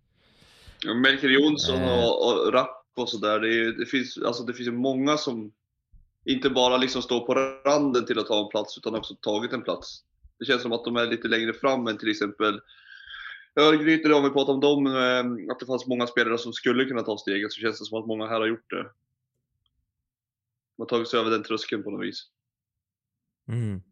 Melker 1.02 1.28
Jonsson 1.28 1.76
Eh. 1.76 2.04
och, 2.04 2.26
och 2.26 2.52
Rapp 2.52 2.85
och 2.98 3.08
sådär, 3.08 3.40
det, 3.40 3.72
det, 3.72 3.86
finns, 3.86 4.18
alltså, 4.18 4.42
det 4.42 4.52
finns 4.54 4.68
ju 4.68 4.72
många 4.72 5.16
som 5.16 5.52
inte 6.24 6.50
bara 6.50 6.76
liksom 6.76 7.02
står 7.02 7.26
på 7.26 7.34
randen 7.70 8.06
till 8.06 8.18
att 8.18 8.26
ta 8.26 8.44
en 8.44 8.50
plats 8.50 8.78
utan 8.78 8.94
också 8.94 9.14
tagit 9.14 9.52
en 9.52 9.62
plats. 9.62 10.04
Det 10.38 10.44
känns 10.44 10.62
som 10.62 10.72
att 10.72 10.84
de 10.84 10.96
är 10.96 11.06
lite 11.06 11.28
längre 11.28 11.52
fram 11.52 11.86
än 11.86 11.98
till 11.98 12.10
exempel 12.10 12.60
Örgryte, 13.60 14.14
om 14.14 14.24
vi 14.24 14.30
pratar 14.30 14.52
om 14.52 14.60
dem, 14.60 14.86
eh, 14.86 15.52
att 15.52 15.60
det 15.60 15.66
fanns 15.66 15.86
många 15.86 16.06
spelare 16.06 16.38
som 16.38 16.52
skulle 16.52 16.84
kunna 16.84 17.02
ta 17.02 17.18
steget 17.18 17.52
så 17.52 17.60
känns 17.60 17.78
det 17.78 17.84
som 17.84 17.98
att 17.98 18.06
många 18.06 18.26
här 18.26 18.40
har 18.40 18.46
gjort 18.46 18.70
det. 18.70 18.86
har 20.78 20.86
tagit 20.86 21.08
sig 21.08 21.20
över 21.20 21.30
den 21.30 21.42
tröskeln 21.42 21.82
på 21.82 21.90
något 21.90 22.06
vis. 22.06 22.22
Mm. 23.48 23.82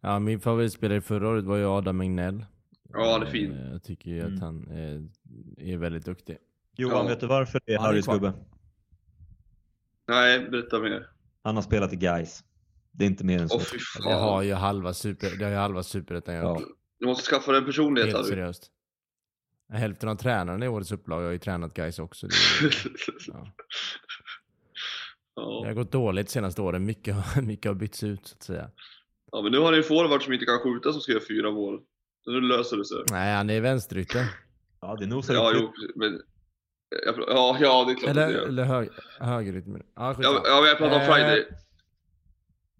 Ja, 0.00 0.18
min 0.18 0.40
favoritspelare 0.40 1.00
förra 1.00 1.28
året 1.28 1.44
var 1.44 1.56
ju 1.56 1.64
Adam 1.64 1.96
Magnell. 1.96 2.44
Ja, 2.92 3.12
han 3.12 3.22
är 3.22 3.30
fin. 3.30 3.52
Eh, 3.52 3.72
Jag 3.72 3.82
tycker 3.82 4.10
ju 4.10 4.20
Mm. 4.20 4.34
att 4.34 4.40
han 4.40 4.68
är, 4.68 5.08
är 5.58 5.76
väldigt 5.76 6.04
duktig. 6.04 6.38
Johan, 6.76 6.96
Ja. 6.96 7.08
vet 7.08 7.20
du 7.20 7.26
varför 7.26 7.60
det 7.66 7.72
är 7.74 7.78
Harrys 7.78 8.06
gubbe? 8.06 8.32
Nej, 10.08 10.48
berätta 10.50 10.78
mer. 10.80 11.06
Han 11.42 11.54
har 11.54 11.62
spelat 11.62 11.92
i 11.92 11.96
Gais. 11.96 12.44
Det 12.92 13.04
är 13.04 13.08
inte 13.08 13.24
mer 13.24 13.38
än 13.42 13.48
så. 13.48 13.56
Åh 13.56 13.62
fy 13.62 13.78
Det 14.04 14.12
har 14.12 14.42
ju 14.42 14.54
halva 14.54 14.94
super, 14.94 15.30
det 15.38 15.44
har 15.44 15.50
ju 15.52 15.56
halva 15.58 15.82
superettan 15.82 16.34
gjort. 16.36 16.60
Ja. 16.60 16.66
Du 16.98 17.06
måste 17.06 17.30
skaffa 17.30 17.52
dig 17.52 17.58
en 17.60 17.66
personlighet 17.66 18.14
Helt 18.14 18.26
seriöst. 18.26 18.70
Hälften 19.72 20.08
av 20.08 20.14
tränarna 20.16 20.64
i 20.64 20.68
årets 20.68 20.92
upplag 20.92 21.22
har 21.22 21.30
ju 21.30 21.38
tränat 21.38 21.74
guys 21.74 21.98
också. 21.98 22.26
Det 22.26 22.34
ja. 23.26 23.46
Det 25.62 25.68
har 25.68 25.74
gått 25.74 25.92
dåligt 25.92 26.26
de 26.26 26.32
senaste 26.32 26.62
åren. 26.62 26.84
Mycket, 26.84 27.14
har- 27.14 27.42
mycket 27.46 27.66
har 27.70 27.74
bytts 27.74 28.02
ut 28.02 28.26
så 28.26 28.34
att 28.36 28.42
säga. 28.42 28.70
ja, 29.32 29.42
men 29.42 29.52
nu 29.52 29.58
har 29.58 29.72
ni 29.72 29.78
en 29.78 29.84
forward 29.84 30.22
som 30.22 30.32
inte 30.32 30.44
kan 30.46 30.58
skjuta 30.58 30.92
som 30.92 31.00
ska 31.00 31.12
göra 31.12 31.22
fyra 31.28 31.50
mål. 31.50 31.80
Så 32.24 32.30
nu 32.30 32.40
löser 32.40 32.76
det 32.76 32.84
sig. 32.84 32.96
Nej, 33.10 33.34
han 33.36 33.50
är 33.50 33.60
vänsterytter. 33.60 34.26
Ja, 34.80 34.96
det 35.00 35.06
nosar 35.06 35.34
Ja, 35.34 35.50
upp 35.50 35.72
jo, 35.78 35.92
men... 35.96 36.20
Jag, 37.06 37.14
ja, 37.28 37.56
ja, 37.60 37.84
det 37.84 37.92
är 37.92 37.96
klart 37.96 38.08
att 38.10 38.14
det 38.14 38.22
Eller, 38.24 38.34
gör. 38.34 38.48
eller 38.48 38.64
hög, 38.64 38.88
högerytter. 39.20 39.82
Ja, 39.96 40.14
Ja, 40.18 40.42
ja, 40.44 40.66
jag 40.66 40.78
pratar 40.78 40.96
om 40.96 41.02
Eh, 41.02 41.14
Friday. 41.14 41.44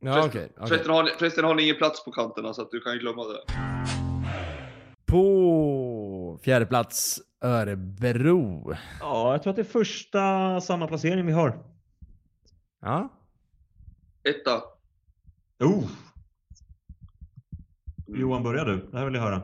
Ja, 0.00 0.26
okej. 0.26 0.52
Förresten, 0.66 0.90
har 0.90 1.02
ni, 1.02 1.10
förresten 1.10 1.44
har 1.44 1.54
ni 1.54 1.62
ingen 1.62 1.76
plats 1.76 2.04
på 2.04 2.12
kanterna 2.12 2.54
så 2.54 2.62
att 2.62 2.70
du 2.70 2.80
kan 2.80 2.98
glömma 2.98 3.24
det. 3.24 3.40
På 5.06 6.40
fjärde 6.42 6.66
plats 6.66 7.20
Örebro. 7.44 8.74
Ja, 9.00 9.32
jag 9.32 9.42
tror 9.42 9.50
att 9.50 9.56
det 9.56 9.62
är 9.62 9.64
första 9.64 10.60
samma 10.60 10.86
placering 10.86 11.26
vi 11.26 11.32
har. 11.32 11.64
Ja. 12.80 13.08
Etta. 14.28 14.62
Oh. 15.64 15.84
Johan, 18.06 18.42
börja 18.42 18.64
du. 18.64 18.88
Det 18.90 18.98
här 18.98 19.04
vill 19.04 19.14
jag 19.14 19.22
höra. 19.22 19.42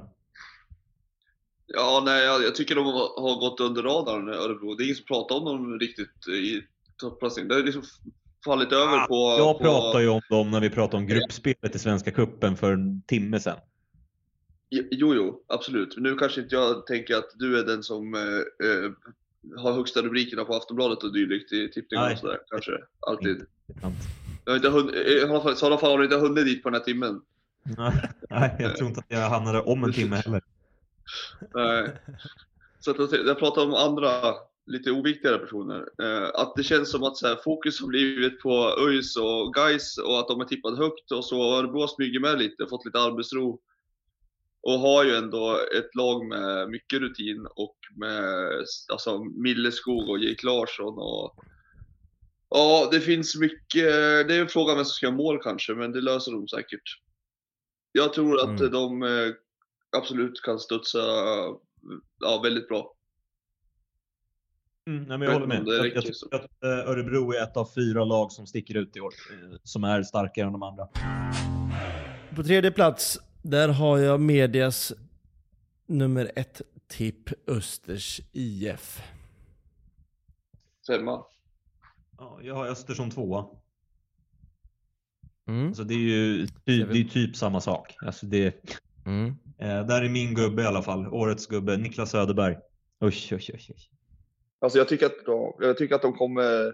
Ja, 1.67 2.03
nej, 2.05 2.25
jag, 2.25 2.43
jag 2.43 2.55
tycker 2.55 2.75
de 2.75 2.85
har, 2.85 3.41
gått 3.41 3.61
under 3.61 3.83
radarn, 3.83 4.29
Örebro. 4.29 4.75
Det 4.75 4.83
är 4.83 4.85
ingen 4.85 4.97
som 4.97 5.05
pratar 5.05 5.37
om 5.37 5.45
dem 5.45 5.79
riktigt 5.79 6.29
i 6.29 6.63
topplacering. 6.97 7.49
Det 7.49 7.55
har 7.55 7.63
liksom 7.63 7.83
fallit 8.45 8.73
över 8.73 8.97
Ah, 8.97 9.07
på... 9.07 9.35
Jag 9.39 9.59
på... 9.59 9.65
pratar 9.65 10.01
ju 10.01 10.09
om 10.09 10.21
dem 10.31 10.51
när 10.51 10.61
vi 10.61 10.71
pratade 10.71 10.97
om 10.97 11.07
gruppspelet 11.07 11.75
i 11.75 11.79
Svenska 11.79 12.11
Cupen 12.11 12.57
för 12.57 12.73
en 12.73 13.03
timme 13.03 13.41
sedan. 13.41 13.59
Jo, 14.71 15.15
jo, 15.15 15.45
absolut. 15.47 15.97
Men 15.97 16.03
nu 16.03 16.15
kanske 16.15 16.41
inte 16.41 16.55
jag 16.55 16.87
tänker 16.87 17.17
att 17.17 17.31
du 17.35 17.59
är 17.59 17.65
den 17.65 17.83
som 17.83 18.15
eh, 18.15 18.21
eh, 18.21 18.91
har 19.63 19.73
högsta 19.73 20.03
rubrikerna 20.03 20.45
på 20.45 20.55
Aftonbladet 20.55 21.03
och 21.03 21.13
dylikt 21.13 21.53
i 21.53 21.71
tippningar 21.71 22.05
Nej. 22.05 22.13
och 22.13 22.19
sådär. 22.19 22.39
Kanske. 22.51 22.73
Alltid. 23.01 23.47
Jag 24.45 24.53
har 24.53 24.57
inte 24.57 24.69
hunnit, 24.69 24.95
i 24.95 25.23
alla 25.23 25.41
fall, 25.41 25.57
så 25.57 25.67
i 25.67 25.69
alla 25.69 25.79
fall 25.79 25.91
har 25.91 25.99
du 25.99 26.05
inte 26.05 26.17
hunnit 26.17 26.45
dit 26.45 26.63
på 26.63 26.71
den 26.71 26.81
här 26.81 26.85
timmen. 26.85 27.21
Nej, 28.31 28.57
jag 28.59 28.77
tror 28.77 28.89
inte 28.89 29.01
att 29.01 29.07
jag 29.09 29.31
hamnade 29.31 29.61
om 29.61 29.85
en 29.85 29.93
timme 29.93 30.17
heller. 30.17 30.43
Nej. 31.55 31.93
Så 32.81 32.91
att 32.91 33.13
jag- 33.13 33.39
pratar 33.39 33.63
om 33.63 33.75
andra, 33.75 34.35
lite 34.67 34.91
oviktigare 34.91 35.39
personer. 35.39 35.89
Eh, 36.03 36.29
att 36.35 36.53
det 36.57 36.63
känns 36.63 36.91
som 36.91 37.03
att 37.03 37.17
så 37.17 37.27
här, 37.27 37.37
fokus 37.37 37.81
har 37.81 37.89
blivit 37.89 38.41
på 38.41 38.77
ÖIS 38.89 39.17
och 39.17 39.55
Guys 39.55 39.99
och 39.99 40.19
att 40.19 40.29
de 40.29 40.39
har 40.41 40.47
tippat 40.47 40.79
högt 40.79 41.11
och 41.13 41.25
så 41.25 41.43
har 41.43 41.59
Örebro 41.59 41.89
smugit 41.89 42.21
med 42.23 42.39
lite, 42.39 42.67
fått 42.67 42.85
lite 42.87 42.99
arbetsro. 43.01 43.61
Och 44.61 44.73
har 44.81 45.05
ju 45.05 45.15
ändå 45.17 45.59
ett 45.79 45.95
lag 45.95 46.27
med 46.27 46.69
mycket 46.71 47.01
rutin 47.01 47.47
och 47.57 47.77
med 47.97 48.35
alltså, 48.93 49.25
Milleskog 49.25 50.09
och 50.09 50.19
Jake 50.19 50.47
Larsson 50.47 50.95
och 50.99 51.35
Ja, 52.49 52.89
det 52.93 53.01
finns 53.01 53.37
mycket. 53.37 53.85
Det 54.29 54.35
är 54.35 54.41
en 54.41 54.49
fråga 54.49 54.75
vem 54.75 54.85
som 54.85 54.91
ska 54.93 55.07
göra 55.07 55.17
mål 55.17 55.43
kanske, 55.43 55.75
men 55.75 55.93
det 55.93 56.01
löser 56.01 56.33
de 56.33 56.49
säkert. 56.49 56.83
Jag 57.93 58.13
tror 58.13 58.41
att 58.41 58.61
Mm. 58.61 58.71
de 58.73 59.03
eh, 59.03 59.33
absolut 59.97 60.43
kan 60.43 60.59
studsa 60.59 60.99
ja, 62.21 62.41
väldigt 62.43 62.69
bra. 62.69 62.93
Mm, 64.89 65.03
nej, 65.05 65.19
men 65.19 65.29
jag 65.29 65.33
håller 65.33 65.47
med. 65.47 65.63
Jag, 65.67 65.87
jag 65.87 66.05
tycker 66.05 66.37
att 66.37 66.63
eh, 66.65 66.91
Örebro 66.91 67.33
är 67.33 67.43
ett 67.43 67.57
av 67.57 67.69
fyra 67.75 68.05
lag 68.05 68.33
som 68.33 68.47
sticker 68.47 68.77
ut 68.77 68.97
i 68.97 69.01
år. 69.01 69.13
eh, 69.33 69.59
Som 69.63 69.85
är 69.85 70.03
starkare 70.03 70.47
än 70.47 70.53
de 70.53 70.63
andra. 70.63 70.89
På 72.37 72.43
tredje 72.43 72.71
plats, 72.71 73.19
där 73.43 73.69
har 73.69 73.99
jag 73.99 74.21
medias 74.21 74.93
nummer 75.87 76.33
ett 76.37 76.63
tipp 76.89 77.51
Östers 77.51 78.21
IF. 78.33 79.03
Femma. 80.87 81.25
Ja, 82.19 82.41
jag 82.43 82.55
har 82.55 82.67
Östersund 82.67 83.13
tvåa. 83.15 83.47
Mm. 85.49 85.67
Alltså 85.67 85.85
det 85.85 85.95
är 85.95 85.99
ju 85.99 86.47
typ, 86.47 86.65
det 86.65 87.01
är 87.01 87.05
typ 87.05 87.37
samma 87.37 87.61
sak. 87.61 87.97
Alltså 88.03 88.27
det, 88.27 88.55
Mm. 89.07 89.29
eh, 89.59 89.87
där 89.87 90.03
är 90.03 90.09
min 90.09 90.35
gubbe 90.35 90.63
i 90.63 90.67
alla 90.67 90.83
fall. 90.83 91.07
Årets 91.07 91.47
gubbe, 91.47 91.77
Niklas 91.77 92.11
Söderberg. 92.11 92.57
Usch, 93.05 93.33
usch, 93.33 93.51
usch. 93.55 93.71
usch. 93.71 93.91
Alltså 94.59 94.79
jag 94.79 94.89
tycker 94.89 95.07
att 95.07 95.25
de, 95.27 95.53
jag 95.59 95.77
tycker 95.79 95.95
att 95.95 96.03
de 96.03 96.13
kommer, 96.13 96.73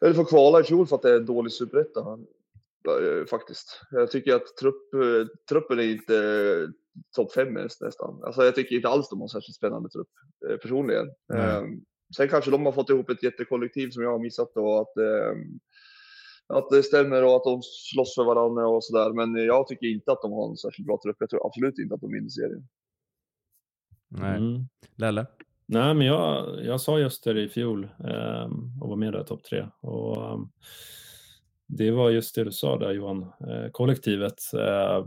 eller 0.00 0.14
får 0.14 0.24
kvala 0.24 0.60
i 0.60 0.64
fjol 0.64 0.86
för 0.86 0.96
att 0.96 1.02
det 1.02 1.10
är 1.10 1.16
en 1.16 1.26
dålig 1.26 1.52
superetta. 1.52 2.00
eh, 2.00 3.26
Faktiskt. 3.26 3.80
Jag 3.90 4.10
tycker 4.10 4.34
att 4.34 4.56
trupp, 4.60 4.94
eh, 4.94 5.26
truppen 5.48 5.78
är 5.78 5.82
inte 5.82 6.16
eh, 6.16 6.68
topp 7.16 7.32
fem 7.32 7.56
ens 7.56 7.80
nästan. 7.80 8.20
Alltså 8.24 8.44
jag 8.44 8.54
tycker 8.54 8.76
inte 8.76 8.88
alls 8.88 9.08
de 9.08 9.20
har 9.20 9.28
särskilt 9.28 9.56
spännande 9.56 9.88
trupp 9.88 10.08
personligen. 10.62 11.06
Eh, 11.34 11.62
Sen 12.16 12.28
kanske 12.28 12.50
de 12.50 12.64
har 12.66 12.72
fått 12.72 12.90
ihop 12.90 13.10
ett 13.10 13.22
jättekollektiv 13.22 13.90
som 13.90 14.02
jag 14.02 14.10
har 14.10 14.18
missat 14.18 14.56
och 14.56 14.80
att, 14.80 14.96
eh, 14.96 15.32
att 16.46 16.70
det 16.70 16.82
stämmer 16.82 17.24
och 17.24 17.36
att 17.36 17.44
de 17.44 17.60
slåss 17.62 18.14
för 18.14 18.24
varandra 18.24 18.68
och 18.68 18.84
sådär. 18.84 19.12
Men 19.12 19.34
jag 19.34 19.66
tycker 19.66 19.86
inte 19.86 20.12
att 20.12 20.22
de 20.22 20.32
har 20.32 20.50
en 20.50 20.56
särskilt 20.56 20.86
bra 20.86 21.00
trupp. 21.02 21.16
Jag 21.20 21.30
tror 21.30 21.46
absolut 21.46 21.78
inte 21.78 21.94
att 21.94 22.00
de 22.00 22.12
vinner 22.12 22.28
serien. 22.28 22.68
Nej. 24.08 24.36
Mm. 24.36 24.68
Lelle? 24.96 25.26
Nej, 25.66 25.94
men 25.94 26.06
jag, 26.06 26.64
jag 26.64 26.80
sa 26.80 26.98
just 26.98 27.24
det 27.24 27.42
i 27.42 27.48
fjol 27.48 27.84
ehm, 27.84 28.80
och 28.80 28.88
var 28.88 28.96
med 28.96 29.12
där 29.12 29.20
i 29.20 29.24
topp 29.24 29.44
tre. 29.44 29.66
Och, 29.80 30.32
ehm, 30.32 30.48
det 31.66 31.90
var 31.90 32.10
just 32.10 32.34
det 32.34 32.44
du 32.44 32.52
sa 32.52 32.78
där 32.78 32.92
Johan, 32.92 33.22
eh, 33.22 33.70
kollektivet. 33.72 34.54
Eh, 34.54 35.06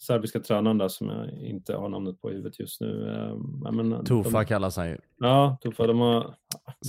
serbiska 0.00 0.40
tränaren 0.40 0.78
där 0.78 0.88
som 0.88 1.08
jag 1.08 1.30
inte 1.32 1.76
har 1.76 1.88
namnet 1.88 2.20
på 2.20 2.30
i 2.30 2.34
huvudet 2.34 2.60
just 2.60 2.80
nu. 2.80 3.08
Eh, 3.08 3.72
men, 3.72 4.04
Tofa 4.04 4.38
de, 4.38 4.46
kallas 4.46 4.76
han 4.76 4.88
ju. 4.88 4.98
Ja, 5.18 5.58
Tofa. 5.60 5.86
De 5.86 6.00
har, 6.00 6.34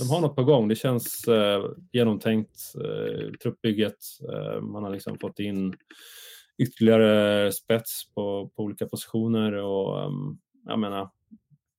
de 0.00 0.10
har 0.10 0.20
något 0.20 0.36
på 0.36 0.44
gång. 0.44 0.68
Det 0.68 0.74
känns 0.74 1.28
eh, 1.28 1.64
genomtänkt. 1.92 2.60
Eh, 2.74 3.30
truppbygget. 3.42 3.98
Eh, 4.32 4.60
man 4.60 4.82
har 4.82 4.90
liksom 4.90 5.18
fått 5.18 5.38
in 5.38 5.74
ytterligare 6.58 7.52
spets 7.52 8.14
på, 8.14 8.50
på 8.56 8.62
olika 8.62 8.86
positioner 8.86 9.52
och 9.52 10.06
um, 10.06 10.38
jag 10.66 10.78
menar 10.78 11.10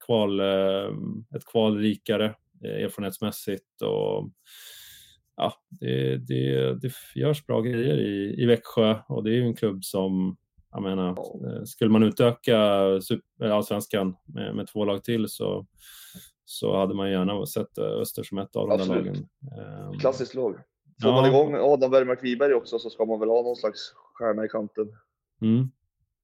kval, 0.05 0.39
eh, 0.39 0.95
ett 1.35 1.45
kval 1.51 1.77
rikare 1.77 2.25
eh, 2.63 2.83
erfarenhetsmässigt 2.83 3.81
och 3.81 4.29
ja, 5.35 5.53
det, 5.69 6.17
det, 6.17 6.73
det 6.81 6.91
görs 7.15 7.45
bra 7.45 7.61
grejer 7.61 7.97
i, 7.97 8.41
i 8.43 8.45
Växjö 8.45 8.95
och 9.07 9.23
det 9.23 9.29
är 9.29 9.35
ju 9.35 9.43
en 9.43 9.55
klubb 9.55 9.83
som 9.83 10.37
jag 10.73 10.83
menar, 10.83 11.09
eh, 11.09 11.63
skulle 11.63 11.89
man 11.91 12.03
utöka 12.03 12.57
super, 13.01 13.49
allsvenskan 13.49 14.15
med, 14.25 14.55
med 14.55 14.67
två 14.67 14.85
lag 14.85 15.03
till 15.03 15.27
så, 15.29 15.65
så 16.45 16.77
hade 16.77 16.93
man 16.93 17.11
gärna 17.11 17.45
sett 17.45 17.77
eh, 17.77 17.83
Öster 17.85 18.23
som 18.23 18.37
ett 18.37 18.55
av 18.55 18.67
de 18.69 18.77
där 18.77 18.85
lagen. 18.85 19.15
Ehm, 19.57 19.99
Klassiskt 19.99 20.35
lag. 20.35 20.53
Får 21.01 21.11
Ja. 21.11 21.21
man 21.21 21.29
igång 21.29 21.55
Adam 21.55 21.91
Bergmark 21.91 22.23
Wiberg 22.23 22.53
också 22.53 22.79
så 22.79 22.89
ska 22.89 23.05
man 23.05 23.19
väl 23.19 23.29
ha 23.29 23.41
någon 23.41 23.55
slags 23.55 23.93
stjärna 24.13 24.45
i 24.45 24.49
kanten. 24.49 24.87
Mm, 25.41 25.71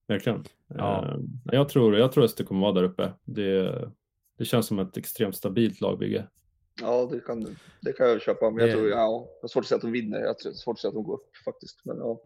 verkligen. 0.07 0.43
Ja. 0.67 1.05
Eh, 1.05 1.19
jag, 1.43 1.69
tror, 1.69 1.97
jag 1.97 2.11
tror 2.11 2.23
Öster 2.23 2.43
kommer 2.43 2.61
vara 2.61 2.71
där 2.73 2.83
uppe. 2.83 3.13
Det, 3.25 3.89
det 4.37 4.45
känns 4.45 4.65
som 4.67 4.79
ett 4.79 4.97
extremt 4.97 5.35
stabilt 5.35 5.81
lagbygge. 5.81 6.27
Ja, 6.81 7.07
det 7.11 7.19
kan, 7.19 7.55
det 7.81 7.93
kan 7.93 8.09
jag 8.09 8.21
köpa. 8.21 8.49
Men 8.49 8.67
jag 8.67 8.77
tror, 8.77 8.89
ja, 8.89 8.95
jag 8.97 9.41
har 9.41 9.47
svårt 9.47 9.61
att 9.63 9.67
säga 9.67 9.75
att 9.75 9.81
de 9.81 9.91
vinner. 9.91 10.19
Jag 10.19 10.27
har 10.27 10.53
svårt 10.53 10.73
att 10.73 10.79
säga 10.79 10.89
att 10.89 10.95
de 10.95 11.03
går 11.03 11.13
upp 11.13 11.29
faktiskt. 11.45 11.81
Men 11.85 11.97
ja. 11.97 12.19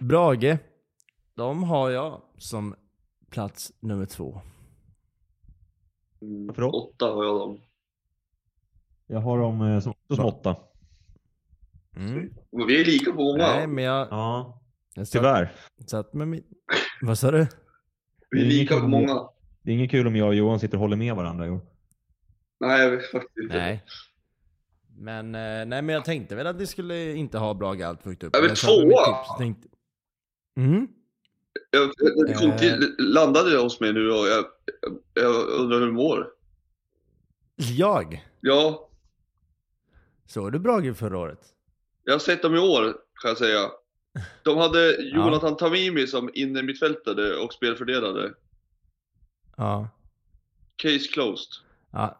Brage. 0.00 0.58
De 1.34 1.62
har 1.62 1.90
jag 1.90 2.22
som 2.38 2.74
plats 3.30 3.72
nummer 3.80 4.06
två. 4.06 4.40
Varför 6.46 6.62
då? 6.62 6.70
Åtta 6.70 7.06
har 7.06 7.24
jag 7.24 7.40
dem. 7.40 7.60
Jag 9.06 9.20
har 9.20 9.38
dem 9.38 9.62
eh, 9.62 9.80
som, 9.80 9.94
som 10.16 10.24
åtta. 10.24 10.56
Mm. 11.96 12.34
Men 12.52 12.66
vi 12.66 12.80
är 12.80 12.84
lika 12.84 13.12
på 13.12 13.22
många. 13.22 13.36
Nej, 13.38 13.66
men 13.66 13.84
jag, 13.84 14.08
Ja, 14.10 14.60
jag 14.94 15.06
satt, 15.06 15.12
tyvärr. 15.12 15.52
satt 15.86 16.14
med 16.14 16.28
min... 16.28 16.44
Vad 17.02 17.18
sa 17.18 17.30
du? 17.30 17.46
vi 18.30 18.40
är 18.40 18.46
lika 18.46 18.80
på 18.80 18.88
många. 18.88 19.28
Det 19.62 19.70
är 19.70 19.74
inget 19.74 19.90
kul 19.90 20.06
om 20.06 20.16
jag 20.16 20.28
och 20.28 20.34
Johan 20.34 20.60
sitter 20.60 20.76
och 20.76 20.80
håller 20.80 20.96
med 20.96 21.16
varandra 21.16 21.46
i 21.46 21.50
år. 21.50 21.60
Nej, 22.60 23.00
faktiskt 23.12 23.36
inte. 23.42 23.56
Nej. 23.56 23.84
Men, 24.98 25.34
eh, 25.34 25.40
nej, 25.66 25.82
men 25.82 25.88
jag 25.88 26.04
tänkte 26.04 26.34
väl 26.36 26.46
att 26.46 26.56
vi 26.56 26.66
skulle 26.66 27.12
inte 27.14 27.38
ha 27.38 27.54
Brage 27.54 27.82
allt 27.82 28.02
för 28.02 28.10
högt 28.10 28.22
upp. 28.22 28.36
Jag 28.36 28.42
mitt 28.42 28.56
tvåa! 28.56 29.36
tänkte... 29.38 29.68
Mm. 30.56 30.88
Jag, 31.70 31.90
jag, 31.96 32.36
kom 32.36 32.56
till, 32.56 32.82
Eh. 32.82 32.88
landade 32.98 33.52
jag 33.52 33.62
hos 33.62 33.80
mig 33.80 33.92
nu 33.92 34.10
och 34.10 34.26
jag, 34.28 34.44
jag 35.14 35.48
undrar 35.48 35.78
hur 35.78 35.86
du 35.86 35.92
mår. 35.92 36.30
Jag? 37.56 38.26
Ja, 38.40 38.86
Såg 40.26 40.52
du 40.52 40.58
Brage 40.58 40.96
förra 40.96 41.18
året? 41.18 41.40
Jag 42.04 42.14
har 42.14 42.18
sett 42.18 42.42
dem 42.42 42.54
i 42.54 42.58
år 42.58 42.82
kan 43.22 43.28
jag 43.28 43.38
säga. 43.38 43.70
De 44.42 44.58
hade 44.58 45.02
Jonathan 45.14 45.56
Tamimi 45.56 46.06
som 46.06 46.30
innermittfältare 46.34 47.36
och 47.36 47.52
spelfördelare. 47.52 48.32
Ja. 49.56 49.88
Case 50.76 51.08
closed. 51.12 51.52
Ja. 51.90 52.18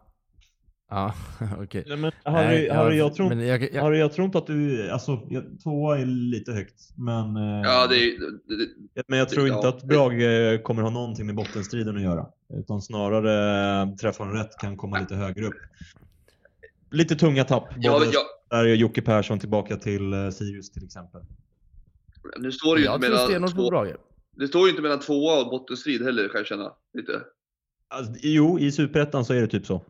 Ja, 0.91 1.15
okej. 1.63 1.85
Ja, 1.87 1.97
men 1.97 2.13
Harry, 2.25 2.67
ja, 2.67 2.75
Harry, 2.75 2.97
jag, 2.99 3.15
tror, 3.15 3.29
men 3.29 3.47
jag, 3.47 3.75
jag, 3.75 3.83
Harry, 3.83 3.99
jag 3.99 4.13
tror 4.13 4.25
inte 4.25 4.39
att 4.39 4.47
du... 4.47 4.91
Alltså, 4.91 5.21
jag, 5.31 5.45
tvåa 5.63 5.99
är 5.99 6.07
lite 6.07 6.53
högt. 6.53 6.81
Men, 6.97 7.37
eh, 7.37 7.61
Ja, 7.65 7.87
det, 7.87 7.95
det, 7.95 8.67
det 8.95 9.03
men 9.09 9.19
jag 9.19 9.29
tror 9.29 9.49
ja, 9.49 9.55
inte 9.57 9.69
att 9.69 9.81
det- 9.81 9.87
Brage 9.87 10.63
kommer 10.63 10.83
ha 10.83 10.91
någonting 10.91 11.27
med 11.27 11.35
bottenstriden 11.35 11.97
att 11.97 12.03
göra. 12.03 12.27
Utan 12.55 12.83
snarare, 12.83 13.83
eh, 13.83 13.95
träffar 13.95 14.25
de 14.27 14.35
rätt, 14.35 14.59
kan 14.59 14.77
komma 14.77 15.01
lite 15.01 15.15
högre 15.15 15.47
upp. 15.47 15.55
Lite 16.91 17.17
tunga 17.17 17.45
tapp. 17.45 17.65
ja, 17.77 17.93
Både 17.93 18.07
där 18.51 18.65
är 18.65 18.75
Jocke 18.75 19.03
Persson 19.03 19.39
tillbaka 19.39 19.77
till 19.77 20.13
eh, 20.13 20.31
Sirius 20.31 20.71
till 20.71 20.85
exempel. 20.85 21.21
nu 22.39 22.53
står 22.53 22.77
det 22.77 22.83
ju 22.83 22.95
inte 22.95 23.11
mellan 23.11 23.49
två, 23.51 23.71
Brage. 23.71 23.97
Det 24.37 24.49
står 24.49 24.63
ju 24.65 24.71
inte 24.71 24.83
mellan 24.83 25.01
tvåa 25.01 25.45
och 25.45 25.51
bottenstrid 25.51 26.03
heller 26.03 26.29
kan 26.29 26.39
jag 26.39 26.47
känna. 26.47 26.73
Lite. 26.95 27.21
Alltså, 27.89 28.13
jo, 28.23 28.59
i 28.59 28.73
Superettan 28.73 29.25
så 29.25 29.33
är 29.35 29.41
det 29.41 29.47
typ 29.47 29.67
så. 29.67 29.83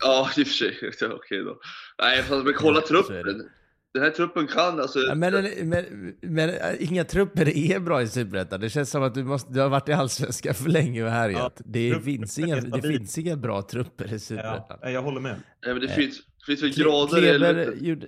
Ja, 0.00 0.30
i 0.36 0.42
och 0.42 0.46
för 0.46 0.54
sig. 0.54 0.78
Ja, 1.00 1.08
Okej 1.12 1.44
då. 1.44 1.60
Nej, 2.02 2.22
fast 2.22 2.44
men 2.44 2.54
kolla 2.54 2.80
Ja, 2.80 2.86
truppen. 2.86 3.48
Den 3.94 4.02
här 4.02 4.10
truppen 4.10 4.46
kan 4.46 4.80
alltså... 4.80 4.98
Ja, 4.98 5.14
men, 5.14 5.44
men, 5.62 6.14
men 6.22 6.50
inga 6.78 7.04
trupper 7.04 7.48
är 7.56 7.78
bra 7.80 8.02
i 8.02 8.08
Superettan. 8.08 8.60
Det 8.60 8.70
känns 8.70 8.90
som 8.90 9.02
att 9.02 9.14
du, 9.14 9.24
måste, 9.24 9.52
du 9.52 9.60
har 9.60 9.68
varit 9.68 9.88
i 9.88 9.92
Allsvenskan 9.92 10.54
för 10.54 10.68
länge 10.70 11.04
och 11.04 11.10
härjat. 11.10 11.60
det, 11.64 11.90
truppen 11.90 12.00
finns 12.00 12.38
inga, 12.38 12.60
det 12.60 12.82
finns 12.82 13.18
inga 13.18 13.36
bra 13.36 13.62
trupper 13.62 14.14
i 14.14 14.18
Superettan. 14.18 14.78
Ja, 14.82 14.90
jag 14.90 15.02
håller 15.02 15.20
med. 15.20 15.36
Nej, 15.64 15.74
men 15.74 15.80
det 15.80 15.88
Eh, 15.88 15.94
finns, 15.94 16.20
finns 16.46 16.62
väl 16.62 16.74
grader 16.74 17.20
Kleber 17.20 17.74
gjorde... 17.80 18.06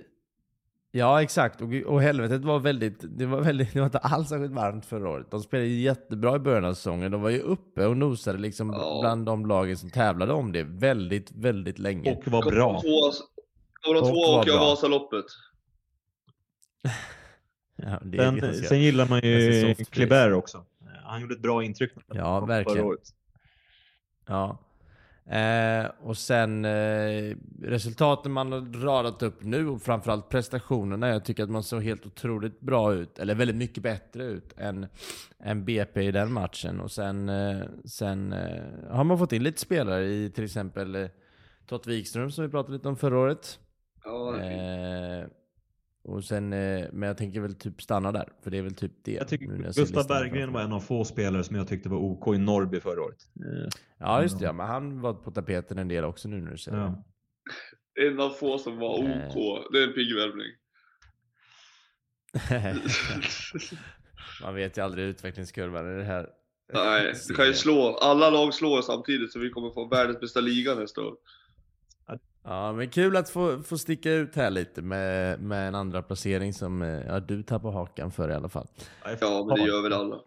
Ja, 0.95 1.21
exakt. 1.21 1.61
Och, 1.61 1.73
och 1.85 2.01
helvetet 2.01 2.41
var 2.41 2.59
väldigt... 2.59 2.95
Det 3.17 3.25
var, 3.25 3.41
väldigt, 3.41 3.73
det 3.73 3.79
var 3.79 3.85
inte 3.85 3.97
alls 3.97 4.29
särskilt 4.29 4.53
varmt 4.53 4.85
förra 4.85 5.09
året. 5.09 5.31
De 5.31 5.41
spelade 5.43 5.67
jättebra 5.69 6.35
i 6.35 6.39
början 6.39 6.65
av 6.65 6.73
säsongen. 6.73 7.11
De 7.11 7.21
var 7.21 7.29
ju 7.29 7.39
uppe 7.39 7.85
och 7.85 7.97
nosade 7.97 8.37
liksom 8.39 8.69
Ja. 8.73 8.97
bland 9.01 9.25
de 9.25 9.45
lagen 9.45 9.77
som 9.77 9.89
tävlade 9.89 10.33
om 10.33 10.51
det 10.51 10.63
väldigt, 10.63 11.31
väldigt 11.31 11.79
länge. 11.79 12.11
Och 12.15 12.27
var 12.27 12.41
bra. 12.51 12.81
Tvåa, 12.81 13.11
kom 13.81 13.93
de 13.95 14.01
var 14.01 14.39
åker 14.39 14.51
jag. 14.51 14.59
Vasaloppet. 14.59 15.25
ja, 17.75 17.99
det 18.03 18.17
är 18.17 18.25
Sen, 18.25 18.37
ganska- 18.39 18.67
sen 18.67 18.81
gillar 18.81 19.07
man 19.09 19.19
ju. 19.23 19.75
Kleber 19.75 20.33
också. 20.33 20.65
Han 21.05 21.21
gjorde 21.21 21.33
ett 21.35 21.41
bra 21.41 21.63
intryck. 21.63 21.91
Ja, 22.07 22.39
förra 22.39 22.45
verkligen. 22.45 22.85
året. 22.85 22.99
Ja. 24.27 24.57
Eh, 25.25 25.85
och 26.01 26.17
sen 26.17 26.65
eh, 26.65 27.35
resultaten 27.61 28.31
man 28.31 28.51
har 28.51 28.81
radat 28.83 29.23
upp 29.23 29.43
nu 29.43 29.67
och 29.67 29.81
framförallt 29.81 30.29
prestationerna. 30.29 31.09
Jag 31.09 31.25
tycker 31.25 31.43
att 31.43 31.49
man 31.49 31.63
såg 31.63 31.83
helt 31.83 32.05
otroligt 32.05 32.59
bra 32.59 32.93
ut, 32.93 33.19
eller 33.19 33.35
väldigt 33.35 33.55
mycket 33.55 33.83
bättre 33.83 34.23
ut 34.23 34.53
än, 34.57 34.87
än 35.39 35.65
BP 35.65 36.01
i 36.01 36.11
den 36.11 36.33
matchen. 36.33 36.79
Och 36.79 36.91
sen, 36.91 37.29
eh, 37.29 37.61
sen 37.85 38.33
eh, 38.33 38.63
har 38.89 39.03
man 39.03 39.17
fått 39.17 39.33
in 39.33 39.43
lite 39.43 39.61
spelare 39.61 40.05
i 40.05 40.29
till 40.29 40.43
exempel 40.43 40.95
eh, 40.95 41.07
Tott 41.67 41.87
Wikström 41.87 42.31
som 42.31 42.43
vi 42.45 42.51
pratade 42.51 42.73
lite 42.73 42.87
om 42.87 42.97
förra 42.97 43.17
året. 43.19 43.59
Ja, 44.03 44.31
det 44.31 44.45
är 44.45 44.49
fint. 44.49 45.31
Eh, 45.31 45.37
och 46.03 46.23
sen, 46.23 46.53
eh, 46.53 46.85
men 46.91 47.07
jag 47.07 47.17
tänker 47.17 47.41
väl 47.41 47.55
typ 47.55 47.81
stanna 47.81 48.11
där, 48.11 48.29
för 48.43 48.51
det 48.51 48.57
är 48.57 48.61
väl 48.61 48.75
typ 48.75 48.91
det. 49.03 49.11
Jag 49.11 49.27
tycker 49.27 49.47
nu 49.47 49.63
jag 49.63 49.73
Gustav 49.73 50.07
Berggren 50.07 50.51
var 50.53 50.61
en 50.61 50.73
av 50.73 50.79
få 50.79 51.05
spelare 51.05 51.43
som 51.43 51.55
jag 51.55 51.67
tyckte 51.67 51.89
var 51.89 51.97
OK 51.97 52.35
i 52.35 52.37
Norrby 52.37 52.79
förra 52.79 53.01
året. 53.01 53.17
Eh, 53.39 53.69
Ja, 53.97 54.21
just 54.21 54.39
det. 54.39 54.45
Ja, 54.45 54.53
men 54.53 54.67
han 54.67 55.01
var 55.01 55.13
på 55.13 55.31
tapeten 55.31 55.77
en 55.77 55.87
del 55.87 56.03
också 56.03 56.27
nu 56.27 56.41
när 56.41 56.51
du 56.51 56.57
säger 56.57 56.77
det. 56.77 56.83
Ja. 56.83 57.03
En 58.07 58.19
av 58.19 58.29
få 58.29 58.57
som 58.57 58.77
var 58.77 58.99
Eh. 58.99 59.27
OK. 59.27 59.67
Det 59.71 59.79
är 59.83 59.87
en 59.87 59.93
pigg 59.93 60.15
värvning. 60.15 60.47
Man 64.41 64.55
vet 64.55 64.77
ju 64.77 64.81
aldrig 64.81 65.05
utvecklingskurvan 65.05 65.93
i 65.93 65.97
det 65.97 66.03
här. 66.03 66.29
Nej, 66.73 67.13
du 67.27 67.35
kan 67.35 67.47
ju 67.47 67.53
slå. 67.53 67.97
Alla 68.01 68.29
lag 68.29 68.53
slår 68.53 68.81
samtidigt 68.81 69.31
så 69.31 69.39
vi 69.39 69.49
kommer 69.49 69.69
få 69.69 69.87
världens 69.87 70.19
bästa 70.19 70.39
liga 70.41 70.75
nästa 70.75 71.01
år. 71.01 71.15
Ja, 72.43 72.73
men 72.73 72.89
kul 72.89 73.15
att 73.17 73.29
få, 73.29 73.63
få 73.63 73.77
sticka 73.77 74.11
ut 74.11 74.35
här 74.35 74.49
lite 74.49 74.81
med, 74.81 75.39
med 75.39 75.67
en 75.67 75.75
andra 75.75 76.01
placering 76.01 76.53
som 76.53 76.81
eh, 76.81 76.87
ja, 77.07 77.19
du 77.19 77.43
tappar 77.43 77.71
hakan 77.71 78.11
för 78.11 78.29
i 78.29 78.33
alla 78.33 78.49
fall. 78.49 78.67
Ja, 79.21 79.45
men 79.47 79.57
det 79.57 79.67
gör 79.67 79.83
väl 79.83 79.93
alla. 79.93 80.19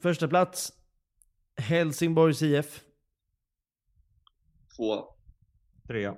Första 0.00 0.28
plats 0.28 0.72
Helsingborgs 1.56 2.42
IF. 2.42 2.80
Tvåa. 4.76 5.04
Trea. 5.88 6.14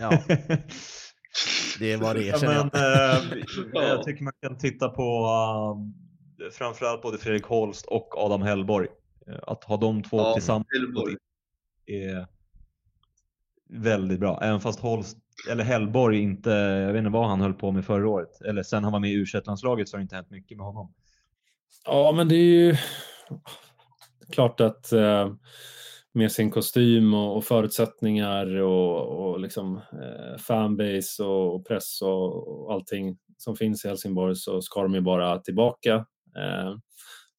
Ja, 0.00 0.10
det 1.78 1.96
var 1.96 2.14
det 2.14 2.22
Ja, 2.24 2.38
känner 2.38 2.54
men, 2.64 2.70
jag. 2.72 3.82
eh, 3.82 3.88
jag 3.88 4.02
tycker 4.04 4.24
man 4.24 4.32
kan 4.42 4.58
titta 4.58 4.88
på 4.88 5.26
uh, 6.42 6.50
framförallt 6.50 7.02
både 7.02 7.18
Fredrik 7.18 7.44
Holst 7.44 7.86
och 7.86 8.14
Adam 8.18 8.42
Hellborg. 8.42 8.88
Eh, 9.26 9.38
Att 9.42 9.64
ha 9.64 9.76
de 9.76 10.02
två 10.02 10.16
Ja, 10.18 10.32
tillsammans 10.34 10.66
Hellborg 10.74 11.16
är 11.90 12.26
väldigt 13.68 14.20
bra. 14.20 14.40
Även 14.42 14.60
fast 14.60 14.80
Holst, 14.80 15.18
eller 15.50 15.64
Hellborg 15.64 16.20
inte, 16.20 16.50
jag 16.50 16.92
vet 16.92 16.98
inte 16.98 17.10
vad 17.10 17.28
han 17.28 17.40
höll 17.40 17.54
på 17.54 17.70
med 17.70 17.84
förra 17.84 18.08
året. 18.08 18.40
Eller 18.40 18.62
sen 18.62 18.84
han 18.84 18.92
var 18.92 19.00
med 19.00 19.10
i 19.10 19.14
u 19.14 19.26
landslaget 19.44 19.88
så 19.88 19.96
har 19.96 19.98
det 19.98 20.02
inte 20.02 20.16
hänt 20.16 20.30
mycket 20.30 20.56
med 20.56 20.66
honom. 20.66 20.92
Ja, 21.84 22.12
men 22.16 22.28
det 22.28 22.34
är 22.34 22.54
ju 22.54 22.76
klart 24.30 24.60
att 24.60 24.92
eh, 24.92 25.32
med 26.12 26.32
sin 26.32 26.50
kostym 26.50 27.14
och, 27.14 27.36
och 27.36 27.44
förutsättningar 27.44 28.56
och, 28.60 29.06
och 29.06 29.40
liksom, 29.40 29.76
eh, 29.76 30.38
fanbase 30.38 31.22
och, 31.24 31.54
och 31.54 31.66
press 31.66 32.02
och, 32.02 32.48
och 32.48 32.72
allting 32.72 33.18
som 33.36 33.56
finns 33.56 33.84
i 33.84 33.88
Helsingborg 33.88 34.36
så 34.36 34.62
ska 34.62 34.82
de 34.82 34.94
ju 34.94 35.00
bara 35.00 35.38
tillbaka. 35.38 35.94
Eh, 36.36 36.74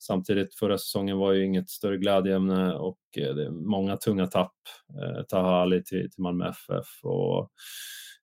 samtidigt, 0.02 0.56
förra 0.56 0.78
säsongen 0.78 1.18
var 1.18 1.32
ju 1.32 1.46
inget 1.46 1.70
större 1.70 1.98
glädjeämne 1.98 2.74
och 2.74 3.00
eh, 3.18 3.36
det 3.36 3.46
är 3.46 3.50
många 3.50 3.98
tunga 3.98 4.28
tapp. 4.28 4.56
Eh, 5.02 5.24
Taha 5.24 5.62
Ali 5.62 5.84
till, 5.84 6.12
till 6.12 6.22
Malmö 6.24 6.50
FF 6.50 7.04
och 7.04 7.52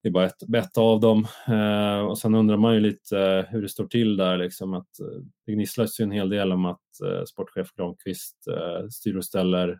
det 0.03 0.09
är 0.09 0.13
bara 0.13 0.27
ett, 0.27 0.55
ett 0.57 0.79
av 0.79 1.01
dem. 1.01 1.27
Eh, 1.49 2.01
och 2.01 2.19
sen 2.19 2.35
undrar 2.35 2.57
man 2.57 2.75
ju 2.75 2.81
lite 2.81 3.19
eh, 3.19 3.45
hur 3.45 3.63
det 3.63 3.69
står 3.69 3.87
till 3.87 4.17
där. 4.17 4.39
Liksom, 4.39 4.75
att, 4.75 5.01
eh, 5.01 5.23
det 5.47 5.53
gnisslas 5.53 6.01
ju 6.01 6.03
en 6.03 6.11
hel 6.11 6.29
del 6.29 6.53
om 6.53 6.65
att 6.65 7.01
eh, 7.05 7.25
sportchef 7.25 7.69
Granqvist 7.77 8.47
eh, 8.49 8.89
styr 8.91 9.17
och 9.17 9.25
ställer 9.25 9.79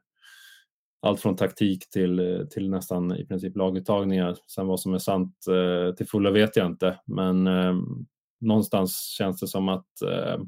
allt 1.03 1.21
från 1.21 1.37
taktik 1.37 1.91
till, 1.91 2.19
eh, 2.19 2.45
till 2.45 2.71
nästan 2.71 3.17
i 3.17 3.27
princip 3.27 3.57
laguttagningar. 3.57 4.37
Sen 4.47 4.67
vad 4.67 4.81
som 4.81 4.95
är 4.95 4.99
sant 4.99 5.35
eh, 5.51 5.95
till 5.95 6.07
fullo 6.07 6.31
vet 6.31 6.57
jag 6.57 6.67
inte, 6.67 7.01
men 7.07 7.47
eh, 7.47 7.75
någonstans 8.41 9.15
känns 9.19 9.41
det 9.41 9.49
som 9.49 9.69
att 9.69 10.03
eh, 10.03 10.39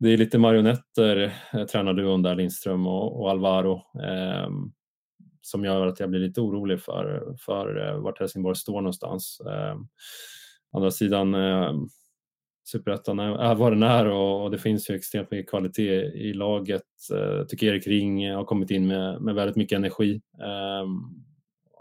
det 0.00 0.08
är 0.08 0.16
lite 0.16 0.38
marionetter, 0.38 1.34
eh, 1.52 1.64
tränarduon 1.64 2.22
där, 2.22 2.34
Lindström 2.34 2.86
och, 2.86 3.20
och 3.20 3.30
Alvaro, 3.30 3.74
eh, 4.02 4.48
som 5.40 5.64
gör 5.64 5.86
att 5.86 6.00
jag 6.00 6.10
blir 6.10 6.20
lite 6.20 6.40
orolig 6.40 6.80
för, 6.80 7.36
för 7.40 7.88
eh, 7.88 8.00
vart 8.00 8.18
Helsingborg 8.20 8.56
står 8.56 8.80
någonstans. 8.80 9.40
Eh, 9.46 9.76
andra 10.72 10.90
sidan, 10.90 11.34
eh, 11.34 11.72
Superettan 12.64 13.18
är, 13.18 13.38
är 13.38 13.54
vad 13.54 13.72
den 13.72 13.82
är 13.82 14.06
och, 14.06 14.42
och 14.44 14.50
det 14.50 14.58
finns 14.58 14.90
ju 14.90 14.94
extremt 14.94 15.30
mycket 15.30 15.50
kvalitet 15.50 16.02
i 16.02 16.32
laget. 16.32 16.82
Eh, 17.12 17.18
Jag 17.18 17.48
tycker 17.48 17.66
Erik 17.66 17.86
Ring 17.86 18.34
har 18.34 18.44
kommit 18.44 18.70
in 18.70 18.86
med, 18.86 19.22
med 19.22 19.34
väldigt 19.34 19.56
mycket 19.56 19.76
energi. 19.76 20.20
Eh, 20.40 20.86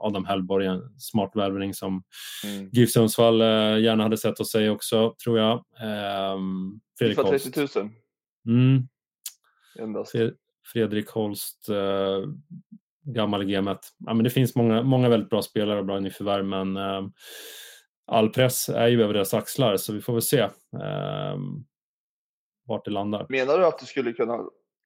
Adam 0.01 0.25
Hellborg, 0.25 0.65
en 0.65 0.81
smart 0.99 1.31
värvning 1.35 1.73
som 1.73 2.03
Mm. 2.45 2.69
GIF 2.71 2.89
Sundsvall 2.91 3.41
eh, 3.41 3.79
gärna 3.79 4.03
hade 4.03 4.17
sett 4.17 4.37
hos 4.37 4.51
sig 4.51 4.69
också, 4.69 5.15
tror 5.23 5.39
jag. 5.39 5.53
Eh, 5.57 6.37
Fredrik 6.99 7.17
För 7.17 7.23
Holst. 7.23 7.53
30 7.53 7.79
000 7.79 7.89
Mm, 8.49 8.87
endast. 9.79 10.15
Fre- 10.15 10.35
Fredrik 10.73 11.09
Holst, 11.09 11.69
eh, 11.69 12.29
gammal 13.03 13.45
gamet. 13.45 13.79
Ja, 13.97 14.13
men 14.13 14.23
det 14.23 14.29
finns 14.29 14.55
många, 14.55 14.83
många 14.83 15.09
väldigt 15.09 15.29
bra 15.29 15.41
spelare 15.41 15.79
och 15.79 15.85
bra 15.85 15.99
nyförvärv, 15.99 16.45
men 16.45 16.77
eh, 16.77 17.07
all 18.05 18.29
press 18.29 18.69
är 18.69 18.87
ju 18.87 19.03
över 19.03 19.13
deras 19.13 19.33
axlar, 19.33 19.77
så 19.77 19.93
vi 19.93 20.01
får 20.01 20.13
väl 20.13 20.21
se 20.21 20.39
eh, 20.39 21.37
vart 22.65 22.85
det 22.85 22.91
landar. 22.91 23.25
Menar 23.29 23.57
du 23.57 23.65
att 23.65 23.79
det 23.79 23.85
skulle 23.85 24.13
kunna, 24.13 24.39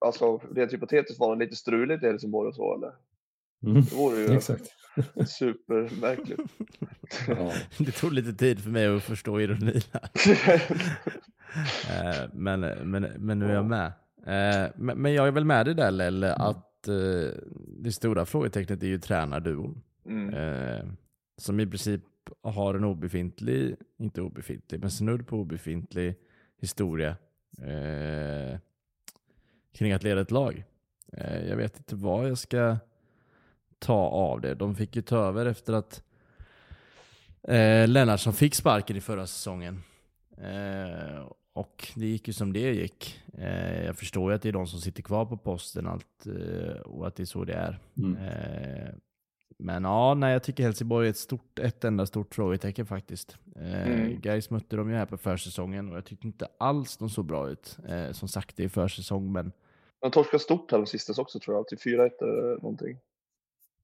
alltså 0.06 0.38
rent 0.38 0.73
hypotetiskt 0.73 1.19
vara 1.19 1.35
lite 1.35 1.56
struligt 1.56 2.03
i 2.03 2.07
Helsingborg 2.07 2.48
och 2.48 2.56
så 2.56 2.76
eller? 2.76 2.91
Mm, 3.64 3.81
Det 3.81 3.95
vore 3.95 4.19
ju 4.19 4.34
exakt. 4.34 4.64
supermärkligt. 5.27 6.41
Ja. 7.27 7.53
Det 7.77 7.91
tog 7.91 8.14
lite 8.14 8.34
tid 8.34 8.60
för 8.64 8.69
mig 8.69 8.88
att 8.88 9.03
förstå 9.03 9.41
ironin 9.41 9.81
här. 9.91 10.10
Eh, 11.90 12.30
men, 12.34 12.60
men, 12.61 13.03
men 13.18 13.40
nu 13.40 13.45
är 13.45 13.53
jag 13.53 13.65
med. 13.65 13.85
Eh, 14.27 14.72
men, 14.76 15.14
jag 15.14 15.27
är 15.27 15.31
väl 15.31 15.45
med 15.45 15.65
dig 15.65 15.76
där 15.76 15.91
Lelle, 15.91 16.34
att 16.34 16.88
eh, 16.88 17.30
det 17.77 17.91
stora 17.91 18.26
frågetecknet 18.26 18.84
är 18.84 18.88
ju 18.88 18.99
tränarduon. 18.99 19.81
Mm. 20.06 20.95
Som 21.38 21.60
i 21.60 21.68
princip 21.68 22.02
har 22.41 22.76
en 22.76 22.84
obefintlig, 22.84 23.76
inte 23.98 24.22
obefintlig, 24.22 24.80
men 24.80 24.91
snudd 24.91 25.27
på 25.27 25.38
obefintlig 25.38 26.15
historia 26.61 27.15
eh, 27.61 28.60
kring 29.73 29.91
att 29.91 30.03
leda 30.03 30.22
ett 30.22 30.31
lag. 30.31 30.64
Eh, 31.14 31.48
jag 31.48 31.57
vet 31.57 31.77
inte 31.77 31.95
vad 31.95 32.30
jag 32.30 32.38
ska 32.38 32.77
ta 33.84 34.07
av 34.07 34.41
det. 34.41 34.55
De 34.55 34.76
fick 34.76 34.95
ju 34.95 35.01
ta 35.01 35.18
över 35.18 35.45
efter 35.45 35.73
att 35.73 36.03
eh, 37.47 37.88
Lennartsson 37.88 38.34
fick 38.34 38.55
sparken 38.55 38.97
i 38.97 39.01
förra 39.01 39.27
säsongen. 39.27 39.84
Eh, 40.38 41.26
och 41.53 41.88
det 41.95 42.05
gick 42.05 42.27
ju 42.27 42.34
som 42.34 42.53
det 42.53 42.60
gick. 42.73 43.22
Eh, 43.38 43.85
jag 43.85 43.95
förstår 43.97 44.31
ju 44.31 44.35
att 44.35 44.41
det 44.41 44.49
är 44.49 44.53
de 44.53 44.68
som 44.68 44.80
sitter 44.80 45.03
kvar 45.03 45.26
på 45.26 45.38
posten 45.38 45.88
allt, 45.88 46.26
eh, 46.26 46.81
och 46.81 47.07
att 47.07 47.15
det 47.15 47.23
är 47.23 47.26
så 47.26 47.43
det 47.43 47.53
är. 47.53 47.80
Mm. 47.97 48.18
Eh, 48.18 48.89
men 49.57 49.84
ja, 49.84 50.14
nej, 50.14 50.34
jag 50.34 50.43
tycker 50.43 50.64
Helsingborg 50.64 51.07
är 51.07 51.10
ett, 51.10 51.18
stort, 51.18 51.60
ett 51.60 51.84
enda 51.84 52.05
stort 52.05 52.35
frågetecken 52.35 52.85
faktiskt. 52.85 53.38
Eh, 53.55 53.91
Mm. 53.91 54.22
Gais 54.22 54.49
mötte 54.49 54.76
de 54.76 54.89
ju 54.89 54.95
här 54.95 55.05
på 55.05 55.18
försäsongen 55.18 55.91
och 55.91 55.97
jag 55.97 56.05
tyckte 56.05 56.27
inte 56.27 56.47
alls 56.57 56.97
de 56.97 57.10
såg 57.10 57.26
bra 57.26 57.49
ut. 57.49 57.77
Eh, 57.88 58.11
som 58.11 58.27
sagt, 58.27 58.57
det 58.57 58.64
är 58.64 58.69
försäsong, 58.69 59.31
men 59.31 59.51
De 60.01 60.11
torskade 60.11 60.43
stort 60.43 60.72
här 60.72 60.77
de 60.77 60.88
sistens 60.88 61.18
också 61.18 61.39
tror 61.39 61.57
jag, 61.57 61.68
till 61.68 61.77
4-1 61.77 62.10
eller 62.22 62.61
någonting. 62.61 62.97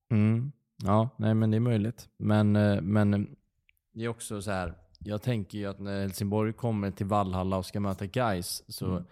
Mm. 0.10 0.52
Ja, 0.84 1.10
nej 1.18 1.34
men 1.34 1.52
det 1.52 1.58
är 1.58 1.62
möjligt. 1.62 2.10
Men, 2.18 2.56
eh, 2.56 2.82
men 2.82 3.14
eh, 3.14 3.20
det 3.94 4.04
är 4.04 4.08
också 4.08 4.42
så 4.42 4.52
här. 4.52 4.74
Jag 5.00 5.22
tänker 5.22 5.58
ju 5.58 5.66
att 5.66 5.80
när 5.80 6.02
Helsingborg 6.02 6.54
kommer 6.54 6.92
till 6.92 7.06
Vallhalla 7.06 7.58
och 7.58 7.66
ska 7.66 7.80
möta 7.80 8.06
Gais 8.06 8.64
så 8.68 9.04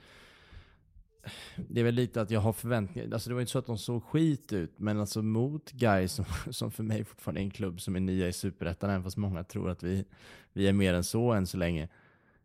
det 1.70 1.80
är 1.80 1.84
väl 1.84 1.96
lite 1.96 2.22
att 2.22 2.32
jag 2.32 2.40
har 2.40 2.54
förväntningar. 2.54 3.14
Alltså 3.14 3.30
det 3.30 3.34
var 3.34 3.42
inte 3.42 3.52
så 3.52 3.60
att 3.60 3.66
de 3.66 3.78
såg 3.78 4.04
skit 4.04 4.54
ut, 4.54 4.80
men 4.80 5.00
alltså 5.00 5.22
mot 5.22 5.72
Gais 5.72 6.12
som, 6.14 6.26
som 6.54 6.72
för 6.72 6.84
mig 6.84 7.04
fortfarande 7.04 7.42
är 7.42 7.44
en 7.44 7.52
klubb 7.52 7.82
som 7.82 7.96
är 7.96 8.00
nya 8.00 8.28
i 8.28 8.34
Superettan, 8.34 8.90
även 8.90 9.04
fast 9.04 9.18
många 9.18 9.44
tror 9.44 9.70
att 9.70 9.84
vi, 9.84 10.06
vi 10.54 10.68
är 10.68 10.74
mer 10.74 10.94
än 10.94 11.04
så 11.04 11.32
än 11.32 11.48
så 11.48 11.58
länge. 11.58 11.90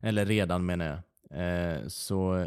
Eller 0.01 0.27
redan 0.27 0.67
menar 0.67 0.85
jag. 0.85 0.99
Eh, 1.41 1.87
så, 1.89 2.47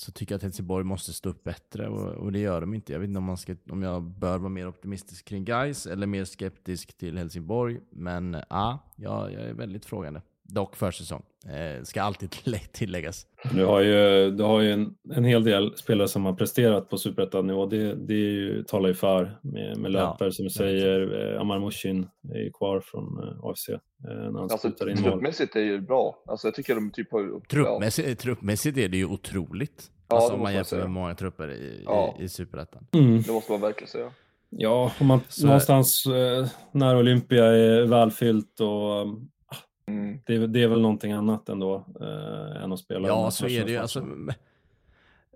så 0.00 0.12
tycker 0.12 0.32
jag 0.32 0.36
att 0.36 0.42
Helsingborg 0.42 0.84
måste 0.84 1.12
stå 1.12 1.28
upp 1.28 1.44
bättre 1.44 1.88
och, 1.88 2.08
och 2.08 2.32
det 2.32 2.38
gör 2.38 2.60
de 2.60 2.74
inte. 2.74 2.92
Jag 2.92 3.00
vet 3.00 3.08
inte 3.08 3.18
om, 3.18 3.24
man 3.24 3.36
ska, 3.36 3.56
om 3.70 3.82
jag 3.82 4.02
bör 4.02 4.38
vara 4.38 4.48
mer 4.48 4.68
optimistisk 4.68 5.24
kring 5.24 5.44
Gais 5.44 5.86
eller 5.86 6.06
mer 6.06 6.24
skeptisk 6.24 6.98
till 6.98 7.18
Helsingborg. 7.18 7.80
Men 7.90 8.36
ja, 8.50 8.78
jag 8.96 9.32
är 9.32 9.54
väldigt 9.54 9.84
frågande. 9.84 10.22
Dock 10.42 10.76
försäsong. 10.76 11.22
Eh, 11.48 11.82
ska 11.82 12.02
alltid 12.02 12.30
tilläggas. 12.72 13.26
Du 13.54 13.64
har 13.64 13.80
ju, 13.80 14.30
du 14.30 14.42
har 14.42 14.60
ju 14.60 14.72
en, 14.72 14.94
en 15.14 15.24
hel 15.24 15.44
del 15.44 15.76
spelare 15.76 16.08
som 16.08 16.24
har 16.24 16.32
presterat 16.32 16.88
på 16.88 16.98
superettan-nivå. 16.98 17.66
Det, 17.66 17.94
det 17.94 18.14
är 18.14 18.18
ju, 18.18 18.62
talar 18.62 18.88
ju 18.88 18.94
för 18.94 19.38
med, 19.42 19.76
med 19.78 19.92
Ja, 19.92 19.98
löpare 20.10 20.32
som 20.32 20.44
du 20.44 20.50
säger. 20.50 21.32
Eh, 21.34 21.40
Amar 21.40 21.58
Mushin 21.58 22.06
är 22.34 22.38
ju 22.38 22.50
kvar 22.50 22.80
från 22.84 23.04
eh, 23.28 23.44
AFC 23.44 23.68
eh, 23.68 23.78
när 24.04 24.24
han 24.24 24.36
Alltså 24.50 24.68
in 24.68 24.74
mål. 24.88 24.96
truppmässigt 24.96 25.56
är 25.56 25.60
ju 25.60 25.80
bra. 25.80 26.22
Alltså 26.26 26.46
jag 26.46 26.54
tycker 26.54 26.74
de 26.74 26.90
typ 26.90 27.12
har... 27.12 27.40
Truppmässigt, 27.48 28.20
truppmässigt 28.20 28.78
är 28.78 28.88
det 28.88 28.96
ju 28.96 29.04
otroligt. 29.06 29.90
Ja, 30.08 30.16
alltså 30.16 30.34
om 30.34 30.40
man 30.42 30.54
jämför 30.54 30.78
med 30.78 30.90
många 30.90 31.14
trupper 31.14 31.50
i, 31.50 31.82
Ja. 31.84 32.16
i, 32.20 32.24
i 32.24 32.28
Superettan. 32.28 32.86
Mm. 32.92 33.16
Ja, 33.16 33.22
det 33.26 33.32
måste 33.32 33.52
man 33.52 33.60
verkligen 33.60 33.88
säga. 33.88 34.10
Ja, 34.50 34.92
om 35.00 35.06
man 35.06 35.20
Så- 35.28 35.46
någonstans 35.46 36.04
eh, 36.06 36.46
när 36.72 36.96
Olympia 36.98 37.44
är 37.44 37.82
välfyllt 37.86 38.60
och 38.60 39.06
Mm. 39.98 40.18
det, 40.26 40.34
är- 40.34 40.46
det 40.46 40.62
är 40.62 40.68
väl 40.68 40.80
någonting 40.80 41.12
annat 41.12 41.48
ändå 41.48 41.84
eh, 42.00 42.62
än 42.64 42.72
att 42.72 42.78
spela. 42.78 43.08
Ja, 43.08 43.30
så 43.30 43.46
är 43.48 43.64
det 43.64 43.70
ju. 43.70 43.76
Alltså, 43.76 44.06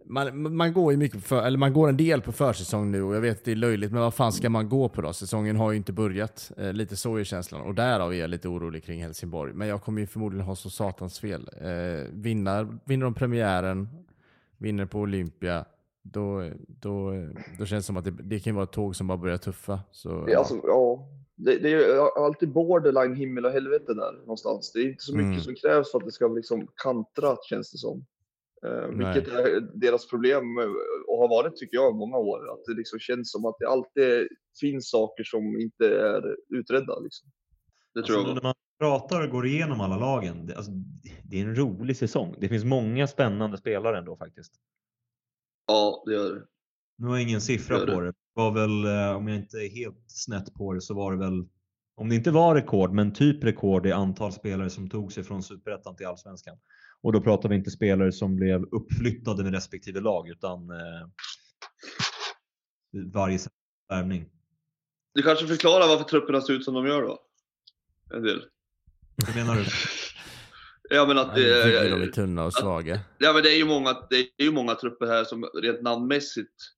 man, 0.07 0.57
man 0.57 0.73
går 0.73 0.93
ju 0.93 0.99
mycket 0.99 1.25
för, 1.25 1.43
eller 1.43 1.59
man 1.59 1.73
går 1.73 1.89
en 1.89 1.97
del 1.97 2.21
på 2.21 2.33
försäsong 2.33 2.91
nu 2.91 3.03
och 3.03 3.15
jag 3.17 3.21
vet 3.21 3.39
att 3.39 3.45
det 3.45 3.53
är 3.53 3.57
löjligt, 3.57 3.93
men 3.93 4.01
vad 4.01 4.15
fan 4.15 4.33
ska 4.33 4.51
man 4.51 4.69
gå 4.69 4.89
på 4.89 5.03
då? 5.03 5.13
Säsongen 5.13 5.57
har 5.57 5.71
ju 5.71 5.77
inte 5.77 5.93
börjat. 5.93 6.53
Eh, 6.59 6.73
lite 6.73 6.97
så 6.97 7.17
är 7.17 7.25
känslan 7.25 7.61
och 7.61 7.75
därav 7.75 8.13
är 8.13 8.17
jag 8.17 8.31
lite 8.31 8.49
orolig 8.49 8.85
kring 8.85 9.03
Helsingborg. 9.03 9.53
Men 9.53 9.69
jag 9.69 9.83
kommer 9.83 10.01
ju 10.01 10.07
förmodligen 10.07 10.47
ha 10.47 10.55
så 10.57 10.71
satans 10.71 11.19
fel. 11.21 11.49
Eh, 11.61 12.09
vinner, 12.13 12.79
vinner 12.85 13.05
de 13.05 13.15
premiären, 13.15 13.89
vinner 14.59 14.87
på 14.87 14.99
Olympia, 15.01 15.65
då, 16.03 16.51
då, 16.67 17.13
då 17.59 17.67
känns 17.67 17.85
det 17.85 17.87
som 17.87 17.97
att 17.97 18.05
det, 18.05 18.11
det 18.11 18.39
kan 18.41 18.55
vara 18.55 18.65
ett 18.65 18.73
tåg 18.73 18.97
som 18.97 19.07
bara 19.07 19.19
börjar 19.19 19.37
tuffa. 19.37 19.81
Så, 19.91 20.27
är 20.27 20.37
alltså, 20.37 20.61
ja, 20.65 21.09
det, 21.37 21.59
det 21.59 21.73
är 21.73 22.25
alltid 22.25 22.53
borderline 22.53 23.15
himmel 23.15 23.45
och 23.45 23.51
helvete 23.53 23.95
där 23.95 24.13
någonstans. 24.13 24.73
Det 24.73 24.79
är 24.81 24.89
inte 24.89 25.05
så 25.05 25.13
mycket 25.17 25.25
Mm. 25.31 25.41
som 25.41 25.55
krävs 25.55 25.91
för 25.91 25.99
att 25.99 26.05
det 26.05 26.13
ska 26.13 26.29
liksom 26.29 26.69
kantra 26.83 27.37
känns 27.49 27.73
det 27.73 27.79
som. 27.79 28.05
Eh, 28.67 28.89
vilket 28.89 29.33
är 29.35 29.61
deras 29.75 30.09
problem 30.11 30.59
eh, 30.59 30.65
och 31.09 31.19
har 31.19 31.29
varit 31.29 31.57
tycker 31.57 31.77
jag 31.77 31.95
i 31.95 31.99
många 31.99 32.17
år. 32.17 32.53
Att 32.53 32.65
det 32.67 32.73
liksom 32.75 32.99
känns 32.99 33.33
som 33.33 33.45
att 33.45 33.57
det 33.59 33.67
alltid 33.69 34.29
finns 34.61 34.91
saker 34.91 35.25
som 35.25 35.61
inte 35.61 35.87
är 35.99 36.37
utredda. 36.49 36.99
Liksom. 36.99 37.29
Det 37.95 38.03
tror 38.03 38.17
Alltså, 38.17 38.31
jag. 38.31 38.35
när 38.35 38.43
man 38.43 38.55
pratar 38.79 39.25
och 39.25 39.31
går 39.31 39.47
igenom 39.47 39.81
alla 39.81 39.97
lagen, 39.99 40.47
det, 40.47 40.55
alltså, 40.57 40.73
det 41.25 41.41
är 41.41 41.45
en 41.45 41.57
rolig 41.57 41.97
säsong. 41.97 42.35
Det 42.39 42.49
finns 42.49 42.65
många 42.65 43.07
spännande 43.07 43.57
spelare 43.57 43.99
ändå 43.99 44.17
faktiskt. 44.17 44.53
Ja, 45.67 46.03
det 46.07 46.13
gör 46.15 46.35
det. 46.35 46.43
Nu 46.99 47.07
har 47.07 47.17
jag 47.17 47.29
ingen 47.29 47.41
siffra 47.41 47.77
Gör 47.79 47.87
det. 47.87 47.93
på 47.95 48.01
det. 48.01 48.13
Det 48.35 48.41
var 48.41 48.51
väl, 48.51 48.85
eh, 48.85 49.17
om 49.17 49.29
jag 49.29 49.37
inte 49.37 49.57
är 49.57 49.69
helt 49.69 50.05
snett 50.07 50.55
på 50.55 50.73
det, 50.73 50.81
så 50.81 50.95
var 50.95 51.13
det 51.13 51.19
väl, 51.19 51.45
om 51.97 52.09
det 52.09 52.15
inte 52.15 52.31
var 52.31 52.55
rekord, 52.55 52.93
men 52.93 53.13
typ 53.13 53.45
rekord 53.45 53.87
i 53.87 53.93
antal 53.93 54.33
spelare 54.33 54.71
som 54.71 54.91
tog 54.91 55.13
sig 55.13 55.25
från 55.25 55.43
Superettan 55.43 55.97
till 55.97 56.07
Allsvenskan. 56.07 56.59
Och 57.03 57.13
då 57.13 57.21
pratar 57.21 57.49
vi 57.49 57.55
inte 57.55 57.71
spelare 57.71 58.13
som 58.13 58.37
blev 58.37 58.63
uppflyttade 58.63 59.43
med 59.43 59.53
respektive 59.53 60.01
lag, 60.01 60.29
utan 60.29 60.71
eh, 60.71 61.09
varje 63.13 63.39
värvning. 63.89 64.31
Du 65.15 65.23
kanske 65.23 65.47
förklarar 65.47 65.89
varför 65.89 66.05
trupperna 66.05 66.41
ser 66.41 66.53
ut 66.53 66.65
som 66.65 66.75
de 66.75 66.87
gör 66.87 67.03
då? 67.03 67.19
En 68.15 68.23
del. 68.23 68.43
Hur 69.27 69.35
menar 69.35 69.55
du? 69.55 69.65
Ja 70.91 71.07
men 71.07 71.19
att 71.19 71.27
jag 71.27 71.65
tycker 71.65 71.91
de 71.91 72.03
är 72.03 72.07
det, 72.07 72.13
tunna 72.13 72.45
och 72.45 72.53
svaga. 72.53 73.01
ja, 73.19 73.33
men 73.33 73.43
det 73.43 73.53
är 73.53 73.57
ju 73.57 73.65
många, 73.65 74.07
det 74.11 74.17
är 74.17 74.45
ju 74.45 74.53
många 74.53 74.75
trupper 74.75 75.07
här 75.07 75.25
som 75.25 75.45
rent 75.63 75.83
namnmässigt 75.83 76.74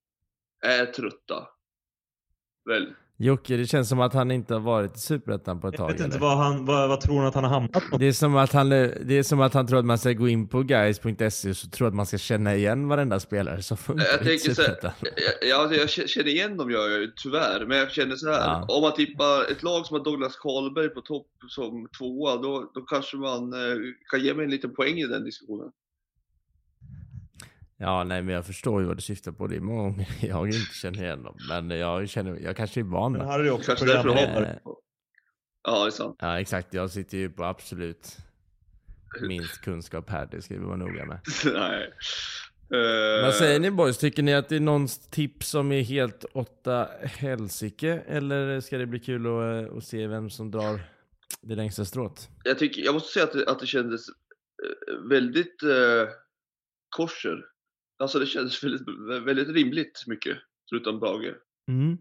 är 0.65 0.85
trötta. 0.85 1.47
Väl? 2.69 2.93
Jocke, 3.19 3.57
det 3.57 3.65
känns 3.65 3.89
som 3.89 3.99
att 3.99 4.13
han 4.13 4.31
inte 4.31 4.53
har 4.53 4.61
varit 4.61 4.95
i 4.95 4.99
Superettan 4.99 5.61
på 5.61 5.67
ett 5.67 5.73
Jag 5.73 5.87
tag. 5.87 5.91
vet 5.91 6.05
inte 6.05 6.17
vad, 6.17 6.37
han, 6.37 6.65
vad, 6.65 6.89
vad 6.89 7.01
tror 7.01 7.17
han 7.17 7.25
att 7.27 7.35
han 7.35 7.43
har 7.43 7.51
hamnat 7.51 7.89
på? 7.91 7.97
Det 7.97 8.05
är, 8.05 8.11
som 8.11 8.35
att 8.35 8.53
han, 8.53 8.69
det 8.69 9.11
är 9.11 9.23
som 9.23 9.41
att 9.41 9.53
han 9.53 9.67
tror 9.67 9.79
att 9.79 9.85
man 9.85 9.97
ska 9.97 10.11
gå 10.13 10.27
in 10.27 10.47
på 10.47 10.63
guys.se 10.63 11.49
och 11.49 11.57
så 11.57 11.69
tror 11.69 11.87
att 11.87 11.93
man 11.93 12.05
ska 12.05 12.17
känna 12.17 12.55
igen 12.55 12.87
varenda 12.87 13.19
spelare 13.19 13.61
som 13.61 13.77
funkar 13.77 14.05
Jag 14.05 14.21
i 14.21 14.25
tänker 14.25 14.53
Superettan. 14.53 14.91
Ja, 15.49 15.57
alltså 15.61 15.79
jag 15.79 16.09
känner 16.09 16.27
igen 16.27 16.57
dem 16.57 16.71
gör 16.71 16.89
jag 16.89 16.99
ju 17.01 17.11
tyvärr, 17.15 17.65
men 17.65 17.77
jag 17.77 17.91
känner 17.91 18.15
så 18.15 18.31
här. 18.31 18.39
Ja. 18.47 18.65
Om 18.69 18.81
man 18.81 18.93
tippar 18.93 19.51
ett 19.51 19.63
lag 19.63 19.85
som 19.85 19.97
har 19.97 20.03
Douglas 20.03 20.35
Karlberg 20.35 20.89
på 20.89 21.01
topp 21.01 21.27
som 21.47 21.87
tvåa, 21.97 22.35
då, 22.35 22.71
då 22.73 22.81
kanske 22.81 23.17
man 23.17 23.53
eh, 23.53 23.77
kan 24.11 24.19
ge 24.23 24.33
mig 24.33 24.45
en 24.45 24.51
liten 24.51 24.73
poäng 24.75 24.97
i 24.97 25.07
den 25.07 25.23
diskussionen. 25.23 25.71
Ja, 27.77 28.03
nej 28.03 28.21
men 28.21 28.35
jag 28.35 28.45
förstår 28.45 28.81
ju 28.81 28.87
vad 28.87 28.97
du 28.97 29.01
syftar 29.01 29.31
på. 29.31 29.47
Det 29.47 29.55
är 29.55 29.59
många 29.59 29.81
gånger 29.89 30.07
jag 30.27 30.45
inte 30.47 30.73
känner 30.75 31.03
igen 31.03 31.23
dem. 31.23 31.37
Men 31.49 31.69
jag, 31.69 32.09
känner, 32.09 32.39
jag 32.39 32.57
kanske 32.57 32.79
är 32.79 32.83
van 32.83 33.11
Men 33.11 33.21
med. 33.21 33.27
här 33.31 33.39
är 33.39 33.43
det 33.43 33.51
också 33.51 33.65
Kanske 33.75 33.85
därför 33.85 34.09
du. 34.09 34.45
Eh, 34.45 34.55
Ja, 35.63 35.81
det 35.83 35.87
är 35.89 35.91
sant. 35.91 36.15
Ja, 36.19 36.39
exakt. 36.39 36.73
Jag 36.73 36.91
sitter 36.91 37.17
ju 37.17 37.29
på 37.29 37.43
absolut 37.43 38.17
minst 39.27 39.61
kunskap 39.61 40.09
här. 40.09 40.27
Det 40.31 40.41
ska 40.41 40.53
vi 40.53 40.59
vara 40.65 40.75
noga 40.75 41.05
med. 41.05 41.19
Nej. 41.53 41.93
Eh, 42.73 43.25
Vad 43.25 43.33
säger 43.33 43.59
ni 43.59 43.71
boys? 43.71 43.97
Tycker 43.97 44.23
ni 44.23 44.33
att 44.33 44.49
det 44.49 44.55
är 44.55 44.59
någon 44.59 44.87
tips 45.11 45.47
som 45.49 45.71
är 45.71 45.81
helt 45.81 46.25
åtta 46.33 46.89
helsike? 47.03 48.01
Eller 48.07 48.59
ska 48.61 48.77
det 48.77 48.85
bli 48.85 48.99
kul 48.99 49.25
att, 49.25 49.71
eh, 49.71 49.77
att 49.77 49.83
se 49.83 50.07
vem 50.07 50.29
som 50.29 50.51
drar 50.51 50.79
det 51.41 51.55
längsta 51.55 51.85
strået? 51.85 52.29
Jag, 52.43 52.59
tycker, 52.59 52.81
jag 52.81 52.93
måste 52.93 53.13
säga 53.13 53.23
att 53.25 53.33
det, 53.33 53.47
att 53.47 53.59
det 53.59 53.67
kändes 53.67 54.01
eh, 54.09 55.09
väldigt 55.09 55.63
eh, 55.63 56.09
korser. 56.89 57.37
Alltså 57.99 58.19
det 58.19 58.25
kändes 58.25 58.63
väldigt, 58.63 58.87
väldigt 59.27 59.49
rimligt 59.49 60.03
mycket, 60.07 60.37
förutom 60.69 60.99
Brage. 60.99 61.35
Mm. 61.67 61.97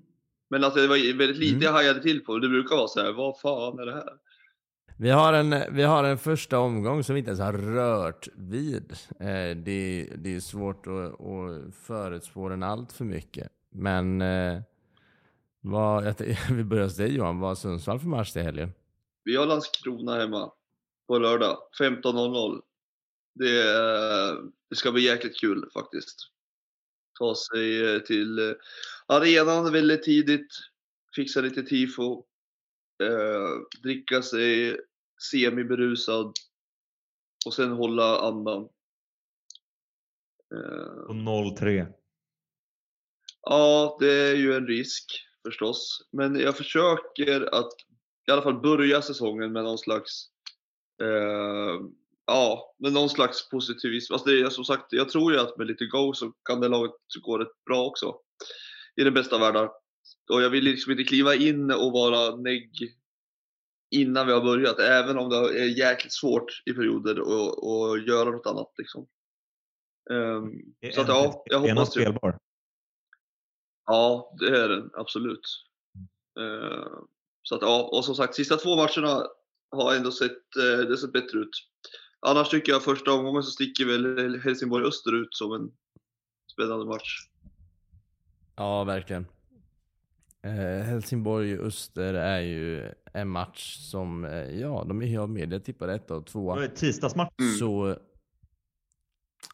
Men 0.50 0.64
alltså 0.64 0.80
det 0.80 0.86
var 0.86 1.18
väldigt 1.18 1.38
lite 1.38 1.54
Mm. 1.54 1.62
jag 1.62 1.72
hajade 1.72 2.02
till 2.02 2.24
på. 2.24 2.38
Det 2.38 2.48
brukar 2.48 2.76
vara 2.76 2.88
så 2.88 3.00
här, 3.00 3.12
vad 3.12 3.40
fan 3.40 3.78
är 3.78 3.86
det 3.86 3.92
här? 3.94 4.08
Vi 4.98 5.10
har, 5.10 5.32
en, 5.32 5.74
vi 5.74 5.82
har 5.82 6.04
en 6.04 6.18
första 6.18 6.58
omgång 6.58 7.04
som 7.04 7.14
vi 7.14 7.18
inte 7.18 7.28
ens 7.28 7.40
har 7.40 7.52
rört 7.52 8.28
vid. 8.34 8.92
Eh, 9.20 9.56
det, 9.56 10.08
det 10.16 10.36
är 10.36 10.40
svårt 10.40 10.86
att, 10.86 11.20
att 11.20 11.74
förutspå 11.86 12.48
den 12.48 12.62
allt 12.62 12.92
för 12.92 13.04
mycket. 13.04 13.48
Men 13.74 14.20
eh, 14.22 14.60
vad, 15.60 16.14
vi 16.50 16.64
börjar 16.64 16.84
hos 16.84 16.96
dig 16.96 17.16
Johan. 17.16 17.40
Vad 17.40 17.50
har 17.50 17.54
Sundsvall 17.54 17.98
för 17.98 18.08
match 18.08 18.32
till 18.32 18.42
helgen? 18.42 18.72
Vi 19.24 19.36
har 19.36 19.46
Landskrona 19.46 20.18
hemma 20.18 20.50
på 21.08 21.18
lördag 21.18 21.56
15.00. 21.80 22.60
Det, 23.38 23.68
eh, 23.68 24.34
det 24.70 24.76
ska 24.76 24.92
bli 24.92 25.02
jäkligt 25.02 25.40
kul 25.40 25.70
faktiskt. 25.74 26.16
Ta 27.18 27.34
sig 27.34 27.94
eh, 27.94 28.00
till 28.00 28.38
eh, 28.38 28.54
arenan 29.06 29.72
väldigt 29.72 30.02
tidigt, 30.02 30.48
fixa 31.16 31.40
lite 31.40 31.62
tifo, 31.62 32.24
eh, 33.02 33.80
dricka 33.82 34.22
sig 34.22 34.80
semi-berusad 35.30 36.32
och 37.46 37.54
sen 37.54 37.70
hålla 37.70 38.20
andan. 38.20 38.68
Eh, 40.54 41.04
Och 41.08 41.14
0-3. 41.14 41.86
Ja, 43.42 43.96
det 44.00 44.12
är 44.12 44.34
ju 44.34 44.54
en 44.54 44.66
risk 44.66 45.04
förstås. 45.46 46.08
Men 46.12 46.40
jag 46.40 46.56
försöker 46.56 47.54
att 47.54 47.72
i 48.28 48.32
alla 48.32 48.42
fall 48.42 48.60
börja 48.60 49.02
säsongen 49.02 49.52
med 49.52 49.64
någon 49.64 49.78
slags 49.78 50.30
eh, 51.02 51.80
Ja, 52.26 52.74
med 52.78 52.92
någon 52.92 53.08
slags 53.08 53.48
positivism. 53.48 54.12
Alltså 54.12 54.28
det 54.28 54.40
är, 54.40 54.50
som 54.50 54.64
sagt, 54.64 54.92
jag 54.92 55.08
tror 55.08 55.32
ju 55.32 55.38
att 55.38 55.58
med 55.58 55.66
lite 55.66 55.86
go 55.86 56.12
så 56.12 56.32
kan 56.48 56.60
det 56.60 56.68
laget 56.68 56.92
gå 57.22 57.38
rätt 57.38 57.64
bra 57.66 57.84
också. 57.84 58.14
I 58.96 59.04
den 59.04 59.14
bästa 59.14 59.34
av 59.34 59.40
världar. 59.40 59.70
och 60.32 60.42
jag 60.42 60.50
vill 60.50 60.64
liksom 60.64 60.92
inte 60.92 61.04
kliva 61.04 61.34
in 61.34 61.70
och 61.70 61.92
vara 61.92 62.36
negg 62.36 62.70
innan 63.90 64.26
vi 64.26 64.32
har 64.32 64.40
börjat, 64.40 64.78
även 64.78 65.18
om 65.18 65.30
det 65.30 65.36
är 65.36 65.78
jäkligt 65.78 66.12
svårt 66.12 66.62
i 66.64 66.72
perioder 66.72 67.20
och 67.64 67.98
göra 67.98 68.30
något 68.30 68.46
annat 68.46 68.72
liksom. 68.78 69.08
Um, 70.10 70.74
så 70.94 71.00
att 71.00 71.08
ja, 71.08 71.42
jag 71.46 71.58
hoppas 71.58 71.94
det. 71.94 72.00
spelbar? 72.00 72.38
Ja, 73.86 74.36
det 74.38 74.58
är 74.58 74.68
den 74.68 74.90
absolut. 74.94 75.40
Uh, 76.40 76.98
så 77.42 77.54
att 77.54 77.62
ja, 77.62 77.88
och 77.92 78.04
som 78.04 78.14
sagt, 78.14 78.34
sista 78.34 78.56
två 78.56 78.76
matcherna 78.76 79.26
har 79.70 79.94
ändå 79.94 80.10
sett, 80.10 80.42
uh, 80.58 80.88
det 80.88 80.96
sett 80.96 81.12
bättre 81.12 81.38
ut. 81.38 81.50
Annars 82.20 82.48
tycker 82.48 82.72
jag 82.72 82.84
första 82.84 83.12
omgången 83.12 83.42
så 83.42 83.50
sticker 83.50 83.84
väl 83.86 84.40
Helsingborg 84.40 84.86
Öster 84.86 85.22
ut 85.22 85.28
som 85.30 85.52
en 85.52 85.70
spännande 86.52 86.86
match. 86.86 87.28
Ja, 88.56 88.84
verkligen. 88.84 89.26
Eh, 90.42 90.84
Helsingborg-Öster 90.84 92.14
är 92.14 92.40
ju 92.40 92.92
en 93.12 93.28
match 93.28 93.76
som, 93.76 94.24
eh, 94.24 94.60
ja, 94.60 94.84
de 94.88 95.02
är 95.02 95.18
av 95.18 95.30
media 95.30 95.60
tippade 95.60 95.94
etta 95.94 96.16
och 96.16 96.26
tvåa. 96.26 96.56
Det 96.56 96.64
är 96.64 96.68
tisdagsmatch. 96.68 97.32
Mm. 97.40 97.54
Så, 97.54 97.96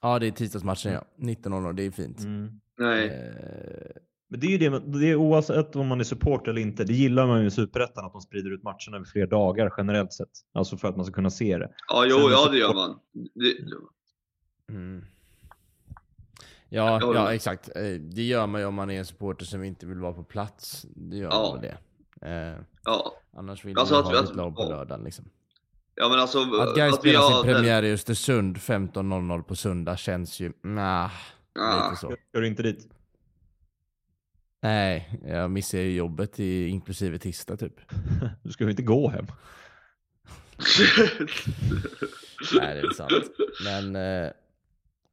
ja 0.02 0.18
det 0.18 0.26
är 0.26 0.30
tisdagsmatchen 0.30 0.92
ja. 0.92 1.04
19.00, 1.16 1.72
det 1.72 1.82
är 1.82 1.90
fint. 1.90 2.20
Mm. 2.20 2.60
Nej. 2.78 3.06
Eh, 3.06 4.02
Men 4.32 4.40
det 4.40 4.46
är 4.46 4.50
ju 4.50 4.58
det, 4.58 4.78
det 5.00 5.06
är 5.10 5.16
oavsett 5.16 5.76
om 5.76 5.86
man 5.86 6.00
är 6.00 6.04
support 6.04 6.48
eller 6.48 6.60
inte. 6.60 6.84
Det 6.84 6.92
gillar 6.92 7.26
man 7.26 7.40
ju 7.40 7.46
i 7.46 7.50
Superettan 7.50 8.04
att 8.04 8.12
de 8.12 8.20
sprider 8.22 8.50
ut 8.50 8.62
matcherna 8.62 8.96
över 8.96 9.04
fler 9.04 9.26
dagar 9.26 9.72
generellt 9.76 10.12
sett. 10.12 10.28
Alltså 10.52 10.76
för 10.76 10.88
att 10.88 10.96
man 10.96 11.04
ska 11.04 11.14
kunna 11.14 11.30
se 11.30 11.58
det. 11.58 11.70
Ja, 11.88 12.04
jo, 12.08 12.16
Sen- 12.18 12.30
ja 12.30 12.48
det 12.50 12.58
gör 12.58 12.74
man. 12.74 12.98
Det, 13.34 13.54
mm. 14.74 15.04
Ja, 16.68 17.00
ja 17.14 17.34
exakt. 17.34 17.68
Eh, 17.76 17.82
Det 18.00 18.22
gör 18.22 18.46
man 18.46 18.60
ju 18.60 18.66
om 18.66 18.74
man 18.74 18.90
är 18.90 18.98
en 18.98 19.04
supporter 19.06 19.44
som 19.44 19.64
inte 19.64 19.86
vill 19.86 19.98
vara 19.98 20.12
på 20.12 20.24
plats. 20.24 20.86
Det 20.96 21.16
gör 21.16 21.28
Ja. 21.30 21.50
man 21.54 21.62
det. 21.62 21.76
Eh, 22.28 22.58
ja. 22.84 23.12
annars 23.36 23.64
vill 23.64 23.78
Alltså 23.78 23.94
man 23.94 24.04
ha 24.04 24.22
ett 24.24 24.36
lag 24.36 24.56
på 24.56 24.62
lördagen 24.62 25.04
liksom. 25.04 25.24
ja, 25.94 26.08
men 26.08 26.18
alltså 26.20 26.38
Att 26.38 26.76
Gais 26.76 26.94
vi 26.94 26.98
spelar 26.98 27.20
sin 27.20 27.32
har- 27.36 27.42
premiär 27.44 27.82
i 27.82 27.92
Östersund 27.92 28.56
15.00 28.58 29.42
på 29.42 29.56
söndag 29.56 29.96
känns 29.96 30.40
ju, 30.40 30.52
nah, 30.62 31.10
Ah. 31.60 31.90
lite 31.90 32.00
så. 32.00 32.06
Ska 32.30 32.40
du 32.40 32.46
inte 32.46 32.62
dit? 32.62 32.88
Nej, 34.62 35.20
jag 35.26 35.50
missar 35.50 35.78
ju 35.78 35.96
jobbet 35.96 36.40
i, 36.40 36.66
inklusive 36.66 37.18
tisdag 37.18 37.56
typ. 37.56 37.80
Du 38.42 38.52
ska 38.52 38.64
ju 38.64 38.70
inte 38.70 38.82
gå 38.82 39.08
hem. 39.08 39.26
Nej, 42.60 42.74
det 42.74 42.80
är 42.80 42.94
sant. 42.94 43.12
Men 43.64 43.96
eh, 43.96 44.32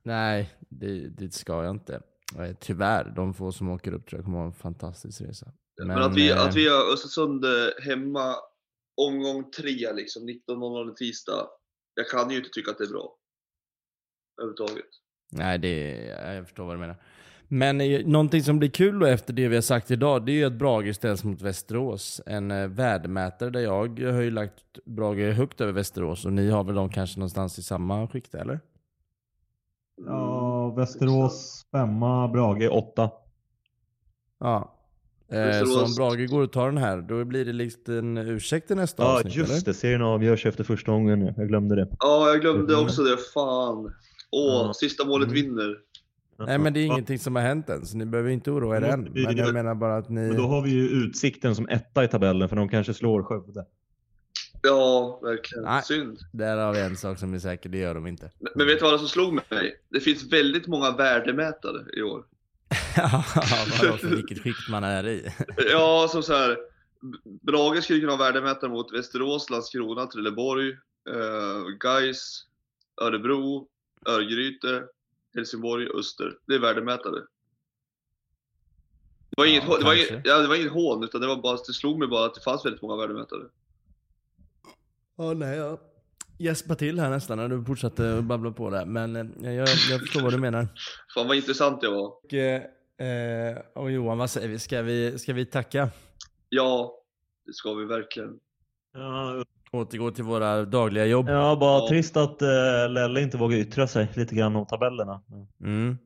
nej, 0.04 0.54
det, 0.70 1.10
det 1.10 1.34
ska 1.34 1.64
jag 1.64 1.76
inte. 1.76 2.02
Eh, 2.38 2.56
tyvärr, 2.60 3.14
de 3.16 3.34
få 3.34 3.52
som 3.52 3.70
åker 3.70 3.94
upp 3.94 4.10
tror 4.10 4.20
jag 4.20 4.26
kommer 4.26 4.38
ha 4.38 4.46
en 4.46 4.54
fantastisk 4.54 5.22
resa. 5.22 5.52
Men, 5.86 5.98
att, 5.98 6.16
vi, 6.16 6.30
eh, 6.30 6.46
att 6.46 6.56
vi 6.56 6.68
har 6.68 6.94
Östersund 6.94 7.46
eh, 7.46 7.52
hemma 7.84 8.36
omgång 8.98 9.52
tre, 9.52 9.94
liksom 9.94 10.30
19.00 10.30 10.94
tisdag. 10.94 11.48
Jag 11.94 12.10
kan 12.10 12.30
ju 12.32 12.38
inte 12.38 12.50
tycka 12.50 12.72
att 12.72 12.78
det 12.78 12.84
är 12.84 12.90
bra. 12.90 13.16
Överhuvudtaget. 14.42 14.90
Nej, 15.32 15.58
det, 15.58 16.06
jag 16.36 16.46
förstår 16.46 16.66
vad 16.66 16.76
du 16.76 16.80
menar. 16.80 16.96
Men 17.52 17.82
eh, 17.82 18.06
någonting 18.08 18.44
som 18.44 18.60
blir 18.60 18.70
kul 18.70 19.00
då 19.00 19.06
efter 19.06 19.34
det 19.34 19.48
vi 19.48 19.56
har 19.56 19.62
sagt 19.62 19.92
idag, 19.92 20.26
det 20.26 20.32
är 20.32 20.34
ju 20.34 20.46
att 20.46 20.54
Brage 20.54 20.96
ställs 20.96 21.24
mot 21.24 21.42
Västerås. 21.42 22.22
En 22.26 22.52
eh, 22.52 22.68
värdemätare 22.68 23.50
där 23.50 23.60
jag 23.60 23.72
har 24.14 24.22
ju 24.22 24.32
lagt 24.32 24.64
Brage 24.86 25.34
högt 25.34 25.62
över 25.62 25.72
Västerås 25.74 26.26
och 26.26 26.34
ni 26.34 26.50
har 26.50 26.64
väl 26.64 26.76
dem 26.76 26.90
kanske 26.90 27.20
någonstans 27.20 27.60
i 27.60 27.64
samma 27.64 28.08
skikt 28.08 28.36
eller? 28.36 28.60
Ja, 30.06 30.70
Västerås 30.78 31.66
femma, 31.72 32.28
Brage 32.28 32.70
åtta. 32.72 33.12
Ja. 34.40 34.76
Eh, 35.32 35.38
Västerås- 35.38 35.74
så 35.74 35.86
om 35.86 35.96
Brage 35.98 36.30
går 36.30 36.42
och 36.42 36.52
tar 36.52 36.66
den 36.66 36.78
här, 36.78 37.02
då 37.02 37.26
blir 37.26 37.46
det 37.46 37.54
liksom 37.54 37.94
en 37.98 38.18
ursäkt 38.18 38.68
till 38.68 38.76
nästa 38.76 39.04
Ja, 39.04 39.16
avsnitt 39.16 39.36
just 39.36 39.52
eller? 39.52 39.66
det. 39.66 39.74
Serien 39.74 40.02
avgörs 40.02 40.46
efter 40.46 40.64
första 40.64 40.92
gången. 40.92 41.34
Jag 41.38 41.48
glömde 41.48 41.76
det. 41.76 41.88
Ja, 42.00 42.28
jag 42.30 42.42
glömde 42.42 42.76
också 42.76 43.04
det. 43.04 43.18
Fan. 43.34 43.94
Åh, 44.32 44.66
Ja. 44.68 44.74
sista 44.76 45.06
målet 45.06 45.28
Mm. 45.28 45.36
vinner. 45.42 45.76
Nej 46.48 46.58
men 46.58 46.74
det 46.74 46.80
är 46.80 46.86
ingenting 46.86 47.20
som 47.20 47.36
har 47.36 47.44
hänt 47.44 47.70
än, 47.70 47.86
så 47.86 47.98
ni 47.98 48.06
behöver 48.06 48.30
inte 48.30 48.52
oroa 48.52 48.78
er 48.78 48.82
än. 48.82 49.04
Men 49.14 49.38
jag 49.38 49.54
menar 49.54 49.76
bara 49.76 49.98
att 49.98 50.10
ni... 50.10 50.22
Men 50.22 50.38
då 50.38 50.48
har 50.48 50.62
vi 50.62 50.70
ju 50.70 50.88
Utsikten 50.90 51.56
som 51.56 51.70
etta 51.70 52.04
i 52.04 52.08
tabellen 52.08 52.50
för 52.50 52.56
de 52.56 52.70
kanske 52.70 52.94
slår 52.94 53.24
Skövde. 53.24 53.66
Ja, 54.62 55.20
verkligen. 55.24 55.64
Nej. 55.64 55.84
Synd. 55.84 56.20
Där 56.34 56.58
har 56.58 56.74
vi 56.74 56.80
en 56.80 56.98
sak 56.98 57.20
som 57.20 57.34
är 57.34 57.40
säker, 57.40 57.70
det 57.70 57.78
gör 57.78 57.96
de 57.96 58.08
inte. 58.08 58.32
Men, 58.40 58.52
men 58.56 58.68
vet 58.68 58.80
du 58.80 58.86
vad 58.86 58.94
det 58.94 59.00
som 59.00 59.08
slog 59.08 59.34
mig? 59.34 59.82
Det 59.90 60.00
finns 60.00 60.34
väldigt 60.34 60.68
många 60.68 60.92
värdemätare 60.92 61.86
i 61.98 62.02
år. 62.02 62.26
Vadå 63.82 63.98
för 63.98 64.16
vilket 64.16 64.44
skikt 64.44 64.70
man 64.70 64.84
är 64.84 65.08
i? 65.08 65.32
Ja, 65.72 66.08
som 66.12 66.24
så 66.24 66.34
här. 66.34 66.58
Brage 67.42 67.84
skulle 67.84 68.00
kunna 68.00 68.12
ha 68.12 68.18
värdemätare 68.18 68.70
mot 68.70 68.94
Västerås, 68.94 69.50
Landskrona, 69.50 70.06
Trelleborg, 70.06 70.70
eh, 71.10 71.64
Gais, 71.80 72.46
Örebro, 73.02 73.68
Örgryte, 74.06 74.84
Helsingborg, 75.36 75.88
Öster. 76.00 76.38
Det 76.46 76.56
är 76.56 76.60
värdemätare. 76.60 77.20
Det 79.30 79.36
var, 79.38 79.46
inget, 79.46 79.64
Ja, 79.64 79.70
hå- 79.70 79.78
det, 79.80 79.86
var 79.86 79.94
inget, 79.94 80.26
ja, 80.26 80.38
det 80.40 80.48
var 80.48 80.56
inget 80.56 80.72
hån, 80.72 81.04
utan 81.04 81.22
det, 81.22 81.28
var 81.28 81.36
bara, 81.42 81.58
det 81.68 81.74
slog 81.74 82.00
mig 82.00 82.08
bara 82.08 82.26
att 82.26 82.36
det 82.36 82.42
fanns 82.42 82.66
väldigt 82.66 82.82
många 82.82 82.96
värdemätare. 82.96 83.44
Ja, 85.18 85.34
nej, 85.34 85.58
jag 85.58 85.80
gäspar 86.38 86.76
till 86.76 87.00
här 87.00 87.10
nästan 87.10 87.38
när 87.38 87.48
du 87.50 87.66
fortsatte 87.66 88.18
att 88.18 88.24
babbla 88.24 88.52
på 88.52 88.70
där. 88.70 88.86
Men 88.86 89.16
eh, 89.16 89.54
jag, 89.54 89.68
jag 89.90 90.00
förstår 90.00 90.22
vad 90.22 90.34
du 90.34 90.38
menar. 90.38 90.68
Fan 91.14 91.28
vad 91.28 91.38
intressant 91.38 91.84
jag 91.84 91.92
var. 91.92 92.08
Och, 92.08 92.34
eh, 92.34 93.58
och 93.76 93.92
Johan, 93.92 94.18
vad 94.18 94.30
säger 94.30 94.48
vi? 94.48 94.60
Ska 94.60 94.82
vi, 94.82 95.20
ska 95.20 95.34
vi 95.34 95.46
tacka? 95.46 95.90
Ja, 96.50 96.96
det 97.46 97.54
ska 97.54 97.74
vi 97.74 97.86
verkligen. 97.86 98.40
Ja, 98.94 99.46
Återgå 99.72 100.12
till 100.12 100.24
våra 100.24 100.66
dagliga 100.66 101.06
jobb? 101.06 101.30
ja 101.30 101.58
bara 101.60 101.80
Ja. 101.80 101.88
trist 101.90 102.18
att 102.18 102.42
uh, 102.42 102.94
Lelle 102.94 103.22
inte 103.22 103.38
vågar 103.38 103.58
yttra 103.58 103.88
sig 103.88 104.08
lite 104.16 104.36
grann 104.36 104.56
om 104.56 104.66
tabellerna. 104.66 105.22
Mm. 105.64 105.98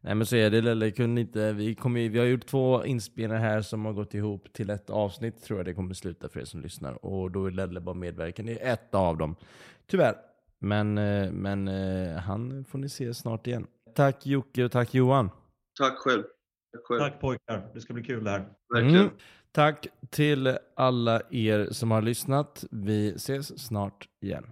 Nej 0.00 0.14
men 0.14 0.26
så 0.26 0.36
är 0.36 0.50
det, 0.50 0.60
Lelle 0.60 0.90
kunde 0.90 1.20
inte, 1.20 1.52
vi, 1.52 1.74
kommer, 1.74 2.00
ju- 2.00 2.08
vi 2.08 2.18
har 2.18 2.26
gjort 2.26 2.46
två 2.46 2.84
inspelningar 2.84 3.40
här 3.42 3.62
som 3.62 3.84
har 3.84 3.92
gått 3.92 4.14
ihop 4.14 4.52
till 4.52 4.70
ett 4.70 4.90
avsnitt 4.90 5.42
tror 5.42 5.58
jag 5.58 5.66
det 5.66 5.74
kommer 5.74 5.94
sluta 5.94 6.28
för 6.28 6.40
er 6.40 6.44
som 6.44 6.60
lyssnar. 6.60 7.04
Och 7.06 7.30
då 7.30 7.46
är 7.46 7.50
Lelle 7.50 7.80
bara 7.80 7.94
medverkande 7.94 8.52
i 8.52 8.58
ett 8.58 8.94
av 8.94 9.16
dem. 9.16 9.36
Tyvärr. 9.86 10.14
Men, 10.58 10.98
eh, 10.98 11.30
men 11.32 11.68
eh, 11.68 12.16
han 12.16 12.64
får 12.64 12.78
ni 12.78 12.88
se 12.88 13.14
snart 13.14 13.46
igen. 13.46 13.66
Tack 13.94 14.26
Jocke 14.26 14.64
och 14.64 14.72
tack 14.72 14.94
Johan. 14.94 15.30
Tack 15.80 15.98
själv. 15.98 16.22
Tack 16.72 16.82
själv. 16.84 17.00
Tack 17.00 17.20
pojkar, 17.20 17.68
det 17.74 17.80
ska 17.80 17.92
bli 17.94 18.02
kul 18.04 18.24
det 18.24 18.30
här. 18.30 18.44
Verkligen. 18.74 18.96
Mm. 19.00 19.10
Tack 19.56 19.86
till 20.10 20.58
alla 20.74 21.20
er 21.30 21.68
som 21.72 21.90
har 21.90 22.02
lyssnat. 22.02 22.64
Vi 22.70 23.14
ses 23.14 23.58
snart 23.66 24.08
igen. 24.22 24.44